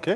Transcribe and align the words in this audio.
OK. 0.00 0.14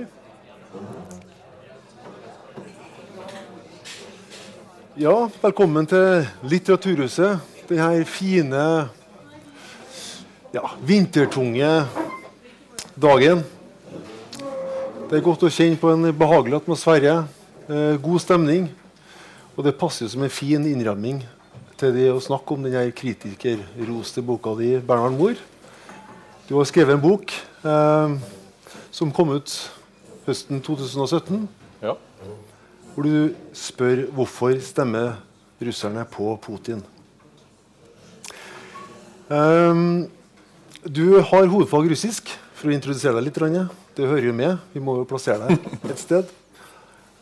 Ja, 4.97 5.13
velkommen 5.43 5.85
til 5.85 6.23
Litteraturhuset. 6.49 7.43
Denne 7.69 8.07
fine, 8.09 8.63
ja, 10.55 10.63
vintertunge 10.89 11.69
dagen. 12.97 13.43
Det 15.11 15.19
er 15.19 15.27
godt 15.27 15.45
å 15.45 15.51
kjenne 15.53 15.77
på 15.77 15.91
en 15.93 16.09
behagelig 16.17 16.63
atmosfære, 16.63 17.19
eh, 17.69 18.01
god 18.01 18.25
stemning. 18.25 18.71
Og 19.53 19.67
det 19.69 19.77
passer 19.77 20.09
som 20.09 20.23
en 20.25 20.33
fin 20.33 20.65
innramming 20.65 21.21
til 21.77 21.93
det 21.93 22.09
å 22.09 22.25
snakke 22.25 22.57
om 22.57 22.65
denne 22.65 22.89
kritikerroste 22.89 24.25
boka 24.25 24.57
di, 24.57 24.79
Bernhard 24.81 25.13
Mohr. 25.21 25.37
Du 26.49 26.57
har 26.57 26.65
skrevet 26.65 26.97
en 26.97 27.05
bok 27.05 27.37
eh, 27.65 28.17
som 28.95 29.11
kom 29.11 29.35
ut 29.35 29.51
høsten 30.27 30.61
2017, 30.65 31.49
Ja. 31.83 31.95
hvor 32.95 33.03
du 33.05 33.35
spør 33.53 34.05
hvorfor 34.15 34.59
stemmer 34.61 35.17
russerne 35.61 36.05
på 36.11 36.37
Putin. 36.43 36.83
Um, 39.29 40.09
du 40.85 41.21
har 41.21 41.47
hovedfag 41.49 41.89
russisk, 41.91 42.29
for 42.55 42.69
å 42.71 42.75
introdusere 42.77 43.17
deg 43.19 43.29
litt. 43.29 43.41
Ranje. 43.41 43.69
Det 43.95 44.07
hører 44.09 44.27
jo 44.29 44.33
med. 44.37 44.59
Vi 44.75 44.81
må 44.83 44.97
jo 44.99 45.09
plassere 45.09 45.49
deg 45.49 45.91
et 45.91 46.01
sted. 46.01 46.31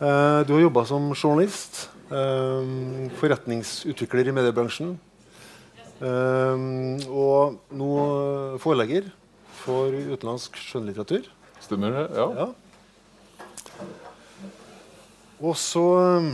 Uh, 0.02 0.42
du 0.46 0.54
har 0.56 0.66
jobba 0.66 0.86
som 0.88 1.10
journalist, 1.14 1.88
Um, 2.12 3.08
forretningsutvikler 3.16 4.28
i 4.28 4.32
mediebransjen. 4.36 4.98
Um, 6.02 6.98
og 7.08 7.54
nå 7.72 7.92
forelegger 8.60 9.06
for 9.62 9.94
utenlandsk 9.96 10.58
skjønnlitteratur. 10.60 11.24
Stemmer 11.64 11.94
det? 11.96 12.02
Ja. 12.18 12.26
Ja. 12.36 12.46
Og 15.42 15.56
så 15.58 15.84
eh, 15.98 16.26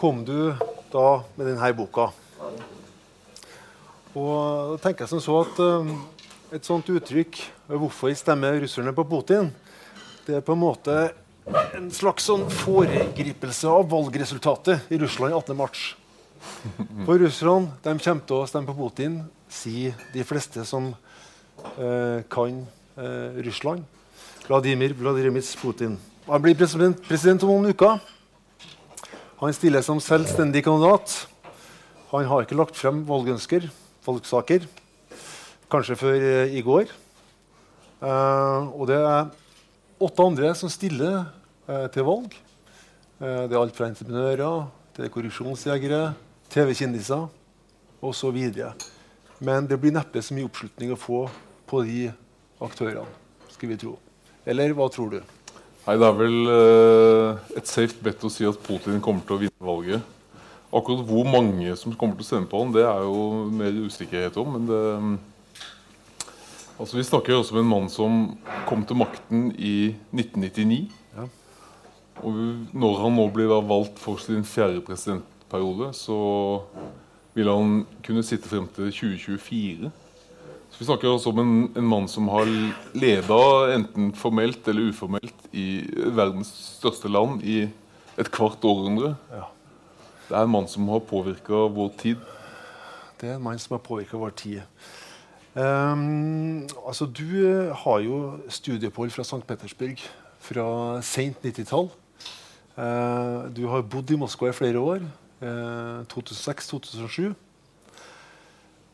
kom 0.00 0.22
du 0.24 0.54
da 0.92 1.08
med 1.36 1.50
denne 1.50 1.72
boka. 1.76 2.08
Og 4.14 4.74
da 4.74 4.78
tenker 4.80 5.04
jeg 5.04 5.12
som 5.12 5.20
så 5.20 5.42
at 5.42 5.60
eh, 5.60 5.90
et 6.54 6.64
sånt 6.64 6.88
uttrykk 6.88 7.40
Hvorfor 7.64 8.12
stemmer 8.16 8.58
russerne 8.60 8.92
på 8.96 9.04
Putin? 9.08 9.48
Det 10.24 10.38
er 10.38 10.44
på 10.44 10.52
en 10.52 10.60
måte 10.60 10.96
en 11.76 11.90
slags 11.92 12.24
sånn 12.28 12.44
foregripelse 12.52 13.68
av 13.68 13.88
valgresultatet 13.92 14.92
i 14.92 14.98
Russland 15.00 15.36
18.3. 15.36 15.84
For 17.04 17.20
russerne 17.20 17.72
de 17.84 17.96
kommer 17.98 18.28
til 18.28 18.38
å 18.38 18.48
stemme 18.48 18.68
på 18.68 18.76
Putin, 18.78 19.18
sier 19.48 19.96
de 20.12 20.24
fleste 20.28 20.64
som 20.68 20.92
eh, 20.92 22.24
kan 22.32 22.64
eh, 22.96 23.40
Russland. 23.44 23.84
Vladimir 24.44 24.96
Vladimir 24.96 25.44
Putin. 25.60 25.96
Han 26.24 26.40
blir 26.40 26.56
president, 26.56 27.00
president 27.04 27.42
om 27.44 27.50
noen 27.52 27.74
uker. 27.74 27.98
Han 29.42 29.52
stiller 29.52 29.84
som 29.84 29.98
selvstendig 30.00 30.62
kandidat. 30.64 31.12
Han 32.14 32.24
har 32.30 32.46
ikke 32.46 32.56
lagt 32.56 32.78
frem 32.80 33.02
valgønsker, 33.04 33.66
valgsaker, 34.06 34.64
kanskje 35.68 35.98
før 36.00 36.16
eh, 36.16 36.56
i 36.56 36.62
går. 36.64 36.88
Eh, 36.88 38.72
og 38.72 38.88
det 38.88 38.96
er 39.02 39.28
åtte 40.00 40.30
andre 40.30 40.54
som 40.56 40.72
stiller 40.72 41.26
eh, 41.68 41.86
til 41.92 42.08
valg. 42.08 42.32
Eh, 43.20 43.44
det 43.44 43.52
er 43.52 43.60
alt 43.60 43.76
fra 43.76 43.92
entreprenører 43.92 44.66
til 44.96 45.12
korrupsjonsjegere, 45.12 46.02
TV-kjendiser 46.56 47.28
osv. 48.00 48.42
Men 49.44 49.68
det 49.68 49.76
blir 49.82 49.92
neppe 49.92 50.24
så 50.24 50.32
mye 50.32 50.48
oppslutning 50.48 50.96
å 50.96 51.00
få 51.04 51.26
på 51.68 51.84
de 51.84 52.08
aktørene, 52.64 53.08
skal 53.52 53.76
vi 53.76 53.82
tro. 53.84 53.98
Eller 54.48 54.72
hva 54.72 54.88
tror 54.88 55.18
du? 55.18 55.22
Nei, 55.84 55.98
Det 56.00 56.06
er 56.06 56.16
vel 56.16 56.36
uh, 56.48 57.40
et 57.58 57.68
safe 57.68 58.00
bet 58.00 58.22
å 58.24 58.30
si 58.32 58.46
at 58.48 58.60
Putin 58.64 59.02
kommer 59.04 59.24
til 59.26 59.36
å 59.36 59.40
vinne 59.42 59.68
valget. 59.68 60.12
Akkurat 60.74 61.04
hvor 61.06 61.28
mange 61.28 61.74
som 61.76 61.92
kommer 61.92 62.16
til 62.16 62.24
å 62.24 62.28
stemme 62.30 62.48
på 62.48 62.62
han, 62.62 62.72
det 62.72 62.86
er 62.88 63.04
jo 63.04 63.44
mer 63.52 63.76
usikkerhet 63.84 64.38
om. 64.40 64.56
Men 64.56 64.70
det, 64.70 64.80
altså 66.80 66.96
vi 66.96 67.04
snakker 67.04 67.34
jo 67.34 67.42
også 67.42 67.54
om 67.54 67.60
en 67.60 67.68
mann 67.68 67.90
som 67.92 68.16
kom 68.66 68.82
til 68.88 68.98
makten 68.98 69.50
i 69.54 69.92
1999. 70.16 70.80
Ja. 71.18 71.28
Og 72.24 72.40
når 72.72 72.98
han 73.02 73.16
nå 73.20 73.28
blir 73.36 73.52
valgt 73.52 74.00
for 74.00 74.22
sin 74.24 74.46
fjerde 74.48 74.80
presidentperiode, 74.88 75.92
så 75.94 76.18
vil 77.36 77.50
han 77.52 77.84
kunne 78.06 78.24
sitte 78.24 78.48
frem 78.48 78.66
til 78.72 78.88
2024. 78.88 79.92
Så 80.74 80.80
Vi 80.80 80.88
snakker 80.88 81.06
også 81.06 81.30
om 81.30 81.38
en, 81.38 81.50
en 81.78 81.86
mann 81.86 82.08
som 82.10 82.26
har 82.32 82.48
leda 82.98 83.40
enten 83.76 84.08
formelt 84.18 84.66
eller 84.66 84.90
uformelt 84.90 85.44
i 85.54 85.84
verdens 86.10 86.50
største 86.80 87.06
land 87.06 87.44
i 87.46 87.68
et 88.18 88.30
kvart 88.34 88.64
århundre. 88.66 89.12
Ja. 89.30 89.44
Det 90.26 90.34
er 90.34 90.48
en 90.48 90.50
mann 90.50 90.66
som 90.66 90.88
har 90.90 91.04
påvirka 91.06 91.68
vår 91.70 91.92
tid. 92.00 92.24
Det 93.20 93.28
er 93.30 93.36
en 93.36 93.44
mann 93.44 93.62
som 93.62 93.76
har 93.76 93.84
påvirka 93.86 94.18
vår 94.18 94.34
tid. 94.34 94.64
Um, 95.54 96.66
altså, 96.82 97.06
du 97.06 97.28
eh, 97.46 97.70
har 97.84 98.00
jo 98.02 98.16
studieopphold 98.50 99.14
fra 99.14 99.22
St. 99.22 99.44
Petersburg 99.46 100.02
fra 100.42 100.66
sent 101.06 101.38
90-tall. 101.46 101.86
Uh, 102.74 102.82
eh, 102.82 103.44
du 103.54 103.68
har 103.70 103.86
bodd 103.86 104.10
i 104.10 104.18
Moskva 104.18 104.50
i 104.50 104.56
flere 104.58 104.82
år. 104.82 105.06
Uh, 105.38 106.02
eh, 106.02 106.02
2006-2007. 106.10 107.30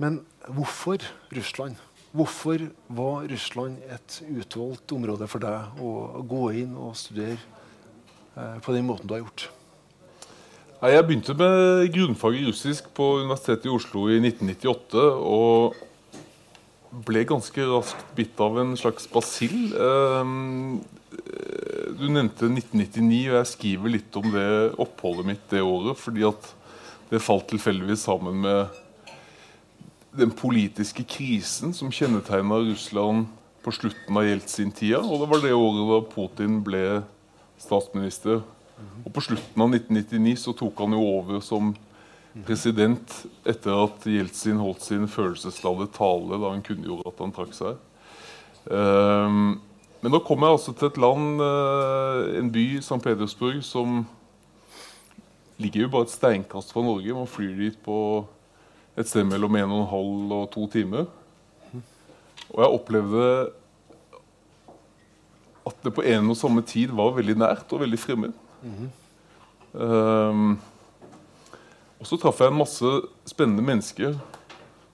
Men 0.05 0.21
hvorfor 0.49 1.05
Russland? 1.37 1.77
Hvorfor 2.11 2.65
var 2.89 3.29
Russland 3.31 3.79
et 3.87 4.19
utvalgt 4.27 4.93
område 4.93 5.29
for 5.31 5.43
deg 5.43 5.79
å 5.79 6.23
gå 6.27 6.43
inn 6.63 6.73
og 6.75 6.97
studere 6.99 7.39
eh, 8.35 8.57
på 8.65 8.75
den 8.75 8.89
måten 8.89 9.07
du 9.07 9.15
har 9.15 9.23
gjort? 9.23 9.47
Jeg 10.81 11.05
begynte 11.05 11.37
med 11.37 11.91
grunnfag 11.93 12.39
i 12.39 12.47
russisk 12.49 12.87
på 12.97 13.21
Universitetet 13.21 13.69
i 13.69 13.73
Oslo 13.75 14.07
i 14.09 14.17
1998. 14.17 15.03
Og 15.21 15.77
ble 17.07 17.23
ganske 17.29 17.67
raskt 17.69 18.15
bitt 18.17 18.41
av 18.43 18.57
en 18.63 18.73
slags 18.81 19.05
basill. 19.13 19.75
Ehm, 19.77 20.81
du 22.01 22.07
nevnte 22.09 22.49
1999, 22.49 23.21
og 23.29 23.37
jeg 23.37 23.51
skriver 23.53 23.95
litt 23.95 24.17
om 24.19 24.33
det 24.33 24.49
oppholdet 24.81 25.29
mitt 25.29 25.45
det 25.53 25.63
året. 25.63 25.99
fordi 25.99 26.25
at 26.27 26.55
det 27.11 27.23
falt 27.23 27.49
tilfeldigvis 27.51 28.07
sammen 28.07 28.41
med 28.41 28.81
den 30.17 30.33
politiske 30.35 31.05
krisen 31.07 31.75
som 31.77 31.93
kjennetegna 31.93 32.59
Russland 32.67 33.29
på 33.63 33.73
slutten 33.75 34.17
av 34.17 34.27
Jeltsin-tida. 34.27 35.03
Og 35.05 35.23
det 35.23 35.29
var 35.31 35.45
det 35.45 35.53
året 35.55 35.91
da 35.91 36.01
Putin 36.15 36.59
ble 36.67 36.85
statsminister. 37.61 38.43
Og 39.05 39.13
på 39.15 39.23
slutten 39.25 39.63
av 39.63 39.75
1999 39.77 40.37
så 40.41 40.55
tok 40.57 40.83
han 40.83 40.97
jo 40.97 41.05
over 41.05 41.41
som 41.45 41.75
president 42.47 43.17
etter 43.49 43.75
at 43.75 44.07
Jeltsin 44.07 44.61
holdt 44.61 44.87
sin 44.87 45.09
følelsesladde 45.11 45.91
tale 45.97 46.39
da 46.39 46.53
han 46.55 46.65
kunngjorde 46.65 47.11
at 47.11 47.23
han 47.23 47.35
trakk 47.35 47.57
seg. 47.57 47.81
Um, 48.71 49.59
men 50.01 50.15
nå 50.15 50.21
kom 50.25 50.45
jeg 50.45 50.57
altså 50.57 50.73
til 50.77 50.89
et 50.89 51.01
land, 51.01 51.43
uh, 51.43 52.39
en 52.39 52.51
by, 52.53 52.65
St. 52.81 53.01
Petersburg, 53.05 53.61
som 53.67 54.05
ligger 55.61 55.85
jo 55.85 55.93
bare 55.93 56.09
et 56.09 56.15
steinkast 56.15 56.73
fra 56.73 56.85
Norge. 56.85 57.17
Man 57.17 57.29
flyr 57.29 57.53
dit 57.59 57.81
på 57.85 57.97
et 58.99 59.09
sted 59.09 59.25
mellom 59.25 59.57
1 59.57 59.73
12 59.91 60.33
og 60.37 60.51
2 60.55 60.67
timer. 60.75 61.09
Og 62.51 62.63
jeg 62.65 62.75
opplevde 62.81 63.27
at 65.67 65.85
det 65.85 65.93
på 65.95 66.03
en 66.03 66.33
og 66.33 66.37
samme 66.37 66.63
tid 66.67 66.93
var 66.97 67.15
veldig 67.15 67.37
nært 67.39 67.73
og 67.73 67.81
veldig 67.85 67.99
fremmed. 67.99 68.33
Mm 68.63 68.73
-hmm. 68.75 69.83
um, 69.83 70.59
og 72.01 72.07
så 72.07 72.17
traff 72.17 72.41
jeg 72.41 72.49
en 72.49 72.59
masse 72.59 72.87
spennende 73.27 73.63
mennesker 73.63 74.19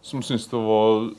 som 0.03 0.23
syntes 0.23 0.47
det 0.47 0.59
var 0.59 1.11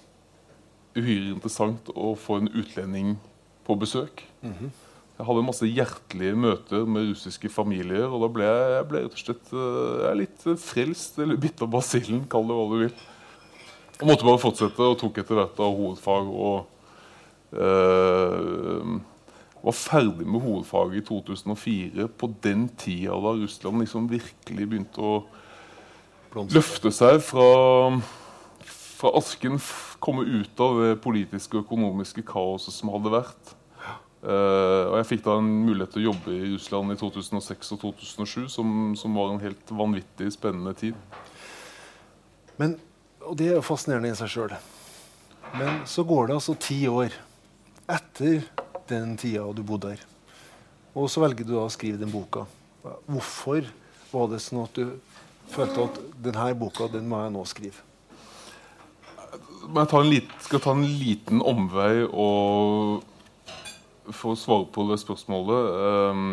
uhyre 0.97 1.33
interessant 1.33 1.89
å 1.95 2.15
få 2.15 2.37
en 2.37 2.49
utlending 2.49 3.17
på 3.65 3.75
besøk. 3.75 4.23
Mm 4.41 4.53
-hmm. 4.53 4.69
Jeg 5.17 5.25
hadde 5.25 5.41
masse 5.47 5.65
hjertelige 5.65 6.37
møter 6.37 6.85
med 6.85 7.07
russiske 7.09 7.49
familier. 7.49 8.05
Og 8.05 8.21
da 8.21 8.29
ble 8.35 8.45
jeg, 8.45 8.71
jeg 8.75 8.87
ble 8.91 9.03
rett 9.03 9.15
og 9.15 9.21
slett 9.23 9.53
eh, 9.55 10.01
jeg 10.03 10.19
litt 10.21 10.47
frelst, 10.61 11.17
eller 11.23 11.39
bitt 11.41 11.63
av 11.65 11.71
basillen, 11.73 12.25
kall 12.29 12.45
det 12.45 12.57
hva 12.57 12.65
du 12.69 12.75
vil. 12.83 12.97
Og 13.97 14.05
måtte 14.11 14.27
bare 14.27 14.41
fortsette, 14.43 14.85
og 14.85 14.99
tok 15.01 15.17
etter 15.23 15.39
hvert 15.39 15.61
av 15.65 15.73
hovedfag. 15.79 16.29
Og 16.29 17.57
eh, 17.57 18.93
var 19.65 19.77
ferdig 19.79 20.29
med 20.29 20.45
hovedfaget 20.45 21.01
i 21.01 21.05
2004, 21.09 22.07
på 22.13 22.31
den 22.45 22.67
tida 22.77 23.17
da 23.17 23.33
Russland 23.41 23.81
liksom 23.81 24.09
virkelig 24.11 24.69
begynte 24.69 25.01
å 25.01 25.17
løfte 26.53 26.93
seg 26.93 27.23
fra, 27.25 27.49
fra 28.69 29.17
asken, 29.17 29.57
komme 30.03 30.29
ut 30.29 30.61
av 30.61 30.83
det 30.83 30.97
politiske 31.01 31.57
og 31.57 31.65
økonomiske 31.65 32.21
kaoset 32.27 32.75
som 32.75 32.93
hadde 32.93 33.17
vært. 33.17 33.56
Uh, 34.17 34.89
og 34.89 34.95
jeg 34.97 35.07
fikk 35.11 35.25
da 35.27 35.35
en 35.37 35.49
mulighet 35.67 35.91
til 35.93 36.01
å 36.01 36.07
jobbe 36.07 36.33
i 36.33 36.47
Russland 36.55 36.93
i 36.93 36.97
2006 36.97 37.75
og 37.75 37.81
2007, 37.83 38.47
som, 38.49 38.71
som 38.97 39.17
var 39.17 39.33
en 39.33 39.43
helt 39.43 39.73
vanvittig 39.77 40.31
spennende 40.33 40.73
tid. 40.77 40.97
Men, 42.57 42.73
og 43.21 43.37
det 43.37 43.51
er 43.51 43.59
jo 43.59 43.65
fascinerende 43.65 44.09
i 44.09 44.17
seg 44.17 44.33
sjøl. 44.33 44.55
Men 45.53 45.83
så 45.87 46.03
går 46.07 46.27
det 46.27 46.37
altså 46.39 46.57
ti 46.59 46.79
år 46.89 47.13
etter 47.87 48.41
den 48.89 49.13
tida 49.21 49.45
du 49.53 49.61
bodde 49.67 49.93
her. 49.93 50.05
Og 50.97 51.11
så 51.13 51.21
velger 51.21 51.45
du 51.45 51.53
da 51.53 51.67
å 51.67 51.71
skrive 51.71 52.01
den 52.01 52.11
boka. 52.11 52.47
Hvorfor 53.05 53.67
var 54.09 54.31
det 54.31 54.41
sånn 54.41 54.63
at 54.63 54.79
du 54.79 54.95
følte 55.51 55.85
at 55.85 55.99
denne 56.25 56.47
boka 56.57 56.87
den 56.91 57.05
må 57.09 57.21
jeg 57.21 57.35
nå 57.35 57.43
skrive? 57.47 57.83
Jeg 59.67 59.91
ta 59.91 60.01
lit, 60.01 60.31
skal 60.41 60.63
ta 60.63 60.73
en 60.73 60.85
liten 60.97 61.43
omvei 61.43 62.07
og 62.07 63.03
for 64.13 64.33
å 64.33 64.39
svare 64.39 64.67
på 64.73 64.85
det 64.89 64.99
spørsmålet 65.01 65.73
um, 66.11 66.29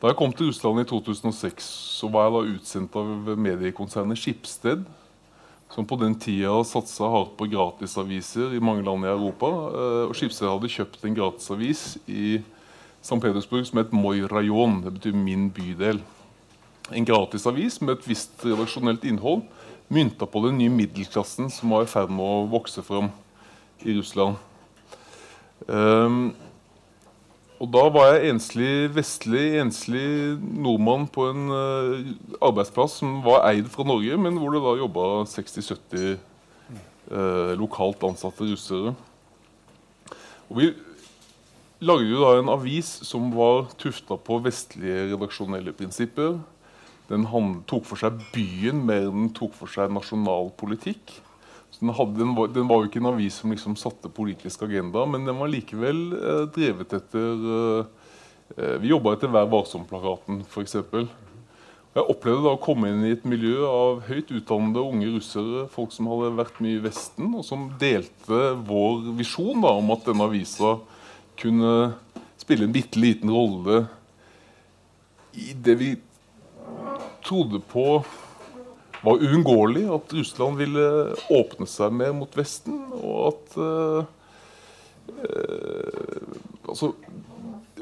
Da 0.00 0.10
jeg 0.10 0.18
kom 0.18 0.32
til 0.32 0.48
Russland 0.48 0.80
i 0.82 0.86
2006, 0.88 1.66
så 2.00 2.08
var 2.08 2.26
jeg 2.26 2.34
da 2.34 2.54
utsendt 2.54 2.96
av 2.96 3.34
mediekonsernet 3.36 4.18
Skipsted, 4.18 4.86
som 5.70 5.86
på 5.86 5.98
den 6.00 6.16
tida 6.18 6.54
satsa 6.64 7.10
hardt 7.12 7.36
på 7.38 7.50
gratisaviser 7.52 8.56
i 8.56 8.62
mange 8.64 8.86
land 8.86 9.04
i 9.04 9.12
Europa. 9.12 9.50
Uh, 9.74 10.04
og 10.08 10.16
Skipsted 10.16 10.48
hadde 10.48 10.72
kjøpt 10.72 11.04
en 11.04 11.18
gratisavis 11.18 11.84
i 12.08 12.40
St. 13.00 13.20
Petersburg 13.20 13.68
som 13.68 13.80
het 13.80 13.92
Moi 13.92 14.24
rajon. 14.28 14.80
Det 14.84 14.94
betyr 14.96 15.16
'min 15.16 15.50
bydel'. 15.52 16.00
En 16.92 17.04
gratisavis 17.04 17.80
med 17.80 17.98
et 17.98 18.08
visst 18.08 18.44
redaksjonelt 18.44 19.04
innhold 19.04 19.44
mynta 19.88 20.26
på 20.26 20.46
den 20.46 20.58
nye 20.58 20.70
middelklassen 20.70 21.50
som 21.50 21.70
var 21.70 21.82
i 21.82 21.90
ferd 21.90 22.10
med 22.10 22.22
å 22.24 22.46
vokse 22.50 22.82
fram 22.82 23.10
i 23.82 23.94
Russland. 23.96 24.36
Um, 25.68 26.32
og 27.60 27.68
da 27.74 27.82
var 27.92 28.14
jeg 28.14 28.30
enslig 28.32 28.72
vestlig, 28.96 29.44
enslig 29.60 30.04
nordmann 30.40 31.04
på 31.12 31.26
en 31.28 31.50
uh, 31.52 31.98
arbeidsplass 32.40 33.00
som 33.02 33.18
var 33.26 33.44
eid 33.50 33.68
fra 33.72 33.84
Norge, 33.84 34.16
men 34.16 34.38
hvor 34.40 34.54
det 34.54 34.62
da 34.64 34.78
jobba 34.80 35.08
60-70 35.28 36.14
uh, 37.12 37.52
lokalt 37.60 38.06
ansatte 38.08 38.48
russere. 38.48 38.94
Og 40.48 40.56
vi 40.56 40.70
lagde 41.84 42.08
jo 42.08 42.24
da 42.24 42.32
en 42.38 42.52
avis 42.52 42.88
som 43.06 43.28
var 43.34 43.68
tufta 43.80 44.16
på 44.16 44.40
vestlige 44.44 45.10
redaksjonelle 45.12 45.76
prinsipper. 45.76 46.38
Den 47.10 47.26
tok 47.68 47.84
for 47.88 48.00
seg 48.00 48.20
byen 48.32 48.84
mer 48.86 49.08
enn 49.08 49.26
den 49.26 49.34
tok 49.36 49.52
for 49.58 49.70
seg 49.70 49.92
nasjonal 49.92 50.52
politikk. 50.56 51.18
Den, 51.78 51.92
hadde, 51.96 52.18
den, 52.18 52.34
var, 52.36 52.50
den, 52.52 52.68
var, 52.68 52.82
jo 52.82 52.90
ikke 52.90 53.00
en 53.00 53.12
avis 53.12 53.38
som 53.40 53.52
liksom 53.54 53.76
satte 53.78 54.10
politisk 54.12 54.66
agenda, 54.66 55.06
men 55.08 55.24
den 55.28 55.38
var 55.38 55.48
likevel 55.52 56.00
eh, 56.18 56.44
drevet 56.52 56.92
etter 56.98 57.48
eh, 57.56 57.90
eh 58.56 58.76
Vi 58.82 58.90
jobba 58.90 59.14
etter 59.14 59.30
Vær 59.32 59.48
varsom-plakaten, 59.48 60.42
f.eks. 60.50 60.76
Jeg 61.90 62.06
opplevde 62.06 62.44
da 62.44 62.52
å 62.54 62.62
komme 62.62 62.90
inn 62.90 63.06
i 63.06 63.14
et 63.16 63.24
miljø 63.26 63.64
av 63.66 64.04
høyt 64.06 64.28
utdannede 64.30 64.82
unge 64.82 65.08
russere, 65.14 65.64
folk 65.72 65.94
som 65.94 66.10
hadde 66.10 66.34
vært 66.38 66.60
mye 66.62 66.78
i 66.78 66.84
Vesten, 66.84 67.32
og 67.34 67.42
som 67.46 67.70
delte 67.80 68.52
vår 68.68 69.08
visjon 69.18 69.64
da, 69.64 69.72
om 69.78 69.90
at 69.94 70.06
denne 70.06 70.28
avisa 70.28 70.76
kunne 71.40 71.72
spille 72.38 72.68
en 72.68 72.74
bitte 72.74 73.00
liten 73.00 73.32
rolle 73.32 73.84
i 75.34 75.52
det 75.54 75.76
vi 75.80 75.90
trodde 77.26 77.60
på 77.70 78.00
var 79.02 79.22
uunngåelig. 79.22 79.84
At 79.94 80.14
Russland 80.16 80.60
ville 80.60 80.86
åpne 81.32 81.68
seg 81.70 81.94
mer 81.96 82.14
mot 82.16 82.36
Vesten. 82.36 82.80
Og 83.00 83.18
at 83.30 83.58
eh, 83.64 84.00
altså, 86.68 86.92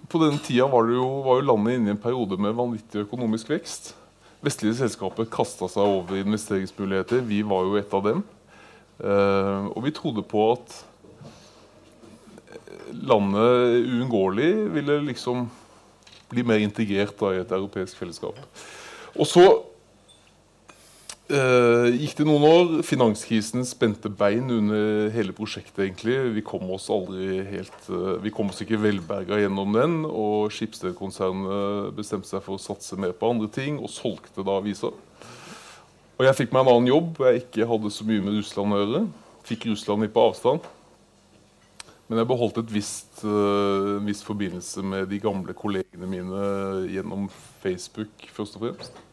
På 0.09 0.21
den 0.23 0.39
tida 0.41 0.67
var, 0.71 0.89
jo, 0.89 1.07
var, 1.27 1.41
jo, 1.41 1.49
landet 1.51 1.79
inne 1.79 1.93
i 1.93 1.95
en 1.97 2.03
periode 2.03 2.39
med 2.41 2.57
vanvittig 2.57 3.05
økonomisk 3.05 3.51
vekst. 3.53 3.93
Vestlige 4.45 4.79
selskaper 4.79 5.27
kasta 5.31 5.69
seg 5.71 5.85
over 5.99 6.21
investeringsmuligheter. 6.21 7.25
Vi 7.27 7.43
var 7.47 7.67
jo 7.67 7.79
et 7.81 7.95
av 7.95 8.05
dem. 8.07 8.23
Eh, 8.99 9.65
og 9.75 9.83
vi 9.85 9.95
trodde 9.95 10.25
på 10.27 10.53
at 10.55 10.85
landet 12.93 13.85
uunngåelig 13.85 14.53
ville 14.73 15.01
liksom 15.11 15.49
bli 16.29 16.45
mer 16.45 16.61
integrert 16.63 17.17
da, 17.21 17.33
i 17.33 17.43
et 17.43 17.53
europeisk 17.53 17.99
fellesskap. 18.01 18.39
Og 19.17 19.27
så 19.29 19.45
Uh, 21.29 21.91
gikk 21.93 22.15
det 22.17 22.25
noen 22.25 22.45
år. 22.49 22.71
Finanskrisen 22.89 23.67
spente 23.69 24.09
bein 24.09 24.49
under 24.49 25.11
hele 25.13 25.35
prosjektet. 25.37 25.83
egentlig. 25.85 26.17
Vi 26.33 26.41
kom 26.41 26.65
oss 26.73 26.89
aldri 26.89 27.43
helt, 27.45 27.81
uh, 27.91 28.17
vi 28.23 28.33
kom 28.33 28.49
oss 28.49 28.63
ikke 28.65 28.81
velberga 28.81 29.37
gjennom 29.37 29.75
den. 29.77 29.99
Og 30.09 30.49
Skipsted-konsernet 30.57 31.93
bestemte 31.99 32.31
seg 32.31 32.41
for 32.47 32.57
å 32.57 32.63
satse 32.63 32.97
mer 32.97 33.13
på 33.13 33.29
andre 33.29 33.49
ting 33.53 33.77
og 33.77 33.93
solgte 33.93 34.41
da 34.41 34.57
avisa. 34.57 34.89
Og 36.17 36.25
jeg 36.25 36.39
fikk 36.39 36.55
meg 36.57 36.65
en 36.65 36.73
annen 36.73 36.89
jobb 36.89 37.11
hvor 37.19 37.29
jeg 37.29 37.43
ikke 37.45 37.69
hadde 37.69 37.93
så 37.93 38.07
mye 38.09 38.25
med 38.25 38.39
Russland 38.39 38.73
å 38.73 38.79
gjøre. 38.81 39.03
Fikk 39.51 39.67
Russland 39.69 40.07
litt 40.07 40.15
på 40.17 40.25
avstand. 40.31 40.65
Men 42.09 42.23
jeg 42.23 42.31
beholdt 42.31 42.63
et 42.63 42.73
visst, 42.73 43.21
uh, 43.21 43.99
en 43.99 44.09
viss 44.09 44.25
forbindelse 44.25 44.81
med 44.81 45.13
de 45.13 45.21
gamle 45.21 45.53
kollegene 45.53 46.09
mine 46.09 46.89
gjennom 46.89 47.29
Facebook. 47.61 48.17
først 48.33 48.57
og 48.57 48.65
fremst. 48.65 49.05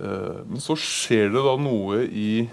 Eh, 0.00 0.40
men 0.46 0.62
så 0.62 0.76
skjer 0.78 1.30
det 1.34 1.42
da 1.44 1.54
noe 1.60 2.02
i 2.08 2.46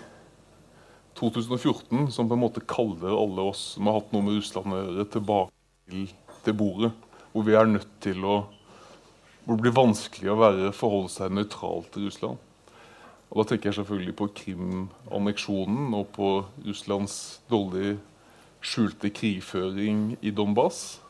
2014 1.18 2.12
som 2.14 2.30
på 2.30 2.38
en 2.38 2.44
måte 2.44 2.64
kaller 2.70 3.14
alle 3.14 3.50
oss 3.52 3.74
som 3.76 3.90
har 3.90 4.00
hatt 4.00 4.14
noe 4.14 4.26
med 4.26 4.38
Russland 4.38 4.74
å 4.74 4.82
gjøre, 4.82 5.08
tilbake 5.14 6.06
til, 6.46 6.56
bordet. 6.58 6.92
Hvor 7.32 7.46
vi 7.48 7.56
er 7.58 7.70
nødt 7.70 7.94
til 8.04 8.26
å 8.26 8.44
Hvor 9.42 9.58
det 9.58 9.64
blir 9.66 9.74
vanskelig 9.74 10.30
å 10.30 10.38
være, 10.38 10.68
forholde 10.70 11.10
seg 11.10 11.32
nøytral 11.34 11.82
til 11.90 12.06
Russland. 12.06 12.38
Og 13.32 13.42
Da 13.42 13.44
tenker 13.50 13.72
jeg 13.72 13.80
selvfølgelig 13.80 14.14
på 14.20 14.28
Krim-anneksjonen 14.38 15.96
og 15.98 16.12
på 16.14 16.28
Russlands 16.62 17.42
dårlig 17.50 17.96
skjulte 18.62 19.10
krigføring 19.10 20.20
i 20.22 20.30
Donbas. 20.30 21.01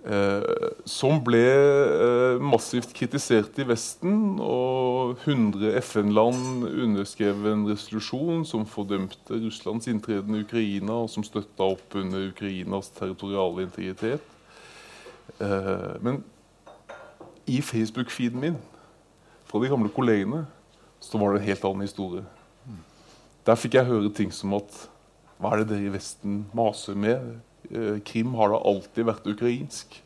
Eh, 0.00 0.42
som 0.88 1.18
ble 1.20 1.42
eh, 1.44 2.38
massivt 2.40 2.94
kritisert 2.96 3.58
i 3.60 3.66
Vesten. 3.68 4.38
Og 4.40 5.20
100 5.26 5.74
FN-land 5.82 6.64
underskrev 6.70 7.44
en 7.50 7.66
resolusjon 7.68 8.46
som 8.48 8.68
fordømte 8.68 9.42
Russlands 9.42 9.90
inntreden 9.92 10.38
i 10.38 10.44
Ukraina, 10.46 11.02
og 11.04 11.10
som 11.12 11.26
støtta 11.26 11.68
opp 11.74 11.98
under 12.00 12.30
Ukrainas 12.30 12.88
territoriale 12.96 13.66
integritet. 13.68 14.24
Eh, 15.36 15.92
men 16.00 16.22
i 17.50 17.60
Facebook-feeden 17.60 18.40
min 18.40 18.58
fra 19.50 19.60
de 19.60 19.68
gamle 19.68 19.90
kollegene 19.92 20.46
så 21.02 21.18
var 21.18 21.34
det 21.34 21.42
en 21.42 21.48
helt 21.50 21.64
annen 21.66 21.84
historie. 21.84 22.24
Der 23.44 23.58
fikk 23.58 23.76
jeg 23.76 23.88
høre 23.88 24.12
ting 24.14 24.32
som 24.32 24.54
at 24.56 24.86
Hva 25.40 25.54
er 25.54 25.62
det 25.62 25.70
dere 25.70 25.88
i 25.88 25.92
Vesten 25.94 26.42
maser 26.52 26.92
med? 27.00 27.38
Eh, 27.70 28.00
Krim 28.04 28.34
har 28.34 28.50
da 28.52 28.62
alltid 28.66 29.06
vært 29.06 29.28
ukrainsk. 29.30 30.00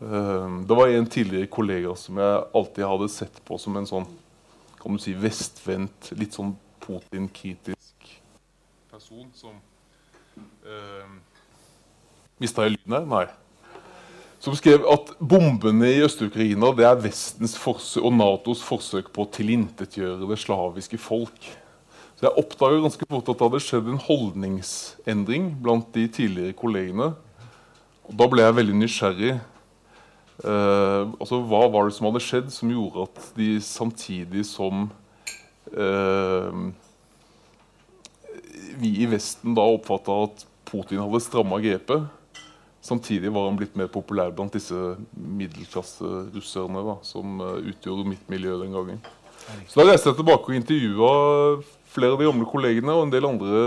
Eh, 0.00 0.58
det 0.68 0.78
var 0.78 0.92
en 0.92 1.08
tidligere 1.10 1.50
kollega 1.50 1.96
som 1.98 2.20
jeg 2.22 2.44
alltid 2.54 2.86
hadde 2.86 3.10
sett 3.12 3.42
på 3.44 3.58
som 3.58 3.76
en 3.78 3.88
sånn 3.88 4.08
kan 4.76 4.94
du 4.94 5.02
si, 5.02 5.16
vestvendt, 5.18 6.12
litt 6.14 6.36
sånn 6.36 6.52
Putin-kritisk 6.84 8.10
person 8.92 9.26
som 9.34 9.56
eh, 10.62 11.08
Mista 12.38 12.66
jeg 12.66 12.76
lyden 12.76 12.94
her? 12.94 13.08
Nei. 13.10 13.24
Som 14.38 14.54
skrev 14.54 14.84
at 14.92 15.14
bombene 15.18 15.88
i 15.90 16.02
Øst-Ukraina 16.04 16.70
det 16.76 16.86
er 16.86 17.00
Vestens 17.00 17.56
og 17.66 18.12
Natos 18.14 18.62
forsøk 18.62 19.08
på 19.10 19.24
å 19.24 19.30
tilintetgjøre 19.32 20.28
det 20.28 20.38
slaviske 20.38 21.00
folk. 21.00 21.48
Så 22.16 22.24
jeg 22.24 22.40
oppdaga 22.40 22.80
ganske 22.80 23.06
fort 23.10 23.28
at 23.28 23.36
det 23.36 23.44
hadde 23.44 23.60
skjedd 23.60 23.90
en 23.92 24.00
holdningsendring 24.00 25.50
blant 25.60 25.90
de 25.92 26.06
tidligere 26.08 26.56
kollegene. 26.56 27.10
Og 28.08 28.16
da 28.16 28.28
ble 28.32 28.46
jeg 28.46 28.56
veldig 28.56 28.76
nysgjerrig. 28.78 29.34
Eh, 30.44 31.02
altså, 31.20 31.42
hva 31.44 31.66
var 31.72 31.88
det 31.88 31.96
som 31.96 32.08
hadde 32.08 32.24
skjedd 32.24 32.48
som 32.54 32.72
gjorde 32.72 33.04
at 33.08 33.30
de 33.36 33.50
samtidig 33.64 34.46
som 34.48 34.86
eh, 35.76 36.64
vi 38.80 38.92
i 39.02 39.08
Vesten 39.12 39.56
da 39.56 39.64
oppfatta 39.76 40.16
at 40.26 40.46
Putin 40.68 41.00
hadde 41.04 41.22
stramma 41.24 41.60
grepet, 41.62 42.08
samtidig 42.84 43.32
var 43.34 43.48
han 43.48 43.58
blitt 43.58 43.76
mer 43.78 43.88
populær 43.92 44.32
blant 44.34 44.56
disse 44.56 44.96
middelklasserusserne 45.14 46.98
som 47.06 47.40
uh, 47.42 47.56
utgjorde 47.60 48.06
mitt 48.08 48.28
miljø 48.30 48.56
den 48.62 48.74
gangen. 48.76 49.00
Så 49.66 49.80
da 49.80 49.90
reiste 49.90 50.10
jeg 50.10 50.18
tilbake 50.18 50.50
og 50.50 50.58
intervjua 50.58 51.10
flere 51.96 52.12
av 52.12 52.20
de 52.20 52.28
gamle 52.28 52.48
kollegene 52.48 52.92
og 52.92 53.06
en 53.06 53.12
del 53.14 53.26
andre 53.28 53.60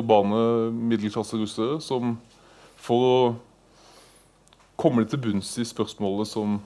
urbane 0.00 0.40
middelklasserussere 0.92 1.76
som 1.84 2.16
for 2.80 3.08
å 3.08 3.18
komme 4.80 5.04
litt 5.04 5.12
til 5.14 5.22
bunns 5.28 5.52
i 5.60 5.66
spørsmålet 5.68 6.28
som, 6.28 6.58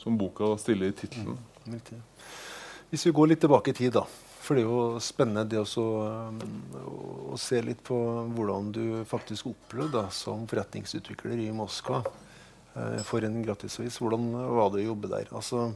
som 0.00 0.16
boka 0.18 0.54
stiller 0.62 0.90
i 0.90 0.96
tittelen. 0.96 1.38
Mm, 1.66 1.80
Hvis 2.90 3.06
vi 3.06 3.14
går 3.14 3.32
litt 3.32 3.42
tilbake 3.44 3.74
i 3.74 3.76
tid, 3.76 3.94
da. 3.98 4.06
For 4.40 4.56
det 4.56 4.64
er 4.64 4.70
jo 4.70 5.02
spennende 5.04 5.44
det 5.46 5.60
også, 5.60 5.82
å 7.30 7.36
se 7.38 7.60
litt 7.62 7.82
på 7.86 7.96
hvordan 8.34 8.70
du 8.74 8.84
faktisk 9.06 9.52
opplevde 9.52 10.06
som 10.16 10.46
forretningsutvikler 10.50 11.44
i 11.44 11.50
Moskva 11.54 12.00
eh, 12.02 13.02
for 13.06 13.22
en 13.26 13.36
gratisavis. 13.44 14.00
Hvordan 14.00 14.30
var 14.32 14.72
det 14.72 14.80
å 14.82 14.88
jobbe 14.88 15.12
der? 15.12 15.28
Altså, 15.36 15.68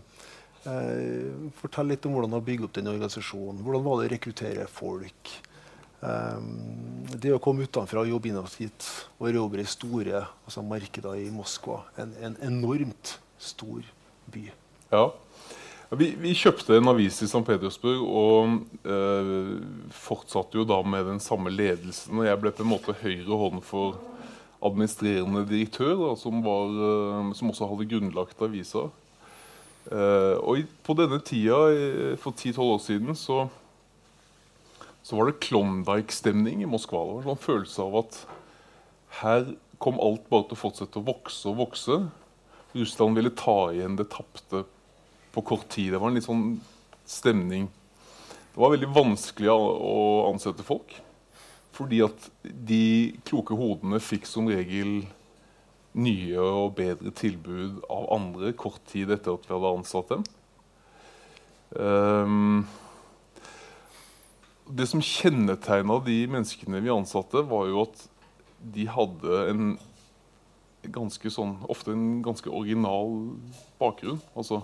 Eh, 0.64 1.50
fortell 1.60 1.90
litt 1.92 2.06
om 2.08 2.14
hvordan 2.16 2.32
du 2.32 2.38
har 2.38 2.46
bygd 2.46 2.68
opp 2.68 2.76
den 2.78 2.88
organisasjonen. 2.88 3.60
Hvordan 3.64 3.84
var 3.84 3.98
det 4.00 4.06
å 4.08 4.12
rekruttere 4.14 4.68
folk? 4.70 5.34
Um, 6.04 7.04
det 7.16 7.30
å 7.32 7.40
komme 7.40 7.64
utenfra 7.64 8.02
og 8.02 8.10
jobbe 8.10 8.28
innovativt 8.28 8.84
og 9.16 9.28
erobre 9.30 9.62
store 9.64 10.18
altså 10.44 10.64
markeder 10.64 11.16
i 11.16 11.30
Moskva. 11.32 11.78
En, 12.00 12.12
en, 12.20 12.36
enormt 12.44 13.14
stor 13.40 13.84
by. 14.32 14.50
Ja. 14.90 15.06
Vi, 15.94 16.10
vi, 16.18 16.32
kjøpte 16.36 16.76
en 16.76 16.90
avis 16.90 17.20
i 17.22 17.28
St. 17.28 17.40
Petersburg 17.46 18.02
og 18.04 18.88
eh, 18.88 19.30
fortsatte 19.94 20.58
jo 20.58 20.66
da 20.68 20.80
med 20.84 21.06
den 21.08 21.22
samme 21.22 21.52
ledelsen. 21.52 22.18
og 22.18 22.28
Jeg 22.28 22.40
ble 22.42 22.52
på 22.52 22.64
en 22.64 22.72
måte 22.72 22.96
høyre 23.00 23.40
hånd 23.44 23.62
for 23.64 24.00
administrerende 24.64 25.44
direktør, 25.48 25.94
da, 26.00 26.12
som, 26.20 26.40
var, 26.44 26.72
eh, 26.88 27.32
som 27.38 27.52
også 27.52 27.68
hadde 27.70 27.88
grunnlagt 27.92 28.44
avisa. 28.44 28.88
Uh, 29.90 30.40
og 30.40 30.64
på 30.86 30.96
denne 30.96 31.20
tida, 31.24 31.58
for 32.20 32.32
10-12 32.32 32.60
år 32.64 32.80
siden, 32.80 33.18
så, 33.18 33.44
så 35.04 35.18
var 35.18 35.28
det 35.28 35.40
Klondyke-stemning 35.44 36.64
i 36.64 36.70
Moskva. 36.70 37.02
Det 37.04 37.16
var 37.16 37.22
en 37.22 37.30
sånn 37.34 37.44
følelse 37.44 37.84
av 37.84 37.98
at 38.00 38.20
her 39.20 39.48
kom 39.82 40.00
alt 40.02 40.28
bare 40.30 40.48
til 40.48 40.56
å 40.56 40.62
fortsette 40.62 41.00
å 41.00 41.06
vokse 41.06 41.50
og 41.50 41.58
vokse. 41.60 41.98
Russland 42.74 43.18
ville 43.18 43.34
ta 43.36 43.58
igjen 43.74 43.98
det 43.98 44.08
tapte 44.12 44.64
på 45.34 45.42
kort 45.46 45.68
tid. 45.74 45.92
Det 45.92 46.00
var 46.00 46.10
en 46.10 46.18
litt 46.18 46.26
sånn 46.26 46.46
stemning. 47.06 47.68
Det 48.54 48.62
var 48.62 48.72
veldig 48.74 48.90
vanskelig 48.94 49.50
å 49.50 50.30
ansette 50.30 50.66
folk. 50.66 50.94
Fordi 51.74 52.00
at 52.06 52.28
de 52.42 53.14
kloke 53.26 53.56
hodene 53.58 53.98
fikk 54.02 54.28
som 54.30 54.48
regel 54.50 55.02
nye 55.94 56.38
og 56.42 56.74
bedre 56.78 57.12
tilbud 57.14 57.82
av 57.92 58.08
andre 58.16 58.52
kort 58.58 58.82
tid 58.90 59.12
etter 59.14 59.36
at 59.36 59.46
vi 59.46 59.54
hadde 59.54 59.74
ansatt 59.78 60.10
dem. 60.10 60.24
Um, 61.74 62.64
det 64.70 64.86
som 64.90 65.02
kjennetegna 65.02 65.98
de 66.06 66.18
menneskene 66.30 66.82
vi 66.82 66.92
ansatte, 66.92 67.44
var 67.46 67.68
jo 67.70 67.84
at 67.84 68.06
de 68.74 68.86
hadde 68.88 69.42
en 69.50 69.66
ganske 70.94 71.30
sånn, 71.32 71.56
ofte 71.70 71.92
en 71.94 72.22
ganske 72.24 72.50
original 72.50 73.12
bakgrunn. 73.80 74.20
Altså, 74.36 74.62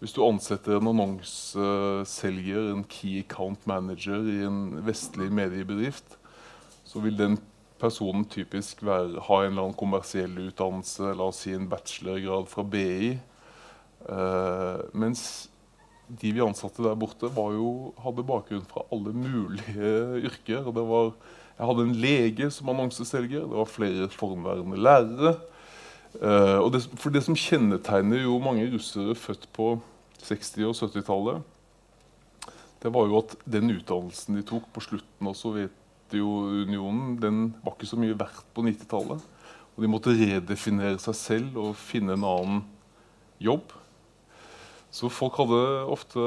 hvis 0.00 0.12
du 0.12 0.20
ansetter 0.26 0.76
en 0.76 0.90
annonseselger, 0.92 2.72
en 2.74 2.84
key 2.84 3.22
account 3.22 3.66
manager 3.68 4.26
i 4.28 4.42
en 4.44 4.60
vestlig 4.84 5.30
mediebedrift, 5.32 6.18
så 6.84 7.00
vil 7.04 7.16
den 7.18 7.38
personen 7.80 8.24
typisk 8.30 8.82
være, 8.86 9.20
ha 9.28 9.40
en 9.42 9.52
eller 9.52 9.66
annen 9.66 9.78
kommersiell 9.78 10.34
utdannelse, 10.46 11.12
la 11.16 11.28
oss 11.30 11.42
si 11.44 11.54
en 11.56 11.68
bachelorgrad 11.70 12.48
fra 12.50 12.64
BI. 12.66 13.16
Uh, 14.06 14.84
mens 14.94 15.48
de 16.06 16.30
vi 16.30 16.44
ansatte 16.44 16.84
der 16.84 16.94
borte, 16.98 17.28
jo, 17.28 17.92
hadde 17.98 18.26
bakgrunn 18.26 18.68
fra 18.70 18.84
alle 18.94 19.12
mulige 19.16 19.90
yrker. 20.28 20.70
Var, 20.70 21.10
jeg 21.56 21.70
hadde 21.70 21.86
en 21.88 21.98
lege 22.04 22.50
som 22.54 22.70
annonseselger, 22.72 23.44
det 23.46 23.58
var 23.58 23.70
flere 23.70 24.08
formværende 24.14 24.78
lærere. 24.78 25.34
Og 26.16 26.70
det, 26.72 26.86
for 26.96 27.12
det 27.12 27.20
som 27.26 27.36
kjennetegner 27.36 28.22
jo 28.22 28.38
mange 28.40 28.64
russere 28.72 29.12
født 29.18 29.42
på 29.52 29.74
60- 30.22 30.64
og 30.64 30.78
70-tallet, 30.78 31.42
det 32.82 32.92
var 32.94 33.08
jo 33.08 33.18
at 33.18 33.34
den 33.48 33.72
utdannelsen 33.74 34.38
de 34.38 34.44
tok 34.46 34.68
på 34.72 34.82
slutten 34.84 35.28
av 35.28 35.36
Sovjet 35.36 35.74
Sovjetunionen 36.10 37.16
den 37.20 37.40
var 37.64 37.74
ikke 37.74 37.88
så 37.88 37.98
mye 38.00 38.16
verdt 38.18 38.46
på 38.54 38.64
90-tallet. 38.66 39.24
Og 39.76 39.84
de 39.84 39.90
måtte 39.90 40.14
redefinere 40.16 40.98
seg 41.02 41.18
selv 41.18 41.58
og 41.60 41.76
finne 41.76 42.16
en 42.16 42.24
annen 42.24 42.62
jobb. 43.42 43.74
Så 44.96 45.10
folk 45.12 45.36
hadde 45.42 45.60
ofte 45.92 46.22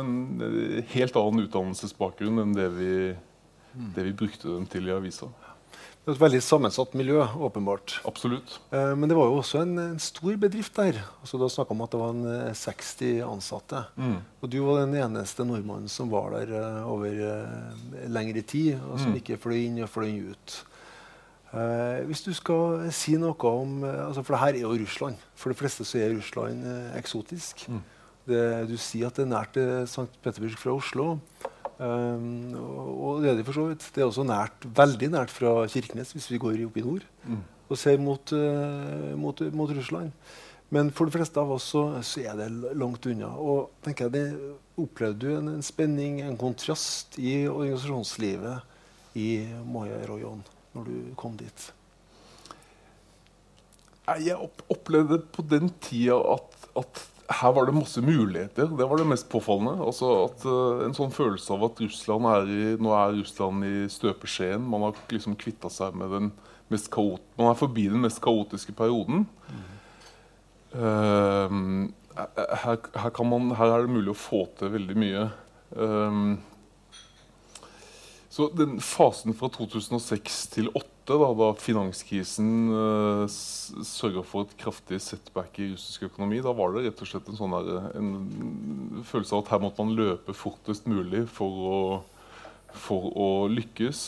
en 0.00 0.84
helt 0.94 1.18
annen 1.20 1.44
utdannelsesbakgrunn 1.44 2.40
enn 2.40 2.54
det 2.56 2.70
vi, 2.78 2.92
det 3.96 4.06
vi 4.06 4.14
brukte 4.16 4.48
dem 4.48 4.64
til 4.70 4.88
i 4.88 4.94
avisa. 4.94 5.28
Det 6.04 6.12
er 6.12 6.18
et 6.18 6.20
veldig 6.20 6.38
sammensatt 6.44 6.92
miljø, 7.00 7.22
åpenbart. 7.46 7.94
Absolutt. 8.04 8.58
Eh, 8.76 8.90
men 8.92 9.08
det 9.08 9.16
var 9.16 9.30
jo 9.30 9.38
også 9.38 9.62
en, 9.62 9.70
en 9.80 10.02
stor 10.02 10.34
bedrift 10.36 10.76
der. 10.76 10.98
Altså, 11.22 11.38
har 11.40 11.52
snakka 11.54 11.72
om 11.72 11.80
at 11.80 11.94
det 11.94 12.00
var 12.02 12.12
en, 12.12 12.26
60 12.60 12.90
eh, 13.06 13.22
ansatte. 13.24 13.80
Mm. 13.96 14.18
Og 14.44 14.50
du 14.52 14.58
var 14.66 14.82
den 14.82 14.98
eneste 15.00 15.46
nordmannen 15.48 15.88
som 15.88 16.12
var 16.12 16.36
der 16.36 16.52
uh, 16.52 16.90
over 16.92 17.08
uh, 17.08 18.04
lengre 18.12 18.44
tid, 18.44 18.76
og 18.84 19.00
som 19.00 19.14
mm. 19.14 19.22
ikke 19.22 19.40
fløy 19.46 19.62
inn 19.62 19.80
og 19.80 19.88
fløy 19.94 20.12
ut. 20.34 20.58
Eh, 21.54 22.04
hvis 22.10 22.24
du 22.26 22.34
skal 22.36 22.84
si 22.92 23.16
noe 23.16 23.48
om 23.48 23.84
altså 23.86 24.24
For 24.26 24.34
det 24.34 24.40
her 24.42 24.56
er 24.58 24.62
jo 24.66 24.74
Russland. 24.74 25.24
For 25.38 25.54
de 25.54 25.56
fleste 25.56 25.88
så 25.88 26.02
er 26.02 26.12
Russland 26.18 26.68
eksotisk. 26.98 27.64
Mm. 27.72 27.80
Det, 28.28 28.44
du 28.68 28.76
sier 28.76 29.08
at 29.08 29.16
det 29.16 29.24
er 29.24 29.32
nært 29.32 29.56
St. 29.88 30.10
Petersburg 30.20 30.60
fra 30.60 30.76
Oslo. 30.76 31.14
Um, 31.74 32.54
og 32.54 33.24
det 33.24 33.32
er 33.32 33.38
det 33.38 33.46
for 33.48 33.56
så 33.56 33.66
vidt. 33.70 33.84
Det 33.94 34.02
er 34.02 34.06
også 34.06 34.24
nært, 34.26 34.66
veldig 34.76 35.10
nært 35.10 35.32
fra 35.34 35.64
Kirkenes, 35.70 36.12
hvis 36.14 36.30
vi 36.30 36.40
går 36.42 36.60
opp 36.68 36.76
i 36.78 36.84
nord 36.84 37.06
mm. 37.26 37.40
og 37.68 37.80
ser 37.80 38.02
mot, 38.02 38.34
uh, 38.36 39.14
mot, 39.18 39.40
mot, 39.52 39.72
Russland. 39.74 40.12
Men 40.74 40.90
for 40.94 41.06
de 41.06 41.14
fleste 41.14 41.38
av 41.40 41.50
oss 41.54 41.66
så, 41.74 41.86
så, 42.02 42.22
er 42.24 42.38
det 42.38 42.76
langt 42.78 43.06
unna. 43.10 43.32
Og 43.38 43.74
tenker 43.84 44.08
jeg, 44.08 44.14
det, 44.14 44.54
Opplevde 44.74 45.20
du 45.22 45.28
en, 45.36 45.48
en, 45.52 45.62
spenning, 45.62 46.16
en 46.26 46.34
kontrast 46.34 47.14
i 47.22 47.44
organisasjonslivet 47.46 49.14
i 49.14 49.46
Moya 49.62 50.00
Royon 50.08 50.40
når 50.74 50.88
du 50.88 50.96
kom 51.14 51.36
dit? 51.38 51.66
Jeg 54.18 54.34
opplevde 54.66 55.20
på 55.30 55.44
den 55.46 55.70
tida 55.78 56.18
at, 56.34 56.66
at 56.82 57.04
her 57.30 57.52
var 57.56 57.66
det 57.66 57.74
masse 57.76 58.02
muligheter. 58.04 58.68
Det 58.76 58.86
var 58.88 59.00
det 59.00 59.06
mest 59.08 59.28
påfallende. 59.32 59.78
Altså 59.84 60.10
at 60.26 60.44
uh, 60.44 60.84
En 60.84 60.96
sånn 60.96 61.12
følelse 61.14 61.54
av 61.54 61.64
at 61.70 61.80
Russland 61.80 62.28
er 62.28 62.50
i, 62.52 62.64
nå 62.80 62.92
er 62.96 63.16
Russland 63.18 63.64
i 63.68 63.74
støpeskjeen. 63.92 64.64
Man 64.68 64.84
har 64.86 64.98
liksom 65.12 65.36
kvitta 65.40 65.70
seg 65.72 65.96
med 65.96 66.12
den 66.12 66.32
mest 66.72 66.90
kaot, 66.92 67.22
Man 67.38 67.50
er 67.50 67.58
forbi 67.58 67.88
den 67.92 68.04
mest 68.04 68.22
kaotiske 68.24 68.72
perioden. 68.76 69.26
Mm. 69.52 69.62
Uh, 70.74 71.86
her, 72.14 72.78
her, 72.98 73.22
man, 73.26 73.52
her, 73.58 73.72
er 73.72 73.84
det 73.84 73.94
mulig 73.94 74.12
å 74.14 74.18
få 74.18 74.44
til 74.58 74.72
veldig 74.74 74.96
mye. 74.98 75.28
Um, 75.74 76.36
så 78.34 78.48
den 78.50 78.80
fasen 78.82 79.34
fra 79.38 79.46
2006 79.52 80.38
til 80.56 80.70
2008 80.74 80.90
da, 81.04 81.26
da 81.36 81.50
finanskrisen 81.60 82.70
uh, 82.72 83.24
eh, 83.26 83.84
sørga 83.84 84.22
for 84.24 84.46
et 84.46 84.54
kraftig 84.58 85.00
setback 85.04 85.58
i 85.60 85.68
russisk 85.74 86.06
økonomi, 86.08 86.40
da 86.42 86.54
var 86.56 86.72
det 86.72 86.86
rett 86.86 87.02
og 87.04 87.10
slett 87.10 87.28
en, 87.28 87.36
sånn 87.36 87.52
der, 87.54 87.90
en 88.00 89.04
følelse 89.04 89.36
av 89.36 89.44
at 89.44 89.52
her 89.52 89.62
måtte 89.62 89.84
man 89.84 89.94
løpe 89.98 90.36
fortest 90.36 90.88
mulig 90.88 91.26
for 91.36 91.60
å, 91.68 91.82
for 92.86 93.10
å 93.12 93.28
lykkes. 93.52 94.02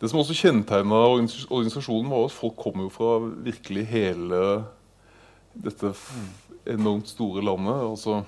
Det 0.00 0.08
som 0.10 0.22
også 0.22 0.38
kjennetegna 0.40 1.02
organisasjonen, 1.04 2.08
var 2.10 2.26
at 2.30 2.36
folk 2.38 2.56
kom 2.64 2.86
jo 2.86 2.88
fra 2.96 3.12
virkelig 3.44 3.84
hele 3.92 4.42
dette 5.52 5.92
enormt 6.68 7.12
store 7.12 7.44
landet. 7.44 7.84
altså 7.92 8.22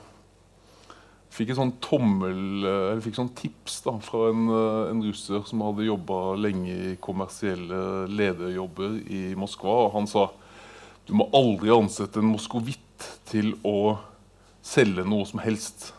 fikk 1.31 1.53
et 1.53 1.59
sånn 1.61 1.77
tommel, 1.83 2.41
Jeg 2.67 3.03
fikk 3.07 3.19
sånn 3.21 3.35
tips 3.39 3.81
da, 3.87 3.97
fra 4.03 4.29
en, 4.31 4.49
eh, 4.51 4.91
en 4.91 5.03
russer 5.07 5.47
som 5.47 5.63
hadde 5.63 5.87
jobba 5.87 6.37
lenge 6.37 6.75
i 6.75 6.97
kommersielle 7.01 8.09
lederjobber 8.11 9.01
i 9.07 9.35
Moskva. 9.39 9.87
og 9.87 9.93
Han 9.93 10.07
sa 10.07 10.31
du 11.11 11.17
må 11.19 11.27
aldri 11.35 11.73
ansette 11.75 12.21
en 12.21 12.31
moskovitt 12.31 13.07
til 13.27 13.57
å 13.67 13.99
selge 14.63 15.03
noe 15.03 15.27
som 15.27 15.41
helst. 15.43 15.93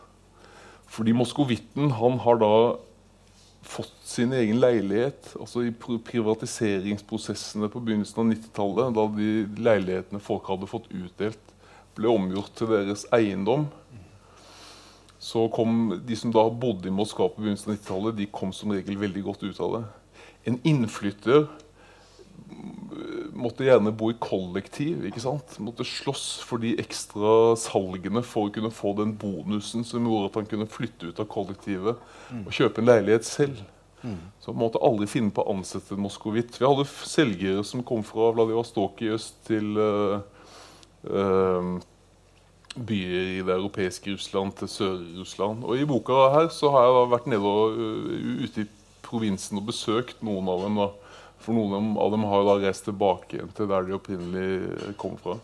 Fordi 0.92 1.12
moskovitten 1.16 1.92
han 1.98 2.18
har 2.24 2.38
da 2.40 2.54
fått 3.62 3.92
sin 4.08 4.32
egen 4.36 4.60
leilighet. 4.60 5.34
altså 5.40 5.66
I 5.66 5.72
privatiseringsprosessene 5.72 7.68
på 7.72 7.80
begynnelsen 7.84 8.22
av 8.22 8.28
90-tallet, 8.30 8.94
da 8.96 9.06
de 9.16 9.62
leilighetene 9.68 10.20
folk 10.20 10.48
hadde 10.48 10.70
fått 10.70 10.88
utdelt, 10.92 11.52
ble 11.96 12.08
omgjort 12.08 12.54
til 12.56 12.72
deres 12.72 13.04
eiendom 13.12 13.68
så 15.22 15.46
kom 15.54 16.00
de 16.02 16.16
som 16.18 16.32
da 16.34 16.42
bodde 16.50 16.90
i 16.90 16.94
Moskva 16.94 17.28
på 17.30 17.44
begynnelsen 17.44 17.70
av 17.70 17.76
90-tallet, 17.76 18.16
de 18.18 18.30
kom 18.34 18.50
som 18.56 18.74
regel 18.74 18.98
veldig 18.98 19.22
godt 19.28 19.44
ut 19.46 19.60
av 19.62 19.76
det. 19.76 19.82
En 20.50 20.58
innflytter 20.66 21.46
måtte 23.32 23.64
gjerne 23.64 23.92
bo 23.96 24.10
i 24.12 24.18
kollektiv. 24.20 25.04
ikke 25.06 25.22
sant? 25.22 25.56
Måtte 25.62 25.86
slåss 25.86 26.42
for 26.46 26.62
de 26.62 26.74
ekstra 26.80 27.54
salgene 27.58 28.22
for 28.26 28.48
å 28.48 28.54
kunne 28.54 28.72
få 28.74 28.94
den 28.98 29.14
bonusen 29.18 29.86
som 29.88 30.06
gjorde 30.06 30.30
at 30.30 30.40
han 30.40 30.50
kunne 30.50 30.70
flytte 30.70 31.12
ut 31.12 31.22
av 31.22 31.30
kollektivet 31.32 32.02
mm. 32.30 32.44
og 32.44 32.52
kjøpe 32.56 32.82
en 32.82 32.90
leilighet 32.90 33.28
selv. 33.28 33.62
Mm. 34.02 34.18
Så 34.42 34.52
man 34.52 34.64
måtte 34.66 34.82
aldri 34.82 35.08
finne 35.10 35.32
på 35.34 35.44
å 35.44 35.54
ansette 35.54 35.94
en 35.94 36.04
moskovitt. 36.04 36.58
Vi 36.58 36.66
hadde 36.66 36.88
selgere 37.08 37.64
som 37.66 37.84
kom 37.86 38.04
fra 38.06 38.32
Vladivostok 38.34 39.02
i 39.06 39.12
øst 39.14 39.38
til 39.48 39.78
uh, 39.78 40.18
uh, 41.06 41.76
byer 42.76 43.38
i 43.38 43.44
det 43.44 43.52
europeiske 43.54 44.14
Russland 44.14 44.54
til 44.56 44.70
Sør-Russland. 44.70 45.64
Og 45.68 45.76
I 45.76 45.88
boka 45.88 46.24
her 46.32 46.48
så 46.54 46.70
har 46.72 46.88
jeg 46.88 47.12
vært 47.12 47.30
nede 47.30 47.52
og 47.52 47.78
ute 48.42 48.64
i 48.64 48.68
provinsen 49.04 49.60
og 49.60 49.68
besøkt 49.68 50.22
noen 50.24 50.48
av 50.48 50.66
dem. 50.66 50.80
Da. 50.80 50.90
For 51.42 51.56
noen 51.56 51.94
av 52.00 52.12
dem 52.14 52.26
har 52.30 52.44
da 52.48 52.58
reist 52.62 52.86
tilbake 52.88 53.36
igjen 53.36 53.52
til 53.56 53.68
der 53.70 53.88
de 53.88 53.96
opprinnelig 53.98 54.94
kom 55.00 55.18
fra. 55.20 55.36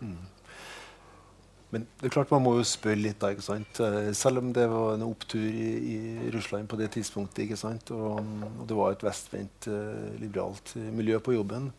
Mm. 0.00 0.22
Men 1.74 1.86
det 1.98 2.06
er 2.06 2.14
klart 2.14 2.30
man 2.30 2.44
må 2.44 2.52
jo 2.60 2.66
spørre 2.66 3.00
litt, 3.02 3.18
da, 3.22 3.32
ikke 3.34 3.42
sant? 3.42 3.80
Selv 4.14 4.38
om 4.42 4.52
det 4.54 4.66
var 4.70 4.94
en 4.94 5.06
opptur 5.08 5.42
i, 5.42 5.70
i 5.94 6.30
Russland 6.34 6.68
på 6.70 6.78
det 6.78 6.92
tidspunktet, 6.94 7.48
ikke 7.48 7.58
sant? 7.58 7.90
Og, 7.94 8.20
og 8.22 8.68
det 8.70 8.76
var 8.78 8.94
et 8.94 9.02
vestvendt, 9.02 9.66
liberalt 10.22 10.76
miljø 10.94 11.18
på 11.18 11.34
jobben. 11.34 11.72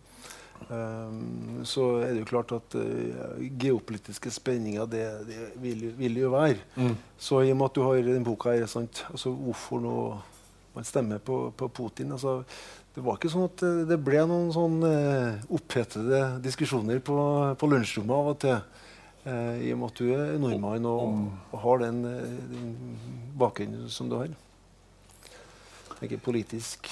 Um, 0.65 1.61
så 1.61 1.83
er 2.01 2.15
det 2.15 2.23
jo 2.23 2.29
klart 2.29 2.51
at 2.55 2.75
uh, 2.79 3.41
geopolitiske 3.61 4.31
spenninger 4.33 4.87
det, 4.89 5.03
det 5.27 5.41
vil, 5.61 5.83
vil, 5.97 6.15
jo 6.23 6.31
være. 6.33 6.57
Mm. 6.73 6.95
Så 7.21 7.43
i 7.45 7.51
og 7.53 7.59
med 7.59 7.67
at 7.69 7.75
du 7.77 7.83
har 7.85 7.99
den 8.07 8.25
boka 8.25 8.55
her, 8.55 8.65
sant? 8.69 9.03
Altså, 9.11 9.29
hvorfor 9.29 9.83
nå 9.83 9.97
man 10.75 10.87
stemmer 10.87 11.21
på, 11.23 11.37
på 11.55 11.69
Putin 11.71 12.11
altså, 12.11 12.41
Det 12.95 13.03
var 13.03 13.15
ikke 13.15 13.29
sånn 13.31 13.45
at 13.47 13.61
det 13.87 13.99
ble 14.03 14.25
noen 14.27 14.49
sånn 14.55 14.81
uh, 14.83 15.45
opphetede 15.53 16.23
diskusjoner 16.43 16.99
på, 17.05 17.19
på 17.59 17.69
lunsjrommet 17.69 18.15
av 18.17 18.31
og 18.33 18.41
til. 18.41 18.81
I 19.25 19.71
og 19.73 19.79
med 19.81 19.87
at 19.89 19.97
du 19.97 20.09
er 20.13 20.35
nordmann 20.37 20.85
og, 20.85 21.13
og 21.49 21.55
har 21.63 21.79
den, 21.81 22.03
den 22.51 22.67
bakgrunnen 23.41 23.87
som 23.89 24.05
du 24.11 24.19
har. 24.19 24.35
Ikke 26.05 26.19
politisk. 26.21 26.87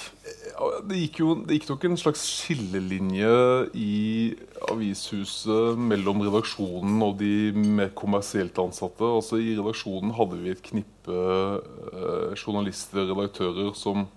Det 0.88 0.96
gikk, 0.98 1.18
jo, 1.22 1.34
det 1.46 1.58
gikk 1.58 1.68
nok 1.70 1.84
en 1.86 1.98
slags 1.98 2.22
skillelinje 2.40 3.30
i 3.78 4.34
avishuset 4.72 5.78
mellom 5.78 6.22
redaksjonen 6.24 7.02
og 7.04 7.18
de 7.20 7.52
mer 7.54 7.92
kommersielt 7.94 8.58
ansatte. 8.58 9.06
Altså 9.06 9.38
I 9.38 9.54
redaksjonen 9.58 10.14
hadde 10.18 10.38
vi 10.40 10.54
et 10.54 10.64
knippe 10.66 11.14
eh, 11.14 12.34
journalister, 12.34 13.06
redaktører, 13.12 13.70
som 13.78 14.08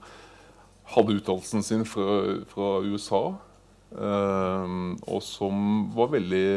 hadde 0.95 1.19
utdannelsen 1.19 1.65
sin 1.65 1.86
fra, 1.86 2.39
fra 2.49 2.71
USA. 2.88 3.23
Eh, 3.93 4.75
og 5.07 5.21
som 5.23 5.88
var 5.95 6.12
veldig 6.17 6.47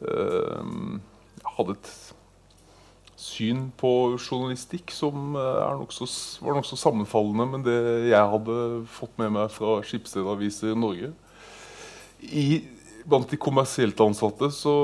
eh, 0.00 0.74
Hadde 1.58 1.74
et 1.74 1.88
syn 3.38 3.68
på 3.78 3.90
journalistikk 4.18 4.92
som 4.94 5.36
eh, 5.38 5.76
nok 5.78 5.94
så, 5.94 6.08
var 6.42 6.58
nokså 6.58 6.78
sammenfallende 6.78 7.46
med 7.52 7.66
det 7.68 7.78
jeg 8.10 8.32
hadde 8.34 8.58
fått 8.90 9.14
med 9.20 9.34
meg 9.36 9.52
fra 9.54 9.78
Skipsstedaviser 9.86 10.74
Norge. 10.78 11.12
I, 12.18 12.64
blant 13.08 13.30
de 13.30 13.38
kommersielt 13.40 14.00
ansatte 14.02 14.50
så 14.54 14.74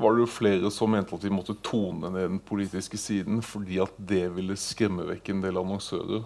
var 0.00 0.14
det 0.14 0.24
jo 0.24 0.30
flere 0.30 0.70
som 0.72 0.92
mente 0.94 1.16
at 1.16 1.24
vi 1.26 1.32
måtte 1.34 1.58
tone 1.64 2.12
ned 2.14 2.28
den 2.36 2.42
politiske 2.42 3.00
siden 3.00 3.42
fordi 3.44 3.80
at 3.82 3.96
det 3.98 4.28
ville 4.36 4.56
skremme 4.58 5.06
vekk 5.10 5.32
en 5.34 5.42
del 5.44 5.60
annonsører. 5.60 6.22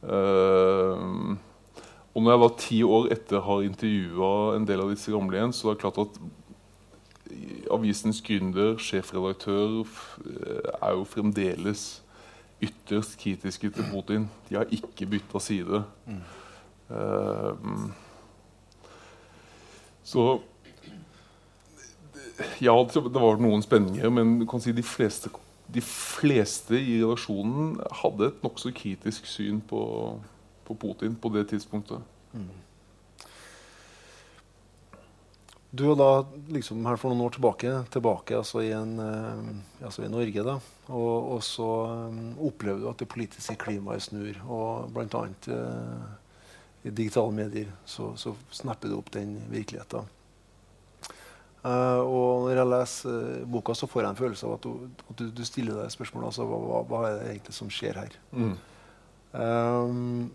Uh, 0.00 1.34
og 2.10 2.22
når 2.24 2.32
jeg 2.32 2.42
da 2.42 2.50
ti 2.58 2.78
år 2.86 3.08
etter 3.14 3.42
har 3.44 3.64
intervjua 3.66 4.30
en 4.56 4.68
del 4.68 4.82
av 4.82 4.92
disse 4.92 5.12
gamle 5.12 5.36
igjen, 5.36 5.52
så 5.54 5.70
er 5.70 5.76
det 5.76 5.82
klart 5.82 6.00
at 6.02 6.16
avisens 7.70 8.22
gründer, 8.22 8.76
sjefredaktør, 8.78 9.84
eh, 10.26 10.70
er 10.82 10.94
jo 10.96 11.04
fremdeles 11.04 12.02
ytterst 12.60 13.18
kritiske 13.18 13.70
til 13.70 13.84
Putin. 13.92 14.28
De 14.48 14.54
har 14.54 14.66
ikke 14.70 15.06
bytta 15.06 15.38
side. 15.38 15.84
Mm. 16.06 16.22
Uh, 16.90 17.90
så 20.02 20.40
Ja, 22.60 22.72
det 22.94 23.20
var 23.20 23.36
noen 23.36 23.62
spenninger, 23.62 24.10
men 24.10 24.38
du 24.40 24.46
kan 24.48 24.60
si 24.60 24.72
de 24.72 24.82
fleste, 24.82 25.28
de 25.74 25.80
fleste 25.84 26.78
i 26.80 26.96
redaksjonen 27.02 27.74
hadde 28.00 28.30
et 28.30 28.42
nokså 28.42 28.72
kritisk 28.74 29.26
syn 29.28 29.60
på, 29.60 29.82
på, 30.64 30.74
Putin 30.74 31.14
på 31.20 31.28
det 31.34 31.48
tidspunktet. 31.52 32.00
Mm. 32.32 32.48
Du 35.70 35.84
er 35.92 35.98
da 35.98 36.24
liksom 36.50 36.82
her 36.88 36.98
for 36.98 37.12
noen 37.12 37.28
år 37.28 37.36
tilbake, 37.36 37.72
tilbake 37.94 38.34
altså 38.40 38.62
i, 38.64 38.72
en, 38.74 38.96
uh, 38.98 39.84
altså 39.86 40.02
i 40.02 40.10
Norge. 40.10 40.42
da, 40.46 40.56
Og, 40.88 41.34
og 41.36 41.44
så 41.46 41.68
um, 42.10 42.32
opplever 42.48 42.82
du 42.82 42.88
at 42.90 42.98
det 42.98 43.08
politiske 43.08 43.54
klimaet 43.60 44.02
snur. 44.02 44.40
og 44.48 44.98
annet 44.98 45.50
uh, 45.54 46.08
i 46.82 46.90
digitale 46.90 47.32
medier, 47.32 47.70
så, 47.84 48.16
så 48.16 48.34
snapper 48.50 48.88
du 48.88 48.98
opp 48.98 49.12
den 49.14 49.36
virkeligheten. 49.52 50.08
Uh, 51.60 52.00
og 52.00 52.46
når 52.48 52.56
jeg 52.56 52.70
leser 52.72 53.16
uh, 53.42 53.48
boka, 53.52 53.74
så 53.76 53.86
får 53.86 54.02
jeg 54.02 54.10
en 54.10 54.20
følelse 54.20 54.46
av 54.48 54.54
at 54.56 54.64
du, 54.64 54.86
at 55.10 55.18
du, 55.18 55.26
du 55.28 55.42
stiller 55.44 55.76
deg 55.76 55.92
spørsmålet 55.92 56.30
altså, 56.30 56.46
hva, 56.48 56.78
hva, 56.88 57.00
er 57.04 57.18
det 57.18 57.26
egentlig 57.34 57.56
som 57.56 57.70
skjer 57.70 58.00
her. 58.00 58.16
Mm. 58.32 58.54
Um, 59.36 60.30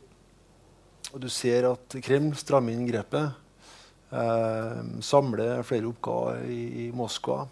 og 1.12 1.24
du 1.24 1.28
ser 1.34 1.66
at 1.72 1.98
Kreml 2.06 2.38
strammer 2.38 2.78
inn 2.78 2.86
grepet. 2.88 3.42
Uh, 4.16 5.02
samler 5.04 5.64
flere 5.68 5.90
oppgaver 5.90 6.46
i, 6.48 6.86
i 6.86 6.92
Moskva. 6.96 7.44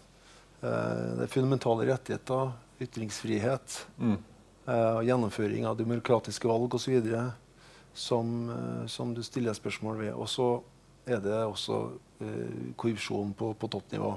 det 0.64 1.26
er 1.26 1.28
fundamentale 1.28 1.84
rettigheter, 1.90 2.54
ytringsfrihet, 2.80 3.74
mm. 4.00 4.14
gjennomføring 5.04 5.66
av 5.68 5.76
demokratiske 5.76 6.48
valg 6.48 6.72
osv. 6.78 7.10
Som, 7.94 8.30
som 8.88 9.12
du 9.14 9.20
stiller 9.22 9.52
spørsmål 9.54 9.98
ved. 10.00 10.14
Og 10.16 10.24
så 10.26 10.46
er 11.06 11.20
det 11.20 11.40
også 11.44 11.80
eh, 12.20 12.72
korrupsjon 12.76 13.32
på, 13.36 13.52
på 13.54 13.68
toppnivå, 13.68 14.14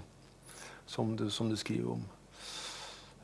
som 0.85 1.15
du, 1.17 1.29
som 1.29 1.49
du, 1.49 1.57
skriver 1.57 1.91
om. 1.91 2.05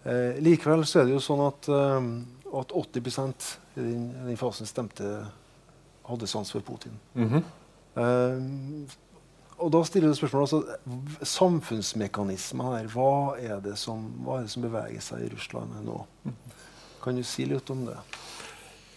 Eh, 0.03 0.39
likevel 0.43 0.85
så 0.85 1.01
er 1.01 1.07
det 1.07 1.15
jo 1.15 1.23
sånn 1.23 1.45
at, 1.45 1.69
eh, 1.71 2.09
at 2.59 2.75
80 2.75 2.99
i 2.99 3.79
den, 3.79 4.09
den, 4.27 4.37
fasen 4.39 4.69
stemte 4.69 5.13
hadde 6.03 6.27
sans 6.27 6.51
for 6.51 6.61
Putin. 6.61 6.99
Mm 7.13 7.29
-hmm. 7.29 7.43
Og 9.63 9.71
da 9.71 9.81
stiller 9.87 10.11
du 10.11 10.17
spørsmålet 10.17 10.53
altså, 10.57 11.27
Samfunnsmekanismen 11.33 12.75
her, 12.75 12.89
hva 12.91 13.37
er, 13.39 13.57
det 13.63 13.77
som, 13.79 14.05
hva 14.25 14.39
er 14.39 14.47
det 14.47 14.53
som 14.53 14.65
beveger 14.65 15.03
seg 15.03 15.25
i 15.25 15.31
Russland 15.33 15.77
nå? 15.85 16.01
Kan 17.03 17.19
du 17.19 17.23
si 17.27 17.47
litt 17.47 17.71
om 17.71 17.85
det? 17.87 17.97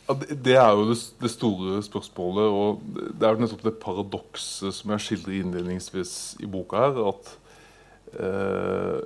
Ja, 0.06 0.14
det, 0.14 0.54
er 0.54 0.70
jo 0.78 0.86
det, 0.92 1.30
store 1.32 1.80
spørsmålet. 1.82 2.46
Og 2.46 2.82
det 3.18 3.26
er 3.26 3.34
jo 3.34 3.42
nettopp 3.42 3.64
det 3.66 3.74
paradokset 3.82 4.74
som 4.76 4.94
jeg 4.94 5.02
skildrer 5.02 5.40
innledningsvis 5.40 6.14
i 6.42 6.50
boka 6.50 6.84
her. 6.84 7.00
At 7.10 7.32
eh, 8.14 9.00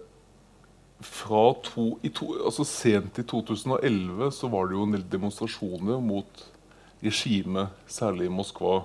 fra 1.00 1.44
to, 1.64 1.94
to, 2.12 2.30
altså 2.44 2.66
Sent 2.68 3.22
i 3.22 3.24
2011 3.24 4.28
så 4.36 4.52
var 4.52 4.68
det 4.68 4.76
jo 4.76 4.84
en 4.84 4.96
del 4.98 5.06
demonstrasjoner 5.12 6.04
mot 6.04 6.44
regimet, 7.00 7.72
særlig 7.88 8.28
i 8.28 8.34
Moskva. 8.36 8.82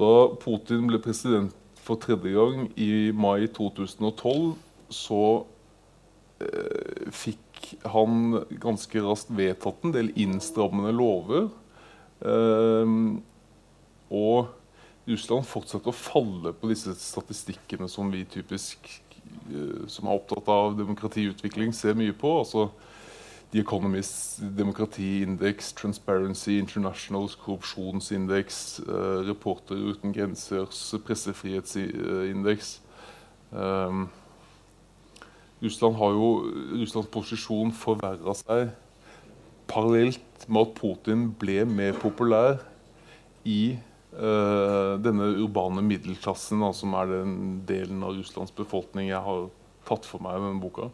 Da 0.00 0.12
Putin 0.40 0.88
ble 0.88 1.02
president 1.04 1.52
for 1.82 1.98
tredje 2.00 2.32
gang 2.36 2.68
i 2.78 3.10
mai 3.14 3.48
2012, 3.50 4.54
så 4.92 5.22
eh, 6.42 7.10
fikk 7.10 7.72
han 7.90 8.42
ganske 8.62 9.02
raskt 9.02 9.32
vedtatt 9.34 9.86
en 9.86 9.94
del 9.94 10.12
innstrammende 10.20 10.92
lover. 10.94 11.48
Eh, 12.22 12.96
og 14.12 14.52
Russland 15.08 15.48
fortsetter 15.48 15.90
å 15.90 15.96
falle 15.96 16.52
på 16.54 16.70
disse 16.70 16.94
statistikkene 16.98 17.88
som 17.90 18.12
vi 18.12 18.22
typisk 18.30 18.86
eh, 19.50 19.82
som 19.90 20.06
er 20.06 20.18
opptatt 20.18 20.50
av 20.52 20.76
demokratiutvikling, 20.78 21.74
ser 21.74 21.98
mye 21.98 22.14
på. 22.14 22.38
altså 22.44 22.68
The 23.52 23.60
Economist 23.60 24.40
demokratiindeks, 24.40 25.74
Transparency 25.74 26.58
Internationals 26.58 27.36
korrupsjonsindeks, 27.36 28.80
eh, 28.88 29.26
Reportere 29.28 29.78
uten 29.92 30.12
grensers 30.12 30.94
pressefrihetsindeks. 31.04 32.80
Um, 33.52 34.08
Russland 35.62 35.96
har 35.96 36.10
jo 36.16 36.30
Russlands 36.80 37.10
posisjon 37.12 37.74
forverra 37.76 38.32
seg 38.34 38.72
parallelt 39.68 40.48
med 40.48 40.62
at 40.64 40.74
Putin 40.78 41.28
ble 41.38 41.62
mer 41.68 41.92
populær 42.00 42.62
i 43.44 43.76
uh, 44.16 44.96
denne 45.02 45.28
urbane 45.44 45.84
middelklassen, 45.84 46.64
da, 46.64 46.72
som 46.74 46.96
er 46.98 47.12
den 47.12 47.36
delen 47.68 48.02
av 48.02 48.16
Russlands 48.16 48.54
befolkning 48.56 49.12
jeg 49.12 49.22
har 49.22 49.46
tatt 49.86 50.08
for 50.08 50.24
meg 50.24 50.40
i 50.40 50.44
denne 50.46 50.62
boka. 50.62 50.88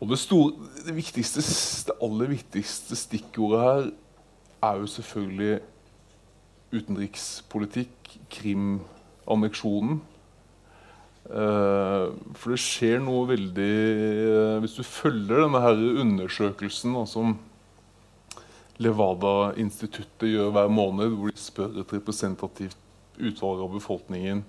Og 0.00 0.10
det, 0.10 0.18
store, 0.20 0.52
det, 0.84 0.92
viktigste, 0.96 1.40
det 1.88 1.96
aller 2.04 2.28
viktigste 2.34 2.98
stikkordet 2.98 3.62
her 3.62 3.86
er 4.66 4.82
jo 4.82 4.90
selvfølgelig 4.92 5.54
utenrikspolitikk, 6.74 8.18
Krim-anneksjonen. 8.32 10.02
Uh, 11.26 12.12
for 12.38 12.54
det 12.54 12.60
skjer 12.62 13.00
noe 13.02 13.24
veldig 13.26 13.72
uh, 14.30 14.58
Hvis 14.62 14.76
du 14.78 14.84
følger 14.86 15.40
denne 15.42 15.58
her 15.58 15.80
undersøkelsen 16.04 16.94
da, 16.94 17.02
som 17.10 17.32
Levada-instituttet 18.78 20.30
gjør 20.30 20.52
hver 20.54 20.70
måned, 20.70 21.16
hvor 21.16 21.34
de 21.34 21.42
spør 21.42 21.80
et 21.82 21.96
representativt 21.96 22.78
utvalg 23.18 23.64
av 23.64 23.74
befolkningen 23.74 24.44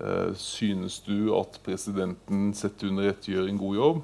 uh, 0.00 0.32
Synes 0.40 1.02
du 1.04 1.34
at 1.36 1.60
presidenten 1.66 2.54
sett 2.56 2.80
under 2.88 3.10
ett 3.12 3.28
gjør 3.28 3.52
en 3.52 3.60
god 3.60 3.80
jobb? 3.82 4.02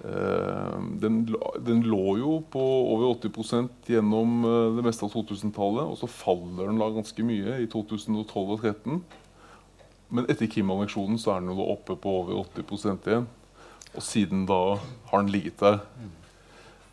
Den, 0.00 1.16
den, 1.60 1.82
lå 1.84 2.14
jo 2.16 2.30
på 2.48 2.60
over 2.94 3.18
80 3.18 3.68
gjennom 3.90 4.38
det 4.78 4.84
meste 4.86 5.04
av 5.04 5.12
2000-tallet, 5.12 5.90
og 5.92 5.98
så 6.00 6.08
faller 6.08 6.70
den 6.70 6.80
da 6.80 6.88
ganske 6.94 7.24
mye 7.28 7.58
i 7.60 7.66
2012 7.68 8.22
og 8.22 8.62
2013. 8.64 9.02
Men 10.10 10.26
etter 10.32 10.48
Kim-anneksjonen 10.50 11.20
så 11.20 11.34
er 11.34 11.44
den 11.44 11.52
jo 11.52 11.68
oppe 11.70 11.94
på 12.00 12.14
over 12.22 12.40
80% 12.56 13.10
igjen. 13.10 13.28
Og 13.94 14.02
siden 14.06 14.46
da 14.48 14.60
har 15.10 15.22
den 15.22 15.32
ligget 15.34 15.60
der. 15.62 15.80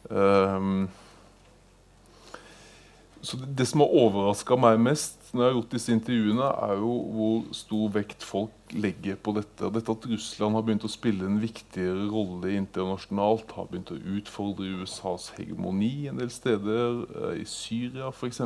Um, 0.10 0.88
så 3.22 3.38
det, 3.42 3.66
som 3.68 3.82
har 3.84 3.94
overraska 3.98 4.58
meg 4.60 4.80
mest 4.82 5.32
når 5.34 5.42
jeg 5.42 5.50
har 5.50 5.56
gjort 5.58 5.74
disse 5.74 5.94
intervjuene, 5.94 6.50
er 6.68 6.80
jo 6.82 6.92
hvor 7.16 7.40
stor 7.56 7.90
vekt 7.96 8.24
folk 8.26 8.76
legger 8.76 9.18
på 9.20 9.34
dette. 9.38 9.72
Dette 9.74 9.96
at 9.96 10.08
Russland 10.12 10.58
har 10.58 10.66
begynt 10.68 10.86
å 10.88 10.92
spille 10.92 11.28
en 11.28 11.40
viktigere 11.42 12.08
rolle 12.12 12.54
internasjonalt. 12.56 13.52
Har 13.58 13.70
begynt 13.72 13.92
å 13.94 14.00
utfordre 14.18 14.70
USAs 14.82 15.32
hegemoni 15.38 16.08
en 16.12 16.22
del 16.22 16.32
steder. 16.34 17.02
Uh, 17.12 17.34
I 17.42 17.46
Syria, 17.50 18.12
f.eks. 18.14 18.42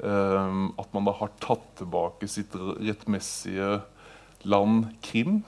Ehm, 0.00 0.70
at 0.80 0.94
man 0.96 1.08
da 1.08 1.14
har 1.18 1.32
tatt 1.42 1.64
tilbake 1.80 2.28
sitt 2.30 2.54
rettmessige 2.56 3.80
land, 4.48 4.88
Krim. 5.04 5.42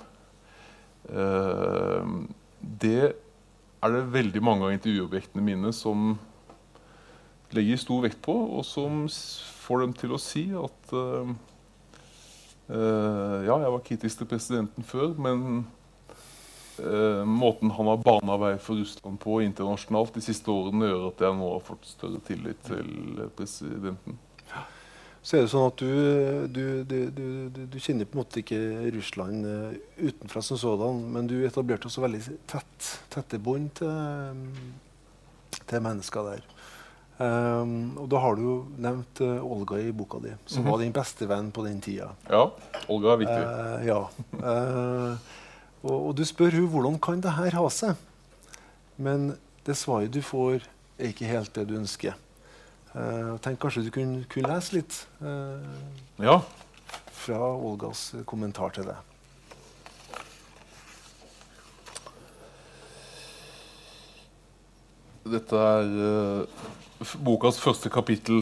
Ehm, 1.08 2.26
det 2.61 3.14
er 3.82 3.94
det 3.94 4.02
veldig 4.14 4.42
mange 4.44 4.68
av 4.68 4.74
intervjuobjektene 4.74 5.44
mine 5.44 5.72
som 5.74 6.14
legger 7.56 7.80
stor 7.80 8.02
vekt 8.06 8.20
på, 8.24 8.34
og 8.58 8.64
som 8.66 9.04
får 9.62 9.84
dem 9.84 9.94
til 9.98 10.14
å 10.14 10.20
si 10.20 10.46
at 10.56 10.94
uh, 10.96 11.30
ja, 12.72 13.56
jeg 13.60 13.72
var 13.74 13.86
kritisk 13.86 14.22
til 14.22 14.30
presidenten 14.30 14.86
før, 14.86 15.12
men 15.20 15.64
uh, 16.80 17.22
måten 17.28 17.74
han 17.76 17.90
har 17.92 18.02
bana 18.02 18.38
vei 18.40 18.52
for 18.62 18.80
Russland 18.80 19.20
på 19.22 19.40
internasjonalt 19.44 20.14
de 20.16 20.24
siste 20.24 20.50
årene, 20.52 20.90
gjør 20.90 21.08
at 21.10 21.24
jeg 21.26 21.40
nå 21.40 21.54
har 21.54 21.64
fått 21.66 21.90
større 21.94 22.22
tillit 22.28 22.62
til 22.68 23.26
presidenten 23.36 24.20
så 25.22 25.36
er 25.38 25.44
det 25.44 25.50
sånn 25.52 25.68
at 25.68 25.78
du, 25.78 26.46
du, 26.50 26.62
du, 27.14 27.66
du 27.70 27.76
kjenner 27.78 28.08
på 28.10 28.16
en 28.16 28.22
måte 28.24 28.40
ikke 28.42 28.58
Russland 28.96 29.46
uh, 29.46 29.76
utenfra 30.02 30.42
som 30.42 30.58
sådan, 30.58 31.04
men 31.14 31.28
du 31.30 31.36
etablerte 31.46 31.86
også 31.86 32.02
veldig 32.02 32.22
tett, 32.50 32.88
tette 33.12 33.38
bånd 33.38 33.70
til, 33.78 34.40
til, 35.60 35.84
mennesker 35.84 36.26
der. 36.26 36.42
Um, 37.22 37.92
og 38.02 38.08
da 38.11 38.18
har 38.18 38.35
du 38.35 38.42
jo 38.42 38.54
nevnt 38.82 39.20
uh, 39.22 39.44
Olga 39.44 39.76
i 39.78 39.92
boka 39.94 40.18
di, 40.18 40.32
som 40.46 40.62
mm 40.62 40.66
-hmm. 40.66 40.70
var 40.72 40.78
din 40.78 40.92
beste 40.92 41.28
venn 41.28 41.52
på 41.52 41.64
den 41.64 41.80
tida. 41.80 42.08
Ja, 42.28 42.50
Olga 42.88 43.12
er 43.12 43.16
viktig. 43.16 43.42
Uh, 43.46 43.87
ja. 43.87 44.00
Og, 45.82 46.06
og, 46.06 46.16
du 46.16 46.24
spør 46.24 46.50
hun 46.50 46.68
hvordan 46.68 46.98
kan 46.98 47.20
det 47.20 47.32
her 47.32 47.50
ha 47.50 47.68
seg. 47.68 47.94
Men 48.96 49.37
det 49.66 49.76
svaret 49.76 50.14
du 50.14 50.22
får, 50.22 50.62
er 50.98 51.06
ikke 51.06 51.26
helt 51.26 51.54
det 51.54 51.68
du 51.68 51.74
ønsker. 51.74 52.14
Uh, 52.94 53.38
tenk 53.38 53.58
kanskje 53.58 53.85
du 53.85 53.90
kunne, 53.90 54.24
kunne 54.28 54.54
lese 54.54 54.72
litt 54.72 55.08
uh, 55.22 55.62
ja. 56.18 56.40
fra 57.12 57.38
Olgas 57.56 58.14
kommentar 58.26 58.68
til 58.68 58.85
det. 58.85 58.96
Dette 65.22 65.54
er 65.54 65.90
uh, 66.02 66.62
bokas 67.22 67.61
første 67.62 67.87
kapittel. 67.92 68.40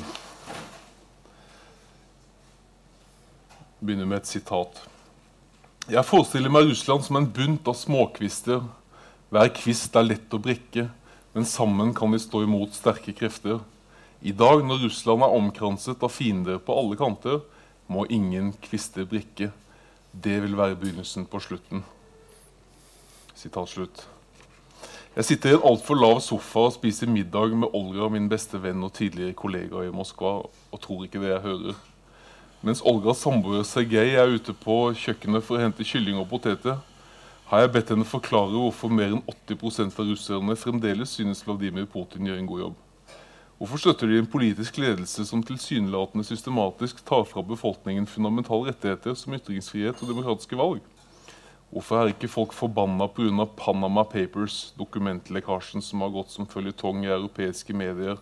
Begynner 3.84 4.08
med 4.08 4.22
et 4.22 4.30
sitat. 4.30 4.78
Jeg 5.90 6.06
forestiller 6.08 6.52
meg 6.52 6.70
Russland 6.70 7.04
som 7.04 7.18
en 7.20 7.28
bunt 7.28 7.68
av 7.68 7.76
småkvister. 7.76 8.62
Hver 9.28 9.50
kvist 9.58 9.96
er 9.96 10.06
lett 10.06 10.32
å 10.32 10.40
brekke, 10.40 10.86
men 11.34 11.48
sammen 11.48 11.92
kan 11.96 12.16
de 12.16 12.20
stå 12.22 12.46
imot 12.46 12.72
sterke 12.76 13.12
krefter. 13.16 13.60
I 14.24 14.32
dag, 14.36 14.64
når 14.64 14.86
Russland 14.86 15.24
er 15.24 15.36
omkranset 15.36 16.00
av 16.04 16.12
fiender 16.12 16.60
på 16.64 16.76
alle 16.76 16.96
kanter, 17.00 17.42
må 17.92 18.06
ingen 18.08 18.54
kvister 18.64 19.04
brikke. 19.08 19.50
Det 20.12 20.38
vil 20.46 20.56
være 20.56 20.80
begynnelsen 20.80 21.28
på 21.28 21.42
slutten. 21.44 21.84
Sitat 23.36 23.68
slutt. 23.68 24.06
Jeg 25.10 25.26
sitter 25.26 25.50
i 25.50 25.54
en 25.56 25.64
altfor 25.66 25.98
lav 25.98 26.20
sofa 26.22 26.68
og 26.68 26.74
spiser 26.76 27.08
middag 27.10 27.56
med 27.58 27.72
Olga, 27.74 28.06
min 28.14 28.28
beste 28.30 28.60
venn 28.62 28.84
og 28.86 28.92
tidligere 28.94 29.34
kollega 29.34 29.80
i 29.82 29.90
Moskva, 29.90 30.36
og 30.46 30.82
tror 30.84 31.00
ikke 31.02 31.18
det 31.18 31.32
jeg 31.32 31.42
hører. 31.48 31.80
Mens 32.62 32.82
Olgas 32.86 33.24
samboer 33.24 33.64
Sergej 33.66 34.14
er 34.14 34.30
ute 34.30 34.54
på 34.54 34.76
kjøkkenet 34.94 35.42
for 35.42 35.58
å 35.58 35.64
hente 35.64 35.86
kylling 35.88 36.20
og 36.20 36.28
poteter, 36.30 36.78
har 37.50 37.64
jeg 37.64 37.72
bedt 37.74 37.90
henne 37.90 38.06
forklare 38.06 38.54
hvorfor 38.54 38.94
mer 38.94 39.16
enn 39.16 39.24
80% 39.26 39.98
av 39.98 40.12
russerne 40.12 40.54
fremdeles 40.54 41.16
synes 41.18 41.42
Vladimir 41.42 41.90
Putin 41.90 42.30
gjør 42.30 42.38
en 42.38 42.50
god 42.52 42.64
jobb. 42.68 42.78
Hvorfor 43.58 43.82
støtter 43.82 44.12
de 44.12 44.22
en 44.22 44.30
politisk 44.30 44.78
ledelse 44.78 45.26
som 45.26 45.42
tilsynelatende 45.42 46.22
systematisk 46.24 47.02
tar 47.02 47.26
fra 47.26 47.42
befolkningen 47.42 48.06
fundamentale 48.06 48.70
rettigheter 48.70 49.18
som 49.18 49.34
ytringsfrihet 49.34 49.98
og 49.98 50.14
demokratiske 50.14 50.62
valg? 50.62 50.86
Hvorfor 51.70 52.00
er 52.00 52.10
ikke 52.10 52.30
folk 52.30 52.54
forbanna 52.56 53.06
pga. 53.14 53.46
Panama 53.56 54.02
Papers, 54.02 54.72
dokumentlekkasjen 54.78 55.82
som 55.82 56.02
har 56.02 56.10
gått 56.14 56.32
som 56.34 56.48
føljetong 56.50 57.04
i 57.04 57.12
europeiske 57.14 57.76
medier 57.76 58.18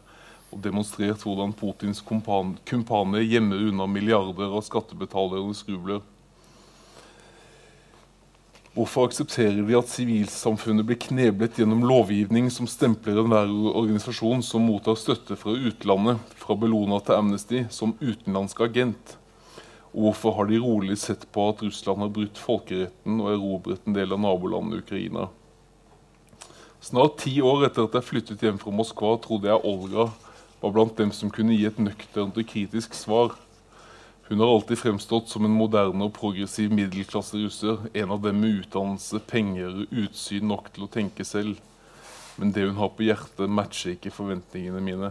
og 0.49 0.61
demonstrert 0.65 1.25
hvordan 1.25 1.53
Putins 1.57 2.01
kumpaner 2.05 3.25
gjemmer 3.25 3.69
unna 3.71 3.87
milliarder 3.89 4.53
av 4.53 4.65
skattebetalernes 4.65 5.65
rubler? 5.69 6.01
Hvorfor 8.77 9.09
aksepterer 9.09 9.65
de 9.67 9.75
at 9.75 9.89
sivilsamfunnet 9.91 10.87
blir 10.87 11.01
kneblet 11.03 11.57
gjennom 11.59 11.81
lovgivning 11.89 12.47
som 12.53 12.69
stempler 12.71 13.17
enhver 13.25 13.51
organisasjon 13.73 14.45
som 14.47 14.69
mottar 14.69 14.95
støtte 15.01 15.35
fra 15.41 15.57
utlandet, 15.57 16.21
fra 16.39 16.55
Bellona 16.55 17.01
til 17.03 17.17
Amnesty, 17.17 17.65
som 17.75 17.97
utenlandsk 17.99 18.61
agent? 18.69 19.17
Og 19.95 20.09
hvorfor 20.09 20.37
har 20.37 20.49
de 20.51 20.61
rolig 20.61 20.99
sett 21.01 21.25
på 21.33 21.49
at 21.51 21.63
Russland 21.65 22.05
har 22.05 22.13
brutt 22.13 22.39
folkeretten 22.41 23.21
og 23.23 23.33
erobret 23.33 23.87
en 23.87 23.97
del 23.97 24.13
av 24.15 24.21
nabolandet 24.23 24.85
Ukraina? 24.85 25.29
Snart 26.85 27.19
ti 27.25 27.39
år 27.43 27.67
etter 27.67 27.89
at 27.89 27.97
jeg 27.99 28.07
flyttet 28.07 28.43
hjem 28.45 28.61
fra 28.63 28.73
Moskva, 28.75 29.17
trodde 29.23 29.51
jeg 29.51 29.65
Olga 29.67 30.11
var 30.61 30.75
blant 30.75 30.97
dem 30.99 31.11
som 31.15 31.31
kunne 31.31 31.57
gi 31.57 31.67
et 31.67 31.79
nøkternt 31.83 32.39
og 32.39 32.49
kritisk 32.51 32.95
svar. 32.95 33.35
Hun 34.29 34.43
har 34.43 34.51
alltid 34.53 34.79
fremstått 34.79 35.31
som 35.33 35.47
en 35.47 35.55
moderne 35.57 36.05
og 36.05 36.13
progressiv 36.19 36.73
middelklasse 36.75 37.39
russer, 37.41 37.87
en 37.95 38.13
av 38.13 38.21
dem 38.27 38.43
med 38.43 38.63
utdannelse, 38.63 39.23
penger 39.31 39.71
og 39.85 39.95
utsyn 40.05 40.49
nok 40.51 40.69
til 40.75 40.85
å 40.85 40.91
tenke 40.93 41.25
selv. 41.25 41.57
Men 42.37 42.53
det 42.55 42.67
hun 42.69 42.77
har 42.79 42.93
på 42.95 43.07
hjertet, 43.07 43.49
matcher 43.49 43.95
ikke 43.95 44.13
forventningene 44.15 44.83
mine. 44.85 45.11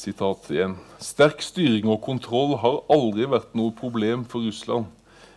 Sitat 0.00 0.46
igjen. 0.48 0.78
Sterk 1.02 1.42
styring 1.44 1.90
og 1.92 1.98
kontroll 2.00 2.54
har 2.62 2.78
aldri 2.88 3.26
vært 3.28 3.52
noe 3.58 3.74
problem 3.76 4.22
for 4.24 4.46
Russland. 4.46 4.86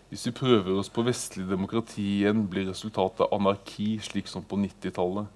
Hvis 0.07 0.23
vi 0.29 0.31
prøver 0.37 0.77
oss 0.79 0.91
på 0.93 1.03
vestlig 1.03 1.49
demokrati 1.49 2.05
igjen, 2.21 2.45
blir 2.47 2.69
resultatet 2.69 3.33
anarki, 3.35 3.97
slik 3.99 4.31
som 4.31 4.45
på 4.47 4.55
90-tallet. 4.61 5.27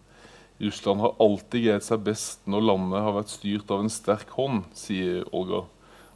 Russland 0.62 1.04
har 1.04 1.20
alltid 1.26 1.66
greid 1.66 1.84
seg 1.84 2.06
best 2.08 2.48
når 2.48 2.66
landet 2.70 3.04
har 3.04 3.18
vært 3.18 3.36
styrt 3.36 3.76
av 3.76 3.84
en 3.84 3.92
sterk 3.92 4.32
hånd, 4.38 4.64
sier 4.78 5.28
Olga, 5.36 5.66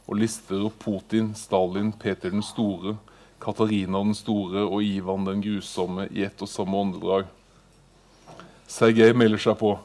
og 0.08 0.18
lister 0.18 0.64
opp 0.70 0.80
Putin, 0.80 1.34
Stalin, 1.36 1.92
Peter 1.92 2.32
den 2.32 2.46
store, 2.46 2.96
Katarina 3.44 4.00
den 4.06 4.16
store 4.16 4.64
og 4.64 4.80
Ivan 4.88 5.28
den 5.28 5.44
grusomme 5.44 6.08
i 6.08 6.24
ett 6.24 6.40
og 6.40 6.48
samme 6.48 6.80
åndedrag. 6.80 7.28
Sergej 8.72 9.12
melder 9.12 9.50
seg 9.50 9.60
på. 9.60 9.76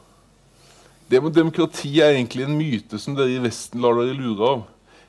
Det 1.08 1.22
med 1.24 1.32
demokrati 1.32 1.88
er 2.04 2.12
egentlig 2.12 2.44
en 2.44 2.58
myte 2.58 2.98
som 3.00 3.14
dere 3.16 3.38
i 3.38 3.40
Vesten 3.40 3.80
lar 3.80 3.96
dere 3.96 4.12
lure 4.12 4.44
av. 4.44 4.66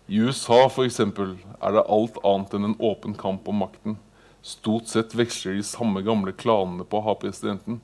I 0.07 0.21
USA 0.23 0.61
for 0.71 0.87
eksempel, 0.87 1.33
er 1.59 1.75
det 1.75 1.83
alt 1.91 2.15
annet 2.23 2.55
enn 2.55 2.67
en 2.69 2.77
åpen 2.79 3.17
kamp 3.19 3.49
om 3.51 3.59
makten. 3.59 3.97
Stort 4.39 4.87
sett 4.87 5.11
veksler 5.11 5.59
de 5.59 5.65
samme 5.67 5.99
gamle 6.07 6.31
klanene 6.31 6.87
på 6.87 7.01
å 7.01 7.05
ha 7.09 7.17
presidenten. 7.19 7.81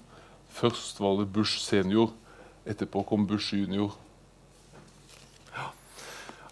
Først 0.47 1.03
var 1.03 1.19
det 1.19 1.27
Bush 1.35 1.59
senior, 1.59 2.13
etterpå 2.63 3.03
kom 3.03 3.27
Bush 3.27 3.51
junior. 3.51 3.91
Ja. 5.51 5.69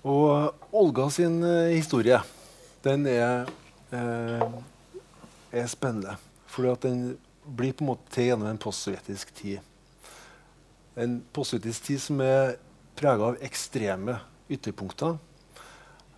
Og 0.04 0.28
eh, 0.36 0.70
Olga 0.84 1.08
sin 1.16 1.40
uh, 1.48 1.72
historie, 1.72 2.20
den 2.84 3.08
er, 3.08 3.48
uh, 3.96 4.50
er 5.48 5.72
spennende. 5.72 6.20
At 6.60 6.84
den 6.84 7.14
blir 7.48 7.72
på 7.72 7.88
en 7.88 7.96
måte 7.96 8.12
til 8.12 8.34
gjennom 8.34 8.52
en 8.52 8.60
postsovjetisk 8.60 9.32
tid 9.40 9.64
en 10.96 11.20
positiv 11.34 11.80
tid 11.84 12.02
som 12.02 12.22
er 12.22 12.58
prega 12.98 13.32
av 13.32 13.40
ekstreme 13.44 14.20
ytterpunkter. 14.54 15.18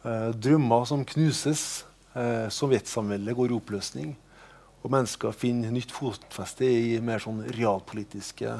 Eh, 0.05 0.29
drømmer 0.35 0.85
som 0.85 1.05
knuses. 1.05 1.85
Eh, 2.15 2.47
Sovjetsamveldet 2.49 3.35
går 3.35 3.51
i 3.51 3.57
oppløsning. 3.57 4.15
Og 4.83 4.91
mennesker 4.93 5.33
finner 5.33 5.73
nytt 5.73 5.93
fotfeste 5.95 6.67
i 6.67 6.99
mer 7.01 7.23
sånn 7.23 7.41
realpolitiske, 7.55 8.51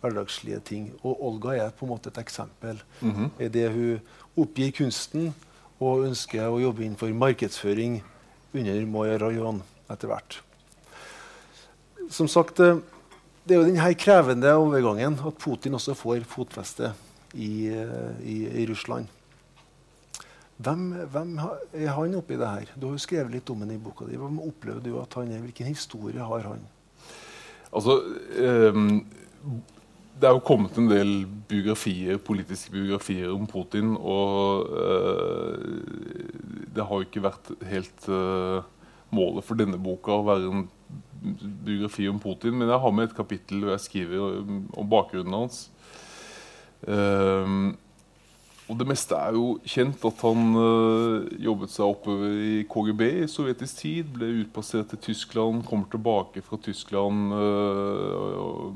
hverdagslige 0.00 0.60
ting. 0.64 0.86
Og 1.02 1.20
Olga 1.28 1.56
er 1.58 1.74
på 1.76 1.84
en 1.84 1.92
måte 1.92 2.08
et 2.08 2.22
eksempel 2.22 2.80
mm 3.00 3.12
-hmm. 3.12 3.30
i 3.44 3.48
det 3.48 3.70
hun 3.72 4.00
oppgir 4.36 4.70
kunsten 4.70 5.34
og 5.80 6.06
ønsker 6.06 6.48
å 6.48 6.60
jobbe 6.60 6.84
innenfor 6.84 7.12
markedsføring 7.12 8.02
under 8.54 8.86
Moya 8.86 9.18
Rayon 9.18 9.62
etter 9.90 10.08
hvert. 10.08 10.42
Som 12.10 12.28
sagt, 12.28 12.60
eh, 12.60 12.78
det 13.48 13.56
er 13.56 13.62
jo 13.62 13.68
denne 13.68 13.92
krevende 13.96 14.50
overgangen 14.60 15.16
at 15.26 15.38
Putin 15.40 15.76
også 15.78 15.94
får 15.96 16.26
fotfeste 16.28 16.92
i, 17.32 17.68
i, 18.22 18.36
i 18.62 18.66
Russland. 18.68 19.08
Hvem, 20.58 20.88
hvem, 21.12 21.36
er 21.72 21.92
han 21.94 22.16
oppi 22.18 22.36
det 22.36 22.48
her? 22.50 22.70
Du 22.74 22.88
har 22.88 22.96
jo 22.96 23.02
skrevet 23.02 23.30
litt 23.30 23.50
om 23.52 23.60
ham 23.62 23.70
i 23.70 23.78
boka 23.78 24.08
di. 24.08 24.18
Hvem 24.18 24.40
opplever 24.42 24.82
du 24.82 24.96
at 24.98 25.14
han 25.14 25.30
er? 25.30 25.44
Hvilken 25.44 25.70
historie 25.70 26.18
har 26.18 26.48
han? 26.50 26.64
Altså, 27.70 28.00
um, 28.74 29.04
Det 30.18 30.26
er 30.26 30.34
jo 30.34 30.42
kommet 30.42 30.74
en 30.80 30.88
del 30.90 31.12
biografier, 31.48 32.18
politiske 32.18 32.74
biografier 32.74 33.30
om 33.30 33.46
Putin. 33.46 33.94
Og 33.94 34.66
uh, 34.66 35.54
det 36.74 36.82
har 36.82 36.90
jo 36.90 37.06
ikke 37.06 37.22
vært 37.22 37.52
helt 37.70 38.10
uh, 38.10 38.66
målet 39.14 39.46
for 39.46 39.62
denne 39.62 39.78
boka 39.78 40.18
å 40.18 40.26
være 40.26 40.50
en 40.50 40.66
biografi 41.64 42.08
om 42.08 42.20
Putin, 42.22 42.56
men 42.58 42.70
jeg 42.70 42.80
har 42.84 42.94
med 42.94 43.08
et 43.08 43.16
kapittel 43.16 43.64
hvor 43.64 43.74
jeg 43.74 43.84
skriver 43.84 44.40
om 44.78 44.88
bakgrunnen 44.90 45.34
hans. 45.34 45.66
Um, 46.86 47.76
og 48.68 48.76
det 48.76 48.84
meste 48.90 49.16
er 49.16 49.32
jo 49.32 49.54
kjent 49.64 50.02
at 50.04 50.22
han 50.26 50.50
uh, 50.52 51.24
jobbet 51.40 51.72
seg 51.72 51.88
oppover 51.88 52.34
i 52.44 52.56
KGB 52.68 53.02
i 53.22 53.28
sovjetisk 53.32 53.80
tid. 53.80 54.10
Ble 54.12 54.28
utplassert 54.42 54.90
til 54.92 55.00
Tyskland, 55.08 55.62
kommer 55.64 55.88
tilbake 55.88 56.42
fra 56.44 56.58
Tyskland 56.60 57.32
uh, 57.32 58.68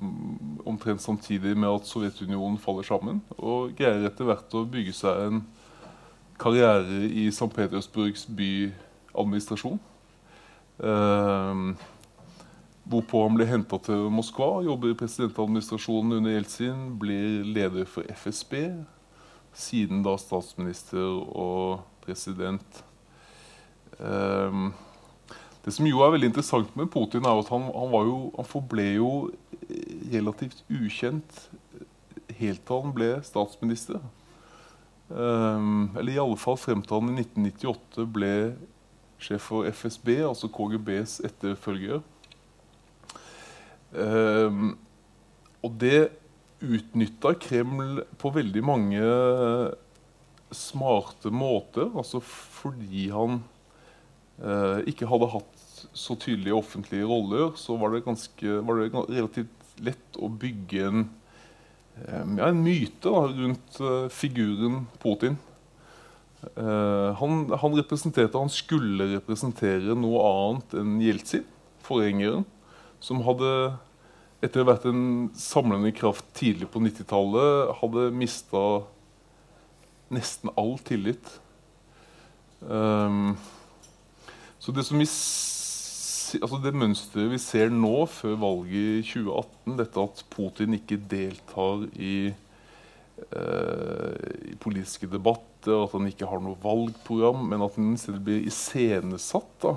omtrent 0.65 1.05
samtidig 1.05 1.53
med 1.53 1.69
at 1.69 1.91
Sovjetunionen 1.91 2.57
faller 2.63 2.89
sammen. 2.89 3.21
Og 3.37 3.77
greier 3.77 4.09
etter 4.09 4.31
hvert 4.31 4.57
å 4.57 4.65
bygge 4.65 4.97
seg 4.97 5.27
en 5.27 5.45
karriere 6.41 7.05
i 7.13 7.29
St. 7.29 7.53
Petersburgs 7.53 8.25
byadministrasjon. 8.33 9.77
Uh, 10.81 11.77
Hvorpå 12.83 13.23
han 13.23 13.37
blir 13.39 13.47
henta 13.47 13.79
til 13.79 14.09
Moskva, 14.11 14.63
jobber 14.67 14.91
i 14.91 14.99
presidentadministrasjonen 14.99 16.17
under 16.19 16.35
Jeltsin, 16.35 16.89
blir 16.99 17.45
leder 17.47 17.87
for 17.87 18.07
FSB, 18.11 18.57
siden 19.55 20.03
da 20.03 20.17
statsminister 20.19 21.21
og 21.31 21.85
president. 22.03 22.83
Um, 24.01 24.73
det 25.63 25.77
som 25.77 25.87
jo 25.87 26.03
er 26.03 26.11
veldig 26.17 26.33
interessant 26.33 26.75
med 26.75 26.91
Putin, 26.91 27.23
er 27.23 27.39
at 27.39 27.53
han, 27.55 27.69
han, 27.71 27.95
jo, 28.09 28.19
han 28.35 28.51
forble 28.51 28.89
jo 28.97 29.13
relativt 30.11 30.65
ukjent 30.67 31.45
helt 32.41 32.65
til 32.67 32.83
han 32.83 32.95
ble 32.97 33.13
statsminister. 33.23 34.03
Um, 35.13 35.93
eller 35.99 36.17
i 36.17 36.21
alle 36.23 36.41
fall 36.41 36.59
frem 36.59 36.83
til 36.83 36.99
han 36.99 37.13
i 37.13 37.23
1998 37.23 38.09
ble 38.11 38.35
sjef 39.23 39.51
for 39.53 39.69
FSB, 39.71 40.17
altså 40.27 40.51
KGBs 40.51 41.21
etterfølger. 41.29 42.03
Um, 43.93 44.75
og 45.63 45.77
det 45.81 46.11
utnytta 46.63 47.35
Kreml 47.43 48.03
på 48.21 48.31
veldig 48.35 48.63
mange 48.65 49.03
smarte 50.55 51.33
måter. 51.35 51.91
Altså 51.99 52.21
fordi 52.23 53.09
han 53.13 53.41
eh, 54.43 54.85
ikke 54.93 55.09
hadde 55.11 55.31
hatt 55.35 55.67
så 55.99 56.17
tydelige 56.21 56.55
offentlige 56.57 57.09
roller, 57.09 57.57
så 57.59 57.77
var 57.81 57.95
det, 57.95 58.05
ganske, 58.07 58.59
var 58.63 58.79
det 58.79 58.93
relativt 58.93 59.81
lett 59.83 60.19
å 60.21 60.29
bygge 60.31 60.85
en, 60.87 61.07
um, 62.07 62.37
ja, 62.39 62.47
en 62.47 62.61
myte 62.63 63.03
da, 63.03 63.25
rundt 63.33 63.81
uh, 63.83 64.07
figuren 64.13 64.85
Putin. 65.03 65.39
Uh, 66.55 67.11
han, 67.19 67.49
han, 67.51 67.75
representerte, 67.81 68.39
han 68.39 68.53
skulle 68.53 69.09
representere 69.17 69.97
noe 69.99 70.23
annet 70.29 70.77
enn 70.79 70.95
Jeltsin, 71.03 71.49
forgjengeren 71.83 72.47
som 73.03 73.23
hadde 73.27 73.51
etter 74.43 74.63
å 74.63 74.65
ha 74.65 74.73
vært 74.73 74.89
en 74.91 75.31
samlende 75.39 75.93
kraft 75.95 76.27
tidlig 76.39 76.69
på 76.73 76.83
90-tallet, 76.83 77.77
hadde 77.79 78.09
mista 78.15 78.63
nesten 80.13 80.51
all 80.59 80.75
tillit. 80.83 81.29
Um, 82.63 83.35
så 84.63 84.75
det 84.75 84.85
som 84.87 84.99
vi 84.99 85.07
altså 86.41 86.59
det 86.63 86.73
mønsteret 86.79 87.31
vi 87.33 87.41
ser 87.43 87.73
nå, 87.75 88.07
før 88.11 88.39
valget 88.41 89.01
i 89.03 89.07
2018, 89.07 89.77
dette 89.81 90.05
at 90.07 90.23
Putin 90.33 90.77
ikke 90.79 91.01
deltar 91.11 91.87
i, 91.95 92.33
uh, 93.37 94.13
i 94.51 94.55
politiske 94.63 95.11
debatter, 95.11 95.85
at 95.85 95.95
han 95.95 96.09
ikke 96.11 96.29
har 96.31 96.43
noe 96.43 96.59
valgprogram, 96.63 97.45
men 97.51 97.63
at 97.63 97.79
han 97.79 97.93
i 97.95 98.01
stedet 98.01 98.23
blir 98.27 98.47
iscenesatt, 98.49 99.69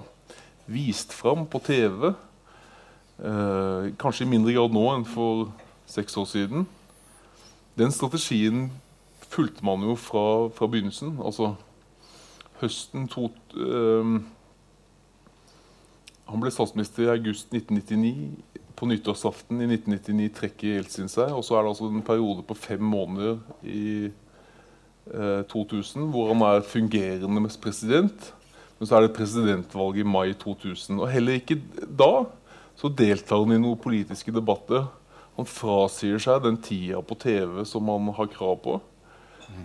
vist 0.66 1.14
fram 1.14 1.46
på 1.50 1.62
TV, 1.66 2.16
eh, 3.20 3.92
kanskje 4.00 4.26
i 4.26 4.30
mindre 4.30 4.56
grad 4.56 4.74
nå 4.76 4.86
enn 4.94 5.06
for 5.08 5.52
seks 5.90 6.18
år 6.18 6.28
siden, 6.30 6.66
den 7.78 7.92
strategien 7.92 8.70
fulgte 9.30 9.66
man 9.66 9.84
jo 9.84 9.96
fra, 10.00 10.50
fra 10.56 10.68
begynnelsen. 10.72 11.18
Altså 11.24 11.54
høsten 12.62 13.08
to, 13.12 13.30
eh, 13.60 14.16
han 16.26 16.42
ble 16.42 16.52
statsminister 16.54 17.06
i 17.06 17.12
august 17.14 17.52
1999. 17.54 18.30
På 18.76 18.88
nyttårsaften 18.90 19.62
i 19.64 19.68
1999 19.70 20.32
trekker 20.36 20.74
Jeltsin 20.74 21.12
seg. 21.12 21.32
Og 21.36 21.46
så 21.48 21.56
er 21.56 21.64
det 21.64 21.74
altså 21.74 21.90
en 21.92 22.06
periode 22.06 22.44
på 22.48 22.58
fem 22.60 22.82
måneder 22.84 23.38
i 23.64 24.10
eh, 24.10 25.44
2000 25.52 26.10
hvor 26.12 26.34
han 26.34 26.44
er 26.48 26.66
fungerende 26.68 27.52
president. 27.62 28.34
Men 28.80 28.88
så 28.88 28.98
er 28.98 29.06
det 29.06 29.16
presidentvalg 29.16 30.02
i 30.02 30.08
mai 30.08 30.34
2000. 30.34 31.00
Og 31.00 31.12
heller 31.12 31.40
ikke 31.40 31.62
da 31.88 32.26
så 32.76 32.92
deltar 32.92 33.44
han 33.44 33.56
i 33.56 33.62
noen 33.62 33.80
politiske 33.80 34.34
debatter. 34.36 34.88
Han 35.36 35.48
frasier 35.48 36.20
seg 36.22 36.44
den 36.44 36.60
tida 36.64 37.02
på 37.04 37.18
TV 37.20 37.64
som 37.68 37.88
han 37.92 38.12
har 38.16 38.32
krav 38.32 38.60
på. 38.64 38.80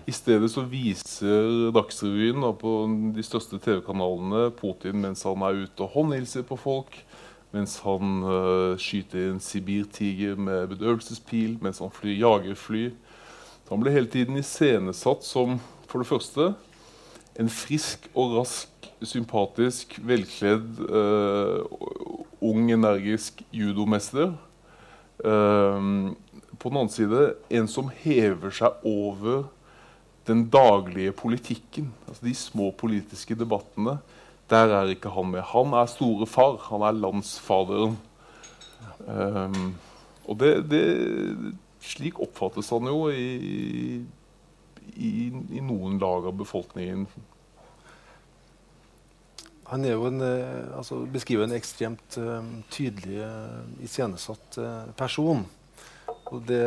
I 0.07 0.13
stedet 0.13 0.51
så 0.53 0.63
viser 0.69 1.71
Dagsrevyen 1.75 2.43
da, 2.45 2.53
på 2.55 2.73
de 3.17 3.25
største 3.25 3.59
TV-kanalene 3.63 4.51
Putin 4.59 5.01
mens 5.03 5.25
han 5.27 5.43
er 5.47 5.65
ute 5.65 5.87
og 5.87 5.95
håndhilser 5.95 6.45
på 6.47 6.59
folk, 6.61 6.99
mens 7.55 7.79
han 7.83 8.21
uh, 8.23 8.79
skyter 8.79 9.33
en 9.33 9.41
sibirtiger 9.43 10.39
med 10.39 10.71
bedøvelsespil, 10.75 11.57
mens 11.65 11.81
han 11.83 11.91
flyr 11.95 12.21
jagerfly. 12.21 12.91
Så 13.65 13.75
han 13.75 13.83
ble 13.83 13.95
hele 13.95 14.11
tiden 14.11 14.39
iscenesatt 14.39 15.27
som 15.27 15.59
for 15.91 16.03
det 16.03 16.11
første 16.11 16.53
en 17.39 17.51
frisk 17.53 18.09
og 18.15 18.39
rask, 18.39 18.89
sympatisk, 19.07 19.97
velkledd, 20.05 20.81
uh, 20.91 21.65
ung, 22.45 22.67
energisk 22.73 23.45
judomester. 23.55 24.35
Uh, 25.25 26.13
på 26.61 26.69
den 26.69 26.81
annen 26.83 26.93
side 26.93 27.23
en 27.53 27.69
som 27.71 27.89
hever 28.03 28.53
seg 28.53 28.85
over 28.85 29.47
den 30.29 30.45
daglige 30.53 31.15
politikken, 31.17 31.91
altså 32.07 32.27
de 32.27 32.35
små 32.37 32.71
politiske 32.77 33.35
debattene, 33.39 33.99
der 34.51 34.75
er 34.75 34.91
ikke 34.93 35.13
han 35.15 35.31
med. 35.31 35.45
Han 35.53 35.75
er 35.79 35.91
store 35.91 36.27
far. 36.27 36.59
Han 36.71 36.83
er 36.83 36.99
landsfaderen. 36.99 37.97
Um, 39.07 39.75
og 40.27 40.41
det, 40.41 40.55
det, 40.71 40.85
Slik 41.81 42.19
oppfattes 42.21 42.69
han 42.75 42.89
jo 42.91 43.07
i, 43.09 44.03
i, 44.97 45.31
i, 45.31 45.61
noen 45.65 45.99
lag 46.03 46.27
av 46.31 46.37
befolkningen. 46.39 47.07
Han 49.71 49.87
er 49.87 49.95
jo 49.95 50.09
en, 50.09 50.21
eh, 50.27 50.77
altså, 50.77 51.05
beskriver 51.07 51.47
en 51.47 51.55
ekstremt 51.55 52.19
uh, 52.19 52.43
tydelig 52.75 53.21
uh, 53.23 53.63
iscenesatt 53.87 54.59
uh, 54.59 54.91
person. 54.99 55.45
Og 56.31 56.43
det 56.47 56.65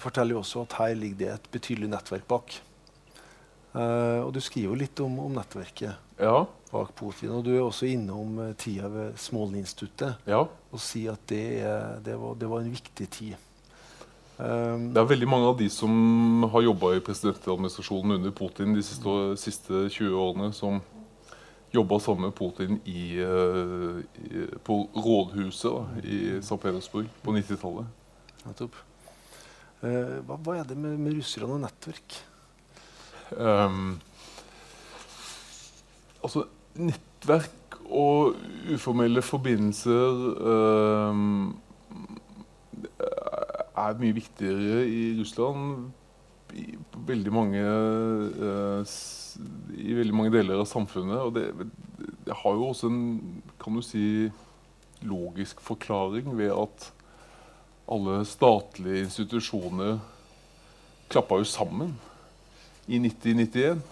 forteller 0.00 0.36
jo 0.36 0.42
også 0.42 0.64
at 0.64 0.76
her 0.80 0.94
ligger 0.96 1.20
det 1.22 1.30
et 1.32 1.50
betydelig 1.56 1.88
nettverk 1.92 2.26
bak. 2.28 2.58
Uh, 3.74 4.22
og 4.22 4.30
du 4.36 4.38
skriver 4.44 4.70
jo 4.70 4.78
litt 4.78 5.00
om, 5.02 5.16
om 5.18 5.32
nettverket 5.34 6.20
ja. 6.20 6.34
bak 6.70 6.92
Putin. 6.94 7.32
Og 7.34 7.42
du 7.42 7.50
er 7.56 7.64
også 7.64 7.88
innom 7.90 8.38
uh, 8.38 8.52
tida 8.60 8.86
ved 8.92 9.16
Smålen-instituttet 9.18 10.28
ja. 10.30 10.44
og 10.46 10.82
sier 10.82 11.16
at 11.16 11.24
det, 11.32 11.42
det, 12.06 12.14
var, 12.20 12.36
det, 12.38 12.50
var, 12.52 12.62
en 12.62 12.76
viktig 12.76 13.08
tid. 13.10 13.43
Um, 14.34 14.88
det 14.90 14.98
er 14.98 15.06
veldig 15.06 15.28
mange 15.30 15.46
av 15.52 15.58
de 15.60 15.68
som 15.70 16.46
har 16.50 16.64
jobba 16.66 16.96
i 16.96 17.02
presidentadministrasjonen 17.06 18.16
under 18.16 18.32
Putin 18.34 18.74
de 18.74 18.82
siste, 18.82 19.12
siste 19.38 19.84
20 19.94 20.16
årene, 20.18 20.48
som 20.56 20.80
jobba 21.74 22.00
sammen 22.02 22.28
med 22.28 22.34
Putin 22.38 22.80
i, 22.84 23.04
uh, 23.22 24.00
i, 24.26 24.46
på 24.66 24.80
rådhuset 24.94 25.70
da, 25.70 26.02
i 26.02 26.18
St. 26.40 26.58
Petersburg 26.58 27.06
på 27.22 27.36
90-tallet. 27.36 27.86
Hva, 29.84 30.36
hva, 30.36 30.56
er 30.56 30.66
det 30.66 30.76
med, 30.78 30.98
med 30.98 31.18
russerne 31.20 31.54
og 31.54 31.62
nettverk? 31.62 32.18
Um, 33.38 34.00
altså 36.24 36.46
nettverk 36.74 37.78
og 37.84 38.34
uformelle 38.72 39.22
forbindelser 39.22 40.24
um, 41.12 41.54
er 43.74 44.00
mye 44.00 44.16
viktigere 44.16 44.84
i 44.86 45.02
Russland 45.18 45.90
i 46.54 46.76
veldig 47.08 47.32
mange 47.34 47.62
uh, 47.64 48.94
i 49.74 49.94
veldig 49.96 50.14
mange 50.14 50.32
deler 50.34 50.60
av 50.62 50.68
samfunnet. 50.70 51.18
Og 51.18 51.34
det, 51.34 51.48
det, 52.26 52.36
har 52.42 52.54
jo 52.54 52.68
også 52.70 52.90
en 52.90 53.00
kan 53.60 53.74
du 53.74 53.82
si, 53.82 54.30
logisk 55.04 55.60
forklaring 55.64 56.30
ved 56.38 56.52
at 56.54 56.90
alle 57.90 58.22
statlige 58.24 59.04
institusjoner 59.04 59.98
klappa 61.12 61.40
jo 61.40 61.48
sammen 61.48 61.96
i 62.88 63.00
90-91. 63.02 63.82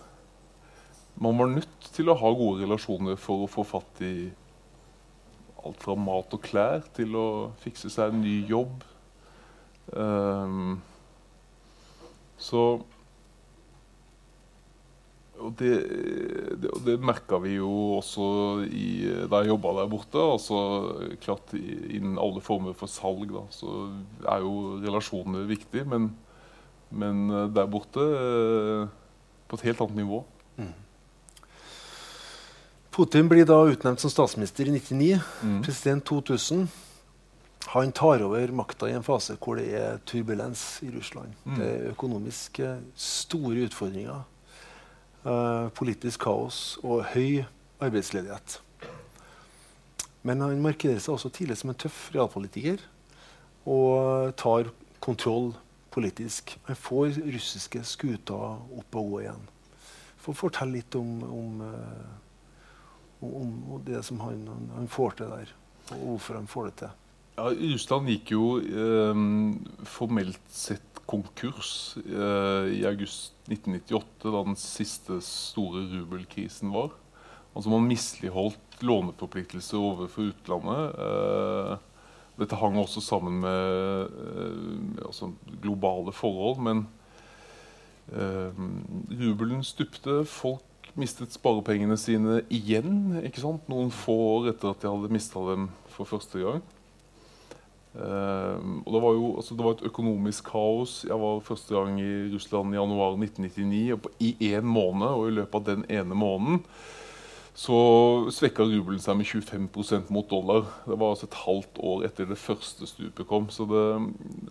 Man 1.21 1.37
var 1.38 1.51
nødt 1.53 1.90
til 1.92 2.09
å 2.09 2.16
ha 2.16 2.31
gode 2.33 2.62
relasjoner 2.64 3.18
for 3.21 3.45
å 3.45 3.51
få 3.51 3.66
fatt 3.68 4.01
i 4.07 4.31
alt 5.62 5.83
fra 5.83 5.95
mat 5.99 6.33
og 6.35 6.42
klær 6.42 6.81
til 6.97 7.14
å 7.18 7.27
fikse 7.62 7.90
seg 7.92 8.12
en 8.12 8.25
ny 8.25 8.40
jobb. 8.49 8.81
Um, 9.90 10.81
så 12.38 12.83
og 15.42 15.55
det, 15.59 15.73
det, 16.62 16.71
det 16.87 16.95
merka 17.03 17.40
vi 17.42 17.57
jo 17.57 17.71
også 17.97 18.25
i, 18.62 19.11
da 19.27 19.40
jeg 19.42 19.51
jobba 19.51 19.73
der 19.81 19.88
borte. 19.90 20.21
altså 20.23 20.59
klart 21.25 21.51
Innen 21.59 22.14
alle 22.21 22.38
former 22.45 22.77
for 22.79 22.87
salg 22.87 23.33
da, 23.33 23.42
så 23.51 23.88
er 24.23 24.45
jo 24.45 24.77
relasjoner 24.85 25.49
viktig. 25.51 25.83
Men 25.90 26.12
men 26.92 27.29
der 27.55 27.66
borte 27.71 28.05
eh, 28.05 28.88
på 29.49 29.59
et 29.59 29.66
helt 29.68 29.81
annet 29.81 30.01
nivå. 30.03 30.23
Mm. 30.61 30.73
Putin 32.92 33.29
blir 33.31 33.49
da 33.49 33.62
utnevnt 33.64 34.03
som 34.03 34.12
statsminister 34.12 34.68
i 34.68 34.75
99. 34.77 35.21
Mm. 35.42 35.61
President 35.64 36.05
2000. 36.05 36.66
Han 37.66 37.92
tar 37.92 38.22
over 38.27 38.51
makta 38.53 38.88
i 38.90 38.96
en 38.96 39.07
fase 39.07 39.37
hvor 39.38 39.57
det 39.61 39.68
er 39.79 40.01
turbulens 40.07 40.83
i 40.83 40.90
Russland. 40.90 41.33
Mm. 41.44 41.55
Det 41.57 41.68
er 41.68 41.90
økonomiske 41.92 42.75
store 42.98 43.68
utfordringer. 43.68 44.25
Uh, 45.22 45.68
politisk 45.79 46.25
kaos 46.25 46.79
og 46.83 47.05
høy 47.12 47.44
arbeidsledighet. 47.83 48.59
Men 50.22 50.42
han 50.42 50.62
markerer 50.62 50.98
seg 51.03 51.14
også 51.14 51.31
tidlig 51.35 51.61
som 51.61 51.70
en 51.70 51.79
tøff 51.79 52.09
realpolitiker 52.14 52.83
og 53.67 54.35
tar 54.38 54.71
kontroll 55.02 55.52
politisk. 55.94 56.56
Han 56.69 56.79
får 56.79 57.19
russiske 57.23 57.83
skuter 57.87 58.58
opp 58.79 58.98
og 58.98 59.10
gå 59.15 59.23
igjen. 59.25 59.46
For 60.23 60.38
Fortell 60.38 60.71
litt 60.77 60.94
om, 60.94 61.23
om, 61.27 61.63
eh, 61.67 63.23
om, 63.27 63.54
om 63.75 63.83
det 63.87 64.02
som 64.06 64.21
han, 64.23 64.44
han, 64.77 64.88
får 64.88 65.19
til 65.19 65.33
der, 65.35 65.54
og 65.90 66.04
hvorfor 66.13 66.38
han 66.38 66.50
får 66.50 66.69
det 66.69 66.77
til. 66.85 66.98
Ja, 67.33 67.48
Russland 67.48 68.10
gikk 68.12 68.35
jo 68.35 68.46
eh, 68.60 69.20
formelt 69.88 70.42
sett 70.52 71.00
konkurs 71.08 71.96
eh, 72.04 72.66
i 72.76 72.83
august 72.88 73.38
1998, 73.48 74.28
da 74.28 74.42
den 74.46 74.58
siste 74.60 75.16
store 75.24 75.87
rubelkrisen 75.94 76.72
var. 76.74 76.92
Altså 77.56 77.72
Man 77.72 77.88
misligholdt 77.88 78.85
låneforpliktelser 78.85 79.80
overfor 79.80 80.28
utlandet. 80.33 81.00
Eh, 81.06 81.72
dette 82.40 82.58
hang 82.60 82.76
også 82.80 83.00
sammen 83.04 83.40
med 83.42 84.12
eh, 84.12 85.06
altså 85.06 85.33
globale 85.64 86.12
forhold. 86.12 86.60
Men 86.64 86.85
eh, 88.12 88.62
rubelen 89.24 89.64
stupte. 89.64 90.22
Folk 90.28 90.92
mistet 91.00 91.33
sparepengene 91.33 91.96
sine 91.96 92.42
igjen. 92.52 93.18
ikke 93.24 93.44
sant? 93.44 93.68
Noen 93.72 93.92
få 93.92 94.16
år 94.37 94.52
etter 94.52 94.72
at 94.72 94.85
de 94.85 94.92
hadde 94.92 95.12
mista 95.12 95.44
dem 95.52 95.68
for 95.92 96.08
første 96.08 96.40
gang. 96.40 96.64
Uh, 97.93 98.57
og 98.87 98.95
det 98.95 99.01
var 99.05 99.17
jo 99.19 99.27
altså 99.37 99.57
det 99.57 99.65
var 99.67 99.77
et 99.77 99.87
økonomisk 99.90 100.49
kaos. 100.53 101.03
Jeg 101.09 101.21
var 101.21 101.45
første 101.45 101.75
gang 101.77 102.01
i 102.01 102.13
Russland 102.33 102.73
i 102.73 102.81
januar 102.81 103.19
1999. 103.19 103.85
Og 103.93 104.03
på, 104.03 104.17
I 104.21 104.35
én 104.55 104.67
måned, 104.67 105.09
og 105.09 105.29
i 105.29 105.38
løpet 105.40 105.61
av 105.61 105.69
den 105.69 105.87
ene 105.90 106.17
måneden 106.17 106.65
så 107.53 107.77
svekka 108.33 108.65
rubelen 108.65 109.01
seg 109.03 109.19
med 109.19 109.29
25% 109.29 110.09
mot 110.15 110.29
dollar. 110.29 110.65
Det 110.87 110.97
var 110.97 111.13
altså 111.13 111.27
et 111.29 111.40
halvt 111.43 111.81
år 111.85 112.07
etter 112.09 112.31
det 112.31 112.38
første 112.40 112.88
stupet 112.88 113.29
kom. 113.29 113.51
Det, 113.53 113.83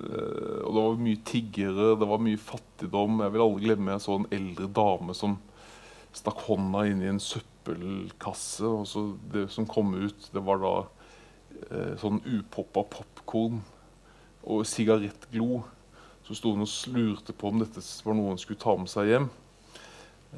eh, 0.06 0.60
og 0.62 0.76
det 0.76 0.84
var 0.84 1.02
mye 1.08 1.22
tiggere, 1.26 1.96
det 1.98 2.10
var 2.12 2.22
mye 2.22 2.38
fattigdom. 2.38 3.24
Jeg 3.26 3.34
vil 3.34 3.46
aldri 3.46 3.66
glemme 3.66 3.96
jeg 3.96 4.06
så 4.06 4.20
en 4.20 4.30
eldre 4.38 4.70
dame 4.70 5.18
som 5.18 5.39
stakk 6.14 6.46
hånda 6.46 6.86
inn 6.92 7.02
i 7.02 7.10
en 7.10 7.24
søppelkasse. 7.24 8.70
og 8.70 8.86
så 8.86 9.18
Det 9.34 9.50
som 9.50 9.66
kom 9.66 9.96
ut, 9.96 10.30
det 10.34 10.46
var 10.46 10.62
da 10.62 10.76
eh, 11.72 11.98
sånn 11.98 12.22
upoppa 12.22 12.86
popkorn 13.32 13.61
og 14.43 14.65
sigarettglo. 14.65 15.61
Så 16.23 16.36
sto 16.38 16.53
hun 16.53 16.65
og 16.65 16.69
slurte 16.69 17.34
på 17.34 17.49
om 17.49 17.61
dette 17.61 17.82
var 18.05 18.15
noe 18.15 18.34
hun 18.34 18.41
skulle 18.41 18.61
ta 18.61 18.75
med 18.77 18.91
seg 18.91 19.09
hjem. 19.09 19.29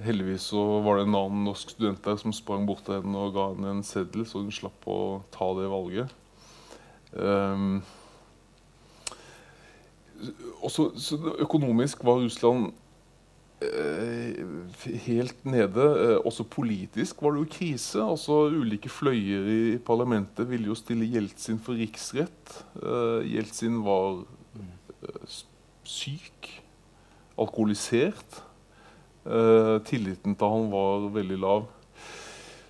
Heldigvis 0.03 0.47
så 0.49 0.61
var 0.81 0.97
det 0.97 1.05
en 1.05 1.17
annen 1.17 1.43
norsk 1.45 1.75
student 1.75 2.01
der 2.05 2.17
som 2.17 2.33
sprang 2.33 2.65
bort 2.65 2.85
til 2.87 2.97
henne 2.97 3.19
og 3.19 3.35
ga 3.35 3.49
henne 3.51 3.75
en 3.75 3.83
seddel, 3.85 4.25
så 4.25 4.41
hun 4.41 4.53
slapp 4.53 4.87
å 4.89 5.21
ta 5.33 5.51
det 5.59 5.67
valget. 5.69 6.15
Um, 7.13 7.83
også, 10.63 10.87
så 10.97 11.19
økonomisk 11.43 12.01
var 12.07 12.23
Russland 12.23 12.71
helt 15.05 15.45
nede. 15.45 15.86
Eh, 16.03 16.18
også 16.26 16.45
politisk 16.47 17.22
var 17.22 17.34
det 17.34 17.43
jo 17.43 17.51
krise. 17.57 17.99
altså 18.01 18.47
Ulike 18.53 18.89
fløyer 18.89 19.49
i 19.49 19.78
parlamentet 19.78 20.49
ville 20.49 20.72
jo 20.72 20.78
stille 20.78 21.09
Jeltsin 21.09 21.59
for 21.59 21.80
riksrett. 21.80 22.57
Jeltsin 23.28 23.82
var 23.86 24.24
syk, 25.84 26.49
alkoholisert. 27.38 28.41
Tilliten 29.88 30.36
til 30.36 30.51
han 30.55 30.70
var 30.72 31.07
veldig 31.16 31.39
lav. 31.39 31.72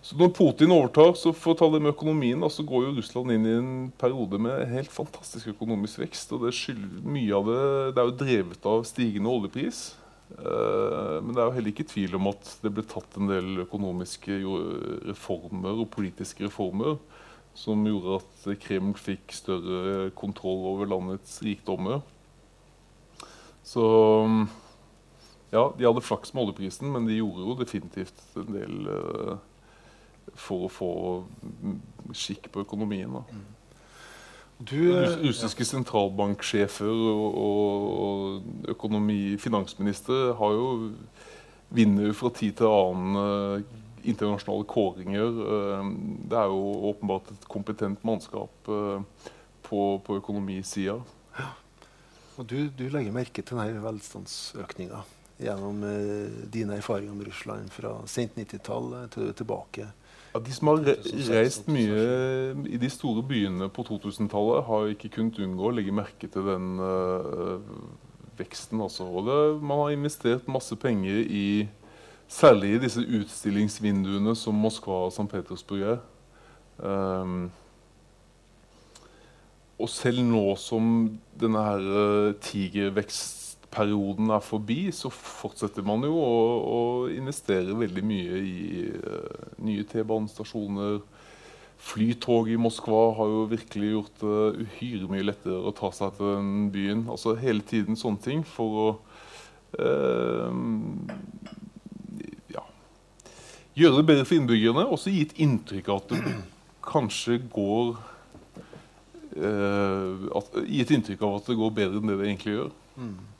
Så 0.03 0.17
Når 0.19 0.33
Putin 0.35 0.71
overtar, 0.75 1.13
så 1.15 1.31
for 1.31 1.53
å 1.53 1.57
ta 1.57 1.69
det 1.71 1.79
med 1.79 1.93
økonomien, 1.93 2.41
så 2.51 2.65
går 2.67 2.81
jo 2.83 2.95
Russland 2.97 3.31
inn 3.31 3.45
i 3.47 3.53
en 3.55 3.69
periode 3.95 4.35
med 4.35 4.65
helt 4.67 4.91
fantastisk 4.91 5.53
økonomisk 5.53 6.01
vekst. 6.01 6.33
og 6.35 6.43
det 6.43 6.51
skylder, 6.57 6.99
Mye 7.07 7.31
av 7.31 7.47
det, 7.47 7.61
det 7.95 8.01
er 8.01 8.09
jo 8.09 8.17
drevet 8.19 8.65
av 8.67 8.83
stigende 8.83 9.31
oljepris. 9.31 9.95
Eh, 10.39 11.17
men 11.21 11.33
det 11.33 11.41
er 11.41 11.49
jo 11.49 11.55
heller 11.57 11.73
ikke 11.73 11.89
tvil 11.89 12.17
om 12.17 12.31
at 12.31 12.55
det 12.63 12.71
ble 12.73 12.85
tatt 12.89 13.19
en 13.19 13.29
del 13.29 13.65
økonomiske 13.65 14.39
reformer 15.11 15.83
og 15.83 15.91
politiske 15.93 16.47
reformer 16.47 16.97
som 17.53 17.85
gjorde 17.85 18.17
at 18.17 18.45
Kreml 18.63 18.95
fikk 18.97 19.33
større 19.37 20.09
kontroll 20.17 20.65
over 20.71 20.89
landets 20.89 21.37
rikdommer. 21.45 22.01
Så 23.63 23.83
ja, 25.53 25.67
de 25.77 25.85
hadde 25.85 26.01
flaks 26.03 26.33
med 26.33 26.47
oljeprisen, 26.47 26.89
men 26.91 27.05
de 27.07 27.19
gjorde 27.19 27.45
jo 27.45 27.57
definitivt 27.59 28.23
en 28.41 28.55
del 28.55 28.89
uh, 28.89 29.35
for 30.33 30.65
å 30.65 30.71
få 30.73 30.91
skikk 32.17 32.49
på 32.53 32.63
økonomien. 32.65 33.19
Da. 33.19 33.43
Du, 34.69 35.03
eh, 35.03 35.15
Russiske 35.23 35.65
sentralbanksjefer 35.65 36.89
og, 36.89 37.37
og 37.43 38.67
økonomi, 38.71 39.35
finansminister 39.41 40.33
har 40.39 40.53
jo 40.55 40.67
vinner 41.73 42.13
fra 42.15 42.29
tid 42.37 42.59
til 42.59 42.69
annen 42.69 43.17
uh, 43.17 43.79
internasjonale 44.05 44.67
kåringer. 44.69 45.39
Uh, 45.39 45.89
det 46.29 46.37
er 46.37 46.53
jo 46.53 46.61
åpenbart 46.91 47.33
et 47.33 47.47
kompetent 47.49 48.05
mannskap 48.05 48.53
på, 48.67 49.81
på 50.05 50.19
økonomisida. 50.21 50.99
Ja. 51.39 51.49
Og 52.37 52.47
du, 52.49 52.57
du, 52.73 52.87
legger 52.93 53.13
merke 53.13 53.43
til 53.45 53.59
denne 53.59 53.81
velstandsøkninga 53.83 55.03
gjennom 55.43 55.81
dine 56.53 56.77
erfaringer 56.77 57.17
med 57.17 57.27
Russland 57.27 57.71
fra 57.73 57.97
sent 58.09 58.37
90-tall 58.37 58.93
til 59.13 59.33
tilbake 59.37 59.89
ja, 60.33 60.39
de 60.39 60.53
som 60.55 60.71
har 60.71 60.81
reist 61.29 61.67
mye 61.69 62.05
i 62.65 62.79
de 62.81 62.89
store 62.89 63.21
byene 63.29 63.67
på 63.69 63.85
2000-tallet, 63.85 64.65
har 64.65 64.93
ikke 64.93 65.11
kunnet 65.17 65.37
unngå 65.45 65.69
å 65.69 65.73
legge 65.77 65.93
merke 65.93 66.29
til 66.31 66.47
den 66.47 66.79
uh, 66.81 67.61
veksten. 68.39 68.81
Altså. 68.81 69.05
Og 69.05 69.27
det, 69.27 69.39
man 69.61 69.83
har 69.83 69.93
investert 69.93 70.49
masse 70.49 70.75
penger 70.81 71.21
i 71.21 71.67
særlig 72.33 72.73
i 72.73 72.81
disse 72.87 73.03
utstillingsvinduene 73.03 74.33
som 74.39 74.57
Moskva 74.57 75.03
og 75.05 75.13
St. 75.13 75.27
Petersburg 75.29 75.85
er. 75.93 76.01
Um, 76.81 77.51
og 79.77 79.89
selv 79.91 80.23
nå 80.25 80.43
som 80.57 80.89
denne 81.37 81.61
her 81.61 81.85
uh, 81.93 82.33
tigervekst 82.41 83.42
perioden 83.73 84.29
er 84.33 84.43
forbi, 84.43 84.91
så 84.93 85.09
fortsetter 85.13 85.85
man 85.85 86.05
jo 86.05 86.13
å, 86.19 86.37
å 86.63 86.79
investere 87.13 87.75
veldig 87.77 88.03
mye 88.05 88.41
i 88.45 88.85
uh, 88.93 89.49
nye 89.65 89.85
T-banestasjoner. 89.89 91.01
Flytog 91.83 92.47
i 92.53 92.59
Moskva 92.61 93.01
har 93.17 93.31
jo 93.33 93.41
virkelig 93.51 93.89
gjort 93.95 94.21
det 94.21 94.37
uh, 94.53 94.61
uhyre 94.61 95.09
mye 95.11 95.25
lettere 95.25 95.57
å 95.59 95.73
ta 95.75 95.89
seg 95.95 96.15
til 96.19 96.29
den 96.37 96.53
byen. 96.73 97.03
Altså 97.11 97.35
hele 97.39 97.65
tiden 97.67 97.99
sånne 97.99 98.23
ting 98.23 98.45
for 98.47 98.79
å 98.83 98.87
uh, 99.81 100.53
ja, 102.53 102.63
gjøre 103.81 103.99
det 103.99 104.07
bedre 104.13 104.29
for 104.29 104.37
innbyggerne. 104.37 104.87
Også 104.87 105.11
gi 105.11 105.25
et 105.27 105.37
inntrykk 105.43 105.91
av 105.91 106.03
at 106.03 106.13
det 106.13 106.37
kanskje 106.83 107.41
går 107.51 107.93
uh, 109.41 110.31
at, 110.39 110.57
Gi 110.69 110.85
et 110.85 110.97
inntrykk 110.97 111.25
av 111.25 111.41
at 111.41 111.51
det 111.51 111.59
går 111.59 111.77
bedre 111.81 111.99
enn 111.99 112.13
det 112.13 112.21
det 112.21 112.29
egentlig 112.29 112.59
gjør. 112.61 112.73
Mm. 113.01 113.32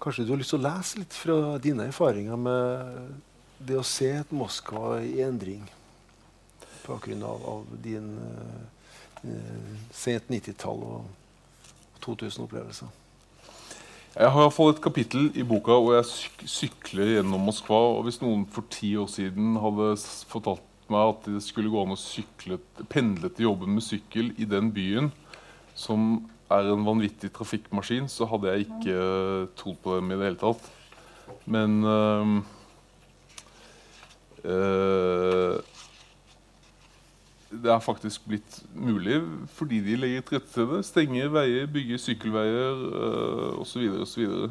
Kanskje 0.00 0.24
du 0.24 0.32
har 0.32 0.40
lyst 0.40 0.54
til 0.54 0.60
å 0.60 0.66
lese 0.66 1.00
litt 1.02 1.16
fra 1.16 1.36
dine 1.62 1.86
erfaringer 1.90 2.38
med 2.40 3.10
det 3.60 3.76
å 3.78 3.86
se 3.86 4.08
et 4.22 4.32
Moskva 4.32 4.98
i 5.04 5.20
endring 5.24 5.66
på 6.80 6.94
bakgrunn 6.94 7.22
av, 7.26 7.44
av 7.44 7.66
din 7.84 8.14
uh, 8.16 9.26
sent 9.92 10.30
90-tall 10.32 10.80
og 10.86 12.00
2000-opplevelser? 12.00 12.88
Jeg 14.10 14.32
har 14.34 14.42
iallfall 14.42 14.72
et 14.72 14.82
kapittel 14.82 15.28
i 15.38 15.44
boka 15.46 15.76
hvor 15.78 15.94
jeg 15.94 16.08
syk 16.08 16.40
sykler 16.50 17.12
gjennom 17.14 17.44
Moskva. 17.46 17.78
og 17.94 18.08
Hvis 18.08 18.18
noen 18.24 18.42
for 18.50 18.66
ti 18.72 18.96
år 18.98 19.06
siden 19.12 19.54
hadde 19.62 19.92
fortalt 20.32 20.66
meg 20.90 21.12
at 21.12 21.28
det 21.30 21.44
skulle 21.46 21.70
gå 21.70 21.84
an 21.84 21.94
å 21.94 22.58
pendle 22.90 23.30
til 23.30 23.46
jobben 23.46 23.76
med 23.76 23.86
sykkel 23.86 24.32
i 24.34 24.48
den 24.50 24.72
byen 24.74 25.12
som 25.78 26.24
er 26.50 26.70
en 26.72 26.86
vanvittig 26.86 27.30
trafikkmaskin, 27.34 28.08
så 28.10 28.26
hadde 28.30 28.52
jeg 28.52 28.66
ikke 28.66 28.94
uh, 28.94 29.48
trodd 29.58 29.78
på 29.84 29.96
dem 29.98 30.10
i 30.10 30.18
det 30.18 30.30
hele 30.30 30.40
tatt. 30.40 30.70
Men 31.50 31.76
uh, 31.86 32.40
uh, 34.44 35.60
Det 37.50 37.70
er 37.70 37.82
faktisk 37.82 38.28
blitt 38.30 38.60
mulig 38.74 39.18
fordi 39.56 39.80
de 39.82 39.96
legger 39.98 40.22
til 40.22 40.38
rette 40.38 40.52
til 40.54 40.68
det. 40.70 40.84
Stenger 40.86 41.32
veier, 41.34 41.66
bygger 41.70 41.98
sykkelveier 41.98 42.84
uh, 42.94 43.60
osv. 43.62 43.86
osv. 44.06 44.50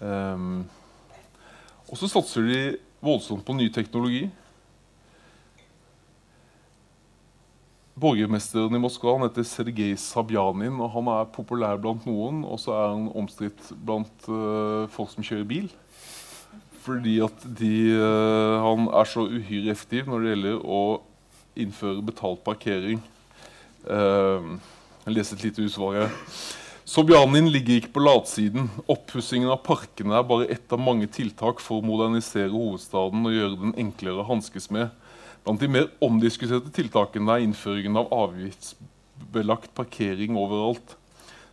Um, 0.00 0.64
og 1.90 1.98
så 1.98 2.08
satser 2.10 2.46
de 2.46 2.60
voldsomt 3.02 3.44
på 3.46 3.54
ny 3.58 3.68
teknologi. 3.72 4.28
Borgermesteren 8.00 8.76
i 8.76 8.80
Moskva 8.80 9.16
han 9.16 9.26
heter 9.26 9.44
Sergej 9.46 9.94
Sabjanin. 10.00 10.78
og 10.80 10.92
Han 10.94 11.10
er 11.12 11.30
populær 11.34 11.80
blant 11.80 12.06
noen, 12.08 12.42
og 12.44 12.60
så 12.62 12.74
er 12.76 12.94
han 12.94 13.10
omstridt 13.18 13.72
blant 13.76 14.28
uh, 14.28 14.88
folk 14.92 15.12
som 15.12 15.26
kjører 15.26 15.48
bil. 15.48 15.68
Fordi 16.80 17.18
at 17.24 17.44
de, 17.58 17.74
uh, 18.00 18.56
han 18.64 18.88
er 18.88 19.10
så 19.10 19.26
uhyre 19.28 19.74
effektiv 19.74 20.08
når 20.08 20.24
det 20.24 20.32
gjelder 20.34 20.64
å 20.64 20.82
innføre 21.60 22.06
betalt 22.06 22.44
parkering. 22.46 23.02
Uh, 23.84 24.56
jeg 25.04 25.16
leser 25.16 25.36
et 25.36 25.46
lite 25.48 25.68
utvalg 25.68 26.02
her. 26.02 26.16
Sobjanin 26.90 27.46
ligger 27.52 27.78
ikke 27.78 27.92
på 27.94 28.02
latsiden. 28.02 28.70
Oppussingen 28.90 29.52
av 29.52 29.60
parkene 29.62 30.16
er 30.18 30.24
bare 30.26 30.48
ett 30.50 30.72
av 30.74 30.80
mange 30.82 31.06
tiltak 31.12 31.60
for 31.62 31.78
å 31.78 31.86
modernisere 31.86 32.50
hovedstaden 32.50 33.28
og 33.28 33.36
gjøre 33.36 33.60
den 33.60 33.76
enklere 33.78 34.24
å 34.24 34.26
hanskes 34.32 34.66
med. 34.74 34.88
Blant 35.44 35.60
de 35.62 35.68
mer 35.72 35.88
omdiskuterte 36.04 36.72
tiltakene 36.74 37.36
er 37.36 37.44
innføringen 37.46 37.96
av 37.96 38.10
avgiftsbelagt 38.12 39.72
parkering 39.76 40.36
overalt. 40.36 40.96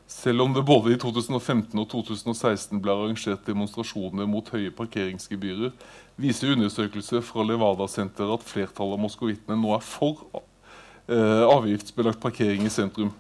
Selv 0.07 0.45
om 0.45 0.53
det 0.55 0.63
både 0.67 0.93
i 0.93 0.99
2015 0.99 1.75
og 1.79 1.87
2016 1.91 2.79
ble 2.83 2.93
arrangert 2.93 3.47
demonstrasjoner 3.47 4.27
mot 4.29 4.47
høye 4.55 4.71
parkeringsgebyrer, 4.75 5.73
viser 6.15 6.53
undersøkelser 6.55 7.23
fra 7.27 7.43
Levada-senteret 7.47 8.39
at 8.39 8.47
flertallet 8.47 8.95
av 8.95 9.03
moskovittene 9.03 9.59
nå 9.59 9.73
er 9.75 9.83
for 9.83 10.23
eh, 10.31 11.43
avgiftsbelagt 11.43 12.23
parkering 12.23 12.63
i 12.67 12.71
sentrum. 12.71 13.11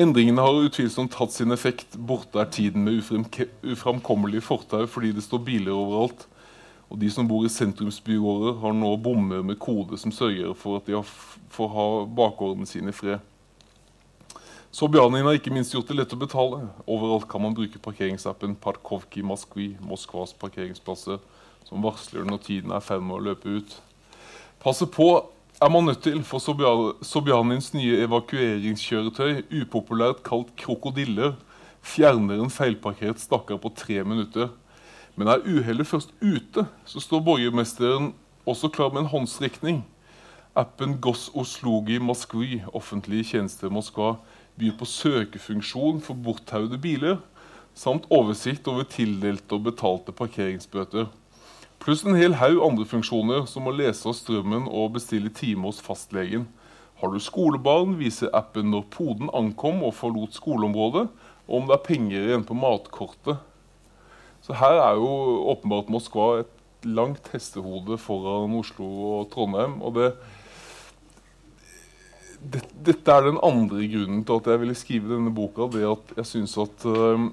Endringene 0.00 0.44
har 0.44 0.60
utvilsomt 0.66 1.12
tatt 1.12 1.34
sin 1.34 1.52
effekt. 1.52 1.96
Borte 1.96 2.40
er 2.40 2.52
tiden 2.52 2.84
med 2.84 3.00
ufremkommelige 3.00 4.44
fortau 4.44 4.86
fordi 4.88 5.12
det 5.16 5.24
står 5.24 5.44
biler 5.44 5.76
overalt. 5.76 6.24
Og 6.92 6.98
de 7.00 7.08
som 7.08 7.24
bor 7.24 7.46
i 7.46 7.50
sentrumsbygårder, 7.50 8.58
har 8.60 8.74
nå 8.76 8.90
bommer 9.00 9.40
med 9.40 9.56
kode 9.62 9.96
som 9.96 10.12
sørger 10.12 10.52
for 10.52 10.76
at 10.76 10.90
de 10.90 10.98
får 11.54 11.70
ha 11.72 11.86
bakgårdene 12.04 12.68
sine 12.68 12.92
i 12.92 12.96
fred. 12.96 13.22
Sobjanin 14.72 15.24
har 15.24 15.36
ikke 15.36 15.52
minst 15.52 15.72
gjort 15.72 15.88
det 15.88 15.96
lett 15.96 16.12
å 16.12 16.20
betale. 16.20 16.66
Overalt 16.84 17.24
kan 17.32 17.40
man 17.44 17.56
bruke 17.56 17.80
parkeringsappen 17.80 18.58
Parkovki 18.60 19.24
Moskvi, 19.24 19.70
Moskvas 19.84 20.36
parkeringsplasser, 20.36 21.20
som 21.64 21.84
varsler 21.84 22.28
når 22.28 22.44
tiden 22.44 22.72
er 22.72 22.80
i 22.80 22.84
ferd 22.84 23.04
med 23.04 23.18
å 23.18 23.24
løpe 23.24 23.56
ut. 23.56 23.74
Passe 24.60 24.88
på 24.88 25.08
er 25.62 25.72
man 25.72 25.88
nødt 25.88 26.04
til, 26.04 26.20
for 26.24 26.44
Sobjanins 26.44 27.72
nye 27.76 28.00
evakueringskjøretøy, 28.04 29.44
upopulært 29.62 30.24
kalt 30.28 30.52
krokodiller, 30.60 31.38
fjerner 31.80 32.40
en 32.40 32.52
feilparkert 32.52 33.20
stakkar 33.20 33.60
på 33.62 33.72
tre 33.76 34.00
minutter. 34.04 34.52
Men 35.14 35.28
er 35.28 35.44
uhellet 35.44 35.86
først 35.86 36.14
ute, 36.22 36.64
så 36.88 37.00
står 37.00 37.20
borgermesteren 37.26 38.12
også 38.48 38.70
klar 38.72 38.92
med 38.94 39.04
en 39.04 39.12
håndsrekning. 39.12 39.82
Appen 40.56 40.98
Goss 41.00 41.30
Oslogi 41.34 41.98
Moskvi, 41.98 42.62
offentlige 42.72 43.24
tjenester 43.32 43.68
i 43.68 43.72
Moskva, 43.72 44.14
byr 44.56 44.72
på 44.78 44.88
søkefunksjon 44.88 46.00
for 46.04 46.16
borttauede 46.16 46.80
biler, 46.80 47.20
samt 47.74 48.08
oversikt 48.12 48.68
over 48.68 48.88
tildelte 48.88 49.56
og 49.56 49.68
betalte 49.68 50.12
parkeringsbøter. 50.16 51.06
Pluss 51.82 52.04
en 52.06 52.16
hel 52.16 52.36
haug 52.40 52.60
andre 52.64 52.88
funksjoner, 52.88 53.46
som 53.50 53.68
å 53.68 53.76
lese 53.76 54.08
av 54.08 54.16
strømmen 54.16 54.68
og 54.70 54.92
bestille 54.96 55.32
time 55.34 55.68
hos 55.68 55.80
fastlegen. 55.82 56.44
Har 57.00 57.12
du 57.12 57.20
skolebarn, 57.20 57.96
viser 57.98 58.32
appen 58.36 58.68
når 58.70 58.88
poden 58.94 59.32
ankom 59.34 59.80
og 59.82 59.96
forlot 59.98 60.36
skoleområdet, 60.36 61.08
og 61.48 61.56
om 61.58 61.66
det 61.68 61.74
er 61.74 61.88
penger 61.88 62.28
igjen 62.28 62.44
på 62.46 62.56
matkortet. 62.56 63.40
Så 64.42 64.56
her 64.58 64.80
er 64.82 64.98
jo 64.98 65.08
åpenbart 65.52 65.90
Moskva 65.92 66.42
et 66.42 66.86
langt 66.88 67.28
hestehode 67.30 67.98
foran 68.02 68.56
Oslo 68.58 68.86
og 69.20 69.28
Trondheim. 69.30 69.78
og 69.82 69.94
det, 69.94 70.08
det, 72.42 72.64
Dette 72.90 73.14
er 73.14 73.28
den 73.28 73.38
andre 73.42 73.86
grunnen 73.92 74.24
til 74.26 74.40
at 74.40 74.50
jeg 74.50 74.62
ville 74.64 74.78
skrive 74.78 75.14
denne 75.14 75.34
boka. 75.34 75.70
det 75.70 75.86
at 75.86 76.16
Jeg 76.16 76.26
syns 76.26 76.58
at 76.58 76.86
uh, 76.90 77.30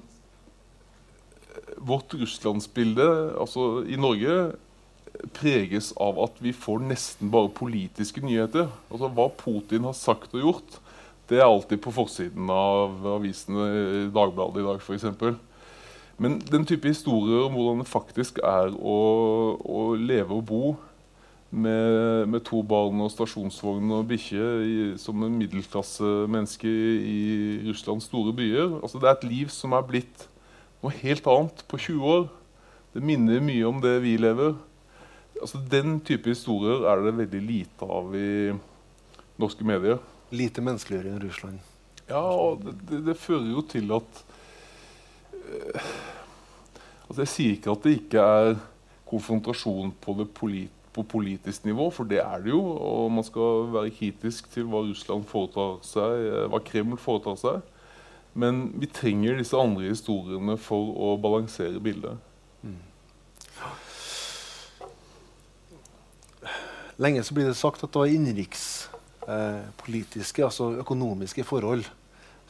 vårt 1.78 2.14
russlandsbilde 2.14 3.08
altså 3.40 3.82
i 3.82 3.98
Norge 3.98 4.52
preges 5.34 5.90
av 6.00 6.18
at 6.22 6.38
vi 6.40 6.52
får 6.54 6.86
nesten 6.86 7.30
bare 7.32 7.50
politiske 7.50 8.22
nyheter. 8.22 8.70
Altså 8.90 9.10
Hva 9.10 9.28
Putin 9.34 9.88
har 9.88 9.98
sagt 9.98 10.34
og 10.34 10.46
gjort, 10.46 10.78
det 11.30 11.38
er 11.38 11.46
alltid 11.46 11.82
på 11.82 11.92
forsiden 11.94 12.50
av 12.50 13.02
avisene 13.18 13.66
i 13.70 14.10
Dagbladet 14.14 14.62
i 14.62 14.66
dag 14.66 14.82
f.eks. 14.82 15.06
Men 16.20 16.36
den 16.50 16.66
type 16.68 16.90
historier 16.90 17.46
om 17.46 17.54
hvordan 17.56 17.80
det 17.80 17.88
faktisk 17.88 18.42
er 18.44 18.74
å, 18.76 18.96
å 19.56 19.84
leve 19.96 20.36
og 20.36 20.46
bo 20.50 20.64
med, 21.50 22.28
med, 22.30 22.42
to 22.46 22.60
barn 22.62 23.00
og 23.00 23.10
stasjonsvogn 23.10 23.90
og 23.96 24.10
bikkje 24.10 24.98
som 25.00 25.24
en 25.24 25.38
middelklassemenneske 25.40 26.70
i 26.70 27.22
Russlands 27.66 28.06
store 28.06 28.34
byer 28.36 28.76
altså 28.78 29.00
Det 29.00 29.08
er 29.08 29.16
et 29.16 29.30
liv 29.30 29.54
som 29.54 29.74
er 29.74 29.88
blitt 29.88 30.28
noe 30.84 30.92
helt 31.00 31.26
annet 31.28 31.64
på 31.68 31.80
20 31.88 32.12
år. 32.12 32.28
Det 32.94 33.02
minner 33.04 33.42
mye 33.44 33.66
om 33.68 33.80
det 33.82 33.96
vi 34.04 34.14
lever. 34.20 34.54
Altså, 35.40 35.60
den 35.72 35.98
type 36.04 36.32
historier 36.32 36.86
er 36.88 37.02
det 37.04 37.16
veldig 37.18 37.42
lite 37.44 37.88
av 37.98 38.14
i 38.16 38.52
norske 39.40 39.66
medier. 39.66 40.00
Lite 40.32 40.64
menneskeligere 40.64 41.12
enn 41.12 41.22
Russland. 41.22 41.60
Ja, 42.08 42.22
og 42.22 42.64
det, 42.64 42.74
det, 42.88 43.02
det 43.10 43.20
fører 43.20 43.50
jo 43.52 43.64
til 43.68 43.92
at 43.94 44.24
altså 47.08 47.24
Jeg 47.24 47.32
sier 47.34 47.56
ikke 47.56 47.74
at 47.74 47.86
det 47.86 47.96
ikke 47.98 48.20
er 48.20 48.54
konfrontasjon 49.10 49.90
på, 50.02 50.10
polit, 50.34 50.70
på, 50.94 51.02
politisk 51.02 51.64
nivå, 51.66 51.90
for 51.94 52.04
det 52.08 52.18
er 52.22 52.38
det 52.44 52.50
jo. 52.52 52.62
Og 52.62 53.12
man 53.12 53.24
skal 53.26 53.72
være 53.74 53.90
kritisk 53.94 54.50
til 54.54 54.64
hva 54.70 54.80
Russland 54.86 55.24
foretar 55.30 55.70
seg, 55.86 56.10
eh, 56.30 56.46
hva 56.50 56.58
Kreml 56.64 56.98
foretar 57.00 57.36
seg. 57.40 57.56
Men 58.38 58.54
vi 58.78 58.86
trenger 58.86 59.36
disse 59.40 59.56
andre 59.58 59.82
historiene 59.90 60.56
for 60.60 60.82
å 60.94 61.16
balansere 61.20 61.80
bildet. 61.82 62.16
Mm. 62.62 62.78
Lenge 67.00 67.22
så 67.24 67.34
blir 67.34 67.46
det 67.48 67.56
sagt 67.58 67.82
at 67.82 67.90
det 67.90 68.00
var 68.02 68.08
innenrikspolitiske, 68.12 70.40
eh, 70.42 70.46
altså 70.46 70.64
økonomiske 70.84 71.44
forhold, 71.48 71.84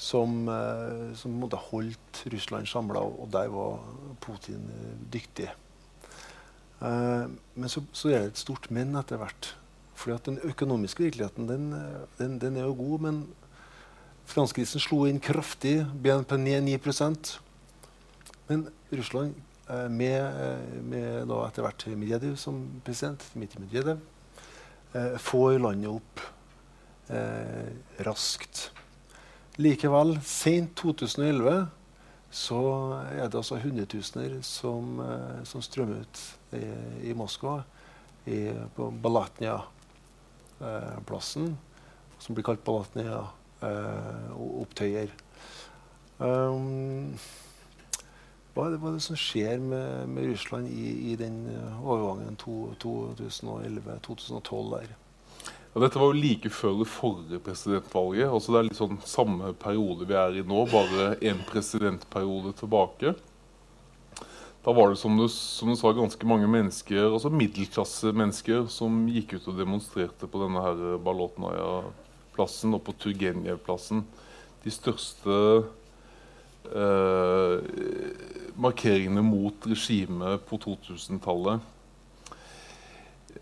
som, 0.01 0.49
eh, 0.49 1.15
som 1.17 1.51
holdt 1.71 2.10
Russland 2.27 2.69
samla, 2.69 3.01
og 3.01 3.29
der 3.33 3.51
var 3.53 3.81
Putin 4.21 4.69
eh, 4.77 4.95
dyktig. 5.13 5.49
Eh, 6.81 7.27
men 7.55 7.69
så, 7.73 7.83
så, 7.93 8.11
er 8.11 8.25
det 8.25 8.35
et 8.35 8.43
stort 8.45 8.71
men 8.71 8.97
etter 8.99 9.21
hvert. 9.21 9.55
Fordi 9.95 10.17
at 10.17 10.29
den 10.31 10.41
økonomiske 10.49 11.05
virkeligheten 11.05 11.49
den, 11.49 11.71
den, 12.19 12.39
den 12.41 12.57
er 12.57 12.69
jo 12.69 12.77
god, 12.79 13.05
men 13.05 13.23
finanskrisen 14.31 14.81
slo 14.81 15.05
inn 15.09 15.21
kraftig. 15.21 15.83
BNP 16.03 16.37
ned 16.41 16.69
9% 16.69 17.39
Men 18.51 18.65
Russland, 18.91 19.35
eh, 19.69 19.89
med, 19.89 20.21
eh, 20.25 20.83
med 20.83 21.29
da 21.31 21.45
etter 21.47 21.63
hvert 21.63 21.87
Medvedev 21.87 22.37
som 22.37 22.57
president, 22.83 23.23
Medvedev, 23.39 24.01
eh, 24.95 25.17
får 25.19 25.61
landet 25.63 25.93
opp 25.93 26.21
eh, 27.11 27.71
raskt. 28.03 28.71
Likevel, 29.59 30.17
sent 30.27 30.75
2011 30.75 31.69
så 32.31 32.95
er 33.11 33.27
det 33.27 33.35
altså 33.41 33.57
hundretusener 33.59 34.37
som, 34.47 35.01
eh, 35.03 35.43
som 35.45 35.63
strømmer 35.63 36.01
ut 36.05 36.39
i, 36.55 36.65
i 37.11 37.13
Moskva, 37.19 37.63
i, 38.27 38.53
på 38.77 38.91
Balatnia-plassen, 39.03 41.47
eh, 41.51 41.55
som 42.23 42.35
blir 42.35 42.45
kalt 42.47 42.65
Balatnia-opptøyer. 42.65 45.11
Um, 46.21 47.17
hva 48.55 48.67
er, 48.67 48.71
det, 48.75 48.81
hva 48.83 48.89
er, 48.91 48.97
det, 48.99 49.07
som 49.07 49.17
skjer 49.19 49.59
med, 49.63 50.09
med 50.13 50.27
Russland 50.31 50.65
i, 50.69 50.91
i, 51.11 51.13
den 51.19 51.37
eh, 51.49 51.81
overgangen 51.81 52.37
2011-2012 52.43 54.75
der? 54.75 54.89
Ja, 55.71 55.81
dette 55.85 56.01
var 56.03 56.11
jo 56.11 56.19
like 56.19 56.51
før 56.51 56.81
det 56.81 56.89
forrige 56.91 57.39
presidentvalget. 57.47 58.27
altså 58.27 58.53
Det 58.53 58.59
er 58.59 58.65
litt 58.67 58.79
sånn 58.79 58.97
samme 59.07 59.53
periode 59.55 60.07
vi 60.09 60.17
er 60.19 60.39
i 60.41 60.43
nå, 60.43 60.65
bare 60.67 61.13
én 61.23 61.39
presidentperiode 61.47 62.57
tilbake. 62.59 63.13
Da 64.65 64.73
var 64.75 64.91
det 64.91 64.99
som 64.99 65.15
du, 65.17 65.29
som 65.31 65.71
du, 65.71 65.77
sa, 65.79 65.93
ganske 65.95 66.27
mange 66.27 66.49
mennesker, 66.51 67.07
altså 67.07 67.31
middelklassemennesker 67.33 68.67
som 68.69 69.05
gikk 69.09 69.37
ut 69.39 69.47
og 69.47 69.61
demonstrerte 69.63 70.27
på 70.29 70.41
denne 70.43 70.65
her 70.65 70.99
Balotnaja-plassen 71.07 72.75
og 72.75 72.83
på 72.89 72.97
Turgenev-plassen. 73.01 74.03
De 74.67 74.73
største 74.75 75.37
eh, 76.67 77.55
markeringene 78.59 79.23
mot 79.25 79.71
regimet 79.71 80.43
på 80.51 80.59
2000-tallet. 80.67 81.63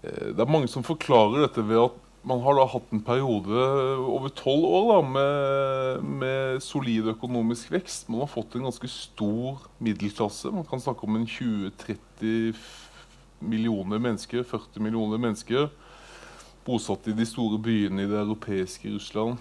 Eh, 0.04 0.28
det 0.36 0.44
er 0.44 0.52
mange 0.52 0.68
som 0.70 0.86
forklarer 0.86 1.48
dette 1.48 1.64
ved 1.64 1.82
at 1.86 2.04
man 2.26 2.40
har 2.42 2.56
da 2.58 2.64
hatt 2.68 2.92
en 2.92 3.02
periode 3.04 3.66
over 4.02 4.32
tolv 4.36 4.64
år 4.66 4.88
da, 4.90 4.98
med, 5.14 6.08
med, 6.22 6.62
solid 6.64 7.08
økonomisk 7.14 7.70
vekst. 7.72 8.08
Man 8.10 8.24
har 8.24 8.30
fått 8.32 8.56
en 8.58 8.66
ganske 8.66 8.90
stor 8.90 9.62
middelklasse. 9.78 10.50
Man 10.52 10.66
kan 10.68 10.82
snakke 10.82 11.06
om 11.06 11.16
en 11.16 11.28
20-30 11.28 12.56
millioner 13.38 14.02
mennesker, 14.02 14.42
40 14.42 14.82
millioner 14.82 15.20
mennesker 15.22 15.68
bosatt 16.66 17.06
i 17.08 17.14
de 17.16 17.24
store 17.24 17.56
byene 17.62 18.04
i 18.04 18.10
det 18.10 18.18
europeiske 18.18 18.90
Russland 18.92 19.38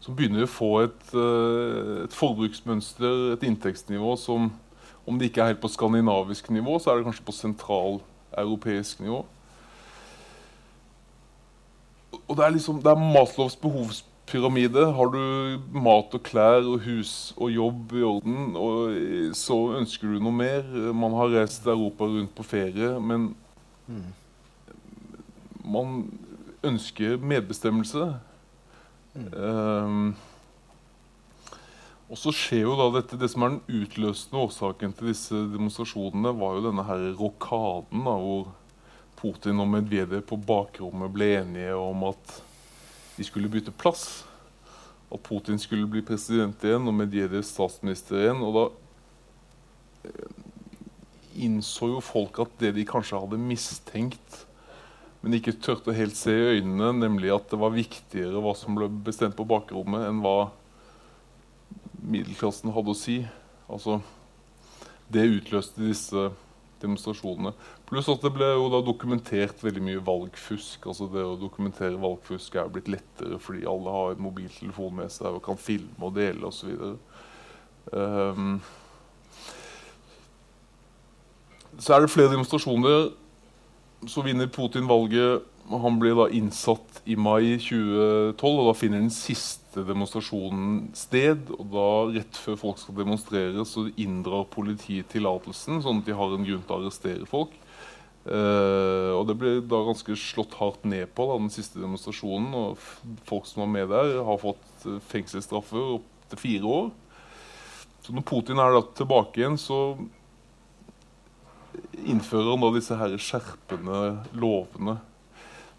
som 0.00 0.16
begynner 0.16 0.46
å 0.46 0.50
få 0.50 0.70
et, 0.86 1.12
eh, 1.12 2.04
et, 2.04 2.16
forbruksmønster, 2.16 3.34
et 3.34 3.46
inntektsnivå 3.46 4.16
som 4.18 4.52
Om 5.08 5.18
det 5.18 5.30
ikke 5.30 5.40
er 5.42 5.46
helt 5.46 5.62
på 5.62 5.68
skandinavisk 5.72 6.50
nivå, 6.50 6.76
så 6.78 6.90
er 6.90 6.98
det 6.98 7.06
kanskje 7.06 7.24
på 7.24 7.32
sentraleuropeisk 7.32 9.00
nivå. 9.00 9.24
Og 12.30 12.38
det 12.38 12.46
er 12.46 12.54
liksom, 12.54 12.78
det 12.78 12.92
er 12.92 13.02
Maslows 13.02 13.56
behovspyramide. 13.58 14.84
Har 14.94 15.10
du 15.10 15.58
mat 15.74 16.14
og 16.14 16.22
klær 16.22 16.62
og 16.62 16.84
hus 16.84 17.34
og 17.34 17.50
jobb 17.50 17.94
i 17.98 18.04
orden, 18.06 18.52
og 18.54 19.34
så 19.34 19.58
ønsker 19.80 20.12
du 20.12 20.22
noe 20.22 20.36
mer. 20.38 20.62
Man 20.94 21.16
har 21.18 21.34
reist 21.34 21.66
Europa 21.66 22.06
rundt 22.06 22.30
på 22.38 22.46
ferie, 22.46 22.92
men 23.02 23.32
mm. 23.90 24.08
man 25.74 26.04
ønsker 26.70 27.18
medbestemmelse. 27.18 28.12
Um, 29.34 30.12
og 32.10 32.18
så 32.18 32.30
skjer 32.34 32.62
jo 32.62 32.76
da 32.78 32.86
dette, 32.94 33.18
Det 33.18 33.26
som 33.30 33.42
er 33.42 33.56
den 33.56 33.82
utløsende 33.82 34.38
årsaken 34.44 34.94
til 34.94 35.10
disse 35.10 35.34
demonstrasjonene, 35.50 36.30
var 36.38 36.56
jo 36.56 36.64
denne 36.68 36.86
her 36.86 37.04
rokaden, 37.18 38.06
da, 38.06 38.14
hvor 38.22 38.48
Putin 39.20 39.60
og 39.60 39.68
Medvedev 39.68 40.24
på 40.26 40.38
bakrommet 40.40 41.12
ble 41.12 41.30
enige 41.42 41.76
om 41.76 42.08
at 42.08 42.36
de 43.16 43.26
skulle 43.26 43.50
bytte 43.52 43.74
plass. 43.76 44.24
At 45.12 45.22
Putin 45.26 45.60
skulle 45.60 45.88
bli 45.90 46.02
president 46.06 46.64
igjen 46.64 46.88
og 46.88 46.96
Medvedev 46.96 47.44
statsminister 47.46 48.22
igjen. 48.22 48.44
Og 48.46 48.56
da 48.56 48.66
eh, 50.08 50.38
innså 51.46 51.92
jo 51.94 52.04
folk 52.04 52.40
at 52.42 52.56
det 52.62 52.74
de 52.78 52.86
kanskje 52.88 53.20
hadde 53.20 53.40
mistenkt 53.40 54.44
men 55.20 55.36
ikke 55.36 55.58
turte 55.60 55.92
helt 55.92 56.16
se 56.16 56.32
i 56.32 56.46
øynene, 56.56 56.94
nemlig 56.96 57.32
at 57.34 57.50
det 57.52 57.58
var 57.60 57.74
viktigere 57.74 58.40
hva 58.40 58.54
som 58.56 58.76
ble 58.76 58.88
bestemt 59.04 59.36
på 59.36 59.44
bakrommet, 59.48 60.06
enn 60.08 60.22
hva 60.24 60.48
middelklassen 62.00 62.72
hadde 62.72 62.94
å 62.94 62.96
si. 62.96 63.18
Altså, 63.68 63.98
det 65.12 65.28
utløste 65.28 65.84
disse 65.84 66.30
demonstrasjonene. 66.82 67.52
Pluss 67.88 68.10
at 68.12 68.24
det 68.24 68.32
ble 68.34 68.48
jo 68.54 68.68
da 68.72 68.82
dokumentert 68.84 69.62
veldig 69.64 69.84
mye 69.86 70.02
valgfusk. 70.06 70.86
altså 70.86 71.08
Det 71.12 71.24
å 71.24 71.38
dokumentere 71.40 72.00
valgfusk 72.00 72.56
er 72.56 72.72
blitt 72.72 72.90
lettere 72.92 73.40
fordi 73.42 73.66
alle 73.68 73.96
har 73.96 74.14
en 74.14 74.26
mobiltelefon 74.26 75.00
med 75.02 75.12
seg 75.14 75.38
og 75.38 75.44
kan 75.46 75.60
filme 75.60 76.10
og 76.10 76.14
dele 76.18 76.46
osv. 76.48 76.70
Um, 77.90 77.96
ehm, 77.96 78.60
så 81.80 81.94
er 81.94 82.04
det 82.04 82.12
flere 82.12 82.32
demonstrasjoner 82.32 83.10
så 84.08 84.22
vinner 84.22 84.46
Putin 84.46 84.88
valget. 84.88 85.42
Han 85.70 85.98
blir 86.00 86.16
da 86.18 86.28
innsatt 86.32 87.02
i 87.06 87.16
mai 87.16 87.58
2012, 87.60 88.58
og 88.58 88.70
da 88.70 88.76
finner 88.78 89.02
den 89.02 89.12
siste 89.12 89.59
demonstrasjonen 89.74 90.90
sted. 90.98 91.50
og 91.56 91.66
da 91.72 91.88
Rett 92.16 92.38
før 92.42 92.58
folk 92.60 92.80
skal 92.82 92.98
demonstrere, 92.98 93.64
så 93.68 93.88
inndrar 93.94 94.48
politiet 94.50 95.10
tillatelsen, 95.12 95.82
sånn 95.84 96.02
at 96.02 96.08
de 96.08 96.16
har 96.16 96.34
en 96.34 96.46
grunn 96.46 96.64
til 96.64 96.76
å 96.76 96.80
arrestere 96.80 97.28
folk. 97.30 97.54
Uh, 98.20 99.16
og 99.16 99.24
Det 99.30 99.36
blir 99.40 99.60
da 99.64 99.80
ganske 99.86 100.14
slått 100.18 100.58
hardt 100.58 100.84
ned 100.84 101.08
på 101.16 101.24
da, 101.30 101.38
den 101.40 101.52
siste 101.52 101.80
demonstrasjonen. 101.80 102.52
og 102.54 103.20
Folk 103.28 103.48
som 103.48 103.64
var 103.64 103.70
med 103.72 103.88
der, 103.92 104.18
har 104.26 104.42
fått 104.42 104.86
uh, 104.86 104.98
fengselsstraffer 105.12 105.96
opptil 105.98 106.42
fire 106.42 106.74
år. 106.80 106.90
Så 108.00 108.16
når 108.16 108.26
Putin 108.28 108.60
er 108.60 108.74
da 108.74 108.82
tilbake 108.96 109.40
igjen, 109.40 109.58
så 109.60 109.96
innfører 112.00 112.54
han 112.54 112.64
da 112.64 112.72
disse 112.74 112.96
her 112.96 113.16
skjerpende 113.20 114.00
lovene. 114.32 114.98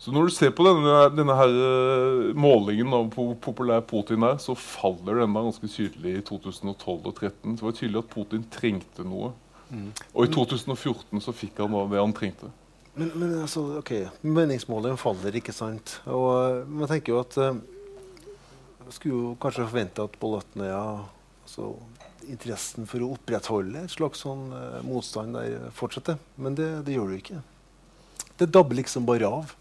Så 0.01 0.09
når 0.09 0.25
du 0.25 0.33
ser 0.33 0.49
på 0.57 0.65
denne, 0.65 0.93
denne 1.13 1.33
her 1.37 1.51
uh, 1.53 2.31
målingen 2.33 2.89
av 2.97 3.11
hvor 3.13 3.35
populær 3.37 3.83
Putin 3.85 4.25
er, 4.25 4.39
så 4.41 4.55
faller 4.57 5.19
den 5.21 5.35
da 5.35 5.43
ganske 5.45 5.69
tydelig 5.69 6.15
i 6.17 6.23
2012 6.25 6.95
og 6.95 7.11
2013. 7.19 7.35
Så 7.53 7.59
det 7.59 7.67
var 7.67 7.75
tydelig 7.77 8.01
at 8.01 8.09
Putin 8.15 8.47
trengte 8.49 9.05
noe. 9.05 9.29
Mm. 9.69 9.91
Og 10.15 10.25
i 10.25 10.31
2014 10.33 11.21
så 11.21 11.35
fikk 11.37 11.61
han 11.61 11.77
da 11.77 11.83
det 11.93 12.01
han 12.01 12.17
trengte. 12.17 12.49
Men, 12.95 13.13
men 13.13 13.37
altså, 13.43 13.67
ok, 13.77 13.93
meningsmålene 14.25 14.97
faller, 14.99 15.37
ikke 15.37 15.53
sant? 15.53 15.99
Og 16.09 16.27
uh, 16.33 16.65
man 16.65 16.89
tenker 16.89 17.13
jo 17.13 17.21
at 17.21 17.37
uh, 17.37 17.53
Skulle 18.91 19.15
jo 19.15 19.37
kanskje 19.39 19.69
forvente 19.69 20.03
at 20.03 20.17
Bolotnøya 20.19 20.81
altså, 21.45 21.75
interessen 22.27 22.89
for 22.89 23.05
å 23.05 23.13
opprettholde 23.13 23.85
et 23.85 23.93
slags 23.93 24.25
sånn 24.25 24.49
uh, 24.49 24.81
motstand 24.83 25.37
der 25.37 25.69
fortsetter. 25.77 26.17
Men 26.41 26.57
det, 26.57 26.73
det 26.89 26.97
gjør 26.97 27.13
det 27.13 27.21
ikke. 27.21 27.45
Det 28.41 28.49
dabber 28.49 28.81
liksom 28.81 29.05
bare 29.05 29.29
av. 29.29 29.59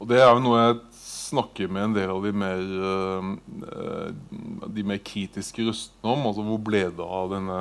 Og 0.00 0.08
det 0.08 0.20
er 0.20 0.30
jo 0.30 0.44
noe 0.44 0.60
jeg 0.62 0.78
snakker 1.30 1.70
med 1.70 1.88
en 1.88 1.96
del 1.96 2.12
av 2.12 2.24
de 2.24 2.32
mer, 2.34 2.62
uh, 2.80 4.08
de 4.66 4.86
mer 4.86 5.02
kritiske 5.04 5.66
røstene 5.68 6.14
om. 6.14 6.26
altså 6.30 6.46
Hvor 6.46 6.62
ble 6.70 6.86
det 6.96 7.06
av 7.20 7.34
denne 7.34 7.60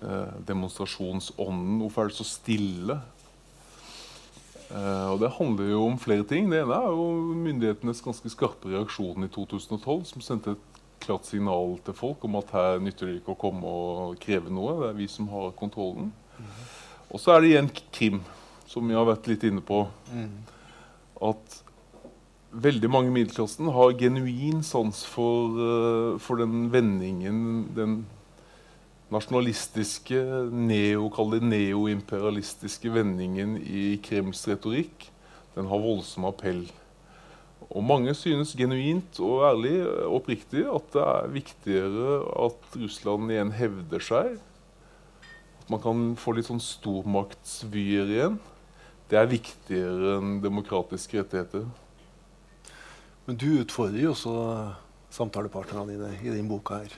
eh, 0.00 0.36
demonstrasjonsånden. 0.48 1.80
Hvorfor 1.82 2.04
er 2.04 2.12
det 2.12 2.18
så 2.18 2.26
stille? 2.28 2.98
Eh, 4.70 5.06
og 5.10 5.20
Det 5.20 5.32
handler 5.38 5.70
jo 5.70 5.86
om 5.86 5.98
flere 5.98 6.24
ting. 6.24 6.50
Det 6.50 6.62
ene 6.62 6.76
er 6.76 6.90
jo 6.94 7.06
myndighetenes 7.34 8.02
ganske 8.04 8.30
skarpe 8.30 8.70
reaksjon 8.70 9.26
i 9.26 9.28
2012, 9.28 10.04
som 10.12 10.24
sendte 10.24 10.54
et 10.54 10.82
klart 11.00 11.26
signal 11.26 11.78
til 11.84 11.96
folk 11.96 12.24
om 12.24 12.36
at 12.36 12.52
her 12.52 12.82
nytter 12.82 13.08
det 13.08 13.20
ikke 13.20 13.34
å 13.34 13.40
komme 13.40 13.66
og 13.66 14.18
kreve 14.22 14.52
noe. 14.52 14.76
Det 14.82 14.90
er 14.90 15.00
vi 15.00 15.08
som 15.08 15.28
har 15.32 15.50
kontrollen. 15.58 16.12
Mm. 16.38 16.50
Og 17.10 17.20
så 17.20 17.34
er 17.34 17.40
det 17.40 17.50
igjen 17.50 17.70
Krim, 17.90 18.20
som 18.70 18.86
vi 18.86 18.96
har 18.96 19.08
vært 19.08 19.26
litt 19.30 19.44
inne 19.48 19.64
på. 19.66 19.82
Mm. 20.14 20.30
At 21.30 21.60
veldig 22.50 22.90
mange 22.90 23.10
i 23.10 23.16
middelklassen 23.18 23.70
har 23.74 23.98
genuin 23.98 24.62
sans 24.66 25.02
for, 25.06 25.58
uh, 25.58 26.18
for 26.22 26.40
den 26.40 26.68
vendingen, 26.72 27.70
den 27.76 28.00
nasjonalistiske, 29.10 30.18
neo, 30.54 31.10
neoimperialistiske 31.42 32.92
vendingen 32.94 33.56
i 33.58 33.96
Krems 34.06 34.46
retorikk 34.46 35.10
den 35.56 35.66
har 35.70 35.82
voldsom 35.82 36.28
appell. 36.28 36.62
Og 37.70 37.84
mange 37.86 38.14
synes 38.18 38.56
genuint 38.58 39.18
og 39.22 39.44
ærlig 39.46 39.74
og 39.86 40.20
oppriktig 40.20 40.64
at 40.66 40.94
det 40.94 41.02
er 41.06 41.34
viktigere 41.34 42.14
at 42.46 42.78
Russland 42.78 43.30
igjen 43.30 43.52
hevder 43.54 44.02
seg. 44.02 44.38
At 45.60 45.70
man 45.70 45.82
kan 45.82 46.06
få 46.18 46.34
litt 46.34 46.48
sånn 46.50 46.62
stormaktsvyer 46.62 48.10
igjen. 48.16 48.40
Det 49.10 49.18
er 49.18 49.26
viktigere 49.26 50.18
enn 50.20 50.36
demokratiske 50.42 51.18
rettigheter. 51.18 51.64
Men 53.26 53.38
du 53.38 53.48
utfordrer 53.58 54.04
jo 54.04 54.12
også 54.12 54.34
samtalepartnerne 55.10 55.96
dine 55.96 56.10
i 56.22 56.34
din 56.36 56.50
boka 56.50 56.78
her. 56.84 56.94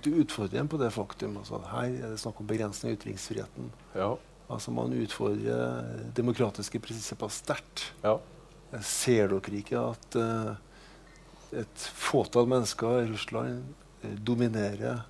Du 0.00 0.08
utfordrer 0.16 0.62
dem 0.62 0.70
på 0.72 0.80
det 0.80 0.88
faktum. 0.94 1.36
Altså, 1.42 1.60
her 1.68 1.90
er 1.90 2.14
det 2.14 2.20
snakk 2.22 2.40
om 2.40 2.48
begrensning 2.48 2.94
av 2.94 2.96
ytringsfriheten. 2.96 3.68
Ja. 3.94 4.14
Altså, 4.48 4.72
man 4.72 4.96
utfordrer 4.96 5.92
demokratiske 6.16 6.80
prinsipper 6.80 7.28
sterkt. 7.28 7.90
Ja. 8.04 8.16
Ser 8.80 9.28
dere 9.34 9.60
ikke 9.60 9.82
at 9.92 10.16
uh, 10.16 10.56
et 11.52 11.84
fåtall 12.00 12.48
mennesker 12.48 13.04
i 13.04 13.10
Russland 13.12 13.60
uh, 14.04 14.16
dominerer 14.24 15.04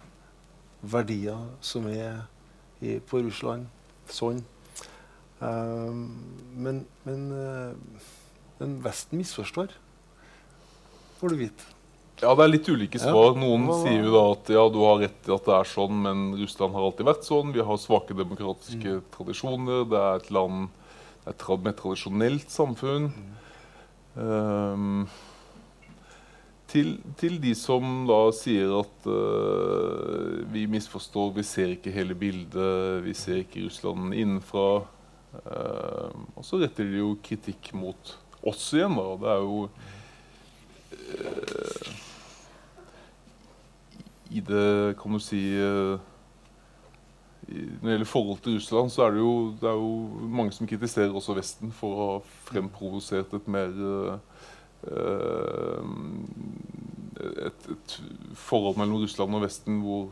verdier 0.82 1.46
som 1.64 1.86
er 1.86 2.26
i, 2.82 2.98
på 2.98 3.22
Russland 3.22 3.70
sånn? 4.10 4.42
Um, 5.36 6.04
men, 6.56 6.84
men, 7.04 7.24
uh, 7.32 8.04
men 8.60 8.76
Vesten 8.84 9.20
misforstår, 9.20 9.74
får 11.20 11.34
du 11.34 11.40
vite. 11.44 11.72
Ja, 12.22 12.32
det 12.32 12.46
er 12.46 12.48
litt 12.48 12.68
ulike 12.72 13.00
svar. 13.00 13.34
Noen 13.36 13.66
sier 13.82 14.06
jo 14.06 14.14
da 14.14 14.22
at 14.32 14.48
ja, 14.54 14.62
du 14.72 14.78
har 14.80 15.02
rett 15.02 15.28
i 15.28 15.34
at 15.34 15.44
det 15.44 15.52
er 15.58 15.68
sånn, 15.68 15.98
men 16.06 16.26
Russland 16.40 16.72
har 16.72 16.86
alltid 16.86 17.08
vært 17.10 17.28
sånn. 17.28 17.52
Vi 17.52 17.64
har 17.68 17.80
svake 17.80 18.16
demokratiske 18.16 18.94
mm. 19.02 19.06
tradisjoner. 19.12 19.84
Det 19.90 20.00
er 20.00 20.22
et 20.22 20.30
land 20.32 20.68
det 21.26 21.32
er 21.32 21.52
et 21.56 21.64
mer 21.64 21.74
tradisjonelt 21.74 22.52
samfunn. 22.54 23.08
Mm. 23.10 23.32
Um, 24.16 25.08
til, 26.70 26.92
til, 27.18 27.40
de 27.42 27.50
som 27.58 28.04
da 28.06 28.20
sier 28.34 28.70
at 28.78 29.08
uh, 29.10 30.46
vi 30.54 30.68
misforstår, 30.70 31.32
vi 31.34 31.44
ser 31.46 31.74
ikke 31.74 31.94
hele 31.94 32.14
bildet, 32.14 33.02
vi 33.02 33.14
ser 33.18 33.42
ikke 33.42 33.64
Russland 33.66 34.14
innenfra. 34.14 34.86
Uh, 35.44 36.10
og 36.36 36.44
så 36.46 36.58
retter 36.60 36.88
de 36.88 37.00
jo 37.00 37.12
kritikk 37.24 37.72
mot 37.76 38.12
oss 38.46 38.68
igjen. 38.76 38.96
da. 38.96 39.06
Det 39.20 39.30
er 39.32 39.40
jo 39.44 39.58
uh, 40.96 41.94
i 44.36 44.42
det 44.42 44.96
Kan 44.98 45.14
du 45.14 45.22
si 45.22 45.38
uh, 45.54 46.00
Når 47.46 47.84
det 47.84 47.92
gjelder 47.92 48.10
forhold 48.10 48.40
til 48.42 48.56
Russland, 48.58 48.90
så 48.90 49.06
er 49.06 49.14
det, 49.14 49.20
jo, 49.22 49.34
det 49.60 49.68
er 49.70 49.78
jo 49.78 49.92
mange 50.40 50.54
som 50.56 50.66
kritiserer 50.66 51.14
også 51.14 51.36
Vesten 51.38 51.70
for 51.74 51.94
å 51.94 52.08
ha 52.10 52.18
fremprovosert 52.48 53.36
et 53.38 53.46
mer 53.50 53.70
et, 57.46 57.68
et, 57.72 57.94
forhold 58.38 58.76
mellom 58.78 59.00
Russland 59.02 59.34
og 59.34 59.42
Vesten 59.46 59.80
hvor 59.82 60.10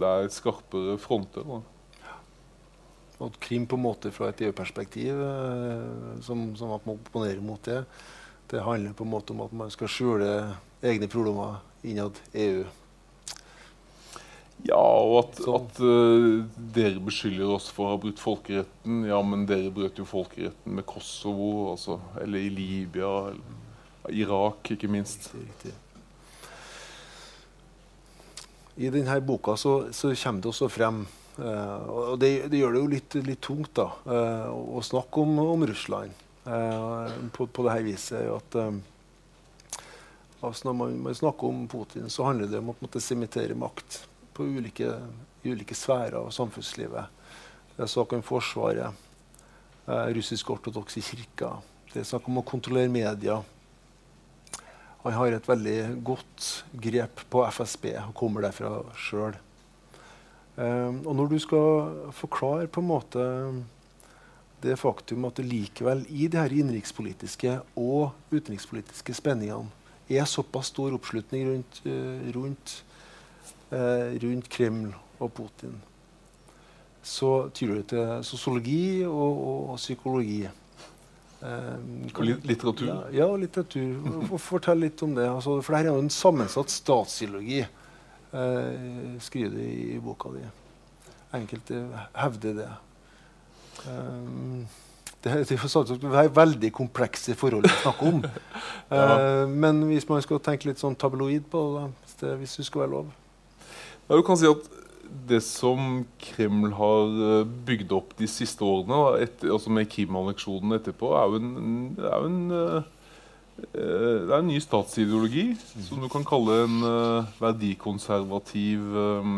det 0.00 0.08
er 0.08 0.32
skarpere 0.34 0.96
fronter. 1.00 1.44
Da. 1.46 1.60
Og 3.24 3.40
Krim 3.40 3.64
på 3.66 3.78
en 3.78 3.86
måte 3.86 4.12
fra 4.12 4.28
et 4.30 4.44
EU-perspektiv, 4.44 5.20
som, 6.26 6.46
som, 6.58 6.74
man 6.74 6.98
opponerer 6.98 7.40
mot 7.40 7.62
det, 7.64 7.80
det 8.50 8.62
handler 8.62 8.92
på 8.92 9.06
en 9.06 9.14
måte 9.14 9.32
om 9.32 9.44
at 9.46 9.52
man 9.56 9.70
skal 9.72 9.88
skjule 9.88 10.30
egne 10.84 11.08
problemer 11.08 11.62
innad 11.84 12.18
EU. 12.36 12.64
Ja, 14.64 14.80
og 14.80 15.18
at, 15.18 15.40
at 15.44 15.80
uh, 15.84 16.44
dere 16.76 17.00
beskylder 17.04 17.50
oss 17.52 17.66
for 17.74 17.84
å 17.84 17.94
ha 17.94 18.00
brutt 18.00 18.22
folkeretten. 18.22 19.02
Ja, 19.08 19.18
men 19.26 19.44
dere 19.48 19.72
brøt 19.74 19.98
jo 20.00 20.06
folkeretten 20.08 20.78
med 20.78 20.86
Kosovo, 20.88 21.72
altså, 21.74 21.98
eller 22.22 22.40
i 22.40 22.52
Libya, 22.52 23.10
eller 23.32 24.14
Irak, 24.14 24.70
ikke 24.72 24.88
minst. 24.88 25.32
Riktig, 25.36 25.74
I 28.76 28.88
denne 28.90 29.20
boka 29.22 29.54
så, 29.56 29.92
så, 29.94 30.14
kommer 30.18 30.42
det 30.42 30.50
også 30.50 30.68
frem 30.72 31.04
Og 31.34 32.18
det, 32.22 32.46
det, 32.46 32.60
gjør 32.60 32.76
det 32.76 32.80
jo 32.80 32.90
litt, 32.92 33.14
litt 33.26 33.40
tungt 33.42 33.72
da, 33.74 33.88
uh, 34.06 34.50
å 34.54 34.82
snakke 34.86 35.24
om, 35.24 35.38
om 35.42 35.64
Russland 35.66 36.20
på, 36.44 37.46
på 37.48 37.64
dette 37.64 37.86
viset. 37.86 38.28
at 38.30 38.58
Altså 40.44 40.68
når 40.68 40.74
man, 40.76 40.96
man, 41.06 41.14
snakker 41.16 41.48
om 41.48 41.68
Putin, 41.68 42.10
så 42.10 42.26
handler 42.26 42.50
det 42.50 42.60
om 42.60 42.72
å 42.74 43.00
sementere 43.00 43.56
makt 43.56 44.02
på 44.36 44.44
ulike, 44.44 44.90
ulike 45.44 45.76
sfærer 45.76 46.18
av 46.18 46.32
samfunnslivet. 46.36 47.22
Det 47.74 47.84
er 47.86 47.90
snakk 47.90 48.12
om 48.12 48.24
Forsvaret, 48.24 49.06
eh, 49.86 50.10
russisk-ortodokse 50.18 51.00
kirker. 51.06 51.62
Det 51.92 52.02
er 52.02 52.10
snakk 52.10 52.28
om 52.28 52.42
å 52.42 52.46
kontrollere 52.46 52.92
media. 52.92 53.40
Han 55.04 55.16
har 55.16 55.32
et 55.32 55.48
veldig 55.48 55.78
godt 56.04 56.50
grep 56.72 57.24
på 57.30 57.44
FSB 57.48 57.94
og 58.02 58.14
kommer 58.18 58.44
derfra 58.44 58.82
sjøl. 58.96 59.36
Um, 60.54 61.00
og 61.02 61.16
når 61.18 61.32
du 61.32 61.38
skal 61.42 62.10
forklare 62.14 62.68
på 62.70 62.82
en 62.82 62.86
måte 62.86 63.22
det 64.62 64.76
faktum 64.78 65.26
at 65.26 65.40
det 65.40 65.48
likevel 65.48 66.04
i 66.08 66.28
de 66.30 66.38
her 66.38 66.52
innenrikspolitiske 66.54 67.56
og 67.76 68.14
utenrikspolitiske 68.30 69.16
spenningene 69.18 69.66
er 70.08 70.28
såpass 70.28 70.70
stor 70.70 70.94
oppslutning 70.94 71.48
rundt, 71.48 71.80
uh, 71.88 72.30
rundt, 72.36 72.76
uh, 73.72 74.14
rundt, 74.22 74.48
Kreml 74.52 74.94
og 75.18 75.32
Putin, 75.34 75.74
så 77.02 77.48
tyder 77.50 77.80
det 77.80 77.86
til 77.92 78.24
sosiologi 78.24 79.04
og, 79.04 79.32
og, 79.32 79.70
og 79.74 79.80
psykologi. 79.80 80.44
Um, 81.44 82.06
og 82.14 82.24
litteratur? 82.24 82.86
Ja, 82.88 83.00
ja 83.12 83.26
litteratur. 83.36 84.38
Fortell 84.40 84.86
litt 84.86 85.02
om 85.04 85.16
det. 85.16 85.26
Altså, 85.28 85.58
for 85.60 85.76
dette 85.76 85.90
er 85.90 85.98
jo 85.98 86.04
en 86.04 86.12
sammensatt 86.12 86.72
statsideologi, 86.72 87.64
skriver 89.22 89.52
det 89.54 89.66
i, 89.68 89.82
i 89.94 90.00
boka 90.02 90.32
di. 90.34 90.42
Enkelte 91.34 91.84
hevder 92.14 92.58
det. 92.58 92.70
Um, 93.88 94.66
det, 95.24 95.32
det 95.48 95.58
er 96.20 96.28
veldig 96.36 96.70
komplekse 96.76 97.34
forhold 97.38 97.66
å 97.68 97.74
snakke 97.80 98.08
om. 98.10 98.22
ja. 98.92 99.04
uh, 99.04 99.44
men 99.48 99.82
hvis 99.88 100.06
man 100.08 100.22
skal 100.24 100.42
tenke 100.44 100.68
litt 100.68 100.82
sånn 100.82 100.96
tabloid 101.00 101.46
på 101.52 101.64
det, 101.76 101.84
hvis, 102.04 102.16
det, 102.20 102.32
hvis 102.40 102.56
det 102.60 102.66
skulle 102.68 102.86
være 102.86 102.94
lov 102.94 103.12
ja, 104.08 104.18
Du 104.18 104.24
kan 104.26 104.38
si 104.40 104.50
at 104.50 104.70
det 105.28 105.40
som 105.46 106.02
Kreml 106.20 106.72
har 106.74 107.12
eh, 107.22 107.50
bygd 107.68 107.92
opp 107.94 108.16
de 108.18 108.26
siste 108.28 108.64
årene, 108.66 109.22
etter, 109.22 109.52
altså 109.54 109.70
med 109.72 109.86
Krim-anneksjonen 109.92 110.74
etterpå, 110.74 111.12
er 111.14 111.28
jo 111.30 111.38
en, 111.38 111.52
er 112.00 112.16
jo 112.24 112.30
en 112.32 112.40
det 113.54 114.30
er 114.32 114.40
en 114.40 114.48
ny 114.50 114.58
statsideologi 114.62 115.52
som 115.86 116.02
du 116.02 116.08
kan 116.10 116.24
kalle 116.26 116.56
en 116.64 116.80
uh, 116.82 117.28
verdikonservativ 117.38 118.82
um, 118.98 119.36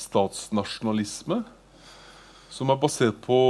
statsnasjonalisme. 0.00 1.42
Som 2.52 2.72
er 2.72 2.80
basert 2.80 3.20
på 3.24 3.40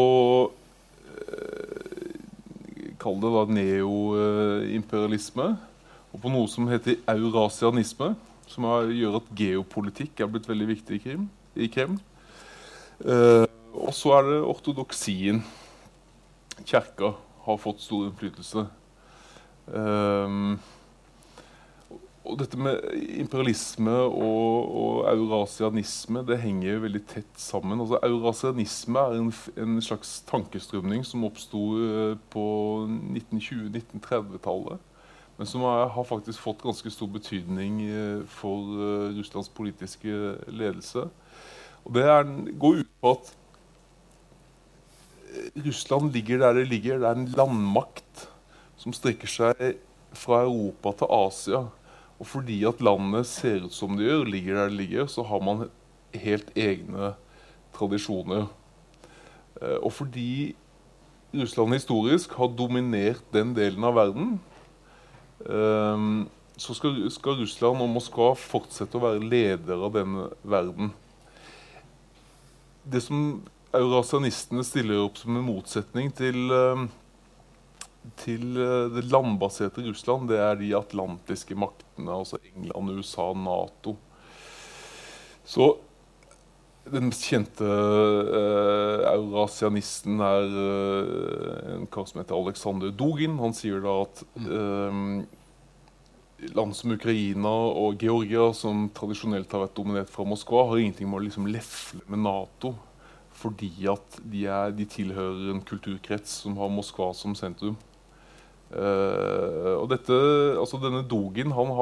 Kall 3.02 3.18
det 3.18 3.30
da 3.34 3.42
neoimperialisme. 3.50 5.48
Og 6.12 6.20
på 6.22 6.30
noe 6.30 6.50
som 6.50 6.68
heter 6.70 7.00
eurasianisme, 7.08 8.12
som 8.50 8.68
er, 8.68 8.92
gjør 8.94 9.18
at 9.18 9.32
geopolitikk 9.38 10.20
er 10.20 10.30
blitt 10.30 10.48
veldig 10.50 10.68
viktig 10.68 11.00
i, 11.00 11.68
Kreml. 11.72 11.98
Eh, 13.02 13.46
og 13.72 13.94
så 13.96 14.12
er 14.18 14.28
det 14.28 14.38
ortodoksien. 14.44 15.40
Kirka 16.68 17.14
har 17.46 17.58
fått 17.62 17.82
stor 17.82 18.06
innflytelse. 18.06 18.66
Um, 19.66 20.56
og 22.22 22.38
dette 22.38 22.58
med 22.58 22.78
imperialisme 23.18 23.90
og, 23.90 24.68
og, 24.78 24.98
eurasianisme 25.10 26.22
det 26.26 26.38
henger 26.44 26.84
veldig 26.84 27.02
tett 27.10 27.40
sammen. 27.40 27.82
Altså, 27.82 27.98
eurasianisme 28.06 29.02
er 29.02 29.18
en, 29.18 29.32
en 29.58 29.82
slags 29.82 30.20
tankestrømning 30.30 31.02
som 31.06 31.26
oppsto 31.26 31.64
uh, 31.74 32.14
på 32.30 32.44
1920-1930-tallet. 33.18 34.88
Men 35.38 35.50
som 35.50 35.66
er, 35.66 35.88
har 35.90 36.06
faktisk 36.06 36.38
fått 36.44 36.62
ganske 36.62 36.94
stor 36.94 37.10
betydning 37.10 37.82
uh, 37.90 38.22
for 38.30 38.70
uh, 38.70 39.10
Russlands 39.18 39.50
politiske 39.50 40.36
ledelse. 40.46 41.08
Og 41.82 41.94
det 41.96 42.06
er, 42.06 42.28
går 42.54 42.84
ut 42.84 42.92
på 43.02 43.16
at 43.16 43.32
Russland 45.66 46.12
ligger 46.14 46.38
der 46.38 46.60
det 46.60 46.68
ligger. 46.68 47.00
Det 47.02 47.08
er 47.08 47.18
en 47.18 47.32
landmakt 47.34 48.28
som 48.82 48.94
strekker 48.94 49.30
seg 49.30 49.60
fra 50.18 50.42
Europa 50.42 50.92
til 50.98 51.14
Asia. 51.14 51.62
Og 52.18 52.28
fordi 52.28 52.60
at 52.68 52.82
landet 52.82 53.26
ser 53.30 53.66
ut 53.66 53.74
som 53.74 53.96
det 53.98 54.08
gjør, 54.08 54.26
ligger 54.30 54.58
der 54.58 54.70
det 54.70 54.78
ligger, 54.80 55.06
så 55.10 55.24
har 55.26 55.42
man 55.42 55.68
helt 56.14 56.50
egne 56.58 57.14
tradisjoner. 57.74 58.46
Eh, 59.60 59.78
og 59.78 59.92
fordi 59.92 60.54
Russland 61.32 61.74
historisk 61.74 62.34
har 62.36 62.52
dominert 62.58 63.24
den 63.32 63.54
delen 63.56 63.84
av 63.88 63.96
verden, 63.96 64.34
eh, 65.46 66.08
så 66.62 66.76
skal, 66.76 66.98
skal 67.10 67.40
Russland 67.40 67.82
og 67.82 67.90
Moskva 67.90 68.32
fortsette 68.38 68.98
å 68.98 69.06
være 69.06 69.22
leder 69.24 69.82
av 69.82 69.94
denne 69.96 70.28
verden. 70.42 70.92
Det 72.84 73.00
som 73.02 73.40
eurasianistene 73.72 74.64
stiller 74.66 75.00
opp 75.06 75.16
som 75.18 75.38
en 75.38 75.46
motsetning 75.46 76.10
til 76.14 76.52
eh, 76.52 76.86
til 78.22 78.58
eh, 78.58 78.90
det 78.92 79.06
landbaserte 79.10 79.84
Russland, 79.86 80.28
det 80.30 80.40
er 80.42 80.58
de 80.58 80.72
atlantiske 80.76 81.56
maktene, 81.58 82.10
altså 82.10 82.40
England, 82.52 82.98
USA, 82.98 83.30
Nato. 83.36 83.96
Så 85.44 85.74
den 86.92 87.12
kjente 87.14 87.62
uh, 87.62 89.04
eurasianisten 89.06 90.18
er 90.26 90.48
uh, 90.50 91.76
en 91.76 91.86
kar 91.94 92.08
som 92.10 92.18
heter 92.18 92.34
Aleksandr 92.34 92.90
Dugin. 92.98 93.36
Han 93.38 93.54
sier 93.54 93.78
da 93.84 93.94
at 94.02 94.22
uh, 94.42 95.22
land 96.58 96.74
som 96.74 96.94
Ukraina 96.96 97.52
og 97.78 98.02
Georgia, 98.02 98.48
som 98.56 98.88
tradisjonelt 98.94 99.54
har 99.54 99.62
vært 99.68 99.76
dominert 99.78 100.10
fra 100.10 100.26
Moskva, 100.26 100.66
har 100.72 100.82
ingenting 100.82 101.10
med 101.10 101.20
å 101.20 101.24
liksom 101.28 101.46
lefle 101.54 102.02
med 102.10 102.24
Nato. 102.26 102.74
Fordi 103.42 103.70
at 103.90 104.18
de, 104.18 104.44
er, 104.50 104.74
de 104.74 104.86
tilhører 104.86 105.54
en 105.54 105.62
kulturkrets 105.66 106.42
som 106.42 106.58
har 106.58 106.70
Moskva 106.70 107.12
som 107.16 107.38
sentrum. 107.38 107.78
Uh, 108.72 109.74
og 109.82 109.90
dette, 109.90 110.16
altså 110.56 110.78
Denne 110.80 111.02
Dogen 111.04 111.52
han 111.52 111.72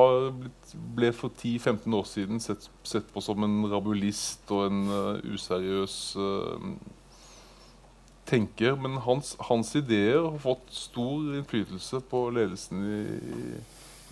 blitt, 0.41 0.72
ble 0.97 1.11
for 1.14 1.30
10-15 1.30 1.95
år 1.95 2.07
siden 2.11 2.41
sett, 2.43 2.66
sett, 2.82 3.07
på 3.14 3.22
som 3.22 3.45
en 3.47 3.61
rabulist 3.70 4.51
og 4.51 4.64
en 4.66 4.80
uh, 4.91 5.20
useriøs 5.30 5.99
uh, 6.18 6.70
tenker. 8.26 8.74
Men 8.74 8.99
hans, 9.07 9.36
hans, 9.47 9.70
ideer 9.78 10.18
har 10.18 10.41
fått 10.43 10.66
stor 10.74 11.36
innflytelse 11.38 12.03
på 12.11 12.24
ledelsen 12.34 12.82
i, 12.82 13.03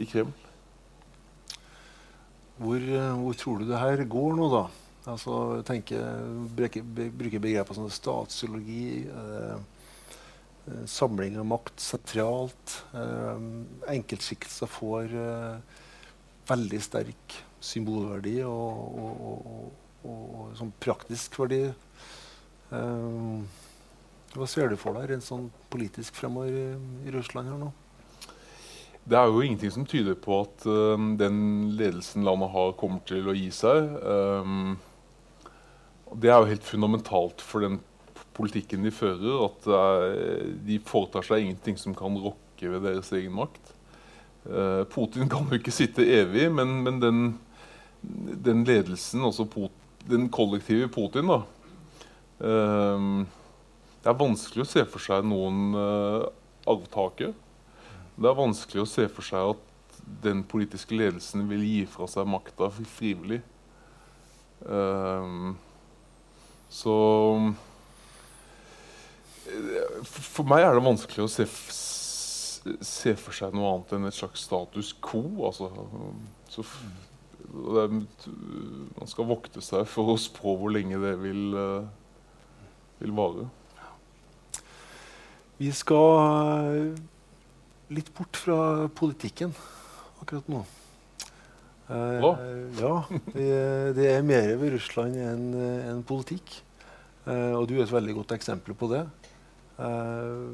i 0.05 0.07
Kreml. 0.07 0.35
Hvor, 2.59 2.85
hvor, 3.23 3.35
tror 3.39 3.59
du 3.59 3.69
det 3.69 3.79
her 3.79 4.05
går 4.11 4.39
nå, 4.39 4.47
da? 4.55 4.65
Altså, 5.09 5.35
tenker, 5.67 6.03
Bruker 6.55 7.43
begreper 7.43 7.75
som 7.75 7.87
statspsykologi. 7.91 9.07
Eh, 9.07 9.53
Eh, 9.53 9.78
samling 10.87 11.39
av 11.41 11.47
makt 11.49 11.81
sentralt. 11.81 12.75
Eh, 12.95 13.45
enkeltskikkelser 13.95 14.71
får 14.71 15.15
eh, 15.15 15.79
veldig 16.49 16.81
sterk 16.83 17.39
symbolverdi 17.61 18.39
og, 18.47 18.99
og, 19.05 19.49
og, 19.49 20.13
og 20.13 20.53
sånn 20.59 20.73
praktisk 20.81 21.41
verdi. 21.43 21.65
hva 22.69 24.47
ser 24.47 24.69
du 24.69 24.77
for 24.77 24.95
deg 24.95 25.09
rent 25.11 25.25
sånn 25.25 25.49
politisk 25.73 26.15
fremover 26.21 26.53
i, 26.53 26.67
i, 27.09 27.13
Russland 27.15 27.51
her 27.51 27.59
nå? 27.59 27.73
Det 29.09 29.17
er 29.17 29.27
jo 29.27 29.41
ingenting 29.41 29.73
som 29.73 29.87
tyder 29.89 30.15
på 30.21 30.43
at 30.45 30.67
uh, 30.69 30.95
den 31.19 31.39
ledelsen 31.79 32.27
landet 32.29 32.53
har, 32.53 32.75
kommer 32.77 33.01
til 33.09 33.31
å 33.31 33.35
gi 33.35 33.49
seg. 33.57 33.89
Um, 34.05 34.77
det 36.15 36.31
er 36.31 36.43
jo 36.43 36.51
helt 36.53 36.65
fundamentalt 36.69 37.43
for 37.45 37.65
den 37.65 37.81
politikken 38.39 38.87
de 38.87 38.93
fører, 38.95 39.43
at 39.49 39.67
uh, 39.67 40.47
de 40.67 40.79
foretar 40.87 41.27
seg 41.27 41.45
ingenting 41.45 41.79
som 41.81 41.97
kan 41.97 42.17
rokke 42.23 42.71
ved 42.71 42.87
deres 42.87 43.11
egen 43.17 43.35
makt. 43.37 43.75
Uh, 44.47 44.85
Putin 44.93 45.29
kan 45.31 45.49
jo 45.49 45.59
ikke 45.59 45.75
sitte 45.75 46.07
evig, 46.07 46.47
men, 46.55 46.79
men 46.87 47.03
den, 47.03 47.23
den, 48.47 48.65
ledelsen, 48.69 49.25
altså 49.27 49.49
den 50.09 50.29
kollektive 50.33 50.89
Putin 50.93 51.33
da, 51.33 51.43
uh, 52.45 53.11
Det 53.99 54.13
er 54.13 54.21
vanskelig 54.23 54.63
å 54.63 54.71
se 54.71 54.85
for 54.89 55.03
seg 55.03 55.27
noen 55.27 55.75
arvtaker. 56.69 57.33
Det 58.15 58.29
er 58.31 58.37
vanskelig 58.39 58.85
å 58.85 58.89
se 58.89 59.09
for 59.11 59.27
seg 59.27 59.57
at 59.57 59.97
den 60.23 60.45
politiske 60.47 60.95
ledelsen 60.97 61.43
vil 61.51 61.65
gi 61.67 61.81
fra 61.91 62.07
seg 62.09 62.29
makta 62.31 62.71
frivillig. 62.71 63.41
så 66.79 66.95
for 70.09 70.49
meg 70.49 70.65
er 70.65 70.77
det 70.77 70.85
vanskelig 70.85 71.25
å 71.25 71.31
se, 71.33 71.47
se, 71.49 73.15
for 73.19 73.37
seg 73.37 73.55
noe 73.57 73.73
annet 73.73 73.95
enn 73.97 74.09
et 74.09 74.17
slags 74.17 74.45
status 74.49 74.95
quo. 75.05 75.25
Altså, 75.49 75.71
så, 76.53 76.65
er, 77.83 77.93
man 77.93 79.11
skal 79.11 79.29
vokte 79.29 79.63
seg 79.65 79.87
for 79.89 80.15
å 80.15 80.19
spå 80.21 80.57
hvor 80.61 80.75
lenge 80.75 81.01
det 81.03 81.15
vil, 81.23 81.59
vil 83.01 83.17
vare. 83.17 83.49
Vi 85.59 85.73
skal 85.75 86.93
litt 87.91 88.13
bort 88.15 88.37
fra 88.39 88.87
politikken 88.95 89.55
akkurat 90.21 90.51
nå. 90.53 90.61
Uh, 91.89 92.21
ja, 92.77 92.95
det, 93.33 93.53
det 93.97 94.09
er 94.13 94.27
mer 94.27 94.51
ved 94.61 94.75
Russland 94.77 95.17
enn 95.17 95.47
en 95.57 96.03
politikk. 96.07 96.61
Og 97.29 97.67
du 97.69 97.75
er 97.77 97.83
et 97.85 97.93
veldig 97.93 98.15
godt 98.23 98.33
eksempel 98.39 98.77
på 98.79 98.89
det. 98.89 99.03
Uh, 99.79 100.51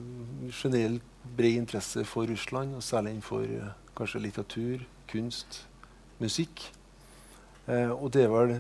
generelt 0.53 1.03
bred 1.37 1.57
interesse 1.57 2.05
for 2.05 2.29
Russland, 2.29 2.75
og 2.77 2.83
særlig 2.85 3.15
innenfor 3.15 3.47
uh, 3.49 3.71
kanskje 3.97 4.21
litteratur, 4.21 4.85
kunst, 5.09 5.63
musikk. 6.21 6.67
Eh, 7.67 7.91
og 7.91 8.11
det 8.13 8.27
er 8.27 8.33
vel 8.33 8.55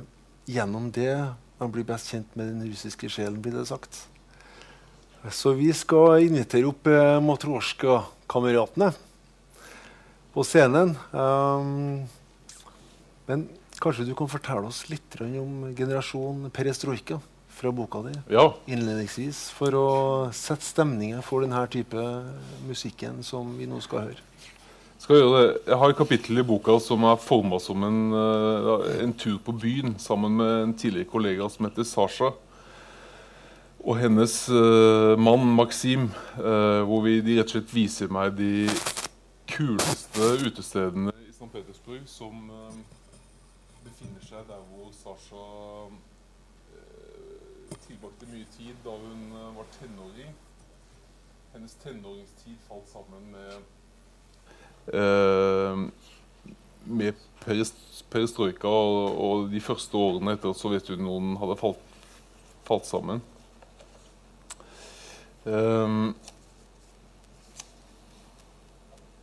gjennom 0.48 0.90
det 0.94 1.12
man 1.60 1.72
blir 1.72 1.86
best 1.86 2.10
kjent 2.12 2.36
med 2.38 2.50
den 2.50 2.66
russiske 2.66 3.08
sjelen, 3.12 3.40
blir 3.42 3.56
det 3.56 3.66
sagt. 3.68 4.06
Så 5.32 5.54
vi 5.56 5.70
skal 5.76 6.26
invitere 6.26 6.68
opp 6.68 6.88
eh, 6.90 7.20
Matrosjka-kameratene 7.24 8.90
på 10.34 10.44
scenen. 10.44 10.96
Um, 11.12 12.04
men 13.28 13.46
kanskje 13.80 14.08
du 14.08 14.12
kan 14.18 14.28
fortelle 14.28 14.68
oss 14.68 14.82
litt 14.90 15.16
om 15.22 15.70
generasjon 15.76 16.50
perestrojka? 16.52 17.20
Fra 17.54 17.72
boka 17.72 18.02
di 18.02 18.12
ja. 18.34 18.48
innledningsvis 18.66 19.46
for 19.54 19.76
å 19.78 19.88
sette 20.34 20.66
stemningen 20.66 21.22
for 21.22 21.44
denne 21.44 21.62
type 21.70 22.02
musikken 22.66 23.22
som 23.22 23.54
vi 23.58 23.68
nå 23.70 23.78
skal 23.84 24.08
høre. 24.08 24.22
Skal 24.98 25.20
gjøre 25.20 25.34
det. 25.36 25.50
Jeg 25.68 25.78
har 25.78 25.92
et 25.92 25.98
kapittel 25.98 26.40
i 26.40 26.46
boka 26.46 26.78
som 26.80 27.04
er 27.04 27.20
forma 27.20 27.58
som 27.60 27.82
en, 27.84 28.00
uh, 28.14 28.86
en, 29.02 29.12
tur 29.12 29.36
på 29.44 29.52
byen 29.52 29.98
sammen 30.00 30.38
med 30.40 30.52
en 30.62 30.74
tidligere 30.74 31.10
kollega 31.10 31.48
som 31.52 31.68
heter 31.68 31.86
Sasha. 31.86 32.30
Og 33.84 33.98
hennes 34.00 34.38
uh, 34.48 35.12
mann 35.20 35.44
Maxim, 35.58 36.08
uh, 36.38 36.80
hvor 36.88 37.04
vi, 37.04 37.18
de 37.20 37.36
rett 37.36 37.52
og 37.52 37.58
slett 37.58 37.76
viser 37.76 38.08
meg 38.08 38.32
de 38.38 38.64
kuleste 39.52 40.30
utestedene 40.46 41.12
i 41.20 41.30
St. 41.34 41.50
Petersburg 41.52 42.08
som 42.08 42.48
befinner 43.84 44.24
seg 44.24 44.48
der 44.48 44.64
hvor 44.72 44.88
Sasha 44.96 45.44
tilbrakte 47.84 48.28
mye 48.32 48.48
tid 48.56 48.74
da 48.84 48.96
hun 48.98 49.30
var 49.56 49.70
tenåring. 49.78 50.34
Hennes 51.54 51.78
tenåringstid 51.84 52.58
falt 52.68 52.90
sammen 52.90 53.30
med 53.32 53.62
Eh, 54.86 55.76
med 56.84 57.20
perestrojka 58.12 58.68
og, 58.68 59.16
og, 59.16 59.46
de 59.52 59.60
første 59.64 59.96
årene 59.96 60.34
etter 60.36 60.52
at 60.52 60.60
Sovjetunionen 60.60 61.38
hadde 61.40 61.56
falt, 61.56 61.80
falt 62.68 62.88
sammen. 62.88 63.22
Um, 65.44 66.12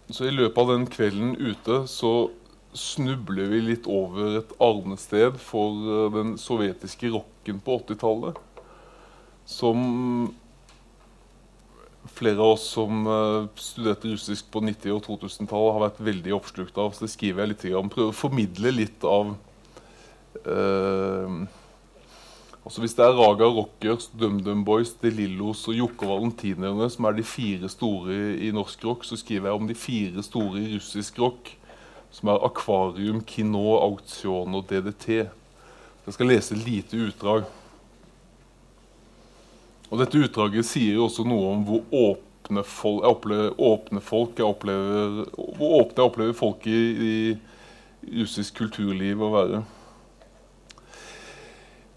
så 0.10 0.28
i 0.28 0.34
løpet 0.34 0.58
av 0.62 0.74
den 0.74 0.88
kvelden 0.90 1.36
ute 1.38 1.84
så 1.90 2.14
snubler 2.78 3.50
vi 3.54 3.62
litt 3.66 3.90
over 3.90 4.40
et 4.42 4.54
arnested 4.62 5.38
for 5.42 6.10
den 6.14 6.36
sovjetiske 6.42 7.14
rocken 7.14 7.62
på 7.62 7.80
80-tallet. 7.84 8.38
Som 9.52 10.32
flere 12.22 12.40
av 12.40 12.56
oss 12.56 12.68
som 12.74 13.08
uh, 13.08 13.48
studerte 13.56 14.12
russisk 14.12 14.52
på 14.52 14.62
90- 14.64 14.94
og 14.96 15.06
2000-tallet, 15.06 15.74
har 15.76 15.84
vært 15.86 16.04
veldig 16.06 16.36
oppslukt 16.38 16.78
av. 16.82 16.94
Så 16.94 17.06
det 17.06 17.14
skriver 17.14 17.44
jeg 17.44 17.54
litt 17.54 17.66
om. 17.78 17.90
Prøver 17.92 18.14
å 18.14 18.18
formidle 18.18 18.74
litt 18.74 19.06
av 19.08 19.34
eh, 20.46 21.38
altså 22.62 22.84
Hvis 22.84 22.96
det 22.98 23.06
er 23.06 23.18
Raga 23.18 23.50
Rockers, 23.50 24.10
DumDum 24.18 24.64
Boys, 24.68 24.94
De 25.02 25.12
Lillos 25.14 25.64
og 25.70 25.78
Jokke 25.78 26.10
Valentinerne 26.10 26.90
som 26.94 27.08
er 27.10 27.18
de 27.18 27.26
fire 27.26 27.70
store 27.72 28.20
i 28.42 28.52
norsk 28.56 28.86
rock, 28.88 29.08
så 29.08 29.20
skriver 29.20 29.50
jeg 29.50 29.62
om 29.62 29.70
de 29.70 29.78
fire 29.78 30.26
store 30.26 30.62
i 30.62 30.76
russisk 30.76 31.20
rock, 31.22 31.56
som 32.12 32.34
er 32.34 32.46
Akvarium, 32.46 33.24
Kino, 33.28 33.78
Auktion 33.80 34.58
og 34.58 34.68
DDT. 34.70 35.24
Jeg 36.06 36.16
skal 36.18 36.32
lese 36.34 36.58
lite 36.60 37.00
utdrag. 37.08 37.50
Og 39.92 40.00
dette 40.00 40.22
utdraget 40.24 40.68
sier 40.68 40.96
jo 40.96 41.10
også 41.10 41.26
noe 41.28 41.50
om 41.52 41.64
hvor 41.68 41.82
åpne, 41.92 42.64
folk 42.64 43.04
jeg 43.04 43.12
opplever, 43.12 43.52
åpne 43.60 44.02
folk 44.04 44.40
jeg 44.40 44.48
opplever, 44.48 45.26
Hvor 45.36 45.82
åpne 45.82 46.00
jeg 46.00 46.06
opplever 46.08 46.36
folk 46.36 46.68
i, 46.68 46.80
i 47.12 48.22
russisk 48.24 48.62
kulturliv 48.62 49.20
å 49.22 49.32
være. 49.36 49.62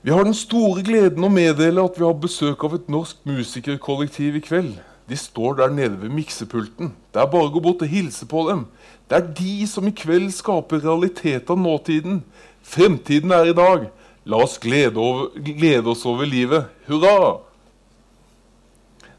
Vi 0.05 0.13
har 0.13 0.27
den 0.27 0.37
store 0.37 0.83
gleden 0.85 1.25
å 1.25 1.31
meddele 1.33 1.87
at 1.87 1.95
vi 1.97 2.05
har 2.05 2.19
besøk 2.21 2.67
av 2.67 2.75
et 2.77 2.91
norsk 2.93 3.23
musikerkollektiv 3.25 4.37
i 4.37 4.43
kveld. 4.45 4.75
De 5.09 5.17
står 5.17 5.61
der 5.63 5.73
nede 5.73 5.97
ved 6.03 6.13
miksepulten. 6.13 6.93
Det 7.15 7.23
er 7.23 7.31
bare 7.31 7.49
å 7.49 7.55
gå 7.55 7.63
bort 7.65 7.87
og 7.87 7.95
hilse 7.95 8.27
på 8.29 8.43
dem. 8.51 8.67
Det 9.09 9.17
er 9.17 9.33
de 9.39 9.55
som 9.71 9.87
i 9.89 9.95
kveld 9.97 10.29
skaper 10.35 10.83
realitet 10.83 11.49
av 11.53 11.61
nåtiden. 11.61 12.23
Fremtiden 12.65 13.33
er 13.33 13.53
i 13.53 13.57
dag. 13.57 13.89
La 14.29 14.43
oss 14.45 14.59
glede, 14.61 15.01
over, 15.01 15.33
glede 15.39 15.93
oss 15.93 16.05
over 16.09 16.29
livet. 16.29 16.73
Hurra! 16.89 17.54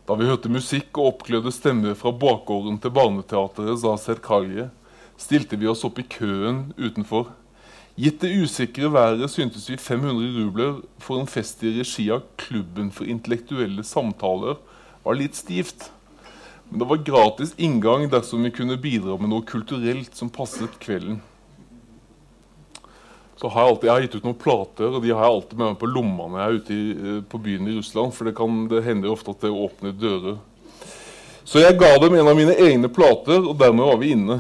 Da 0.06 0.14
vi 0.14 0.28
hørte 0.30 0.52
musikk 0.54 1.00
og 1.00 1.08
oppglødde 1.16 1.50
stemmer 1.50 1.96
fra 1.98 2.12
bakgården 2.14 2.78
til 2.78 2.94
barneteatret 2.94 3.80
sa 3.82 4.14
Karje, 4.22 4.68
stilte 5.18 5.58
vi 5.58 5.66
oss 5.66 5.82
opp 5.88 5.98
i 5.98 6.06
køen 6.06 6.76
utenfor. 6.78 7.32
Gitt 7.98 8.22
det 8.22 8.36
usikre 8.38 8.92
været 8.94 9.32
syntes 9.32 9.66
vi 9.70 9.78
500 9.78 10.30
rubler 10.36 10.82
for 11.00 11.18
en 11.18 11.28
fest 11.28 11.64
i 11.64 11.74
regi 11.80 12.12
av 12.12 12.22
Klubben 12.38 12.92
for 12.92 13.10
intellektuelle 13.10 13.82
samtaler 13.84 14.60
var 15.02 15.18
litt 15.18 15.36
stivt. 15.36 15.90
Men 16.70 16.84
det 16.84 16.90
var 16.92 17.06
gratis 17.08 17.56
inngang 17.58 18.06
dersom 18.12 18.46
vi 18.46 18.54
kunne 18.54 18.78
bidra 18.78 19.18
med 19.18 19.32
noe 19.32 19.48
kulturelt 19.48 20.14
som 20.14 20.30
passet 20.30 20.78
kvelden 20.84 21.18
så 23.36 23.50
har 23.52 23.66
jeg 23.66 23.72
alltid, 23.74 23.88
jeg 23.88 23.94
har 23.94 24.04
gitt 24.06 24.16
ut 24.16 24.28
noen 24.30 24.40
plater, 24.40 24.94
og 24.96 25.02
de 25.04 25.12
har 25.12 25.26
jeg 25.26 25.36
alltid 25.36 25.60
med 25.60 25.68
meg 25.68 25.80
på 25.82 25.90
lomma 25.92 26.28
når 26.32 26.40
jeg 26.40 26.46
er 26.46 26.60
ute 26.60 26.76
i, 26.76 26.84
eh, 26.96 27.22
på 27.28 27.40
byen 27.44 27.68
i 27.68 27.76
Russland. 27.76 28.14
For 28.16 28.30
det, 28.30 28.36
kan, 28.38 28.62
det 28.72 28.84
hender 28.86 29.12
ofte 29.12 29.36
at 29.36 29.44
det 29.44 29.52
åpner 29.52 29.96
dører. 30.00 30.38
Så 31.46 31.62
jeg 31.62 31.78
ga 31.78 31.92
dem 32.02 32.16
en 32.16 32.32
av 32.32 32.38
mine 32.38 32.56
egne 32.64 32.90
plater, 32.90 33.44
og 33.44 33.60
dermed 33.60 33.86
var 33.86 34.00
vi 34.02 34.14
inne. 34.16 34.40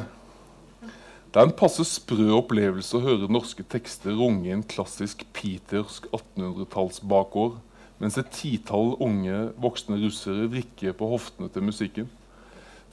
Det 1.35 1.41
er 1.41 1.49
en 1.49 1.57
passe 1.59 1.83
sprø 1.83 2.29
opplevelse 2.37 2.95
å 2.95 3.03
høre 3.03 3.27
norske 3.27 3.65
tekster 3.67 4.15
runge 4.15 4.53
en 4.55 4.63
klassisk 4.63 5.25
petersk 5.35 6.07
1800-tallsbakgård, 6.15 7.59
mens 7.99 8.15
et 8.19 8.31
titall 8.31 8.93
unge, 9.03 9.49
voksne 9.59 9.99
russere 9.99 10.47
vrikker 10.51 10.95
på 10.95 11.11
hoftene 11.11 11.51
til 11.51 11.67
musikken. 11.67 12.07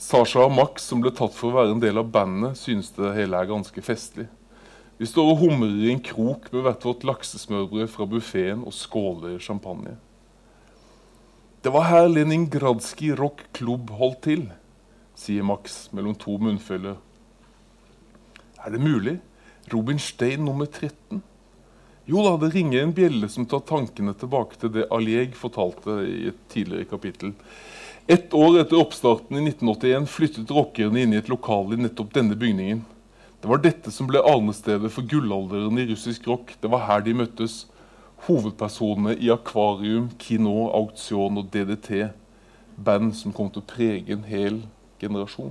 Sasha 0.02 0.48
og 0.48 0.56
Max, 0.58 0.90
som 0.90 1.00
ble 1.00 1.14
tatt 1.14 1.38
for 1.38 1.52
å 1.52 1.60
være 1.60 1.76
en 1.76 1.82
del 1.82 2.02
av 2.02 2.10
bandet, 2.10 2.58
synes 2.58 2.90
det 2.98 3.14
hele 3.14 3.38
er 3.38 3.50
ganske 3.54 3.86
festlig. 3.86 4.26
Vi 5.00 5.08
står 5.08 5.32
og 5.32 5.40
humrer 5.40 5.86
i 5.86 5.92
en 5.92 6.02
krok 6.04 6.50
med 6.52 6.66
hvert 6.66 6.84
vårt 6.86 7.04
laksesmørbrød 7.08 7.88
fra 7.90 8.06
buffeen 8.06 8.62
og 8.66 8.74
skåler 8.76 9.38
champagne. 9.42 9.96
Det 11.62 11.70
var 11.70 11.88
her 11.88 12.08
Leningradskij 12.10 13.14
rockklubb 13.18 13.90
holdt 13.98 14.22
til, 14.26 14.48
sier 15.14 15.46
Max 15.46 15.86
mellom 15.94 16.16
to 16.18 16.36
munnfølger. 16.42 16.96
Er 18.62 18.70
det 18.74 18.80
mulig? 18.82 19.18
Rubinstein 19.72 20.44
nummer 20.44 20.66
13? 20.66 21.22
Jo 22.10 22.22
da, 22.26 22.34
det 22.42 22.50
ringer 22.54 22.82
en 22.82 22.94
bjelle 22.94 23.28
som 23.30 23.46
tar 23.46 23.62
tankene 23.66 24.14
tilbake 24.18 24.58
til 24.58 24.72
det 24.74 24.88
Alieg 24.94 25.36
fortalte 25.38 26.00
i 26.02 26.28
et 26.32 26.40
tidligere 26.50 26.90
kapittel. 26.90 27.30
Ett 28.10 28.34
år 28.34 28.58
etter 28.64 28.80
oppstarten 28.82 29.38
i 29.38 29.44
1981 29.46 30.08
flyttet 30.10 30.50
rockerne 30.50 31.04
inn 31.04 31.14
i 31.14 31.20
et 31.22 31.30
lokale 31.30 31.78
i 31.78 31.84
nettopp 31.84 32.10
denne 32.16 32.34
bygningen. 32.38 32.82
Det 33.42 33.48
var 33.50 33.58
dette 33.58 33.90
som 33.90 34.06
ble 34.06 34.20
arnestedet 34.22 34.86
for 34.94 35.02
gullalderen 35.10 35.80
i 35.82 35.88
russisk 35.88 36.28
rock. 36.30 36.52
Det 36.62 36.68
var 36.70 36.84
her 36.86 37.00
de 37.02 37.14
møttes. 37.18 37.64
Hovedpersonene 38.28 39.16
i 39.18 39.32
Akvarium, 39.34 40.12
Kino, 40.22 40.68
Auksjon 40.70 41.40
og 41.40 41.48
DDT. 41.50 42.12
Band 42.78 43.10
som 43.18 43.34
kom 43.34 43.50
til 43.50 43.64
å 43.64 43.70
prege 43.72 44.14
en 44.14 44.22
hel 44.30 44.60
generasjon. 45.02 45.50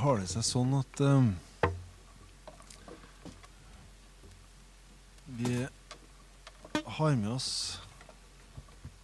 Har 0.00 0.20
det 0.20 0.28
seg 0.30 0.44
sånn 0.46 0.72
at 0.78 1.00
uh, 1.04 1.28
vi 5.38 5.66
har 6.96 7.16
med 7.16 7.30
oss 7.32 7.50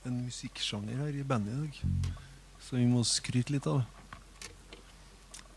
en 0.08 0.24
musikksjanger 0.24 1.00
her 1.02 1.16
i 1.16 1.26
bandet 1.26 1.54
i 1.54 1.60
dag 1.60 2.18
som 2.64 2.78
vi 2.78 2.86
må 2.88 3.04
skryte 3.06 3.54
litt 3.54 3.68
av. 3.68 3.82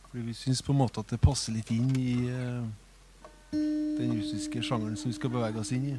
Fordi 0.09 0.23
vi 0.27 0.35
syns 0.35 0.63
på 0.63 0.73
en 0.73 0.81
måte 0.81 1.03
at 1.03 1.11
det 1.11 1.21
passer 1.23 1.55
litt 1.55 1.71
inn 1.71 1.91
i 1.99 2.15
uh, 2.31 2.63
den 3.51 4.15
russiske 4.17 4.63
sjangeren 4.63 4.97
som 4.99 5.11
vi 5.11 5.17
skal 5.19 5.33
bevege 5.33 5.61
oss 5.61 5.73
inn 5.75 5.91
i. 5.91 5.97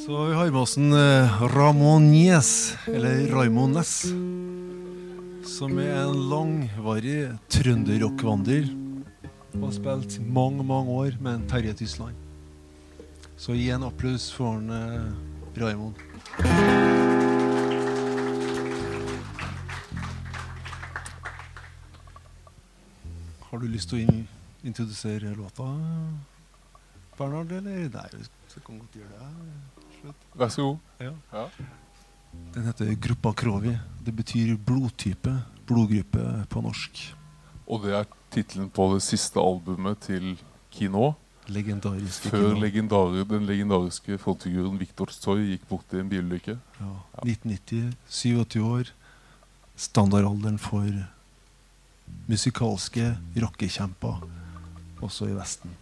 Så 0.00 0.24
vi 0.26 0.34
har 0.36 0.50
med 0.50 0.62
oss 0.62 0.78
en 0.80 0.92
uh, 0.96 1.42
Ramones, 1.52 2.74
eller 2.88 3.28
Raymond 3.32 3.76
Næss 3.76 4.10
som 5.60 5.74
er 5.76 5.90
en 5.92 6.14
langvarig 6.30 7.34
trønderrockvandrer. 7.52 8.70
Og 9.58 9.64
har 9.66 9.72
spilt 9.76 10.14
mange, 10.24 10.64
mange 10.64 10.94
år 11.02 11.18
med 11.20 11.34
en 11.34 11.42
Terje 11.50 11.74
Tysland. 11.76 12.16
Så 13.36 13.52
gi 13.52 13.66
en 13.74 13.84
applaus 13.84 14.30
for 14.32 14.54
han, 14.54 14.70
eh, 14.72 15.60
Raymond. 15.60 16.00
Har 23.50 23.58
du 23.58 23.66
lyst 23.68 23.92
til 23.92 23.98
å 23.98 24.06
in 24.06 24.28
introdusere 24.64 25.34
låta, 25.36 25.68
Bernhard? 27.18 27.52
Eller? 27.52 27.92
Nei, 27.92 28.08
vi 28.16 28.64
kan 28.64 28.80
godt 28.80 28.96
gjøre 28.96 29.12
det. 29.12 30.16
Vær 30.32 30.48
så 30.48 30.62
god. 30.70 30.78
Ja. 31.04 31.12
ja. 31.34 31.46
Den 32.54 32.66
heter 32.66 32.94
Gruppa 32.94 33.32
Krovi. 33.32 33.76
Det 34.04 34.12
betyr 34.12 34.56
blodtype. 34.56 35.36
Blodgruppe 35.66 36.46
på 36.50 36.62
norsk. 36.64 37.02
Og 37.70 37.84
det 37.84 37.94
er 37.94 38.08
tittelen 38.34 38.70
på 38.74 38.88
det 38.94 39.02
siste 39.06 39.38
albumet 39.42 40.00
til 40.06 40.32
Kino. 40.74 41.12
Legendariske 41.50 42.30
Før 42.30 42.48
Kino. 42.48 42.60
Legendari, 42.62 43.24
den 43.24 43.46
legendariske 43.46 44.18
frontfiguren 44.22 44.78
Viktor 44.80 45.10
Tsoi 45.14 45.52
gikk 45.52 45.68
bort 45.70 45.94
i 45.94 46.02
en 46.02 46.10
bilulykke. 46.10 46.56
Ja. 46.80 46.90
ja. 46.90 47.24
1990, 47.26 47.94
87 48.08 48.56
år. 48.66 48.92
Standardalderen 49.80 50.58
for 50.58 50.90
musikalske 52.28 53.14
rockekjemper 53.38 54.26
også 55.00 55.30
i 55.30 55.36
Vesten. 55.38 55.79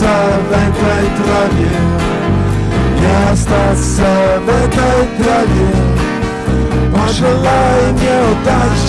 sa 0.00 0.16
węglej 0.50 1.06
trawie 1.18 1.72
Miasta 3.00 3.64
sa 3.76 4.12
węglej 4.46 5.02
trawie 5.18 5.68
Pożelaj 6.92 7.82
mnie 7.94 8.14
oddać 8.30 8.84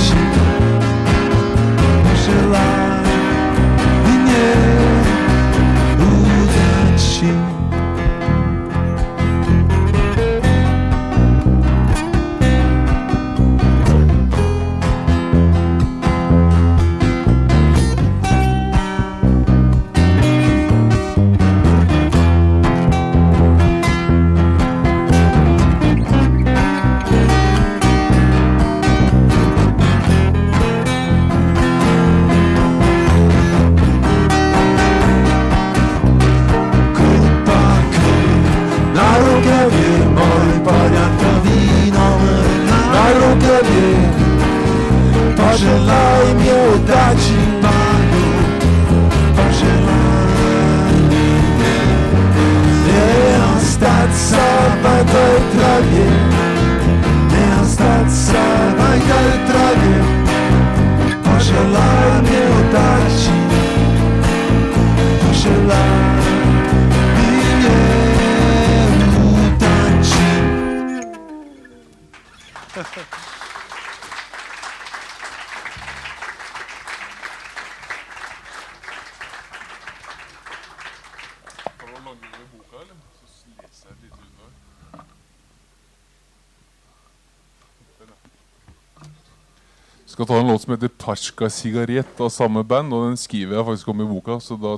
som 90.71 90.79
heter 90.79 90.95
'Parska 90.97 91.49
sigarett' 91.49 92.21
av 92.21 92.29
samme 92.29 92.63
band. 92.63 92.93
Og 92.93 93.07
den 93.07 93.17
skriver 93.17 93.55
jeg 93.55 93.65
faktisk 93.65 93.87
om 93.87 94.01
i 94.01 94.05
boka, 94.05 94.39
så 94.39 94.55
da 94.55 94.77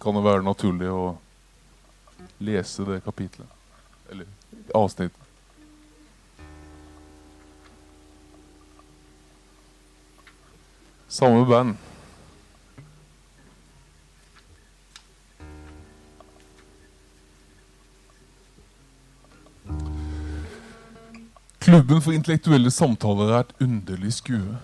kan 0.00 0.14
det 0.14 0.24
være 0.24 0.42
naturlig 0.42 0.90
å 0.90 1.16
lese 2.38 2.84
det 2.84 3.04
kapitlet. 3.04 3.46
Eller 4.10 4.26
avsnittet. 4.74 5.18
Samme 11.08 11.46
band. 11.46 11.76
Klubben 21.60 22.02
for 22.02 22.12
intellektuelle 22.12 22.70
samtaler 22.70 23.32
er 23.32 23.40
et 23.40 23.54
underlig 23.60 24.12
skue. 24.12 24.58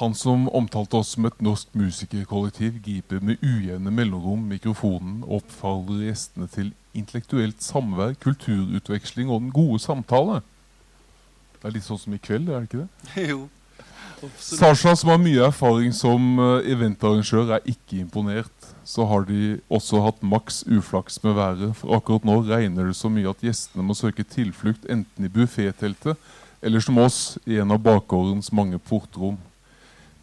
Han 0.00 0.14
som 0.16 0.46
omtalte 0.56 0.96
oss 0.96 1.12
som 1.12 1.26
et 1.28 1.42
norsk 1.44 1.74
musikerkollektiv, 1.76 2.78
griper 2.80 3.20
med 3.20 3.42
ujevne 3.44 3.92
mellomrom 3.92 4.46
mikrofonen 4.48 5.18
og 5.26 5.42
oppfordrer 5.42 6.06
gjestene 6.06 6.48
til 6.48 6.70
intellektuelt 6.96 7.60
samvær, 7.60 8.14
kulturutveksling 8.22 9.28
og 9.28 9.42
den 9.44 9.50
gode 9.52 9.82
samtale. 9.84 10.40
Det 11.60 11.68
er 11.68 11.74
litt 11.74 11.84
sånn 11.84 12.00
som 12.00 12.16
i 12.16 12.20
kveld, 12.22 12.48
er 12.48 12.64
det 12.64 12.70
ikke 12.70 12.86
det? 12.86 13.26
jo. 13.34 13.42
Sasha, 14.40 14.94
som 14.96 15.12
har 15.12 15.20
mye 15.20 15.44
erfaring 15.46 15.92
som 15.96 16.32
eh, 16.40 16.72
eventarrangør, 16.72 17.54
er 17.58 17.68
ikke 17.68 18.00
imponert. 18.00 18.72
Så 18.88 19.04
har 19.08 19.28
de 19.28 19.58
også 19.68 20.00
hatt 20.04 20.24
maks 20.24 20.62
uflaks 20.64 21.20
med 21.24 21.36
været. 21.36 21.76
For 21.76 21.96
akkurat 21.96 22.24
nå 22.28 22.40
regner 22.48 22.88
det 22.88 22.96
så 22.96 23.12
mye 23.12 23.28
at 23.28 23.44
gjestene 23.44 23.84
må 23.84 23.96
søke 23.96 24.24
tilflukt 24.24 24.88
enten 24.88 25.28
i 25.28 25.32
buffetteltet 25.32 26.16
eller 26.60 26.80
som 26.84 26.98
oss, 27.00 27.38
i 27.48 27.56
en 27.60 27.72
av 27.72 27.80
bakgårdens 27.80 28.50
mange 28.52 28.76
portrom. 28.84 29.38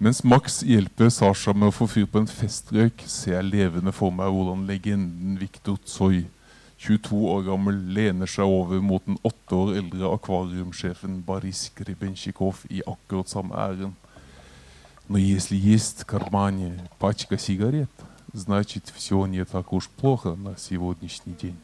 Mens 0.03 0.25
Max 0.25 0.63
hjelper 0.67 1.13
Sasha 1.15 1.53
med 1.55 1.71
å 1.71 1.75
få 1.75 1.87
fyr 1.87 2.09
på 2.11 2.19
en 2.19 2.27
festrøyk, 2.27 3.05
ser 3.07 3.37
jeg 3.37 3.51
levende 3.53 3.93
for 3.95 4.11
meg 4.11 4.33
hvordan 4.35 4.65
legenden 4.67 5.37
Viktor 5.39 5.77
Tsoi, 5.87 6.25
22 6.83 7.21
år 7.31 7.45
gammel, 7.47 7.79
lener 7.95 8.27
seg 8.27 8.51
over 8.51 8.83
mot 8.83 9.05
den 9.07 9.21
åtte 9.23 9.55
år 9.55 9.77
eldre 9.79 10.11
akvariumsjefen 10.17 11.21
Boris 11.23 11.69
Gribenshikov 11.79 12.65
i 12.71 12.83
akkurat 12.83 13.31
samme 13.31 13.55
ærend. 13.55 13.95
Но 15.09 15.19
если 15.19 15.57
есть 15.57 16.03
в 16.03 16.07
кармане 16.07 16.89
пачка 16.99 17.39
сигарет, 17.39 17.91
значит 18.33 18.93
все 18.97 19.27
не 19.27 19.45
так 19.45 19.73
уж 19.73 19.89
плохо 19.89 20.35
на 20.35 20.57
сегодняшний 20.57 21.35
день. 21.35 21.57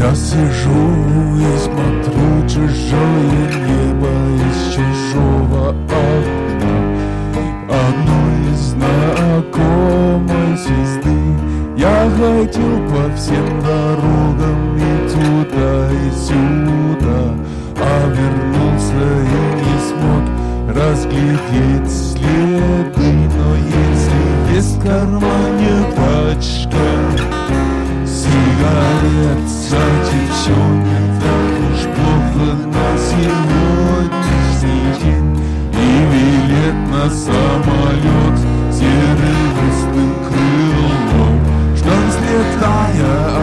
Я 0.00 0.14
сижу 0.14 0.70
и 1.36 1.58
смотрю 1.58 2.48
чужое 2.48 3.59
Ходил 12.30 12.78
по 12.88 13.02
всем 13.16 13.60
дорогам 13.60 14.76
и 14.76 14.80
туда, 15.08 15.90
и 15.90 16.10
сюда 16.12 17.34
А 17.76 18.06
вернулся 18.06 19.04
и 19.26 19.42
не 19.58 19.76
смог 19.88 20.24
разглядеть 20.68 21.90
следы. 21.90 23.10
Но 23.36 23.48
если 23.56 24.22
есть 24.54 24.76
в 24.76 24.80
кармане 24.80 25.74
пачка 25.96 26.88
сигарет 28.06 29.42
Значит, 29.48 30.28
все 30.32 30.54
не 30.54 31.00
так 31.18 31.52
уж 31.68 31.80
плохо 31.96 32.48
на 32.64 32.86
сегодняшний 33.10 34.86
день. 35.02 35.30
И 35.72 35.76
билет 36.12 36.78
на 36.92 37.04
самолет 37.10 38.36
серебряным 38.72 40.10
крылом 40.28 40.49
fire 42.60 43.39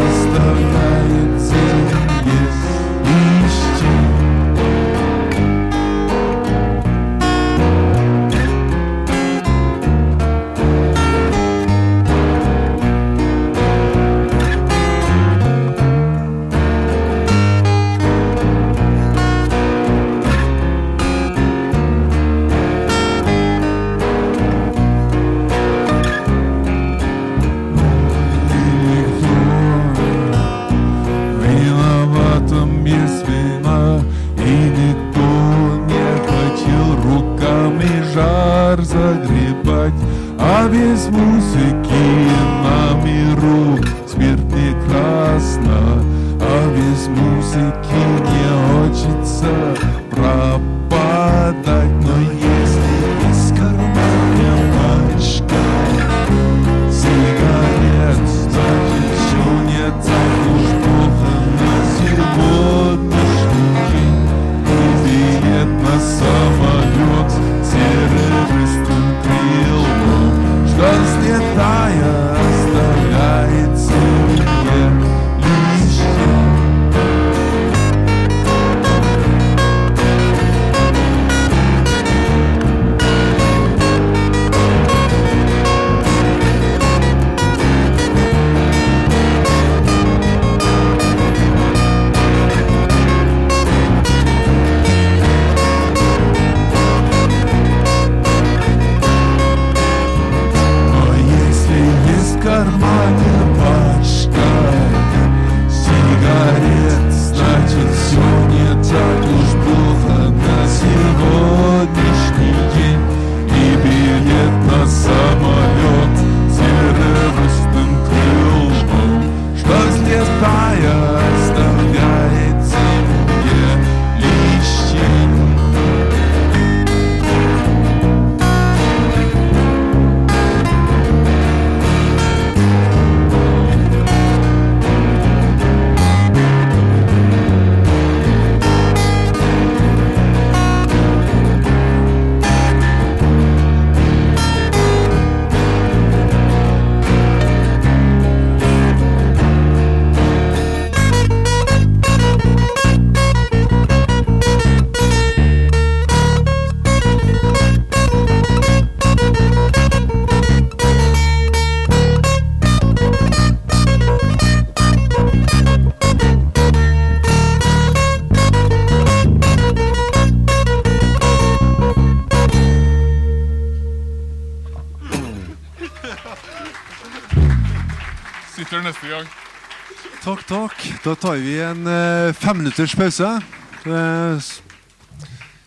Takk. 180.48 181.04
Da 181.04 181.16
tar 181.16 181.36
vi 181.44 181.58
en 181.60 181.88
eh, 181.88 182.34
femminutters 182.34 182.96
pause. 182.96 183.42
Eh, 183.86 184.40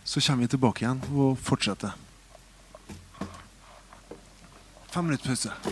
så 0.04 0.20
kommer 0.20 0.40
vi 0.40 0.48
tilbake 0.48 0.86
igjen 0.86 1.02
og 1.12 1.36
fortsetter. 1.36 1.92
Fem 4.88 5.04
minutter 5.04 5.28
pause. 5.28 5.69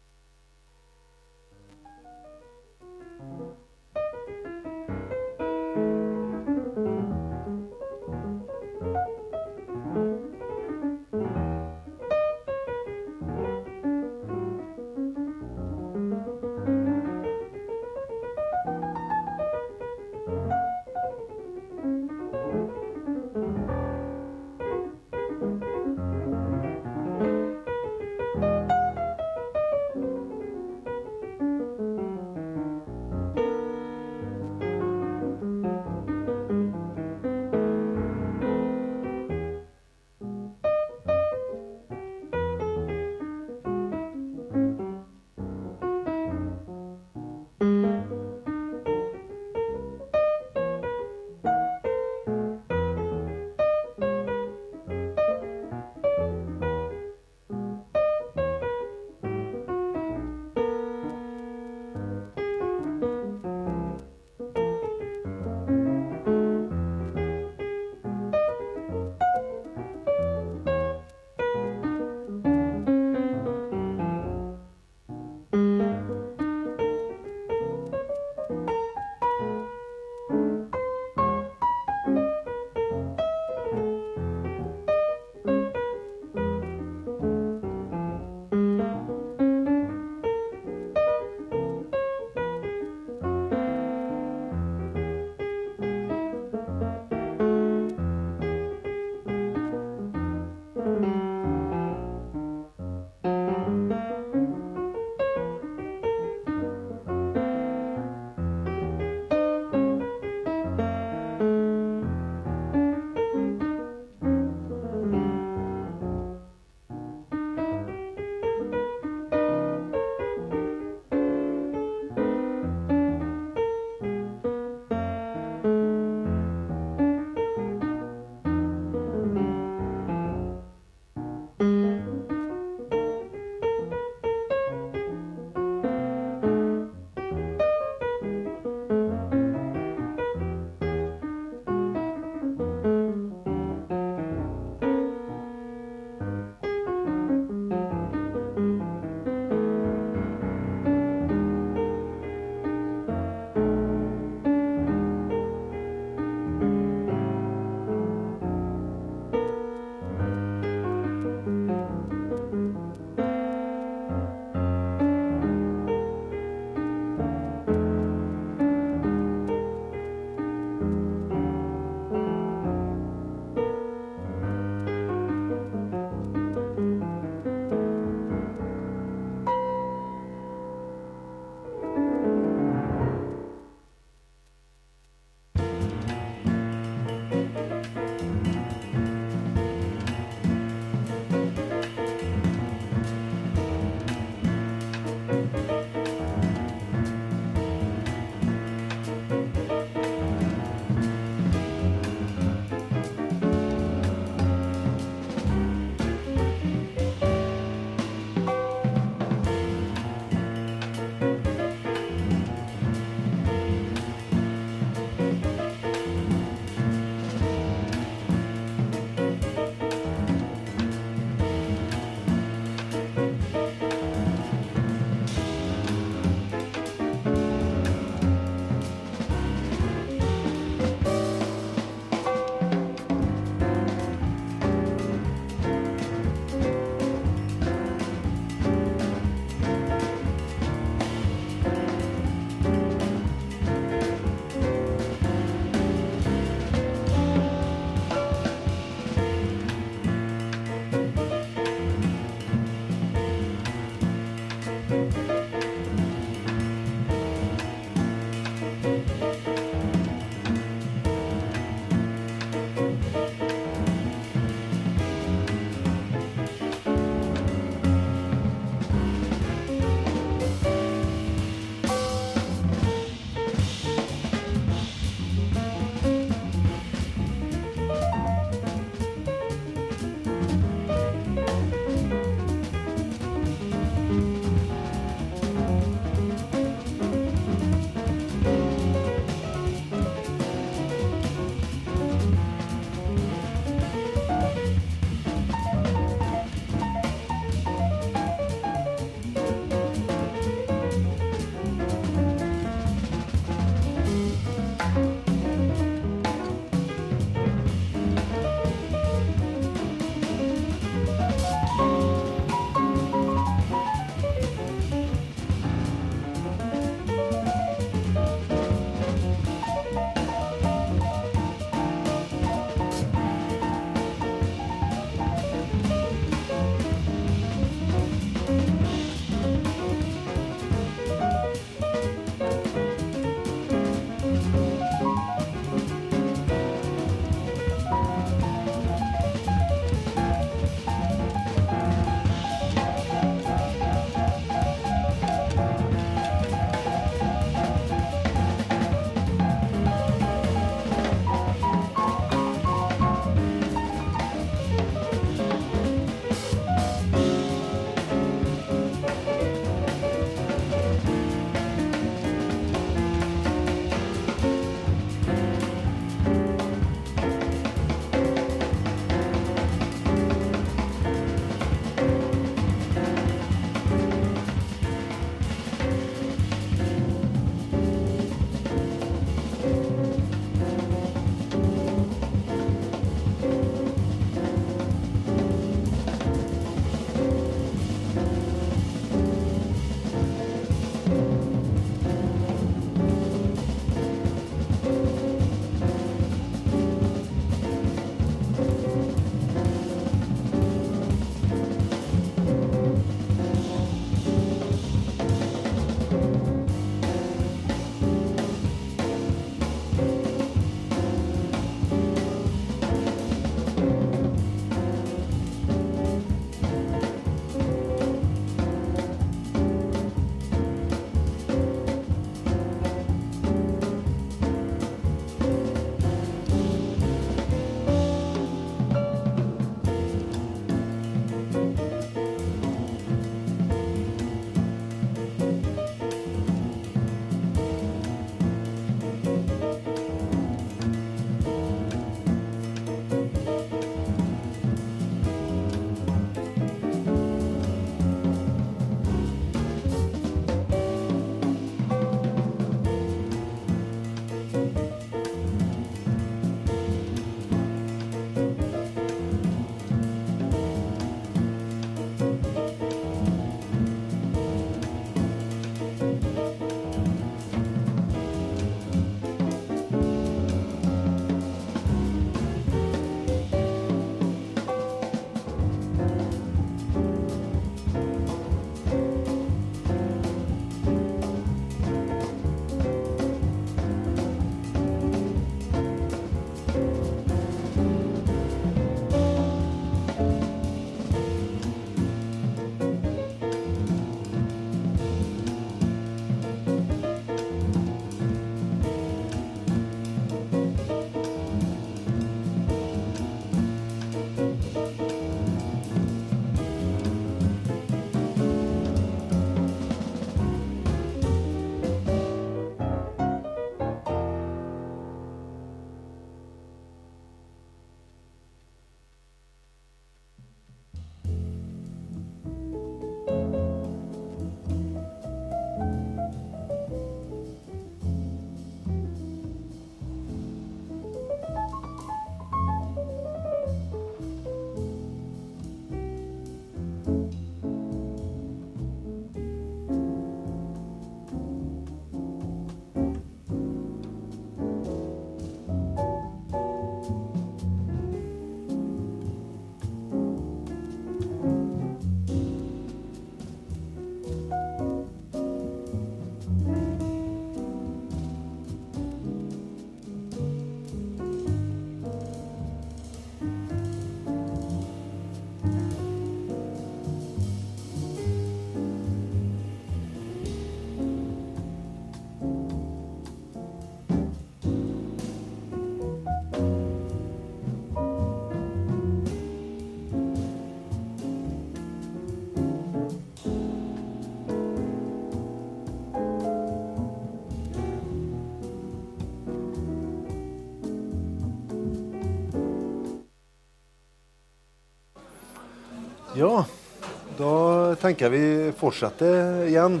Tenker 598.02 598.26
jeg 598.26 598.34
vi 598.34 598.72
fortsetter 598.74 599.62
igjen. 599.68 600.00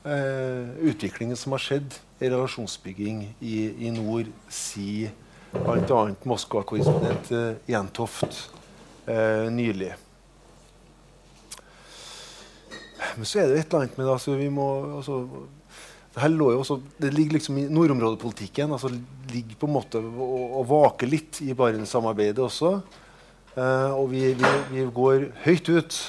eh, 0.04 0.72
utvikling 0.92 1.34
som 1.38 1.54
har 1.56 1.62
skjedd 1.62 1.98
relasjonsbygging 2.30 3.24
i, 3.40 3.56
i 3.86 3.90
nord, 3.94 4.30
sier 4.52 5.12
bl.a. 5.52 6.00
Moskva-korrespondent 6.28 7.32
eh, 7.36 7.50
Jentoft 7.72 8.50
eh, 9.06 9.50
nylig. 9.52 9.92
Men 13.16 13.28
så 13.28 13.42
er 13.42 13.50
det 13.50 13.58
et 13.60 13.66
eller 13.66 13.82
annet 13.82 13.98
med 13.98 14.06
det. 14.06 14.14
Altså, 14.14 14.36
vi 14.38 14.48
må, 14.52 14.68
altså, 14.96 15.18
det, 16.14 16.40
også, 16.46 16.78
det 17.02 17.12
ligger 17.14 17.38
liksom 17.38 17.58
i 17.58 17.68
nordområdepolitikken. 17.68 18.72
altså 18.72 18.92
ligger 19.32 19.56
på 19.60 19.68
en 19.68 19.76
måte 19.76 20.00
og, 20.00 20.64
vaker 20.68 21.10
litt 21.10 21.42
i 21.44 21.52
Barentssamarbeidet 21.56 22.42
også. 22.44 22.74
Eh, 23.56 23.92
og 23.92 24.10
vi, 24.12 24.32
vi, 24.38 24.52
vi, 24.72 24.84
går 24.94 25.28
høyt 25.44 25.68
ut, 25.68 26.00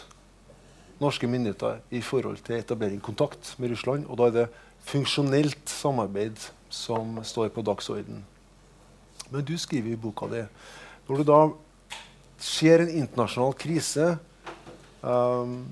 norske 1.03 1.27
myndigheter, 1.27 1.81
i 1.91 1.99
forhold 2.05 2.39
til 2.45 2.61
etablering 2.61 3.01
kontakt 3.03 3.55
med 3.59 3.73
Russland. 3.73 4.07
Og 4.07 4.19
da 4.19 4.29
er 4.29 4.37
det 4.37 4.47
funksjonelt 4.87 5.69
samarbeid 5.69 6.39
som 6.73 7.19
står 7.25 7.51
på 7.53 7.63
dagsorden. 7.65 8.23
Men 9.29 9.45
du 9.45 9.55
skriver 9.57 9.93
i 9.93 9.99
boka 9.99 10.29
di 10.31 10.43
når 11.07 11.19
du 11.19 11.27
da 11.27 11.39
ser 12.39 12.83
en 12.83 12.91
internasjonal 13.01 13.55
krise 13.59 14.13
um, 15.01 15.63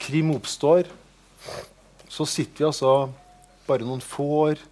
krim 0.00 0.30
oppstår, 0.32 0.88
så 2.08 2.26
sitter 2.28 2.62
vi 2.62 2.68
altså 2.68 2.92
bare 3.68 3.86
noen 3.86 4.00
få 4.04 4.28
år 4.46 4.62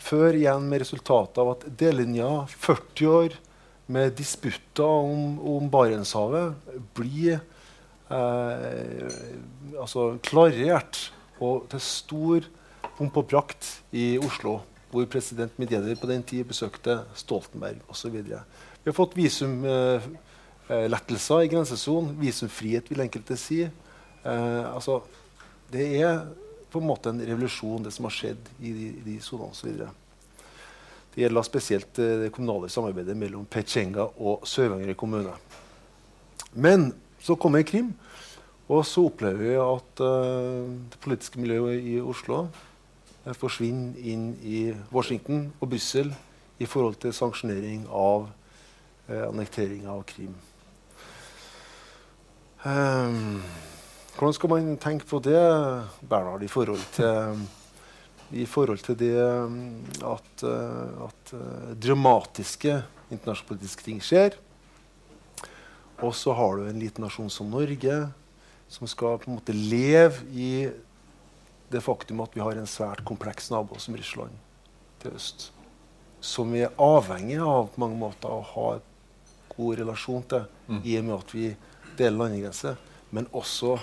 før 0.00 0.36
igjen 0.36 0.66
med 0.68 0.82
resultatet 0.84 1.40
av 1.42 1.54
at 1.54 1.64
delelinja, 1.80 2.28
40 2.52 3.10
år 3.12 3.36
med 3.90 4.14
disputter 4.16 4.86
om, 4.86 5.34
om 5.56 5.66
Barentshavet, 5.72 6.54
blir 6.96 7.40
eh, 8.08 9.18
altså 9.74 10.14
klarert 10.24 11.10
og 11.42 11.66
til 11.72 11.82
stor 11.84 12.48
pomp 13.00 13.16
og 13.16 13.30
prakt 13.30 13.80
i 13.96 14.18
Oslo, 14.20 14.58
hvor 14.90 15.06
president 15.08 15.54
Medjeder 15.60 15.94
på 15.96 16.06
den 16.10 16.22
tid 16.26 16.44
besøkte 16.50 16.98
Stoltenberg 17.16 17.78
osv. 17.88 18.12
Vi 18.20 18.34
har 18.90 18.96
fått 18.96 19.16
visumlettelser 19.16 21.38
eh, 21.38 21.44
i 21.46 21.50
grensesonen. 21.52 22.16
Visumfrihet, 22.20 22.90
vil 22.92 23.04
enkelte 23.06 23.36
si. 23.40 23.60
Eh, 23.64 24.74
altså, 24.74 24.94
det 25.72 25.86
er 26.02 26.14
på 26.70 26.78
en 26.82 26.90
måte 26.90 27.10
en 27.10 27.24
revolusjon, 27.24 27.84
det 27.86 27.92
som 27.94 28.04
har 28.06 28.14
skjedd 28.14 28.42
i 28.60 28.70
de, 28.76 28.86
de 29.06 29.14
sonene 29.24 29.52
osv. 29.54 29.70
Det 31.14 31.20
gjelder 31.24 31.42
spesielt 31.48 31.92
eh, 32.02 32.18
det 32.26 32.34
kommunale 32.36 32.68
samarbeidet 32.68 33.16
mellom 33.16 33.44
Petsjenga 33.48 34.04
og 34.20 34.36
Sør-Varanger 34.44 34.96
kommune. 34.98 35.34
Men 36.52 36.92
så 37.22 37.34
kommer 37.40 37.62
Krim, 37.64 37.94
og 38.70 38.86
så 38.86 39.02
opplever 39.08 39.40
vi 39.42 39.54
at 39.58 40.00
uh, 40.04 40.62
det 40.92 40.98
politiske 41.02 41.40
miljøet 41.42 41.82
i 41.90 41.96
Oslo 41.98 42.46
forsvinner 43.36 43.98
inn 44.00 44.32
i 44.42 44.70
Washington 44.92 45.50
og 45.60 45.72
Brussel 45.72 46.12
i 46.60 46.68
forhold 46.68 46.98
til 47.02 47.14
sanksjonering 47.16 47.86
av 47.88 48.28
eh, 49.08 49.26
annekteringa 49.28 49.92
av 49.92 50.04
Krim. 50.08 50.34
Um, 52.60 53.40
hvordan 54.16 54.36
skal 54.36 54.52
man 54.52 54.74
tenke 54.80 55.08
på 55.08 55.20
det, 55.24 55.40
Bernhard, 56.04 56.44
i 56.44 56.50
forhold 56.52 56.82
til, 56.92 57.46
i 58.36 58.44
forhold 58.44 58.84
til 58.84 58.98
det 59.00 59.14
um, 59.16 59.80
at, 60.04 60.44
at 61.08 61.34
dramatiske 61.80 62.82
internasjonalpolitiske 63.08 63.86
ting 63.86 64.04
skjer? 64.04 64.36
Og 66.00 66.14
så 66.16 66.32
har 66.36 66.56
du 66.56 66.68
en 66.68 66.80
liten 66.80 67.04
nasjon 67.04 67.32
som 67.32 67.48
Norge, 67.52 67.96
som 68.70 68.88
skal 68.88 69.18
på 69.20 69.28
en 69.28 69.36
måte 69.36 69.56
leve 69.56 70.24
i 70.32 70.68
det 71.70 71.82
faktum 71.84 72.20
at 72.24 72.34
vi 72.34 72.42
har 72.42 72.58
en 72.58 72.68
svært 72.68 73.04
kompleks 73.06 73.50
nabo 73.52 73.78
som 73.78 73.96
Russland 73.96 74.34
til 75.02 75.14
øst. 75.16 75.50
Som 76.20 76.52
vi 76.52 76.64
er 76.66 76.74
avhengig 76.82 77.38
av 77.40 77.70
på 77.72 77.80
mange 77.80 77.98
måter 78.00 78.32
å 78.32 78.42
ha 78.54 78.68
god 79.54 79.78
relasjon 79.80 80.26
til, 80.28 80.46
mm. 80.68 80.80
i 80.84 80.96
og 80.98 81.06
med 81.06 81.16
at 81.16 81.34
vi 81.34 81.46
deler 81.98 82.18
landegrense. 82.24 82.76
men 83.10 83.26
også 83.34 83.74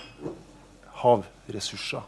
havressurser. 1.02 2.06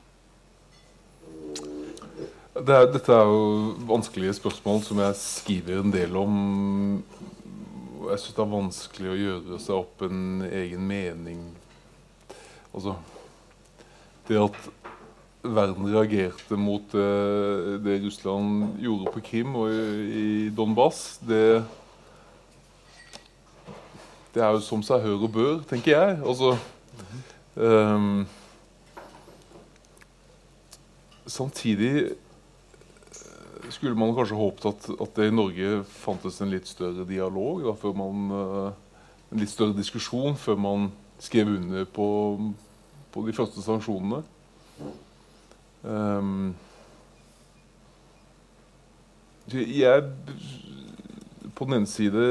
Det 2.56 2.76
er, 2.76 2.86
dette 2.94 3.12
er 3.12 3.28
jo 3.28 3.74
vanskelige 3.90 4.38
spørsmål 4.38 4.80
som 4.84 5.02
jeg 5.04 5.18
skriver 5.20 5.82
en 5.82 5.92
del 5.92 6.16
om. 6.16 6.38
Jeg 8.08 8.22
syns 8.22 8.38
det 8.38 8.44
er 8.46 8.54
vanskelig 8.54 9.12
å 9.12 9.20
gjøre 9.20 9.60
seg 9.60 9.76
opp 9.82 10.06
en 10.08 10.46
egen 10.48 10.88
mening. 10.88 11.44
Altså 12.72 12.96
Det 14.30 14.40
at 14.40 14.58
verden 15.44 15.88
reagerte 15.88 16.58
mot 16.60 16.84
det, 16.92 17.80
det 17.86 18.00
Russland 18.04 18.80
gjorde 18.84 19.14
på 19.14 19.24
Krim 19.24 19.56
og 19.56 19.70
i, 19.72 20.24
i 20.24 20.50
Donbas, 20.56 21.20
det, 21.24 21.62
det 24.34 24.44
er 24.44 24.52
jo 24.58 24.66
som 24.66 24.84
seg 24.84 25.06
hør 25.06 25.30
og 25.30 25.32
bør, 25.38 25.56
tenker 25.70 25.96
jeg. 25.96 26.20
Altså 26.24 26.58
Um, 27.60 28.28
samtidig 31.26 32.06
eh, 32.06 33.70
skulle 33.70 33.98
man 34.00 34.14
kanskje 34.16 34.38
håpet 34.40 34.66
at, 34.66 34.88
at, 34.96 35.16
det 35.18 35.28
i 35.28 35.34
Norge 35.36 35.84
fantes 35.84 36.40
en 36.40 36.54
litt 36.54 36.70
større 36.72 37.04
dialog, 37.10 37.66
da, 37.68 37.92
man, 37.98 38.32
uh, 38.32 39.02
en 39.34 39.44
litt 39.44 39.52
større 39.52 39.76
diskusjon 39.76 40.40
før 40.40 40.56
man 40.62 40.88
skrev 41.20 41.52
under 41.58 41.84
på, 41.84 42.08
på 43.12 43.26
de 43.28 43.36
første 43.36 43.66
sanksjonene. 43.66 44.24
Um, 45.84 46.56
jeg 49.50 50.04
på 51.56 51.66
den 51.66 51.80
ene 51.80 51.90
side 51.90 52.26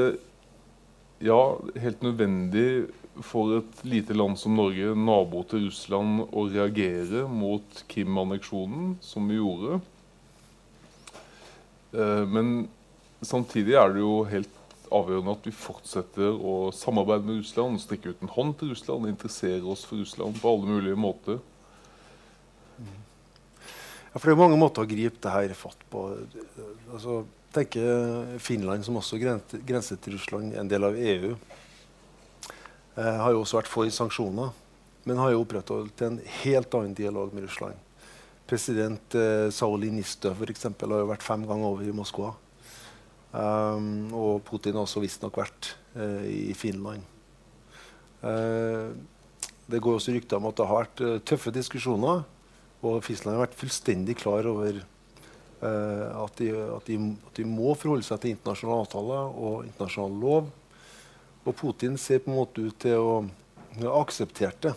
ja, 1.19 1.39
helt 1.81 2.03
nødvendig 2.05 2.89
for 3.25 3.57
et 3.57 3.81
lite 3.83 4.15
land 4.15 4.37
som 4.39 4.55
Norge, 4.55 4.93
nabo 4.95 5.43
til 5.49 5.67
Russland, 5.67 6.23
å 6.31 6.45
reagere 6.47 7.25
mot 7.27 7.81
Krim-anneksjonen, 7.91 8.93
som 9.03 9.27
vi 9.27 9.39
gjorde. 9.39 9.81
Eh, 11.91 12.23
men 12.29 12.69
samtidig 13.19 13.75
er 13.75 13.91
det 13.91 14.05
jo 14.05 14.13
helt 14.29 14.55
avgjørende 14.95 15.35
at 15.35 15.49
vi 15.49 15.53
fortsetter 15.53 16.39
å 16.39 16.71
samarbeide 16.73 17.27
med 17.27 17.41
Russland, 17.41 17.81
strekke 17.83 18.13
ut 18.13 18.23
en 18.23 18.33
hånd 18.33 18.55
til 18.61 18.71
Russland, 18.71 19.09
interessere 19.09 19.67
oss 19.69 19.83
for 19.85 20.01
Russland 20.01 20.39
på 20.39 20.53
alle 20.53 20.71
mulige 20.71 20.99
måter. 20.99 21.43
Ja, 24.13 24.19
for 24.19 24.29
Det 24.29 24.35
er 24.35 24.41
mange 24.41 24.57
måter 24.57 24.85
å 24.85 24.89
gripe 24.89 25.21
det 25.21 25.33
her 25.33 25.53
fatt 25.57 25.83
på. 25.91 26.05
Altså, 26.93 27.21
tenk 27.53 27.77
Finland, 28.41 28.85
som 28.85 28.97
også 28.97 29.19
grenser 29.21 30.01
til 30.01 30.17
Russland, 30.17 30.55
en 30.57 30.69
del 30.69 30.83
av 30.87 30.97
EU, 30.97 31.35
eh, 32.97 33.19
har 33.21 33.31
jo 33.31 33.43
også 33.43 33.61
vært 33.61 33.69
for 33.69 33.89
sanksjoner, 33.93 34.51
men 35.05 35.21
har 35.21 35.33
jo 35.33 35.43
opprettholdt 35.43 36.01
en 36.05 36.19
helt 36.43 36.73
annen 36.73 36.97
dialog 36.97 37.33
med 37.33 37.45
Russland. 37.45 37.77
President 38.49 39.15
eh, 39.15 39.49
Sauli 39.53 39.91
Nistø 39.93 40.33
for 40.33 40.49
eksempel, 40.49 40.93
har 40.93 41.03
jo 41.03 41.11
vært 41.11 41.25
fem 41.25 41.45
ganger 41.45 41.69
over 41.69 41.85
i 41.85 41.93
Moskva. 41.95 42.33
Um, 43.29 44.09
og 44.17 44.41
Putin 44.47 44.73
har 44.73 44.87
også 44.87 45.03
visstnok 45.03 45.35
vært 45.37 45.75
eh, 45.93 46.49
i 46.49 46.55
Finland. 46.57 47.03
Eh, 48.25 48.89
det 49.69 49.81
går 49.85 49.99
også 49.99 50.15
rykter 50.15 50.39
om 50.39 50.47
at 50.49 50.57
det 50.57 50.65
har 50.65 50.79
vært 50.79 51.03
uh, 51.05 51.17
tøffe 51.21 51.53
diskusjoner. 51.53 52.23
Og 52.85 53.01
Finland 53.03 53.35
har 53.35 53.45
vært 53.47 53.59
fullstendig 53.59 54.15
klar 54.21 54.47
over 54.49 54.79
at 55.59 56.37
de, 56.39 56.53
at, 56.55 56.85
de, 56.87 56.95
at, 56.95 57.33
de, 57.35 57.43
må 57.43 57.73
forholde 57.75 58.05
seg 58.07 58.21
til 58.23 58.31
internasjonale 58.31 58.85
avtaler 58.85 59.33
og 59.35 59.65
internasjonal 59.67 60.21
lov. 60.21 60.51
Og 61.43 61.55
Putin 61.59 61.97
ser 61.99 62.21
på 62.23 62.31
en 62.31 62.37
måte 62.37 62.63
ut 62.63 62.77
til 62.79 62.95
å 62.95 63.17
ha 63.81 63.97
akseptert 63.99 64.61
det. 64.63 64.73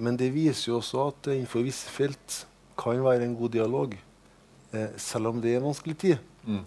Men 0.00 0.16
det 0.20 0.30
viser 0.32 0.70
jo 0.70 0.78
også 0.78 1.08
at 1.10 1.32
innenfor 1.32 1.66
visse 1.66 1.90
felt 1.90 2.44
kan 2.78 3.02
være 3.04 3.26
en 3.26 3.36
god 3.36 3.52
dialog, 3.58 3.96
selv 4.96 5.32
om 5.32 5.42
det 5.42 5.56
er 5.56 5.58
en 5.58 5.66
vanskelig 5.68 5.96
tid. 6.00 6.22
Mm. 6.46 6.62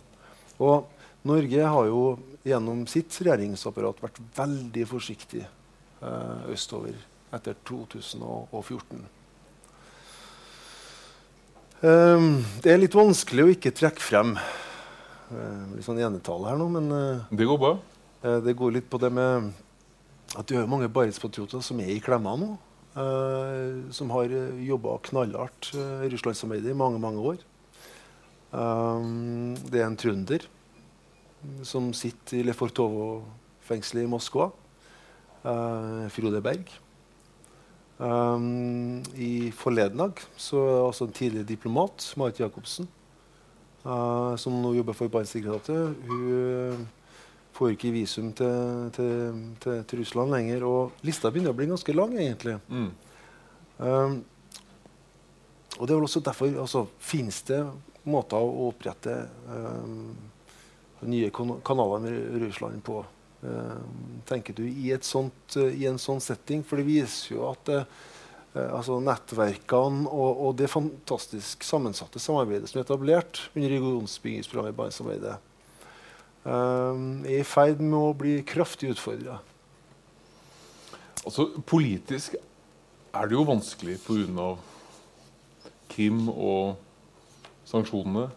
Og 0.62 0.92
Norge 1.26 1.72
har 1.74 1.88
jo 1.88 2.04
gjennom 2.44 2.84
sitt 2.92 3.16
regjeringsapparat 3.24 4.02
vært 4.04 4.20
veldig 4.36 4.86
forsiktig 4.90 5.42
eh, 5.44 6.42
østover 6.52 6.98
etter 7.34 7.56
2014. 7.66 9.06
Ehm, 11.84 12.38
det 12.64 12.72
er 12.72 12.80
litt 12.80 12.96
vanskelig 12.96 13.44
å 13.44 13.52
ikke 13.52 13.74
trekke 13.76 14.00
frem 14.00 14.38
uh, 14.38 15.64
litt 15.74 15.84
sånn 15.84 16.00
enetale 16.00 16.48
her 16.48 16.60
nå, 16.62 16.70
men 16.72 16.86
uh, 16.96 17.26
Det 17.28 17.48
går 17.50 17.60
bra. 17.60 17.74
Uh, 18.24 18.38
det 18.46 18.54
går 18.56 18.78
litt 18.78 18.88
på 18.88 19.02
det 19.04 19.10
med 19.12 19.50
at 20.40 20.48
det 20.48 20.62
er 20.62 20.70
mange 20.72 20.88
barentspatrioter 20.88 21.60
som 21.66 21.82
er 21.84 21.92
i 21.94 22.00
klemma 22.02 22.38
nå. 22.40 22.54
som 23.94 24.12
har 24.14 24.32
jobba 24.62 24.96
knallhardt 25.08 25.72
i 25.76 26.10
Russlandssamarbeidet 26.14 26.72
i 26.72 26.78
mange, 26.78 27.02
mange 27.02 27.22
år. 27.22 27.40
Um, 28.54 29.54
det 29.70 29.82
er 29.82 29.88
en 29.88 29.98
trønder 29.98 30.46
som 31.66 31.92
sitter 31.94 32.40
i 32.40 32.46
Lefortovo-fengselet 32.48 34.08
i 34.08 34.10
Moskva. 34.10 34.50
Frode 36.14 36.42
Berg. 36.46 36.70
Um, 38.04 39.00
I 39.16 39.52
forleden 39.56 40.02
dag 40.02 40.20
så 40.36 40.60
også 40.90 41.08
en 41.08 41.16
tidligere 41.16 41.48
diplomat, 41.48 42.04
Marit 42.20 42.42
Jacobsen, 42.42 42.90
uh, 43.86 44.36
som 44.36 44.58
nå 44.60 44.74
jobber 44.76 44.98
for 44.98 45.12
Barentssekretariatet, 45.14 46.02
hun 46.10 46.26
uh, 46.34 46.82
får 47.56 47.76
ikke 47.76 47.94
visum 47.96 48.34
til, 48.36 48.92
til, 48.98 49.40
til, 49.64 49.80
til, 49.88 50.02
Russland 50.02 50.34
lenger. 50.36 50.66
Og 50.68 51.06
lista 51.08 51.32
begynner 51.32 51.54
å 51.54 51.58
bli 51.58 51.70
ganske 51.70 51.96
lang, 51.96 52.18
egentlig. 52.18 52.58
Mm. 52.68 52.92
Um, 53.78 54.20
og 55.80 55.88
det 55.88 55.94
er 55.94 55.98
vel 55.98 56.06
også 56.06 56.22
derfor 56.22 56.52
altså, 56.62 56.84
Fins 57.02 57.40
det 57.48 57.64
måter 58.06 58.38
å 58.38 58.68
opprette 58.68 59.16
um, 59.48 60.12
nye 61.08 61.32
kanaler 61.32 62.04
med 62.04 62.42
Russland 62.44 62.84
på. 62.84 63.00
Um, 63.44 64.22
tenker 64.24 64.56
du 64.56 64.64
i, 64.64 64.94
sånt, 65.04 65.58
uh, 65.58 65.68
i, 65.68 65.84
en 65.90 66.00
sånn 66.00 66.22
setting? 66.24 66.62
For 66.64 66.80
det 66.80 66.88
viser 66.88 67.34
jo 67.36 67.48
at 67.50 67.72
uh, 67.74 67.84
altså 68.56 69.00
nettverkene 69.04 70.06
og, 70.08 70.30
og, 70.32 70.52
det 70.60 70.70
fantastisk 70.72 71.66
sammensatte 71.68 72.22
samarbeidet 72.24 72.70
som 72.72 72.80
er 72.80 72.86
etablert 72.86 73.42
under 73.52 73.74
regionsbyggingsprogrammet 73.74 74.76
i 74.76 74.78
Barentssamarbeidet, 74.78 75.40
er 76.44 77.38
i 77.40 77.44
ferd 77.48 77.80
med 77.80 77.96
å 77.98 78.16
bli 78.20 78.34
kraftig 78.44 78.90
utfordra. 78.92 79.38
Altså, 81.24 81.46
politisk 81.66 82.36
er 82.36 83.30
det 83.30 83.38
jo 83.38 83.46
vanskelig 83.48 83.96
pga. 84.04 84.50
Krim 85.94 86.26
og 86.32 86.76
sanksjonene. 87.70 88.28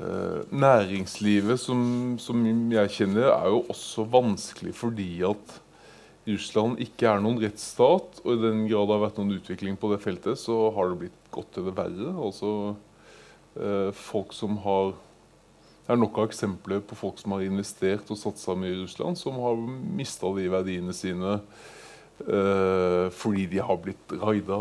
Eh, 0.00 0.44
næringslivet, 0.48 1.60
som, 1.60 1.80
som, 2.18 2.44
jeg 2.72 2.92
kjenner, 2.94 3.26
er 3.34 3.50
jo 3.52 3.64
også 3.68 4.06
vanskelig 4.08 4.72
fordi 4.78 5.10
at 5.28 5.56
Russland 6.24 6.78
ikke 6.80 7.08
er 7.10 7.20
noen 7.20 7.40
rettsstat. 7.42 8.22
Og 8.24 8.32
i 8.32 8.40
den 8.40 8.62
grad 8.70 8.88
det 8.88 8.96
har 8.96 9.02
vært 9.04 9.20
noen 9.20 9.34
utvikling 9.36 9.76
på 9.80 9.90
det 9.92 10.00
feltet, 10.00 10.40
så 10.40 10.70
har 10.76 10.88
det 10.92 11.02
blitt 11.02 11.28
godt 11.34 11.58
det 11.58 11.76
verre. 11.76 12.14
Altså 12.16 12.52
eh, 13.60 13.90
folk 13.96 14.32
som 14.36 14.56
har 14.64 14.94
Det 15.84 15.96
er 15.96 15.98
nok 15.98 16.18
av 16.22 16.28
eksempler 16.30 16.80
på 16.86 16.94
folk 16.94 17.18
som 17.18 17.32
har 17.34 17.42
investert 17.42 18.10
og 18.14 18.18
satsa 18.20 18.54
mye 18.54 18.76
i 18.76 18.80
Russland, 18.84 19.18
som 19.18 19.40
har 19.42 19.56
mista 19.98 20.28
de 20.36 20.44
verdiene 20.52 20.94
sine 20.94 21.32
eh, 22.24 23.06
fordi 23.10 23.48
de 23.50 23.58
har 23.58 23.80
blitt 23.82 24.14
raida 24.22 24.60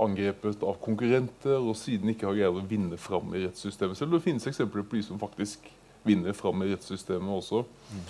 angrepet 0.00 0.62
av 0.66 0.78
konkurrenter 0.82 1.56
og 1.58 1.76
siden 1.78 2.10
ikke 2.12 2.26
har 2.28 2.36
greid 2.38 2.60
å 2.60 2.66
vinne 2.68 2.98
fram 3.00 3.34
i 3.34 3.44
rettssystemet. 3.44 3.98
Selv 3.98 4.16
det 4.16 4.24
finnes 4.24 4.46
eksempler 4.50 4.86
på 4.86 4.98
de 4.98 5.06
som 5.06 5.20
faktisk 5.20 5.68
vinner 6.04 6.36
fram 6.36 6.62
i 6.64 6.70
rettssystemet 6.72 7.38
også. 7.38 7.64
Mm. 7.64 8.04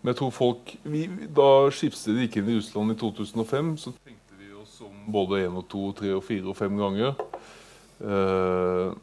Men 0.00 0.12
jeg 0.12 0.20
tror 0.20 0.30
folk, 0.32 0.74
vi, 0.82 1.04
Da 1.36 1.48
skipsstedet 1.74 2.26
gikk 2.26 2.40
inn 2.40 2.52
i 2.52 2.56
Russland 2.60 2.94
i 2.94 2.98
2005, 3.00 3.74
så 3.82 3.92
tenkte 3.98 4.38
vi 4.40 4.52
oss 4.56 4.78
om 4.86 5.12
både 5.12 5.42
én 5.44 5.58
og 5.58 5.66
to, 5.68 5.90
tre 5.96 6.14
og 6.16 6.24
fire 6.24 6.52
og 6.52 6.56
fem 6.56 6.78
ganger. 6.80 7.14
Eh, 8.00 8.94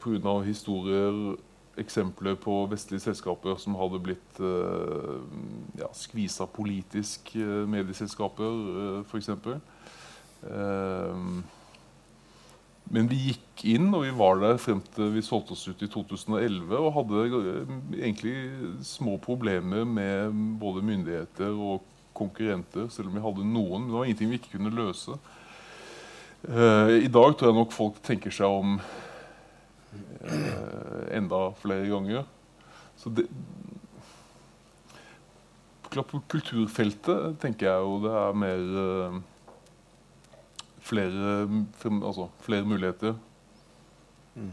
Pga. 0.00 0.40
historier, 0.42 1.36
eksempler 1.80 2.34
på 2.40 2.54
vestlige 2.70 3.04
selskaper 3.04 3.56
som 3.60 3.76
hadde 3.78 4.00
blitt 4.02 4.40
eh, 4.42 5.20
ja, 5.80 5.90
skvisa 5.96 6.46
politisk, 6.50 7.34
eh, 7.36 7.62
medieselskaper 7.70 8.64
eh, 8.72 8.98
f.eks. 9.04 9.30
Ehm, 10.48 11.42
men 12.90 13.06
vi 13.10 13.18
gikk 13.28 13.64
inn, 13.70 13.90
og 13.94 14.02
vi 14.02 14.14
var 14.18 14.40
der 14.40 14.56
frem 14.58 14.80
til 14.94 15.12
vi 15.14 15.22
solgte 15.22 15.54
oss 15.54 15.68
ut 15.68 15.82
i 15.84 15.90
2011 15.90 16.72
og 16.78 16.94
hadde 16.96 17.26
eh, 17.28 17.74
egentlig 18.00 18.34
små 18.86 19.18
problemer 19.22 19.84
med 19.86 20.34
både 20.58 20.82
myndigheter 20.86 21.54
og 21.54 21.84
konkurrenter, 22.16 22.88
selv 22.90 23.10
om 23.10 23.18
vi 23.18 23.22
hadde 23.24 23.46
noen. 23.46 23.84
Men 23.84 23.92
det 23.92 23.98
var 23.98 24.08
ingenting 24.08 24.32
vi 24.32 24.40
ikke 24.40 24.56
kunne 24.56 24.74
løse. 24.74 25.20
Eh, 26.48 26.96
I 27.04 27.12
dag 27.12 27.36
tror 27.36 27.50
jeg 27.50 27.58
nok 27.60 27.76
folk 27.76 28.02
tenker 28.02 28.34
seg 28.34 28.58
om 28.58 28.78
eh, 30.24 31.16
enda 31.20 31.46
flere 31.62 31.86
ganger. 31.92 32.26
Så 32.98 33.12
det, 33.14 33.28
på 35.90 36.22
kulturfeltet 36.30 37.38
tenker 37.42 37.70
jeg 37.70 37.86
jo 37.86 38.00
det 38.02 38.16
er 38.18 38.36
mer 38.38 38.66
flere, 40.80 41.48
altså, 42.00 42.28
flere 42.44 42.66
muligheter. 42.68 43.16
Mm. 44.34 44.52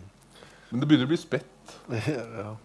Men 0.69 0.81
det 0.81 0.89
begynner 0.89 1.07
å 1.07 1.11
bli 1.11 1.19
spett. 1.19 1.75
ja. 2.41 2.55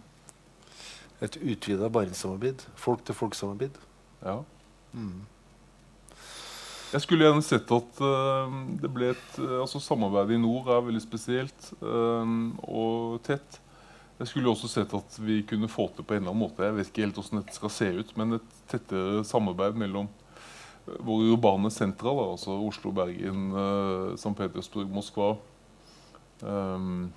Et 1.23 1.37
utvida 1.39 1.89
Barentssamarbeid. 1.93 2.65
Folk-til-folk-samarbeid. 2.83 3.77
Ja. 4.23 4.41
Mm. 4.93 5.23
Jeg 6.93 7.01
skulle 7.01 7.25
gjerne 7.25 7.41
sett 7.41 7.71
at 7.73 7.99
uh, 8.05 8.57
det 8.81 8.89
ble 8.93 9.13
et 9.15 9.37
uh, 9.41 9.63
altså 9.63 9.79
Samarbeidet 9.81 10.35
i 10.35 10.41
nord 10.43 10.67
er 10.69 10.83
veldig 10.85 11.01
spesielt 11.01 11.71
uh, 11.81 12.27
og 12.67 13.23
tett. 13.25 13.57
Jeg 14.19 14.29
skulle 14.29 14.51
også 14.51 14.69
sett 14.69 14.93
at 14.93 15.15
vi 15.25 15.39
kunne 15.47 15.71
få 15.71 15.87
til 15.95 16.05
på 16.05 16.13
en 16.13 16.21
eller 16.21 16.35
annen 16.35 16.43
måte 16.43 16.67
jeg 16.67 16.75
vet 16.77 16.91
ikke 16.91 17.07
helt 17.07 17.17
hvordan 17.17 17.41
dette 17.41 17.57
skal 17.57 17.73
se 17.73 17.87
ut, 17.97 18.13
men 18.19 18.37
et 18.37 18.59
tettere 18.69 19.23
samarbeid 19.25 19.79
mellom 19.81 20.11
våre 20.85 21.31
urbane 21.33 21.71
sentra, 21.71 22.11
da, 22.11 22.29
altså 22.33 22.55
Oslo, 22.59 22.91
Bergen, 22.95 23.51
uh, 23.55 24.13
St. 24.17 24.33
Petersburg, 24.37 24.89
Moskva. 24.91 25.35
Um, 26.41 27.11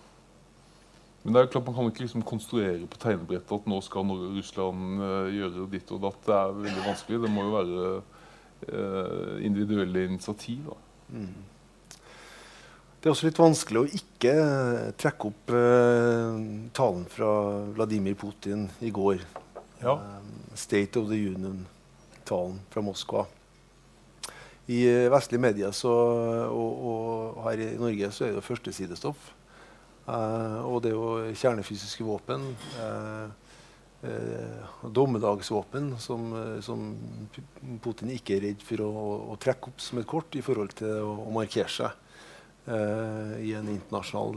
men 1.24 1.34
det 1.34 1.40
er 1.40 1.48
klart 1.50 1.66
man 1.66 1.74
kan 1.74 1.90
ikke 1.90 2.04
liksom 2.04 2.22
konstruere 2.26 2.86
på 2.86 3.00
tegnebrettet 3.02 3.50
at 3.56 3.66
nå 3.66 3.80
skal 3.82 4.06
Norge 4.06 4.28
og 4.28 4.38
Russland 4.38 5.00
uh, 5.02 5.26
gjøre 5.34 5.66
ditt 5.72 5.90
og 5.96 6.04
datt. 6.04 6.22
Det 6.28 6.36
er 6.36 6.60
veldig 6.68 6.86
vanskelig. 6.86 7.20
Det 7.24 7.32
må 7.34 7.46
jo 7.48 7.56
være 7.56 7.88
uh, 7.96 9.34
individuelle 9.46 10.06
initiativ. 10.12 10.70
Mm. 11.10 11.34
Det 13.00 13.10
er 13.10 13.14
også 13.14 13.28
litt 13.28 13.38
vanskelig 13.38 13.82
å 13.82 13.90
ikke 13.98 14.36
trekke 14.98 15.28
opp 15.28 15.52
talen 16.74 17.04
fra 17.12 17.28
Vladimir 17.76 18.16
Putin 18.18 18.64
i 18.82 18.90
går. 18.90 19.20
Ja. 19.82 19.92
Eh, 19.92 20.56
State 20.56 20.98
of 20.98 21.08
the 21.08 21.14
Union-talen 21.14 22.60
fra 22.70 22.82
Moskva. 22.82 23.26
I 24.66 24.80
eh, 24.90 25.06
vestlige 25.12 25.42
medier 25.42 25.70
så, 25.74 25.90
og, 26.50 26.86
og, 26.90 27.42
her 27.46 27.58
i 27.62 27.78
Norge 27.78 28.10
så 28.14 28.24
er 28.26 28.30
det 28.32 28.38
jo 28.40 28.48
førstesidestoff. 28.48 29.20
Eh, 30.10 30.60
og 30.66 30.76
det 30.82 30.90
er 30.90 30.96
jo 30.96 31.34
kjernefysiske 31.38 32.04
våpen. 32.06 32.40
Eh, 32.82 33.26
eh, 34.10 34.62
dommedagsvåpen 34.82 35.84
som, 36.02 36.20
eh, 36.40 36.58
som 36.66 36.78
Putin 37.82 38.10
ikke 38.16 38.34
er 38.36 38.42
redd 38.48 38.60
for 38.66 38.78
å, 38.82 38.90
å, 39.30 39.32
trekke 39.42 39.64
opp 39.70 39.78
som 39.82 39.98
et 40.02 40.10
kort 40.10 40.30
i 40.34 40.42
forhold 40.42 40.72
til 40.82 40.92
å, 40.98 41.10
å 41.28 41.30
markere 41.34 41.70
seg 41.70 41.90
eh, 42.66 43.34
i 43.46 43.50
en 43.54 43.68
internasjonal 43.70 44.32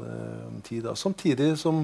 tid. 0.62 0.82
Da. 0.86 0.94
Samtidig 0.94 1.58
som 1.62 1.76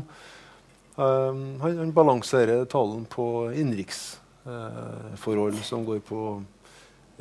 han, 0.95 1.59
han 1.59 1.91
balanserer 1.91 2.63
talen 2.71 3.03
på 3.11 3.51
innenriksforhold 3.51 5.59
som 5.67 5.83
går 5.83 5.99
på 6.07 6.39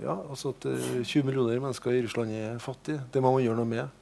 ja, 0.03 0.17
altså 0.29 0.55
at 0.55 0.67
20 0.67 1.23
millioner 1.27 1.61
mennesker 1.63 1.95
i 1.95 2.03
Russland 2.03 2.33
er 2.35 2.59
fattige. 2.63 3.05
Det 3.13 3.23
må 3.23 3.31
man 3.35 3.45
gjøre 3.45 3.61
noe 3.61 3.71
med. 3.71 4.01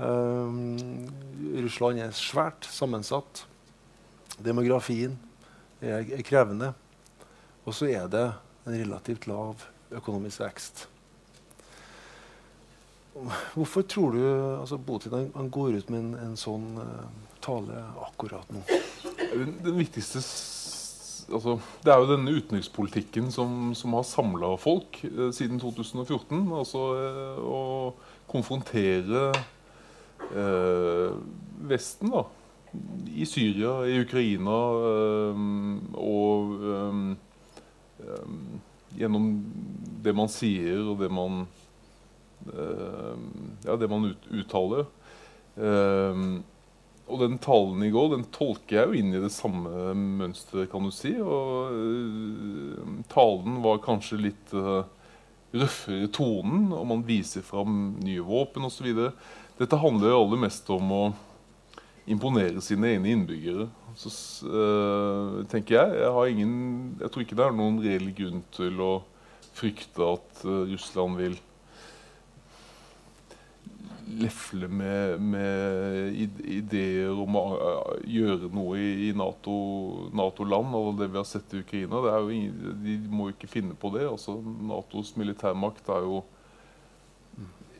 Um, 0.00 0.76
Russland 1.60 2.00
er 2.00 2.12
svært 2.16 2.68
sammensatt. 2.68 3.44
Demografien 4.40 5.18
er, 5.80 6.04
er 6.04 6.22
krevende. 6.24 6.72
Og 7.64 7.76
så 7.76 7.90
er 7.90 8.08
det 8.12 8.26
en 8.66 8.76
relativt 8.76 9.28
lav 9.28 9.66
økonomisk 9.90 10.40
vekst. 10.44 10.86
Hvorfor 13.54 13.82
tror 13.82 14.14
du 14.14 14.22
altså 14.60 14.78
Botin 14.78 15.32
han 15.34 15.50
går 15.50 15.80
ut 15.80 15.90
med 15.90 16.00
en, 16.00 16.12
en 16.30 16.36
sånn 16.38 16.78
uh, 16.78 17.08
tale 17.42 17.82
akkurat 18.06 18.52
nå? 18.54 18.62
Den, 19.18 19.56
den 19.64 19.76
viktigste 19.76 20.22
altså, 21.32 21.58
Det 21.84 21.92
er 21.92 22.00
jo 22.00 22.10
denne 22.10 22.34
utenrikspolitikken 22.36 23.30
som, 23.34 23.72
som 23.78 23.94
har 23.96 24.06
samla 24.06 24.54
folk 24.60 25.00
eh, 25.06 25.30
siden 25.34 25.60
2014. 25.62 26.42
Altså 26.58 26.84
eh, 26.98 27.40
å 27.40 27.60
konfrontere 28.30 29.30
eh, 30.30 31.16
Vesten, 31.70 32.12
da. 32.14 32.24
I 33.10 33.26
Syria, 33.26 33.80
i 33.90 33.98
Ukraina 34.04 34.58
eh, 34.90 35.40
og 35.98 36.66
eh, 36.74 37.00
gjennom 39.00 39.32
det 40.04 40.14
man 40.16 40.30
sier 40.32 40.84
og 40.92 41.02
det 41.02 41.10
man 41.12 41.46
ja, 42.50 43.74
det 43.76 43.84
man 43.92 44.06
ut, 44.08 44.22
uttaler. 44.32 44.86
Og 47.10 47.20
den 47.24 47.36
talen 47.42 47.82
i 47.84 47.90
går 47.92 48.12
den 48.14 48.24
tolker 48.34 48.76
jeg 48.76 48.88
jo 48.88 49.00
inn 49.00 49.14
i 49.14 49.22
det 49.22 49.32
samme 49.34 49.92
mønsteret, 49.94 50.70
kan 50.72 50.86
du 50.86 50.92
si. 50.94 51.12
Og 51.18 53.04
talen 53.10 53.58
var 53.64 53.82
kanskje 53.84 54.20
litt 54.28 54.54
røffere 54.54 56.06
i 56.06 56.12
tonen, 56.14 56.70
og 56.76 56.86
man 56.92 57.02
viser 57.06 57.42
fram 57.46 57.96
nye 58.04 58.22
våpen 58.24 58.68
osv. 58.68 58.88
Dette 59.58 59.82
handler 59.82 60.12
jo 60.12 60.22
aller 60.22 60.42
mest 60.46 60.70
om 60.72 60.94
å 60.94 61.02
imponere 62.10 62.62
sine 62.64 62.94
egne 62.94 63.12
innbyggere. 63.14 63.68
Så 63.98 64.10
uh, 64.46 65.42
tenker 65.50 65.76
jeg 65.76 66.00
jeg, 66.00 66.14
har 66.16 66.30
ingen, 66.30 66.56
jeg 67.02 67.10
tror 67.12 67.26
ikke 67.26 67.38
det 67.38 67.46
er 67.46 67.56
noen 67.58 67.80
reell 67.82 68.10
grunn 68.16 68.44
til 68.54 68.82
å 68.82 68.92
frykte 69.58 70.06
at 70.06 70.44
Russland 70.46 71.18
vil 71.18 71.34
lefle 74.18 74.68
med, 74.68 75.20
med 75.22 76.18
ideer 76.44 77.14
om 77.14 77.38
å 77.38 77.44
gjøre 78.08 78.50
noe 78.54 78.80
i, 78.80 79.10
Nato-land, 79.16 80.12
NATO 80.16 80.82
og 80.90 80.98
det 81.00 81.10
vi 81.10 81.20
har 81.20 81.28
sett 81.28 81.54
i 81.54 81.62
Ukraina. 81.62 82.02
Jo, 82.18 82.28
de 82.84 82.98
må 83.08 83.30
jo 83.30 83.36
ikke 83.36 83.50
finne 83.50 83.78
på 83.78 83.92
det. 83.94 84.06
Altså, 84.08 84.36
Natos 84.42 85.14
militærmakt 85.20 85.88
er 85.92 86.06
jo 86.08 86.22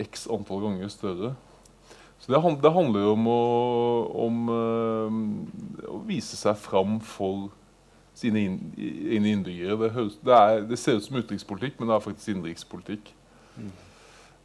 x 0.00 0.26
antall 0.32 0.64
ganger 0.64 0.92
større. 0.92 1.34
Så 2.20 2.32
det, 2.32 2.40
det 2.62 2.72
handler 2.72 3.00
jo 3.00 3.12
om, 3.14 3.28
å, 3.32 3.42
om 4.26 4.40
øh, 4.52 5.20
å, 5.88 6.00
vise 6.08 6.36
seg 6.36 6.58
fram 6.60 6.98
for 7.00 7.48
sine 8.16 8.42
inn, 8.44 8.58
innbyggere. 8.76 9.78
Det, 9.80 9.92
høres, 9.94 10.18
det, 10.20 10.34
er, 10.36 10.66
det, 10.68 10.78
ser 10.80 10.98
ut 10.98 11.06
som 11.06 11.16
utenrikspolitikk, 11.16 11.78
men 11.78 11.88
det 11.88 11.96
er 11.96 12.04
faktisk 12.04 12.34
innenrikspolitikk. 12.34 13.14
Mm. 13.56 13.70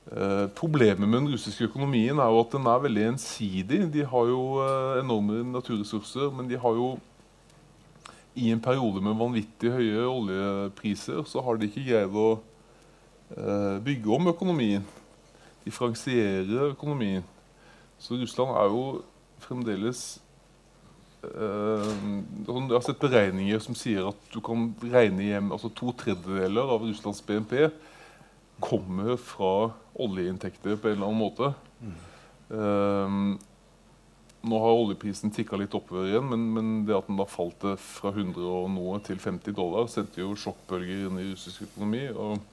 Uh, 0.06 0.45
problemet 0.53 1.02
med 1.10 1.18
den 1.18 1.32
russiske 1.34 1.65
økonomien 1.65 2.19
er 2.22 2.30
jo 2.30 2.41
at 2.44 2.52
den 2.53 2.68
er 2.69 2.82
veldig 2.84 3.06
ensidig. 3.15 3.80
De 3.90 4.03
har 4.06 4.27
jo 4.30 4.41
uh, 4.61 4.99
enorme 5.02 5.40
naturressurser, 5.49 6.30
men 6.30 6.49
de 6.49 6.60
har 6.61 6.77
jo 6.77 6.91
i 8.38 8.52
en 8.53 8.61
periode 8.61 9.02
med 9.02 9.18
vanvittig 9.18 9.72
høye 9.72 10.03
oljepriser 10.06 11.23
så 11.26 11.41
har 11.41 11.57
de 11.57 11.69
ikke 11.69 11.86
greid 11.88 12.18
å 12.19 12.27
uh, 12.36 13.82
bygge 13.82 14.11
om 14.14 14.30
økonomien. 14.30 14.86
Differensiere 15.65 16.69
økonomien. 16.76 17.26
Så 17.98 18.19
Russland 18.19 18.53
er 18.60 18.69
jo 18.69 18.86
fremdeles 19.41 20.19
Jeg 21.26 22.53
har 22.69 22.84
sett 22.86 22.99
beregninger 23.02 23.57
som 23.64 23.73
sier 23.73 24.11
at 24.11 24.27
du 24.30 24.38
kan 24.45 24.68
regne 24.91 25.26
hjem 25.26 25.48
altså 25.56 25.72
to 25.73 25.90
tredjedeler 25.98 26.69
av 26.76 26.84
Russlands 26.86 27.23
BNP 27.26 27.56
kommer 28.64 29.18
fra 29.19 29.72
oljeinntekter 29.99 30.77
på 30.80 30.90
en 30.90 30.98
eller 30.98 31.10
annen 31.10 31.22
måte. 31.22 31.52
Mm. 31.82 31.98
Um, 32.49 33.38
nå 34.45 34.60
har 34.61 34.77
oljeprisen 34.77 35.34
tikka 35.34 35.57
litt 35.57 35.73
oppover 35.73 36.11
igjen, 36.11 36.27
men, 36.30 36.44
men, 36.53 36.73
det 36.86 36.94
at 36.98 37.07
den 37.10 37.18
da 37.18 37.26
falt 37.30 37.64
fra 37.82 38.11
100 38.14 38.44
og 38.45 38.68
noe 38.76 38.99
til 39.06 39.18
50 39.22 39.56
dollar, 39.57 39.88
sendte 39.90 40.22
jo 40.22 40.36
sjokkbølger 40.38 41.07
inn 41.07 41.22
i 41.22 41.30
russisk 41.32 41.65
økonomi. 41.65 42.07
og 42.14 42.44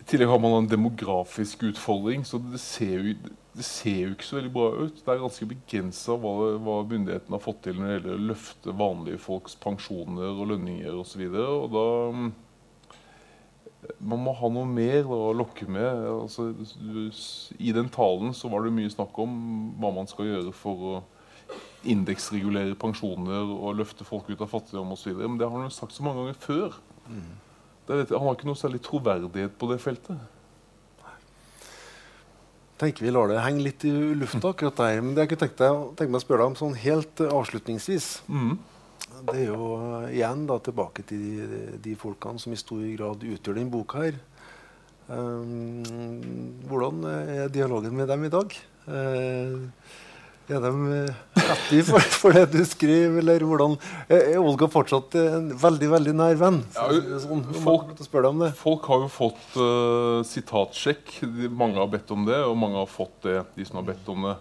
i 0.00 0.06
tillegg 0.08 0.30
har 0.32 0.40
man 0.40 0.56
en 0.56 0.70
demografisk 0.70 1.66
utfordring, 1.68 2.24
så 2.24 2.40
det 2.40 2.58
ser, 2.62 3.04
jo, 3.04 3.34
det 3.52 3.66
ser 3.66 3.98
jo 4.06 4.14
ikke 4.14 4.26
så 4.26 4.38
veldig 4.38 4.52
bra 4.54 4.68
ut. 4.80 5.02
Det 5.04 5.12
er 5.12 5.20
ganske 5.20 5.48
begrensa 5.50 6.16
hva, 6.18 6.32
hva 6.56 6.78
myndighetene 6.88 7.36
har 7.36 7.44
fått 7.44 7.60
til 7.66 7.76
når 7.76 7.86
det 7.86 7.92
gjelder 7.98 8.16
å 8.16 8.28
løfte 8.30 8.76
vanlige 8.80 9.20
folks 9.20 9.58
pensjoner 9.60 10.32
og 10.32 10.48
lønninger 10.54 10.96
osv. 11.02 11.26
Da 11.76 11.84
man 13.98 14.20
må 14.24 14.34
ha 14.36 14.48
noe 14.52 14.68
mer 14.68 15.08
å 15.08 15.30
lokke 15.36 15.66
med. 15.70 16.04
Altså, 16.12 16.50
I 17.58 17.72
den 17.76 17.88
talen 17.92 18.34
så 18.36 18.50
var 18.52 18.64
det 18.64 18.74
mye 18.76 18.92
snakk 18.92 19.16
om 19.22 19.32
hva 19.80 19.92
man 19.96 20.10
skal 20.10 20.28
gjøre 20.28 20.52
for 20.56 20.86
å 20.90 20.94
indeksregulere 21.88 22.76
pensjoner 22.78 23.48
og 23.54 23.78
løfte 23.78 24.04
folk 24.04 24.28
ut 24.28 24.42
av 24.44 24.50
fattigdom 24.52 24.92
osv. 24.94 25.14
Men 25.22 25.38
det 25.40 25.48
har 25.48 25.56
han 25.56 25.68
jo 25.68 25.74
sagt 25.74 25.96
så 25.96 26.04
mange 26.04 26.24
ganger 26.24 26.42
før. 26.42 26.76
Mm. 27.08 27.30
Jeg, 27.90 28.10
han 28.12 28.26
har 28.26 28.36
ikke 28.36 28.50
noe 28.50 28.60
særlig 28.60 28.82
troverdighet 28.86 29.56
på 29.58 29.70
det 29.72 29.80
feltet. 29.82 30.20
Jeg 32.80 32.86
tenker 32.86 33.04
Vi 33.04 33.12
lar 33.12 33.28
det 33.28 33.42
henge 33.44 33.64
litt 33.64 33.84
i 33.84 33.92
lufta, 34.16 34.52
akkurat 34.52 34.78
der. 34.78 35.00
Men 35.04 35.16
det 35.16 35.26
jeg 35.26 35.40
tenkte, 35.40 35.72
tenke 35.98 36.12
meg 36.12 36.20
å 36.20 36.24
spørre 36.24 36.44
deg 36.44 36.52
om 36.52 36.60
sånn 36.60 36.76
helt 36.80 37.24
avslutningsvis. 37.26 38.12
Mm. 38.28 38.54
Det 39.28 39.36
er 39.36 39.50
jo 39.50 39.70
igjen 40.08 40.46
da, 40.48 40.58
tilbake 40.64 41.04
til 41.08 41.20
de, 41.20 41.62
de, 41.82 41.96
folkene 41.98 42.40
som 42.40 42.54
i 42.54 42.60
stor 42.60 42.82
grad 42.96 43.24
utgjør 43.26 43.58
denne 43.60 43.72
boka. 43.72 44.06
her. 44.06 44.20
Um, 45.10 45.82
hvordan 46.70 47.02
er 47.10 47.50
dialogen 47.50 47.96
med 47.98 48.06
dem 48.08 48.24
i 48.28 48.30
dag? 48.30 48.54
Uh, 48.86 49.66
er 50.50 50.62
de 50.64 50.70
eh, 50.94 51.18
happy 51.46 51.80
for, 51.86 52.02
for, 52.02 52.34
det 52.34 52.48
du 52.50 52.64
skriver, 52.66 53.20
eller 53.20 53.44
hvordan 53.46 53.76
Er 54.10 54.38
Olga 54.40 54.66
fortsatt 54.70 55.14
en 55.20 55.50
veldig 55.58 55.90
veldig 55.92 56.14
nær 56.18 56.38
venn? 56.40 56.60
Ja, 56.74 56.88
sånn, 57.22 57.44
folk, 57.62 57.92
folk, 58.58 58.88
har 58.90 59.04
jo 59.04 59.10
fått 59.14 59.58
uh, 59.58 60.22
sitatsjekk. 60.26 61.20
Mange 61.54 61.78
har 61.78 61.90
bedt 61.92 62.10
om 62.14 62.26
det, 62.26 62.40
og 62.46 62.58
mange 62.58 62.80
har 62.82 62.90
fått 62.90 63.14
det, 63.26 63.40
de 63.54 63.66
som 63.68 63.78
har 63.80 63.90
bedt 63.92 64.10
om 64.10 64.26
det. 64.30 64.36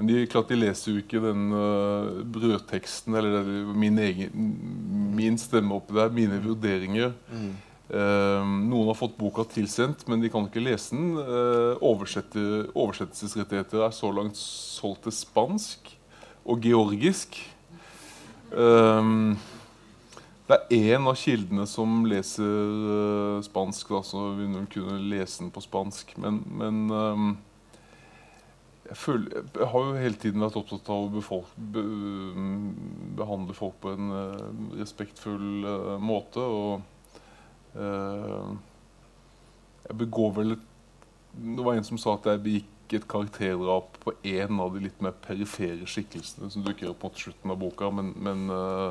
Men 0.00 0.08
de, 0.08 0.22
klart, 0.32 0.48
de 0.48 0.56
leser 0.56 0.94
jo 0.94 1.00
ikke 1.02 1.20
den 1.20 1.50
uh, 1.52 2.24
brødteksten 2.32 3.12
eller 3.20 3.44
min, 3.76 4.00
egen, 4.00 4.32
min 5.12 5.36
stemme 5.36 5.76
oppi 5.76 5.92
der, 5.92 6.08
mine 6.16 6.40
vurderinger. 6.40 7.12
Mm. 7.28 7.52
Uh, 7.90 8.40
noen 8.70 8.86
har 8.88 8.96
fått 8.96 9.18
boka 9.18 9.44
tilsendt, 9.52 10.06
men 10.08 10.22
de 10.22 10.30
kan 10.32 10.46
ikke 10.48 10.62
lese 10.64 10.96
den. 10.96 11.20
Uh, 11.20 11.76
oversettelsesrettigheter 11.84 13.84
er 13.84 13.92
så 13.92 14.08
langt 14.16 14.40
solgt 14.40 15.04
til 15.04 15.12
spansk 15.18 15.92
og 16.48 16.64
georgisk. 16.64 17.36
Det 18.50 20.56
er 20.56 20.96
én 20.96 21.04
av 21.06 21.14
kildene 21.20 21.62
som 21.68 22.08
leser 22.08 23.44
spansk, 23.44 23.92
da, 23.92 24.00
så 24.02 24.32
vi 24.34 24.48
kunne 24.72 24.96
lese 25.12 25.44
den 25.44 25.52
på 25.54 25.60
spansk. 25.62 26.16
Men, 26.18 26.40
men 26.58 26.90
jeg, 28.90 28.98
føler, 28.98 29.44
jeg, 29.54 29.68
har 29.72 29.84
jo 29.86 29.98
hele 30.04 30.18
tiden 30.20 30.44
vært 30.44 30.58
opptatt 30.60 30.90
av 30.92 31.06
å 31.06 31.12
befolk, 31.14 31.50
be, 31.74 31.84
behandle 33.18 33.54
folk 33.56 33.78
på 33.82 33.94
en 33.94 34.10
respektfull 34.78 35.68
måte. 36.02 36.42
og 36.42 36.88
Uh, 37.70 38.56
jeg 39.86 39.96
begår 39.98 40.32
vel 40.34 40.56
Det 41.30 41.62
var 41.62 41.76
en 41.78 41.86
som 41.86 41.98
sa 42.02 42.16
at 42.16 42.26
jeg 42.26 42.42
begikk 42.42 42.94
et 42.98 43.06
karakterdrap 43.06 44.00
på 44.02 44.14
én 44.26 44.58
av 44.58 44.74
de 44.74 44.82
litt 44.82 44.98
mer 45.04 45.14
perifere 45.22 45.86
skikkelsene 45.86 46.50
som 46.50 46.64
dukker 46.66 46.90
opp 46.90 47.04
mot 47.06 47.20
slutten 47.22 47.52
av 47.54 47.60
boka, 47.60 47.86
men, 47.94 48.10
men 48.18 48.50
uh, 48.50 48.90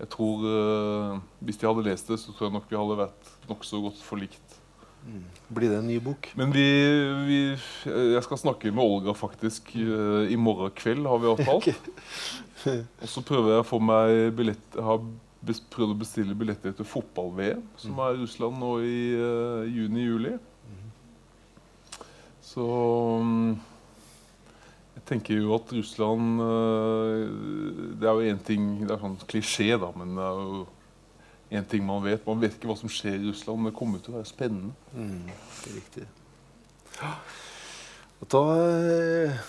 jeg 0.00 0.10
tror 0.10 0.42
uh, 0.42 1.20
Hvis 1.38 1.60
de 1.60 1.68
hadde 1.68 1.86
lest 1.86 2.10
det, 2.10 2.18
så 2.18 2.34
tror 2.34 2.48
jeg 2.48 2.56
nok 2.56 2.66
vi 2.72 2.80
hadde 2.80 2.98
vært 3.04 3.30
nokså 3.52 3.84
godt 3.84 4.02
forlikt. 4.02 4.58
Mm. 5.02 5.24
Blir 5.48 5.72
det 5.72 5.80
en 5.80 5.88
ny 5.90 5.98
bok? 6.02 6.28
Men 6.38 6.52
vi, 6.54 6.66
vi, 7.26 7.40
Jeg 7.86 8.22
skal 8.26 8.40
snakke 8.40 8.70
med 8.70 8.84
Olga 8.84 9.14
faktisk 9.18 9.74
uh, 9.74 10.22
i 10.30 10.38
morgen 10.38 10.70
kveld, 10.78 11.06
har 11.10 11.18
vi 11.22 11.32
avtalt. 11.32 11.68
okay. 12.62 12.80
Og 13.02 13.10
så 13.10 13.24
prøver 13.26 13.56
jeg 13.56 13.64
å 13.64 13.66
få 13.66 13.80
meg 13.82 14.30
billett 14.38 14.78
Jeg 14.78 14.86
har 14.86 15.02
prøvd 15.74 15.96
å 15.96 15.98
bestille 15.98 16.36
billetter 16.38 16.76
til 16.78 16.86
fotball-VM, 16.86 17.64
som 17.74 17.96
mm. 17.96 18.02
er 18.04 18.14
i 18.14 18.22
Russland 18.22 18.62
nå 18.62 18.72
i 18.86 18.98
juni-juli. 19.74 20.36
Så 22.52 22.64
mm, 23.22 23.52
jeg 24.98 25.04
tenker 25.08 25.40
jo 25.40 25.54
at 25.56 25.72
Russland 25.72 26.42
øh, 26.44 27.28
Det 28.00 28.08
er 28.08 28.12
jo 28.12 28.32
én 28.32 28.42
ting 28.44 28.66
Det 28.82 28.92
er 28.92 29.00
sånn 29.00 29.18
klisjé, 29.28 29.72
da, 29.80 29.88
men 29.96 30.16
det 30.18 30.26
er 30.26 30.40
jo 30.42 30.62
én 31.52 31.68
ting 31.68 31.84
man 31.86 32.02
vet. 32.04 32.24
Man 32.26 32.40
vet 32.42 32.56
ikke 32.56 32.70
hva 32.70 32.76
som 32.80 32.90
skjer 32.92 33.18
i 33.18 33.30
Russland, 33.30 33.60
men 33.60 33.72
det 33.72 33.78
kommer 33.78 34.02
til 34.02 34.14
å 34.14 34.18
være 34.20 34.30
spennende. 34.30 34.72
Mm, 34.92 35.28
det 35.28 35.70
er 35.70 35.76
riktig. 35.76 36.06
Og 38.22 38.28
da 38.32 38.42
eh, 38.56 39.40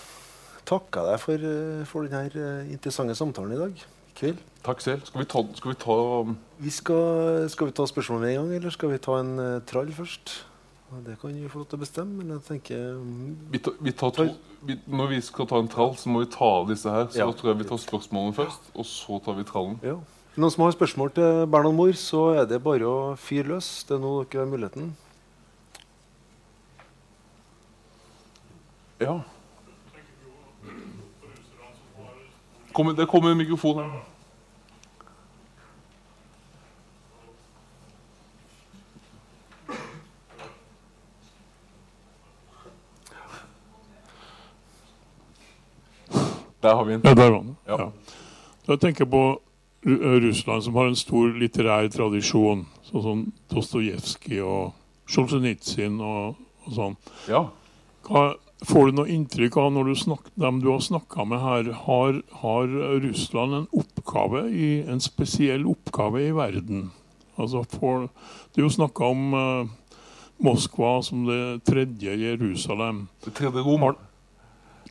takker 0.68 1.00
jeg 1.00 1.10
deg 1.10 1.22
for, 1.22 1.44
eh, 1.50 1.84
for 1.88 2.08
denne 2.08 2.30
eh, 2.30 2.72
interessante 2.74 3.16
samtalen 3.18 3.54
i 3.54 3.60
dag. 3.60 3.84
kveld. 4.14 4.40
Takk 4.64 4.80
selv. 4.80 5.04
Skal 5.08 5.24
vi 5.24 5.28
ta, 5.28 5.40
skal 5.58 5.72
vi 5.72 5.78
ta 5.82 5.94
vi 6.62 6.70
skal, 6.70 7.48
skal, 7.50 7.68
vi 7.68 7.76
ta 7.76 7.86
spørsmål 7.86 8.20
med 8.22 8.30
en 8.30 8.36
gang, 8.42 8.52
eller 8.56 8.70
skal 8.70 8.92
vi 8.92 8.98
ta 9.02 9.18
en 9.20 9.32
uh, 9.38 9.60
trall 9.66 9.90
først? 9.92 10.36
Det 11.04 11.16
kan 11.20 11.34
vi 11.34 11.48
få 11.50 11.64
lov 11.64 11.66
til 11.66 11.80
å 11.80 11.82
bestemme, 11.82 12.20
men 12.20 12.30
jeg 12.36 12.44
tenker 12.46 13.00
mm, 13.00 13.32
vi 13.50 13.58
ta, 13.58 13.72
vi 13.82 13.92
tar 13.98 14.12
to, 14.14 14.28
Når 14.86 15.10
vi 15.10 15.18
skal 15.26 15.48
ta 15.50 15.58
en 15.58 15.68
trall, 15.68 15.96
så 15.98 16.12
må 16.12 16.22
vi 16.22 16.30
ta 16.30 16.46
av 16.60 16.68
disse 16.70 16.90
her. 16.94 17.08
Så 17.10 17.18
ja. 17.18 17.26
da 17.26 17.34
tror 17.34 17.50
jeg 17.50 17.60
vi 17.64 17.68
tar 17.72 17.82
spørsmålene 17.82 18.36
først, 18.38 18.70
og 18.72 18.86
så 18.88 19.18
tar 19.24 19.36
vi 19.40 19.46
trallen. 19.48 19.80
Ja. 19.82 19.98
Noen 20.34 20.50
som 20.50 20.64
har 20.64 20.72
spørsmål 20.74 21.12
til 21.14 21.46
Bernhard 21.46 21.74
Mohr, 21.74 21.92
så 21.94 22.20
er 22.34 22.46
det 22.50 22.56
bare 22.62 22.88
å 22.90 23.14
fyre 23.14 23.52
løs. 23.52 23.84
Det 23.86 23.94
er 23.94 24.00
nå 24.02 24.14
dere 24.24 24.42
har 24.42 24.48
muligheten. 24.50 24.88
Ja. 28.98 29.20
det 32.98 33.06
kommer 33.06 33.30
en 33.30 33.38
mikrofon 33.38 33.78
her. 33.84 33.94
Der 46.62 46.74
har 46.74 46.84
vi 46.84 46.94
en. 46.94 47.00
Ja, 47.04 47.14
der 47.14 47.30
var 47.30 47.38
den. 47.38 47.56
Ja. 47.66 47.82
Ja. 47.82 47.90
Jeg 48.68 48.80
tenker 48.80 49.04
på 49.04 49.40
Russland, 49.84 50.64
som 50.64 50.74
har 50.74 50.88
en 50.88 50.96
stor 50.96 51.34
litterær 51.38 51.90
tradisjon, 51.92 52.64
sånn 52.88 53.04
som 53.04 53.20
Dostojevskij 53.52 54.40
og 54.40 54.72
Sjolsjenitsyn 55.10 56.00
og, 56.00 56.40
og, 56.64 56.72
sånn. 56.72 56.96
Ja. 57.28 57.44
Hva, 58.08 58.24
får 58.64 58.88
du 58.88 58.98
noe 58.98 59.12
inntrykk 59.12 59.58
av, 59.60 59.70
når 59.74 59.90
du 59.90 59.94
snakker, 60.00 60.32
dem 60.40 60.62
du 60.64 60.70
har 60.72 60.82
snakka 60.84 61.26
med 61.28 61.42
her, 61.42 61.70
har, 61.84 62.20
har, 62.40 62.76
Russland 63.04 63.58
en 63.60 63.70
oppgave, 63.76 64.46
i, 64.48 64.70
en 64.88 65.02
spesiell 65.04 65.66
oppgave 65.68 66.24
i 66.24 66.32
verden? 66.36 66.88
Altså 67.36 67.64
for, 67.66 68.08
Det 68.52 68.62
er 68.62 68.68
jo 68.68 68.72
snakka 68.72 69.10
om 69.10 69.34
uh, 69.34 69.72
Moskva 70.44 70.96
som 71.02 71.26
det 71.28 71.64
tredje 71.66 72.14
Jerusalem. 72.20 73.08
Det 73.26 73.34
tredje 73.36 73.64
Rom. 73.66 73.84
Har, 73.84 73.98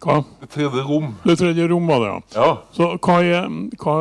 hva? 0.03 0.19
Det 0.41 0.49
tredje 0.53 0.83
rom. 0.85 1.15
Det 1.23 1.35
tredje 1.39 1.67
rom 1.71 1.87
var 1.87 2.03
det, 2.03 2.11
ja. 2.11 2.21
ja. 2.35 2.51
Så 2.75 2.89
hva 2.97 3.17
er, 3.23 3.49
hva, 3.81 3.95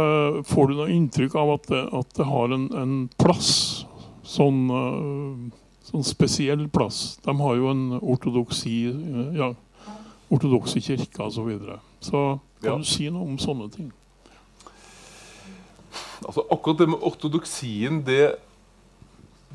Får 0.49 0.71
du 0.71 0.77
noe 0.81 0.93
inntrykk 0.93 1.37
av 1.39 1.55
at 1.57 1.69
det, 1.71 1.83
at 2.01 2.15
det 2.19 2.29
har 2.29 2.55
en, 2.57 2.69
en, 2.83 2.95
plass? 3.21 3.51
Sånn, 4.33 4.63
uh, 4.71 5.73
sånn, 5.89 6.07
spesiell 6.07 6.67
plass. 6.73 7.19
De 7.25 7.35
har 7.41 7.59
jo 7.59 7.73
en 7.73 7.83
ortodoksi 8.01 8.77
uh, 8.93 9.35
ja, 9.37 9.51
ortodokse 10.33 10.81
kirker 10.81 11.27
osv. 11.27 11.35
Så, 11.35 11.49
videre. 11.49 11.81
så 12.01 12.23
kan 12.63 12.77
ja. 12.77 12.79
du 12.81 12.89
si 12.89 13.11
noe 13.13 13.27
om 13.27 13.41
sånne 13.43 13.69
ting? 13.75 13.91
Altså 16.23 16.47
Akkurat 16.55 16.79
det 16.79 16.89
med 16.93 17.03
ortodoksien, 17.03 18.03
det 18.07 18.37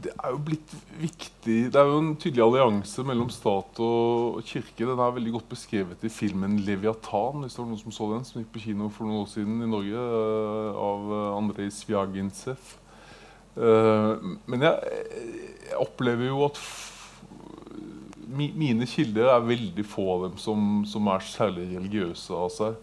det 0.04 0.14
er 0.14 0.34
jo 0.34 0.40
blitt 0.50 0.74
viktig 1.00 1.58
Det 1.74 1.80
er 1.80 1.90
jo 1.90 2.00
en 2.02 2.16
tydelig 2.20 2.44
allianse 2.44 3.04
mellom 3.08 3.30
stat 3.34 3.80
og 3.84 4.42
kirke. 4.46 4.86
Den 4.86 5.00
er 5.02 5.16
veldig 5.16 5.34
godt 5.38 5.50
beskrevet 5.50 6.04
i 6.06 6.12
filmen 6.14 6.60
'Leviatan', 6.60 7.42
hvis 7.44 7.56
det 7.56 7.62
var 7.64 7.70
noen 7.72 7.82
som 7.82 7.96
så 7.96 8.10
den, 8.14 8.26
som 8.28 8.42
gikk 8.42 8.52
på 8.56 8.64
kino 8.68 8.90
for 8.94 9.08
noen 9.08 9.24
år 9.24 9.32
siden 9.32 9.64
i 9.64 9.70
Norge, 9.72 10.04
uh, 10.04 10.78
av 10.90 11.08
uh, 11.14 11.38
Andrej 11.38 11.72
Svjagintsev. 11.80 12.76
Uh, 13.58 14.38
men 14.46 14.68
jeg, 14.68 14.94
jeg, 15.66 15.80
opplever 15.82 16.30
jo 16.30 16.46
at 16.46 16.62
mi, 18.28 18.52
mine 18.54 18.86
kilder 18.86 19.34
er 19.34 19.50
veldig 19.50 19.86
få 19.88 20.08
av 20.14 20.28
dem 20.28 20.38
som, 20.38 20.86
som, 20.86 21.10
er 21.10 21.26
særlig 21.26 21.72
religiøse 21.74 22.38
av 22.38 22.54
seg. 22.54 22.78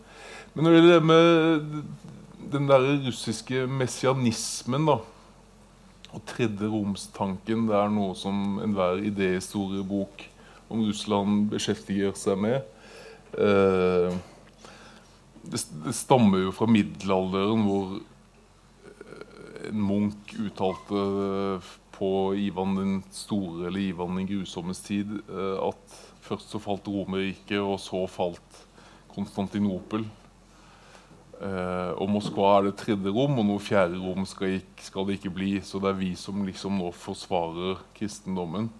Men 0.54 0.66
når 0.66 0.70
det 0.70 0.80
gjelder 0.80 0.94
det 0.98 1.10
med 1.10 1.82
den 2.54 2.70
der 2.70 2.88
russiske 3.06 3.66
messianismen, 3.70 4.86
da 4.90 4.98
og 6.14 6.22
tredje 6.30 6.68
romstanken 6.70 7.66
det 7.68 7.76
er 7.78 7.90
noe 7.92 8.14
som 8.18 8.60
enhver 8.62 9.02
idéhistoriebok 9.02 10.24
om 10.72 10.84
Russland 10.86 11.48
beskjeftiger 11.52 12.14
seg 12.18 12.38
med. 12.40 12.62
Eh, 13.34 14.14
det, 15.44 15.60
stammer 15.96 16.46
jo 16.46 16.54
fra 16.54 16.68
middelalderen, 16.70 17.64
hvor 17.66 17.96
eh, 17.98 19.70
en 19.70 19.82
Munch 19.90 20.36
uttalte 20.40 21.04
på 21.94 22.10
Ivan 22.40 22.78
den 22.78 22.94
store 23.14 23.68
eller 23.68 23.82
Ivan 23.82 24.18
den 24.18 24.30
grusommes 24.30 24.82
tid 24.86 25.10
eh, 25.28 25.56
at 25.66 25.98
først 26.24 26.54
så 26.54 26.62
falt 26.62 26.88
Romerriket, 26.88 27.60
og 27.60 27.78
så 27.82 28.06
falt 28.10 28.62
Konstantinopel. 29.14 30.06
Uh, 31.44 31.92
og 32.00 32.08
Moskva 32.08 32.54
er 32.56 32.70
det 32.70 32.78
tredje 32.80 33.10
rom, 33.12 33.36
og 33.36 33.44
noe 33.44 33.60
fjerde 33.60 33.98
rom 34.00 34.24
skal, 34.24 34.62
ikke, 34.62 34.86
skal, 34.86 35.04
det 35.04 35.18
ikke 35.18 35.34
bli. 35.34 35.50
Så 35.60 35.80
det 35.82 35.90
er 35.90 35.98
vi 35.98 36.14
som 36.16 36.40
liksom 36.46 36.78
nå 36.80 36.88
forsvarer 36.96 37.82
kristendommen. 37.96 38.70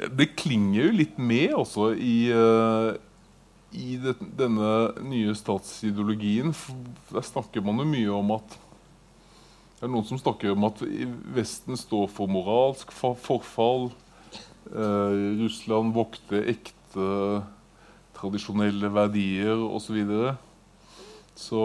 Det 0.00 0.30
klinger 0.40 0.86
jo 0.86 0.96
litt 1.02 1.20
med 1.20 1.52
også 1.58 1.90
i, 2.00 2.32
uh, 2.32 2.96
i 3.76 3.98
det, 4.00 4.16
denne 4.40 4.72
nye 5.04 5.36
statsideologien. 5.36 6.56
Der 7.12 7.28
snakker 7.28 7.60
man 7.66 7.84
jo 7.84 7.90
mye 7.92 8.16
om 8.22 8.36
at 8.40 8.58
Det 9.80 9.86
er 9.88 9.92
noen 9.92 10.04
som 10.04 10.18
snakker 10.20 10.52
om 10.52 10.64
at 10.68 10.80
Vesten 11.32 11.76
står 11.76 12.08
for 12.12 12.28
moralsk 12.28 12.90
forfall. 12.92 13.90
Uh, 14.72 15.36
Russland 15.40 15.92
vokter 15.92 16.48
ekte 16.52 17.06
tradisjonelle 18.16 18.88
verdier 18.92 19.60
osv. 19.60 20.00
Så 21.40 21.60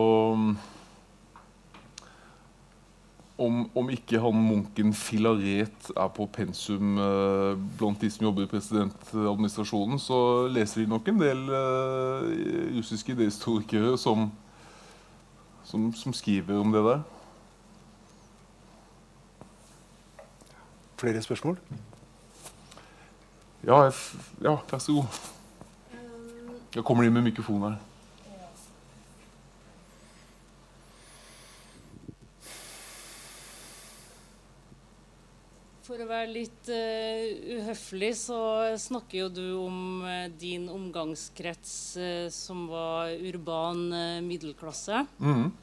om, 3.37 3.69
om, 3.75 3.89
ikke 3.91 4.19
han 4.23 4.37
munken 4.47 4.93
Filaret 4.95 5.89
er 5.91 6.11
på 6.15 6.27
pensum 6.31 6.95
eh, 7.03 7.57
blant 7.75 7.99
de 7.99 8.09
som 8.11 8.29
jobber 8.29 8.45
i 8.45 8.51
presidentadministrasjonen, 8.53 9.99
så 9.99 10.47
leser 10.47 10.83
de 10.83 10.91
nok 10.93 11.09
en 11.11 11.19
del 11.19 11.41
eh, 11.51 12.29
russiske 12.77 13.11
idéhistorikere 13.11 13.97
som, 13.99 14.29
som, 15.67 15.89
som, 15.93 16.15
skriver 16.15 16.61
om 16.61 16.71
det 16.71 16.83
der. 16.85 17.03
Flere 20.95 21.21
spørsmål? 21.21 21.59
Ja, 23.65 23.81
jeg, 23.83 23.99
ja 24.45 24.55
vær 24.71 24.79
så 24.79 24.95
god. 25.01 25.19
Jeg 26.75 26.87
kommer 26.87 27.03
inn 27.03 27.13
med 27.15 27.27
mikrofon 27.27 27.67
her. 27.67 27.77
For 35.85 36.01
å 36.01 36.07
være 36.09 36.31
litt 36.33 36.69
uh, 36.73 37.59
uhøflig, 37.59 38.09
så 38.17 38.37
snakker 38.81 39.19
jo 39.19 39.27
du 39.29 39.43
om 39.59 40.01
uh, 40.01 40.25
din 40.33 40.65
omgangskrets 40.73 41.73
uh, 42.01 42.25
som 42.33 42.63
var 42.71 43.11
urban 43.13 43.83
middelklasse. 44.25 45.05
Mm. 45.19 45.53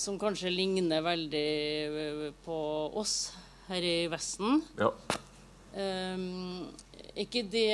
som 0.00 0.16
kanskje 0.16 0.48
ligner 0.48 1.02
veldig 1.04 2.30
på 2.46 2.54
oss 2.96 3.34
her 3.66 3.84
i 3.84 4.06
Vesten. 4.08 4.62
Ja. 4.80 4.88
er 5.76 7.20
ikke 7.20 7.42
det 7.52 7.66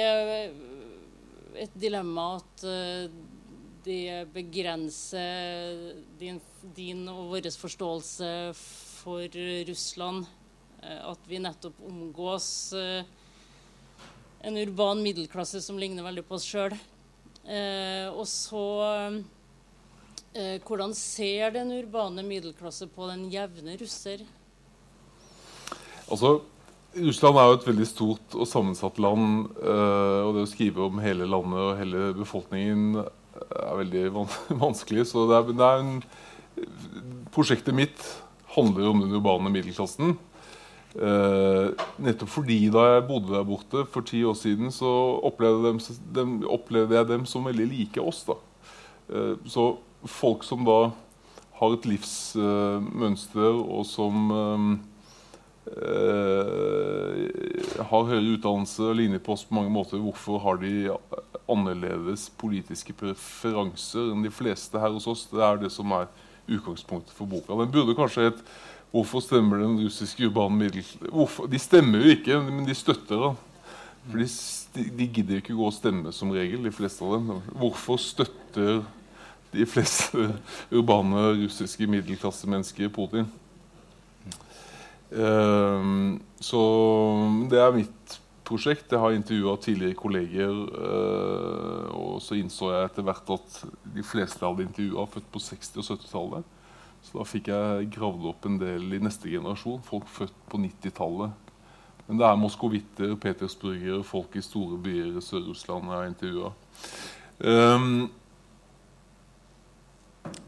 et 1.63 1.77
dilemma 1.79 2.25
at 2.41 2.67
det 3.87 4.27
begrenser 4.35 5.79
din, 6.19 6.43
din 6.75 7.07
og 7.07 7.37
vår 7.37 7.53
forståelse 7.55 8.35
for 8.59 9.39
Russland? 9.71 10.27
Eh, 10.83 11.11
at 11.11 11.29
vi 11.31 11.39
nettopp 11.39 11.79
omgås 11.87 12.73
eh, 12.73 13.05
en 14.43 14.57
urban 14.57 15.03
middelklasse 15.03 15.61
som 15.63 15.79
ligner 15.79 16.03
veldig 16.03 16.25
på 16.27 16.39
oss 16.39 16.47
sjøl. 16.49 16.75
Eh, 17.47 18.09
og 18.11 18.27
så 18.31 18.67
Hvordan 20.33 20.95
ser 20.97 21.51
den 21.53 21.69
urbane 21.77 22.23
middelklasse 22.25 22.87
på 22.89 23.05
den 23.11 23.27
jevne 23.29 23.75
russer? 23.77 24.23
Altså, 26.09 26.31
Russland 26.97 27.37
er 27.37 27.51
jo 27.51 27.59
et 27.59 27.67
veldig 27.67 27.89
stort 27.91 28.37
og 28.39 28.49
sammensatt 28.49 28.97
land. 29.05 29.51
Og 29.61 30.31
det 30.33 30.47
å 30.47 30.49
skrive 30.49 30.87
om 30.87 31.03
hele 31.05 31.29
landet 31.29 31.61
og 31.61 31.77
hele 31.77 32.07
befolkningen 32.17 33.03
er 33.03 33.77
veldig 33.83 34.07
vanskelig. 34.65 35.05
Så 35.13 35.27
det 35.29 35.37
er, 35.37 35.53
det 35.53 35.69
er 35.69 35.85
en, 35.85 35.93
prosjektet 37.37 37.77
mitt 37.77 38.09
handler 38.57 38.89
om 38.89 39.05
den 39.05 39.13
urbane 39.21 39.53
middelklassen. 39.53 40.17
Uh, 40.93 41.73
nettopp 42.05 42.29
fordi 42.29 42.67
da 42.73 42.83
jeg 42.91 43.07
bodde 43.09 43.33
der 43.33 43.47
borte 43.49 43.87
for 43.89 44.05
ti 44.05 44.21
år 44.29 44.35
siden, 44.37 44.69
så 44.75 44.91
opplevde, 45.25 45.71
dem, 45.71 45.79
dem, 46.15 46.35
opplevde 46.45 46.99
jeg 46.99 47.09
dem 47.09 47.25
som 47.29 47.47
veldig 47.49 47.67
like 47.71 48.03
oss. 48.03 48.25
da. 48.29 48.37
Uh, 49.09 49.37
så 49.49 49.77
folk 50.05 50.45
som 50.45 50.67
da 50.69 50.93
har 51.61 51.77
et 51.77 51.87
livsmønster, 51.89 53.55
uh, 53.57 53.79
og 53.79 53.87
som 53.89 54.15
har 55.63 55.79
høyere 58.09 58.33
utdannelse 58.35 58.83
og 58.83 58.97
ligner 58.99 59.21
på 59.23 59.37
oss 59.37 59.45
på 59.47 59.55
mange 59.55 59.71
måter, 59.71 60.01
hvorfor 60.03 60.41
har 60.43 60.59
de 60.59 60.91
annerledes 61.47 62.25
politiske 62.35 62.91
preferanser 62.99 64.11
enn 64.11 64.27
de 64.27 64.33
fleste 64.35 64.75
her 64.83 64.91
hos 64.91 65.07
oss? 65.07 65.31
Det 65.31 65.45
er 65.47 65.63
det 65.63 65.71
som 65.73 65.87
er 65.95 66.11
utgangspunktet 66.51 67.15
for 67.15 67.31
boka. 67.31 67.55
Den 67.55 67.71
burde 67.73 67.95
kanskje 67.95 68.27
hett 68.27 68.43
Hvorfor 68.93 69.25
stemmer 69.25 69.63
den 69.63 69.79
russiske 69.81 70.27
urbane 70.29 70.59
middel... 70.59 70.85
De 71.49 71.59
stemmer 71.61 72.03
jo 72.03 72.13
ikke, 72.13 72.41
men 72.45 72.67
de 72.69 72.75
støtter 72.77 73.23
den. 73.25 73.39
For 74.11 74.19
de, 74.19 74.27
de, 74.99 75.07
gidder 75.07 75.39
ikke 75.39 75.57
gå 75.57 75.65
og 75.65 75.73
stemme 75.73 76.13
som 76.13 76.33
regel, 76.35 76.65
de 76.67 76.75
fleste 76.75 77.07
av 77.07 77.15
dem. 77.17 77.31
Hvorfor 77.57 78.01
støtter 78.03 78.83
de 79.53 79.67
fleste 79.69 80.27
urbane 80.77 81.25
russiske 81.45 81.89
middelklassemennesker 81.89 82.93
Putin? 82.93 83.31
Um, 85.13 86.21
så 86.41 86.61
det 87.53 87.61
er 87.61 87.77
mitt 87.77 88.19
prosjekt. 88.49 88.93
Jeg 88.93 89.01
har 89.01 89.17
intervjua 89.17 89.57
tidligere 89.61 89.97
kolleger. 89.97 90.53
Uh, 90.73 91.89
og 91.97 92.17
så 92.25 92.37
innså 92.37 92.75
jeg 92.75 92.91
etter 92.91 93.07
hvert 93.09 93.37
at 93.39 93.63
de 93.95 94.05
fleste 94.05 94.43
jeg 94.43 94.49
hadde 94.51 94.69
intervjua, 94.69 95.07
født 95.15 95.33
på 95.33 95.47
60- 95.49 95.79
og 95.81 95.89
70-tallet. 95.95 96.59
Så 97.13 97.21
da 97.21 97.29
fikk 97.29 97.49
jeg 97.53 97.91
gravd 97.93 98.25
opp 98.31 98.47
en 98.49 98.55
del 98.57 98.87
i 98.97 98.99
neste 99.05 99.29
generasjon, 99.29 99.83
folk 99.85 100.07
født 100.09 100.37
på 100.49 100.61
90-tallet. 100.63 101.51
Men 102.07 102.19
det 102.23 102.25
er 102.25 102.39
moskovitter, 102.41 103.13
petersburgere, 103.21 103.99
folk 104.05 104.33
i 104.41 104.43
store 104.43 104.79
byer 104.81 105.19
i 105.21 105.23
Sør-Russland 105.23 105.91
jeg 105.91 105.99
har 105.99 106.09
intervjua. 106.09 106.53
Um, 107.45 108.09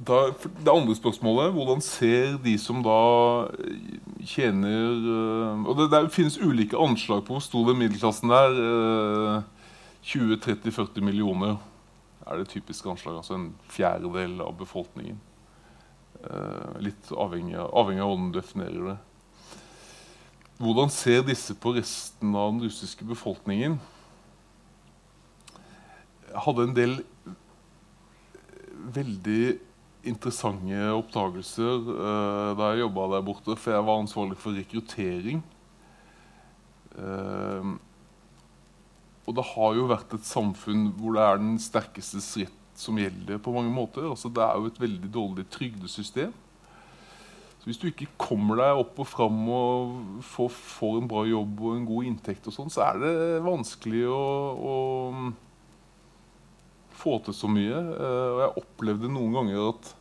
det 0.08 0.70
andre 0.70 0.96
spørsmålet 0.96 1.52
hvordan 1.52 1.84
ser 1.84 2.38
de 2.44 2.54
som 2.58 2.80
da 2.84 2.98
tjener 4.24 5.00
uh, 5.02 5.66
Og 5.66 5.76
det, 5.78 5.88
det, 5.90 6.12
finnes 6.14 6.38
ulike 6.38 6.78
anslag 6.78 7.24
på 7.26 7.36
hvor 7.36 7.44
stor 7.44 7.68
den 7.68 7.82
middelklassen 7.82 8.32
er. 8.32 8.56
Uh, 8.56 9.42
20-30-40 10.04 11.00
millioner 11.04 11.60
er 12.24 12.40
det 12.40 12.48
typiske 12.48 12.88
anslaget. 12.88 13.20
Altså 13.20 13.36
en 13.36 13.52
fjerdedel 13.68 14.40
av 14.40 14.56
befolkningen. 14.56 15.20
Eh, 16.24 16.76
litt 16.80 17.10
avhengig, 17.12 17.58
avhengig, 17.58 18.00
av 18.00 18.12
hvordan 18.12 18.30
du 18.30 18.38
definerer 18.38 18.86
det. 18.92 18.96
Hvordan 20.62 20.92
ser 20.92 21.24
disse 21.26 21.56
på 21.58 21.74
resten 21.76 22.32
av 22.38 22.52
den 22.52 22.64
russiske 22.64 23.04
befolkningen? 23.04 23.76
Jeg 26.30 26.44
hadde 26.46 26.64
en 26.64 26.76
del 26.76 26.94
veldig 28.94 29.42
interessante 30.04 30.80
oppdagelser 30.94 31.86
uh, 31.88 32.50
da 32.58 32.70
jeg 32.70 32.84
jobba 32.84 33.06
der 33.14 33.24
borte, 33.26 33.56
for 33.56 33.74
jeg 33.74 33.86
var 33.86 34.00
ansvarlig 34.02 34.38
for 34.40 34.56
rekruttering. 34.56 35.42
Uh, 36.94 37.74
og 39.24 39.36
det 39.36 39.46
har 39.54 39.78
jo 39.78 39.88
vært 39.90 40.14
et 40.16 40.28
samfunn 40.28 40.90
hvor 40.98 41.16
det 41.16 41.24
er 41.24 41.40
den 41.42 41.56
sterkestes 41.62 42.34
rett 42.42 42.63
som 42.78 42.98
gjelder 42.98 43.40
på 43.42 43.52
mange 43.54 43.72
måter. 43.72 44.06
Altså, 44.08 44.30
det 44.32 44.42
er 44.44 44.58
jo 44.58 44.70
et 44.70 44.80
veldig 44.80 45.10
dårlig 45.14 45.46
trygdesystem. 45.52 46.32
Så 47.58 47.70
Hvis 47.70 47.80
du 47.80 47.86
ikke 47.88 48.10
kommer 48.20 48.58
deg 48.60 48.76
opp 48.82 48.98
og 49.00 49.08
fram 49.08 49.38
og 49.48 50.20
får, 50.20 50.50
får 50.52 50.98
en 51.00 51.08
bra 51.08 51.22
jobb 51.24 51.62
og 51.64 51.76
en 51.78 51.86
god 51.88 52.08
inntekt, 52.10 52.48
og 52.50 52.52
sånn, 52.52 52.72
så 52.72 52.82
er 52.90 53.00
det 53.00 53.14
vanskelig 53.46 54.02
å, 54.12 54.24
å, 54.54 54.74
få 56.92 57.18
til 57.24 57.36
så 57.36 57.48
mye. 57.48 57.78
Eh, 57.94 58.32
og 58.34 58.42
jeg 58.42 58.64
opplevde 58.64 59.12
noen 59.12 59.38
ganger 59.38 59.70
at 59.70 59.94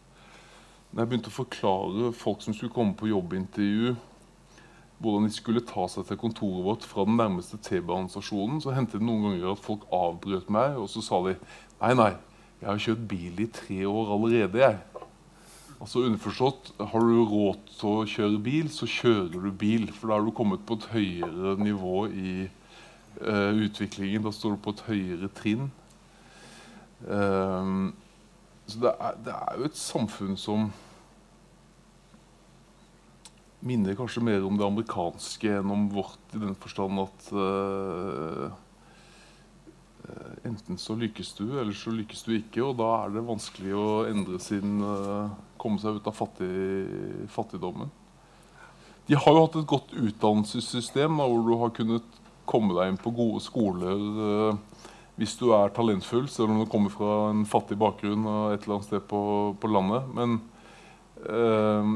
når 0.91 1.01
jeg 1.01 1.09
begynte 1.13 1.31
å 1.31 1.37
forklare 1.37 2.11
folk 2.17 2.43
som 2.43 2.53
skulle 2.53 2.75
komme 2.75 2.97
på 2.99 3.09
jobbintervju, 3.09 3.95
hvordan 5.03 5.25
de 5.27 5.33
skulle 5.35 5.63
ta 5.67 5.87
seg 5.91 6.05
til 6.07 6.19
kontoret 6.19 6.67
vårt 6.67 6.85
fra 6.87 7.07
den 7.07 7.17
nærmeste 7.19 7.57
T-banestasjonen, 7.63 8.59
så 8.63 8.75
hendte 8.75 8.99
det 8.99 9.07
noen 9.07 9.25
ganger 9.29 9.55
at 9.55 9.63
folk 9.63 9.87
avbrøt 9.91 10.51
meg, 10.53 10.77
og 10.79 10.91
så 10.91 11.03
sa 11.03 11.23
de 11.25 11.33
nei, 11.79 11.95
nei, 11.97 12.11
jeg 12.63 12.71
har 12.71 12.79
kjørt 12.79 13.07
bil 13.11 13.39
i 13.43 13.49
tre 13.51 13.77
år 13.89 14.11
allerede, 14.15 14.59
jeg. 14.61 14.77
Altså 15.83 16.05
underforstått, 16.07 16.69
Har 16.79 16.99
du 17.03 17.25
råd 17.27 17.65
til 17.75 17.89
å 17.89 18.05
kjøre 18.07 18.39
bil, 18.39 18.69
så 18.71 18.87
kjører 18.87 19.35
du 19.35 19.51
bil. 19.51 19.89
For 19.91 20.07
da 20.07 20.15
har 20.15 20.23
du 20.23 20.31
kommet 20.31 20.63
på 20.63 20.77
et 20.79 20.87
høyere 20.93 21.57
nivå 21.59 22.05
i 22.07 22.35
uh, 23.19 23.51
utviklingen. 23.51 24.23
Da 24.23 24.31
står 24.31 24.55
du 24.55 24.61
på 24.63 24.71
et 24.77 24.85
høyere 24.87 25.27
trinn. 25.35 25.67
Um, 27.03 27.91
så 28.63 28.79
det 28.79 28.95
er, 28.95 29.19
det 29.25 29.35
er, 29.35 29.59
jo 29.59 29.67
et 29.67 29.83
samfunn 29.83 30.39
som 30.39 30.69
minner 33.59 33.99
kanskje 33.99 34.23
mer 34.23 34.47
om 34.47 34.55
det 34.55 34.69
amerikanske 34.69 35.57
enn 35.59 35.75
om 35.75 35.89
vårt, 35.91 36.23
i 36.31 36.39
den 36.39 36.55
forstand 36.63 37.03
at 37.03 37.27
uh, 37.35 38.55
enten 40.43 40.77
så 40.79 40.95
lykkes 40.99 41.33
du, 41.37 41.45
eller 41.59 41.73
så 41.75 41.93
lykkes 41.93 42.25
du 42.27 42.35
ikke. 42.37 42.63
Og 42.65 42.77
da 42.79 42.89
er 43.03 43.13
det 43.15 43.25
vanskelig 43.27 43.73
å 43.77 43.87
endre 44.09 44.39
sin 44.43 44.81
uh, 44.83 45.31
Komme 45.63 45.79
seg 45.79 45.95
ut 45.95 46.07
av 46.09 46.15
fattig, 46.17 46.49
fattigdommen. 47.31 47.87
De 49.07 49.15
har 49.15 49.31
jo 49.31 49.43
hatt 49.45 49.53
et 49.61 49.69
godt 49.69 49.93
utdannelsessystem 49.95 51.21
da, 51.21 51.27
hvor 51.29 51.45
du 51.45 51.53
har 51.61 51.71
kunnet 51.77 52.17
komme 52.49 52.75
deg 52.75 52.91
inn 52.91 52.99
på 52.99 53.13
gode 53.15 53.39
skoler 53.45 54.01
uh, 54.17 54.81
hvis 55.15 55.37
du 55.39 55.53
er 55.55 55.71
talentfull, 55.71 56.25
selv 56.27 56.51
om 56.51 56.59
du 56.59 56.67
kommer 56.67 56.91
fra 56.91 57.29
en 57.29 57.45
fattig 57.47 57.77
bakgrunn 57.79 58.25
og 58.27 58.55
et 58.55 58.65
eller 58.65 58.79
annet 58.79 58.89
sted 58.89 59.05
på, 59.07 59.21
på 59.61 59.71
landet. 59.71 60.09
Men 60.17 60.35
uh, 61.29 61.93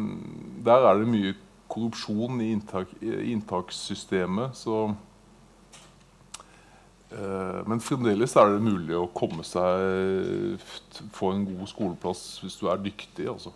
der 0.63 0.87
er 0.87 1.01
det 1.01 1.11
mye 1.11 1.35
korrupsjon 1.67 2.39
i, 2.39 2.53
inntak, 2.55 2.93
i 3.03 3.33
inntakssystemet. 3.33 4.55
så 4.55 4.85
Eh, 4.87 5.06
men 7.07 7.79
fremdeles 7.79 8.33
er 8.35 8.49
det 8.51 8.65
mulig 8.65 8.97
å 8.97 9.05
komme 9.15 9.45
seg 9.47 10.59
få 11.15 11.31
en 11.31 11.45
god 11.47 11.69
skoleplass 11.71 12.23
hvis 12.43 12.57
du 12.59 12.65
er 12.67 12.81
dyktig. 12.83 13.29
altså. 13.31 13.53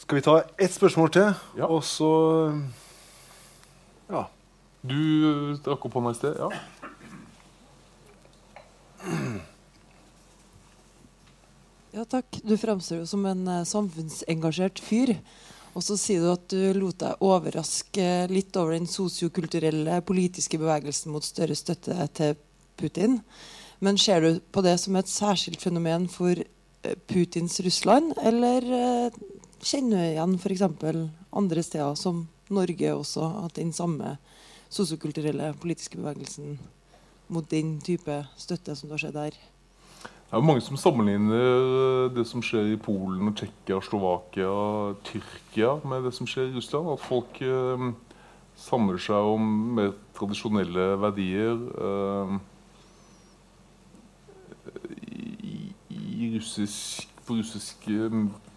Skal 0.00 0.16
vi 0.16 0.24
ta 0.24 0.38
ett 0.58 0.72
spørsmål 0.72 1.10
til, 1.14 1.34
ja. 1.56 1.66
og 1.66 1.84
så 1.84 2.10
Ja. 4.10 4.24
Du 4.82 5.54
rakk 5.62 5.84
opp 5.86 5.94
hånda 5.94 6.10
i 6.10 6.18
sted? 6.18 6.40
Ja. 6.40 6.48
Ja, 11.92 12.04
takk. 12.08 12.40
Du 12.42 12.56
framstår 12.56 13.02
jo 13.02 13.06
som 13.06 13.24
en 13.28 13.44
uh, 13.46 13.62
samfunnsengasjert 13.68 14.80
fyr. 14.80 15.14
Og 15.72 15.84
så 15.84 15.96
sier 15.96 16.20
du 16.20 16.28
at 16.32 16.44
du 16.52 16.76
lot 16.76 16.98
deg 17.00 17.22
overraske 17.24 18.08
litt 18.32 18.56
over 18.60 18.74
den 18.76 18.88
sosiokulturelle 18.90 20.00
politiske 20.04 20.60
bevegelsen 20.60 21.14
mot 21.14 21.24
større 21.24 21.56
støtte 21.56 21.96
til 22.18 22.36
Putin. 22.76 23.20
Men 23.82 23.98
ser 23.98 24.20
du 24.20 24.42
på 24.52 24.62
det 24.64 24.76
som 24.82 24.98
et 25.00 25.10
særskilt 25.10 25.64
fenomen 25.64 26.04
for 26.12 26.36
eh, 26.36 26.98
Putins 27.08 27.58
Russland, 27.64 28.12
eller 28.22 28.68
eh, 28.76 29.16
kjenner 29.64 29.96
du 29.96 30.10
igjen 30.10 30.36
f.eks. 30.38 30.62
andre 31.32 31.64
steder, 31.64 31.96
som 31.98 32.26
Norge 32.52 32.92
også, 32.94 33.26
at 33.46 33.56
den 33.56 33.72
samme 33.72 34.16
sosiokulturelle 34.72 35.54
politiske 35.60 35.98
bevegelsen 35.98 36.60
mot 37.32 37.48
den 37.50 37.78
type 37.80 38.22
støtte 38.36 38.76
som 38.76 38.90
du 38.90 38.96
har 38.98 39.06
sett 39.06 39.16
der? 39.16 39.40
Det 40.32 40.38
er 40.38 40.40
jo 40.40 40.48
mange 40.48 40.62
som 40.64 40.78
sammenligner 40.80 42.06
det 42.16 42.22
som 42.24 42.40
skjer 42.40 42.70
i 42.72 42.76
Polen, 42.80 43.26
og 43.28 43.34
Tsjekkia, 43.36 43.76
Slovakia, 43.84 44.52
Tyrkia 45.04 45.74
med 45.84 46.06
det 46.08 46.12
som 46.16 46.24
skjer 46.24 46.46
i 46.48 46.54
Russland. 46.54 46.88
At 46.88 47.02
folk 47.04 47.36
eh, 47.44 47.84
samler 48.56 48.96
seg 48.96 49.28
om 49.34 49.50
mer 49.76 49.92
tradisjonelle 50.16 50.86
verdier. 51.04 51.60
Eh, 51.84 52.32
i, 55.04 55.68
i 55.98 56.32
russisk, 56.38 57.12
på 57.28 57.36
russiske 57.42 58.08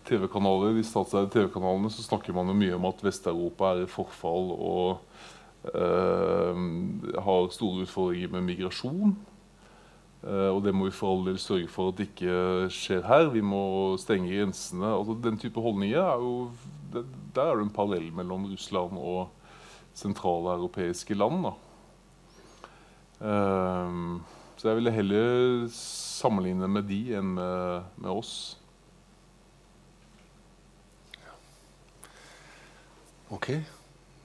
TV-kanaler, 0.07 0.79
de 0.79 0.87
statseide 0.87 1.27
TV-kanalene 1.35 1.91
så 1.91 2.07
snakker 2.07 2.39
man 2.39 2.55
jo 2.55 2.59
mye 2.63 2.79
om 2.79 2.87
at 2.87 3.03
Vest-Europa 3.03 3.75
er 3.75 3.83
i 3.83 3.93
forfall. 3.99 4.51
og 4.55 4.89
eh, 5.75 6.65
har 7.19 7.55
store 7.59 7.83
utfordringer 7.83 8.37
med 8.39 8.53
migrasjon. 8.53 9.17
Eh, 10.25 10.49
og 10.49 10.63
det 10.65 10.73
må 10.73 10.87
vi 10.87 10.95
for 10.95 11.13
all 11.13 11.27
del 11.27 11.37
sørge 11.41 11.69
for 11.69 11.91
at 11.91 11.99
det 11.99 12.09
ikke 12.09 12.69
skjer 12.73 13.03
her. 13.05 13.29
Vi 13.33 13.43
må 13.45 13.93
stenge 14.01 14.31
grensene. 14.31 14.89
Altså, 14.89 15.17
den 15.21 15.37
type 15.41 15.61
holdninger 15.61 16.01
er 16.01 16.23
jo 16.23 16.49
det, 16.93 17.05
Der 17.35 17.51
er 17.51 17.59
det 17.59 17.65
en 17.67 17.75
parallell 17.75 18.11
mellom 18.15 18.47
Russland 18.49 18.97
og 18.97 19.29
sentrale 19.93 20.55
europeiske 20.57 21.13
land. 21.13 21.51
Eh, 23.21 23.91
så 24.57 24.69
jeg 24.69 24.75
ville 24.79 24.91
heller 24.91 25.67
sammenligne 25.75 26.67
med 26.67 26.87
de 26.89 26.99
enn 27.19 27.35
med, 27.37 27.83
med 28.01 28.09
oss. 28.09 28.57
Ok. 33.35 33.51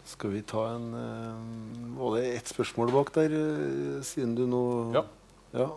Skal 0.07 0.33
vi 0.33 0.41
ta 0.43 0.65
en 0.75 0.89
uh, 0.95 1.99
Var 1.99 2.17
det 2.17 2.25
ett 2.37 2.51
spørsmål 2.51 2.91
bak 2.93 3.13
der, 3.15 3.35
siden 4.07 4.35
du 4.39 4.43
nå 4.49 4.65
Ja. 4.97 5.05
ja. 5.55 5.69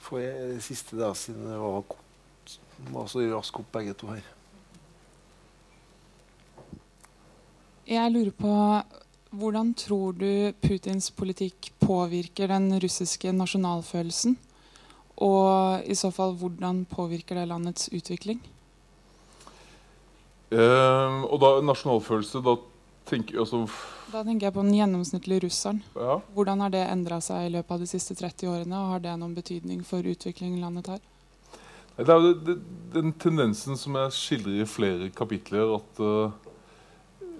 Får 0.00 0.20
jeg 0.22 0.52
det 0.54 0.62
siste, 0.64 0.96
da, 0.98 1.12
siden 1.14 1.48
det 1.48 1.58
var, 1.60 1.96
var 2.90 3.10
så 3.10 3.24
rask 3.30 3.60
opp 3.60 3.68
begge 3.74 3.94
to 3.98 4.10
her. 4.14 4.24
Jeg 7.90 8.12
lurer 8.14 8.34
på 8.38 8.54
hvordan 9.30 9.74
tror 9.78 10.14
du 10.18 10.52
Putins 10.62 11.10
politikk 11.14 11.70
påvirker 11.82 12.50
den 12.50 12.72
russiske 12.82 13.30
nasjonalfølelsen? 13.34 14.36
Og 15.22 15.84
i 15.86 15.94
så 15.94 16.10
fall, 16.14 16.34
hvordan 16.40 16.84
påvirker 16.90 17.38
det 17.38 17.48
landets 17.50 17.90
utvikling? 17.94 18.40
Eh, 20.50 21.18
og 21.30 21.36
da 21.42 21.52
nasjonalfølelse, 21.62 22.42
da 22.42 22.56
tenker 23.06 23.36
jeg 23.36 23.44
altså 23.44 23.64
Da 24.10 24.24
tenker 24.26 24.48
jeg 24.48 24.54
på 24.56 24.62
den 24.64 24.74
gjennomsnittlige 24.74 25.44
russeren. 25.44 25.80
Ja. 25.94 26.18
Hvordan 26.34 26.64
har 26.64 26.72
det 26.74 26.82
endra 26.88 27.20
seg 27.22 27.46
i 27.46 27.52
løpet 27.54 27.76
av 27.76 27.82
de 27.82 27.88
siste 27.90 28.16
30 28.18 28.50
årene? 28.50 28.78
Og 28.80 28.94
har 28.94 29.04
det 29.04 29.14
noen 29.20 29.36
betydning 29.36 29.84
for 29.86 30.06
utviklingen 30.06 30.58
landet 30.62 30.88
tar? 30.88 31.02
Det 32.00 32.08
er 32.08 32.24
jo 32.24 32.56
den 32.94 33.12
tendensen 33.20 33.78
som 33.78 33.98
jeg 34.00 34.16
skildrer 34.16 34.62
i 34.64 34.68
flere 34.68 35.10
kapitler, 35.14 35.76
at 35.76 36.00
uh, 36.00 36.32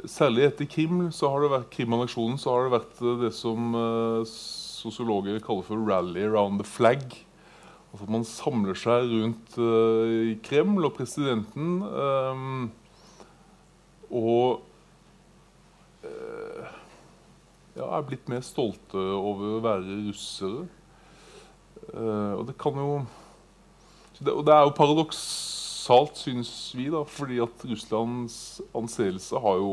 særlig 0.05 0.47
etter 0.47 0.69
Krim, 0.71 1.07
så 1.17 1.33
har 1.33 1.43
det 1.43 1.53
vært 1.55 1.71
Krim-anneksjonen, 1.75 2.39
så 2.39 2.55
har 2.55 2.67
det 2.67 2.75
vært 2.77 3.03
uh, 3.03 3.15
det 3.25 3.33
som 3.35 3.75
uh, 3.75 4.21
sosiologer 4.29 5.41
kaller 5.43 5.67
for 5.67 5.81
'rally 5.81 6.27
around 6.29 6.61
the 6.61 6.69
flag'. 6.69 7.23
Altså 7.91 8.05
at 8.07 8.15
man 8.15 8.25
samler 8.25 8.77
seg 8.79 9.09
rundt 9.11 9.57
Kreml 10.47 10.85
og 10.87 10.93
presidenten. 10.95 11.81
Um, 11.83 12.69
og 14.07 14.70
ja, 16.02 17.86
er 17.86 18.06
blitt 18.09 18.28
mer 18.32 18.44
stolte 18.44 18.98
over 18.98 19.56
å 19.56 19.64
være 19.64 19.98
russere. 20.09 20.66
og 21.90 22.47
det 22.48 22.56
kan 22.60 22.78
jo 22.81 22.93
det, 24.20 24.32
og 24.32 24.44
det 24.44 24.52
er 24.52 24.66
jo 24.66 24.77
paradoksalt, 24.77 26.18
syns 26.20 26.51
vi, 26.77 26.90
da, 26.93 27.02
fordi 27.09 27.40
at 27.40 27.64
Russlands 27.64 28.36
anseelse 28.77 29.40
har 29.40 29.60
jo 29.62 29.72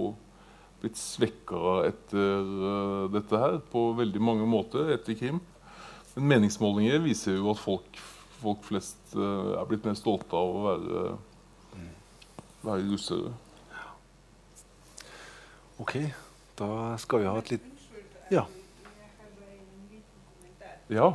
blitt 0.79 0.99
svekka 0.99 1.81
etter 1.89 2.51
uh, 2.61 3.07
dette 3.11 3.41
her 3.41 3.57
på 3.73 3.89
veldig 3.97 4.21
mange 4.23 4.47
måter 4.47 4.93
etter 4.95 5.17
Krim. 5.19 5.41
Men 6.15 6.29
meningsmålinger 6.31 7.03
viser 7.03 7.35
jo 7.35 7.51
at 7.51 7.59
folk, 7.59 7.99
folk 8.39 8.63
flest 8.65 9.17
er 9.17 9.67
blitt 9.69 9.85
mer 9.85 9.97
stolte 9.99 10.37
av 10.37 10.55
å 10.55 10.63
være, 10.63 11.03
være 12.63 12.87
russere. 12.87 13.33
Ok, 15.79 15.93
da 16.59 16.97
skal 16.97 17.19
vi 17.19 17.25
ha 17.25 17.37
et 17.37 17.49
litt 17.51 17.73
Ja. 18.31 18.45
Ja. 20.89 21.13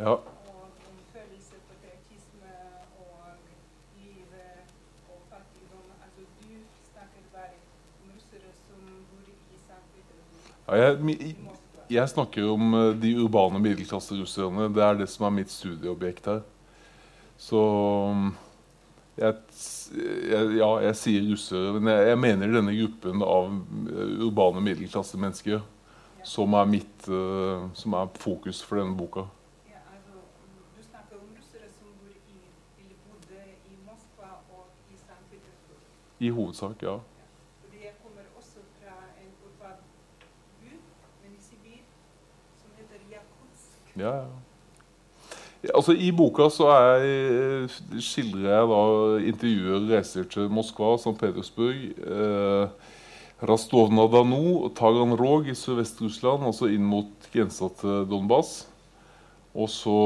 Ja. 0.00 0.12
Og 0.12 0.22
om 0.90 0.98
følelse, 1.12 1.56
patriotisme 1.68 2.52
og 2.98 3.24
livet 3.96 4.64
og 5.12 5.18
fattigdom. 5.30 5.86
Altså, 6.04 6.20
du 6.40 6.46
snakker 6.92 7.20
bare 7.34 7.56
om 8.02 8.06
russere 8.14 8.50
som 8.64 8.80
bor 9.10 9.26
i 9.28 9.58
samfunnet. 9.68 10.16
Ja, 10.68 10.74
jeg, 10.82 10.96
jeg, 11.90 12.10
snakker 12.12 12.46
om 12.52 12.74
eh, 12.74 12.92
de 13.02 13.14
urbane 13.24 13.60
middelklasserusserne. 13.62 14.68
Det 14.74 14.84
er 14.86 15.00
det 15.02 15.08
som 15.10 15.26
er 15.28 15.36
mitt 15.40 15.52
studieobjekt 15.52 16.30
her. 16.30 16.44
Så 17.40 17.60
jeg, 19.16 19.34
jeg, 20.30 20.54
ja, 20.60 20.70
jeg 20.86 20.96
sier 21.00 21.26
russere, 21.32 21.74
men 21.80 21.92
jeg, 21.92 22.08
jeg, 22.12 22.22
mener 22.26 22.56
denne 22.56 22.76
gruppen 22.78 23.26
av 23.26 23.52
eh, 23.90 24.16
urbane 24.28 24.64
middelklassemennesker 24.68 25.60
som 26.24 26.52
er 26.52 26.66
mitt 26.68 27.06
uh, 27.08 27.70
som 27.72 27.94
er 27.96 28.10
fokus 28.20 28.60
for 28.60 28.76
denne 28.76 28.92
boka. 28.96 29.24
I 36.20 36.28
hovedsak, 36.28 36.82
ja. 36.84 36.98
Jeg 37.80 37.94
kommer 38.02 38.26
også 38.36 38.60
fra 38.76 38.92
en 39.22 39.30
urban 39.40 39.78
by, 40.60 40.74
men 41.22 41.30
i 41.32 41.40
Sibir, 41.40 41.80
som 42.60 42.74
heter 42.76 43.00
Jakutsk. 43.08 43.80
Ja, 44.00 44.14
ja. 44.22 44.28
Altså, 45.74 45.92
I 45.92 46.08
boka 46.16 46.46
så 46.48 46.70
jeg, 46.72 47.68
skildrer 48.00 48.46
jeg 48.48 48.68
da 48.70 48.84
intervjuer 49.28 49.90
reiser 49.90 50.24
til 50.32 50.48
Moskva, 50.48 50.94
St. 50.96 51.12
Petersburg, 51.20 51.82
eh, 52.00 52.94
Rastovna 53.44 54.06
Danu, 54.08 54.70
Taganrog 54.76 55.50
i 55.52 55.56
Sørvest-Russland, 55.56 56.46
altså 56.48 56.70
inn 56.72 56.84
mot 56.88 57.28
grensa 57.32 57.68
til 57.80 58.08
Donbas. 58.08 58.54
Og 59.52 59.68
så 59.72 59.98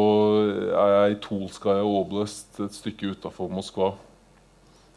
er 0.72 0.92
jeg 0.94 1.14
i 1.14 1.20
Tolskaja 1.22 1.84
Oblest, 1.84 2.58
et 2.64 2.74
stykke 2.74 3.12
utafor 3.14 3.50
Moskva. 3.52 3.92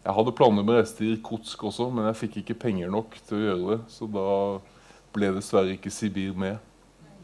Jeg 0.05 0.15
hadde 0.15 0.31
planer 0.37 0.63
med 0.63 0.71
å 0.71 0.77
reise 0.77 0.95
til 0.95 1.09
Irkutsk 1.11 1.65
også, 1.67 1.89
men 1.91 2.05
jeg 2.07 2.19
fikk 2.21 2.37
ikke 2.41 2.61
penger 2.61 2.93
nok 2.93 3.17
til 3.27 3.37
å 3.37 3.41
gjøre 3.43 3.65
det. 3.73 3.79
Så 3.91 4.07
da 4.07 4.29
ble 5.17 5.33
dessverre 5.35 5.73
ikke 5.75 5.91
Sibir 5.91 6.37
med. 6.37 6.61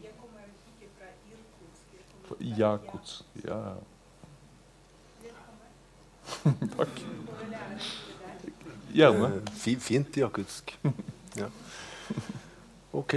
Jeg 0.04 0.12
kommer 0.20 0.50
ikke 0.50 0.90
fra 0.98 1.08
Irkutsk. 1.32 1.94
Jakutsk. 2.40 3.24
Ja. 3.44 3.60
Takk. 6.78 7.02
Gjerne. 8.94 9.30
Eh, 9.42 9.78
fint 9.82 10.18
Jakutsk. 10.18 10.76
ja. 11.42 11.50
Ok, 12.94 13.16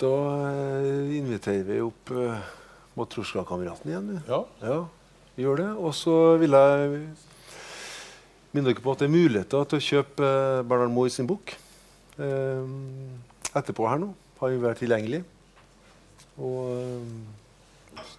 da 0.00 0.14
eh, 0.50 1.12
inviterer 1.20 1.62
vi 1.68 1.78
opp 1.84 2.10
uh, 2.10 2.40
Matrosjka-kameraten 2.98 3.92
igjen. 3.92 4.08
Ja. 4.26 4.40
ja. 4.62 4.78
Vi 5.36 5.44
gjør 5.46 5.60
det. 5.62 5.68
Og 5.78 5.94
så 5.94 6.16
vil 6.42 6.56
jeg 6.58 7.04
minne 8.52 8.72
dere 8.72 8.82
på 8.82 8.92
at 8.92 9.04
det 9.04 9.08
er 9.08 9.14
muligheter 9.14 9.68
til 9.70 9.78
å 9.78 9.86
kjøpe 9.86 10.26
uh, 10.26 10.64
Bernard 10.66 10.92
Moe 10.92 11.12
sin 11.12 11.28
bok. 11.30 11.54
Uh, 12.18 12.66
etterpå 13.54 13.86
her 13.88 14.02
nå 14.02 14.10
har 14.40 14.50
vi 14.50 14.58
vært 14.64 14.82
tilgjengelig. 14.82 15.22
Og 16.42 17.06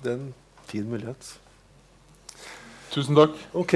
det 0.03 0.11
er 0.11 0.15
en 0.15 0.33
fin 0.65 0.89
mulighet. 0.89 1.39
Tusen 2.91 3.15
takk. 3.15 3.37
Ok. 3.53 3.73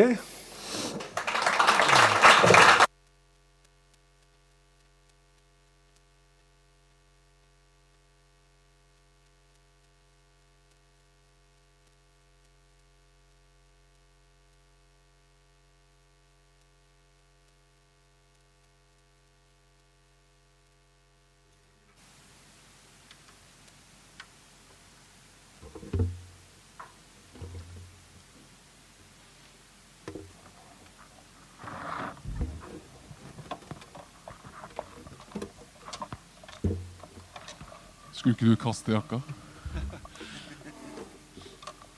Skulle 38.28 38.36
ikke 38.36 38.52
du 38.52 38.60
kaste 38.60 38.92
jakka? 38.92 39.18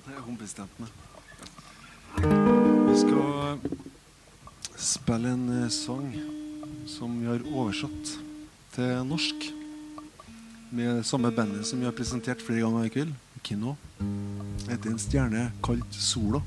Det 0.06 0.12
har 0.14 0.20
hun 0.22 0.36
bestemt 0.38 0.76
meg. 0.78 0.92
Vi 2.86 2.98
skal 3.00 3.58
spille 4.78 5.32
en 5.34 5.48
eh, 5.56 5.72
sang 5.74 6.12
som 6.86 7.16
vi 7.18 7.26
har 7.32 7.42
oversatt 7.50 8.14
til 8.76 9.02
norsk. 9.10 9.50
Med 10.70 11.02
samme 11.02 11.34
bandet 11.34 11.66
som 11.66 11.82
vi 11.82 11.90
har 11.90 11.98
presentert 11.98 12.46
flere 12.46 12.62
ganger 12.62 12.86
i 12.86 12.94
kveld. 12.94 13.18
Kino. 13.42 13.74
Etter 14.70 14.92
'En 14.92 15.02
stjerne 15.02 15.50
kalt 15.66 15.98
sola'. 15.98 16.46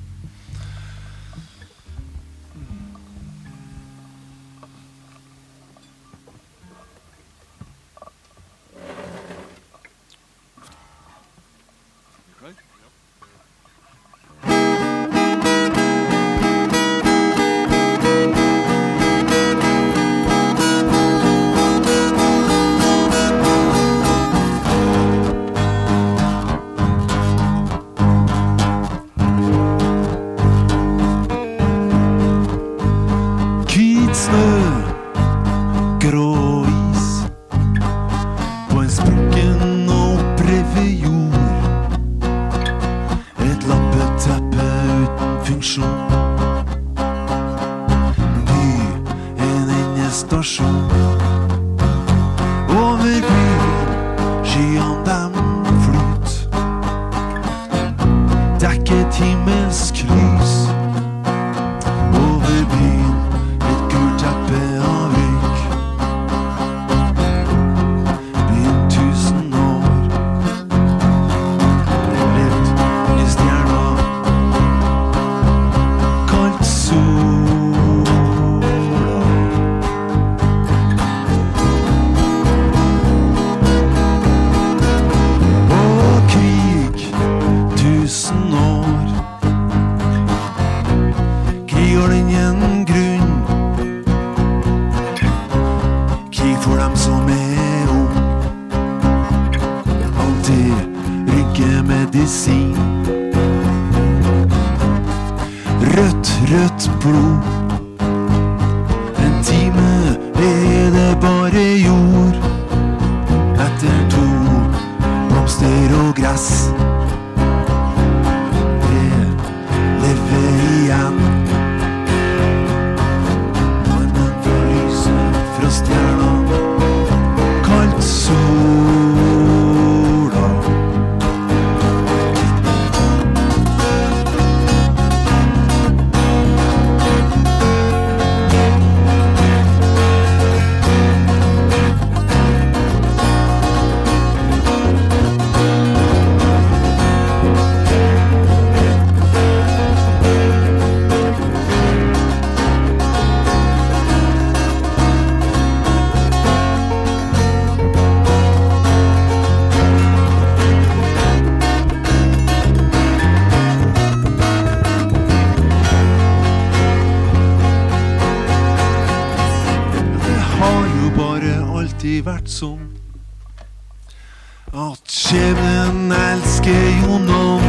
Skjebnen 175.15 176.13
elsker 176.13 176.73
jo 176.73 177.13
Jonom, 177.13 177.61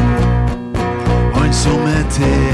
han 1.36 1.54
som 1.54 1.82
er 1.92 2.10
til. 2.10 2.53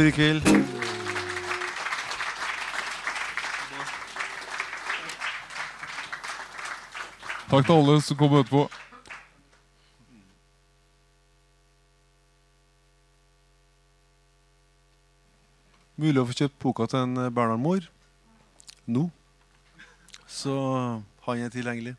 for 0.00 0.08
i 0.08 0.12
kveld. 0.16 0.44
Takk 7.50 7.66
til 7.66 7.74
alle 7.74 7.96
som 8.06 8.16
kom 8.16 8.36
etterpå. 8.38 8.62
Mulig 16.00 16.22
å 16.22 16.28
få 16.30 16.38
kjøpt 16.38 16.60
poka 16.62 16.86
til 16.88 17.02
en 17.02 17.26
eh, 17.26 17.32
Bernhard 17.34 17.60
Mohr 17.60 17.90
nå. 18.88 19.10
Så 20.24 20.54
han 21.26 21.44
er 21.44 21.52
tilgjengelig. 21.52 21.98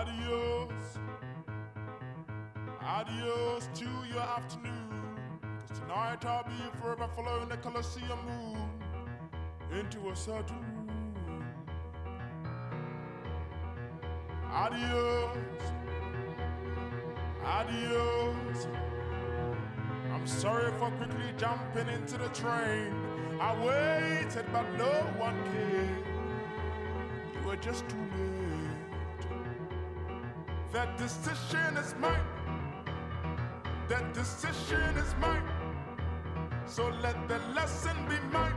Adios. 0.00 0.98
Adios 2.82 3.68
to 3.74 3.84
your 4.10 4.22
afternoon. 4.22 5.38
'Cause 5.42 5.78
tonight 5.78 6.24
I'll 6.24 6.44
be 6.44 6.78
forever 6.80 7.06
following 7.14 7.50
the 7.50 7.58
Colosseum 7.58 8.18
moon 8.24 8.70
into 9.70 10.08
a 10.08 10.16
certain 10.16 10.58
room. 10.72 11.44
Adios. 14.50 15.64
Adios. 17.44 18.68
I'm 20.14 20.26
sorry 20.26 20.72
for 20.78 20.90
quickly 20.92 21.34
jumping 21.36 21.88
into 21.88 22.16
the 22.16 22.30
train. 22.30 22.90
I 23.38 23.52
waited, 23.66 24.46
but 24.50 24.66
no 24.78 24.92
one 25.18 25.38
came. 25.52 26.04
You 27.34 27.40
were 27.46 27.56
just 27.56 27.86
too 27.90 27.98
late. 28.16 28.49
That 30.80 30.96
decision 30.96 31.76
is 31.76 31.94
mine. 32.00 32.24
That 33.90 34.14
decision 34.14 34.96
is 34.96 35.14
mine. 35.20 35.46
So 36.64 36.88
let 37.02 37.28
the 37.28 37.38
lesson 37.54 37.94
be 38.08 38.16
mine. 38.32 38.54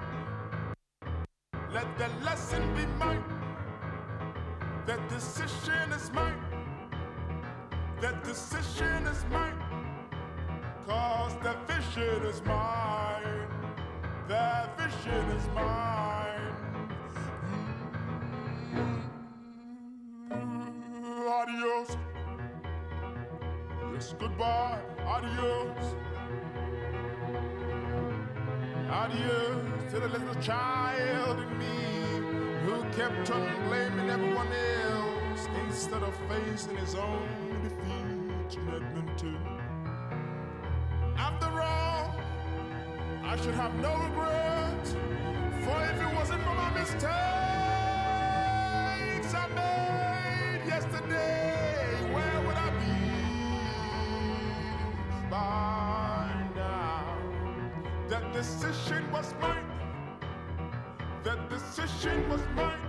Let 1.74 1.98
the 1.98 2.08
lesson 2.24 2.64
be 2.78 2.86
mine. 2.98 3.26
That 4.86 5.02
decision 5.10 5.92
is 5.92 6.10
mine. 6.14 6.40
That 8.00 8.24
decision 8.24 9.06
is 9.08 9.26
mine. 9.30 9.60
Cause 10.88 11.36
the 11.44 11.58
vision 11.68 12.24
is 12.32 12.42
mine. 12.46 13.48
The 14.30 14.70
vision 14.78 15.26
is 15.38 15.48
mine. 15.54 16.23
Goodbye. 25.14 25.74
Adios. 28.90 29.92
To 29.92 30.00
the 30.00 30.08
little 30.08 30.34
child 30.42 31.40
in 31.40 31.58
me 31.60 31.66
who 32.66 32.84
kept 32.98 33.30
on 33.30 33.68
blaming 33.68 34.10
everyone 34.10 34.48
else 34.48 35.48
instead 35.66 36.02
of 36.02 36.16
facing 36.28 36.78
his 36.78 36.96
own 36.96 37.62
defeat 37.62 38.58
in 38.58 38.70
Edmonton. 38.70 39.38
After 41.16 41.62
all, 41.62 42.16
I 43.24 43.38
should 43.38 43.54
have 43.54 43.76
no 43.76 43.96
regret, 43.98 44.88
for 45.64 45.84
if 45.84 46.02
it 46.02 46.16
wasn't 46.16 46.42
for 46.44 46.56
my 46.56 46.72
mistakes 46.74 47.43
That 58.14 58.32
decision 58.32 59.12
was 59.12 59.34
mine. 59.42 59.66
That 61.24 61.50
decision 61.50 62.30
was 62.30 62.42
mine. 62.56 62.86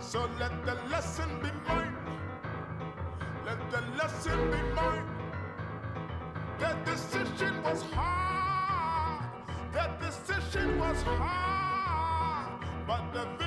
So 0.00 0.28
let 0.38 0.66
the 0.66 0.74
lesson 0.90 1.30
be 1.40 1.48
mine. 1.66 1.96
Let 3.46 3.70
the 3.70 3.80
lesson 3.96 4.38
be 4.50 4.60
mine. 4.74 5.08
That 6.58 6.84
decision 6.84 7.62
was 7.62 7.80
hard. 7.94 9.32
That 9.72 9.98
decision 9.98 10.78
was 10.78 11.00
hard. 11.04 12.66
But 12.86 13.14
the 13.14 13.41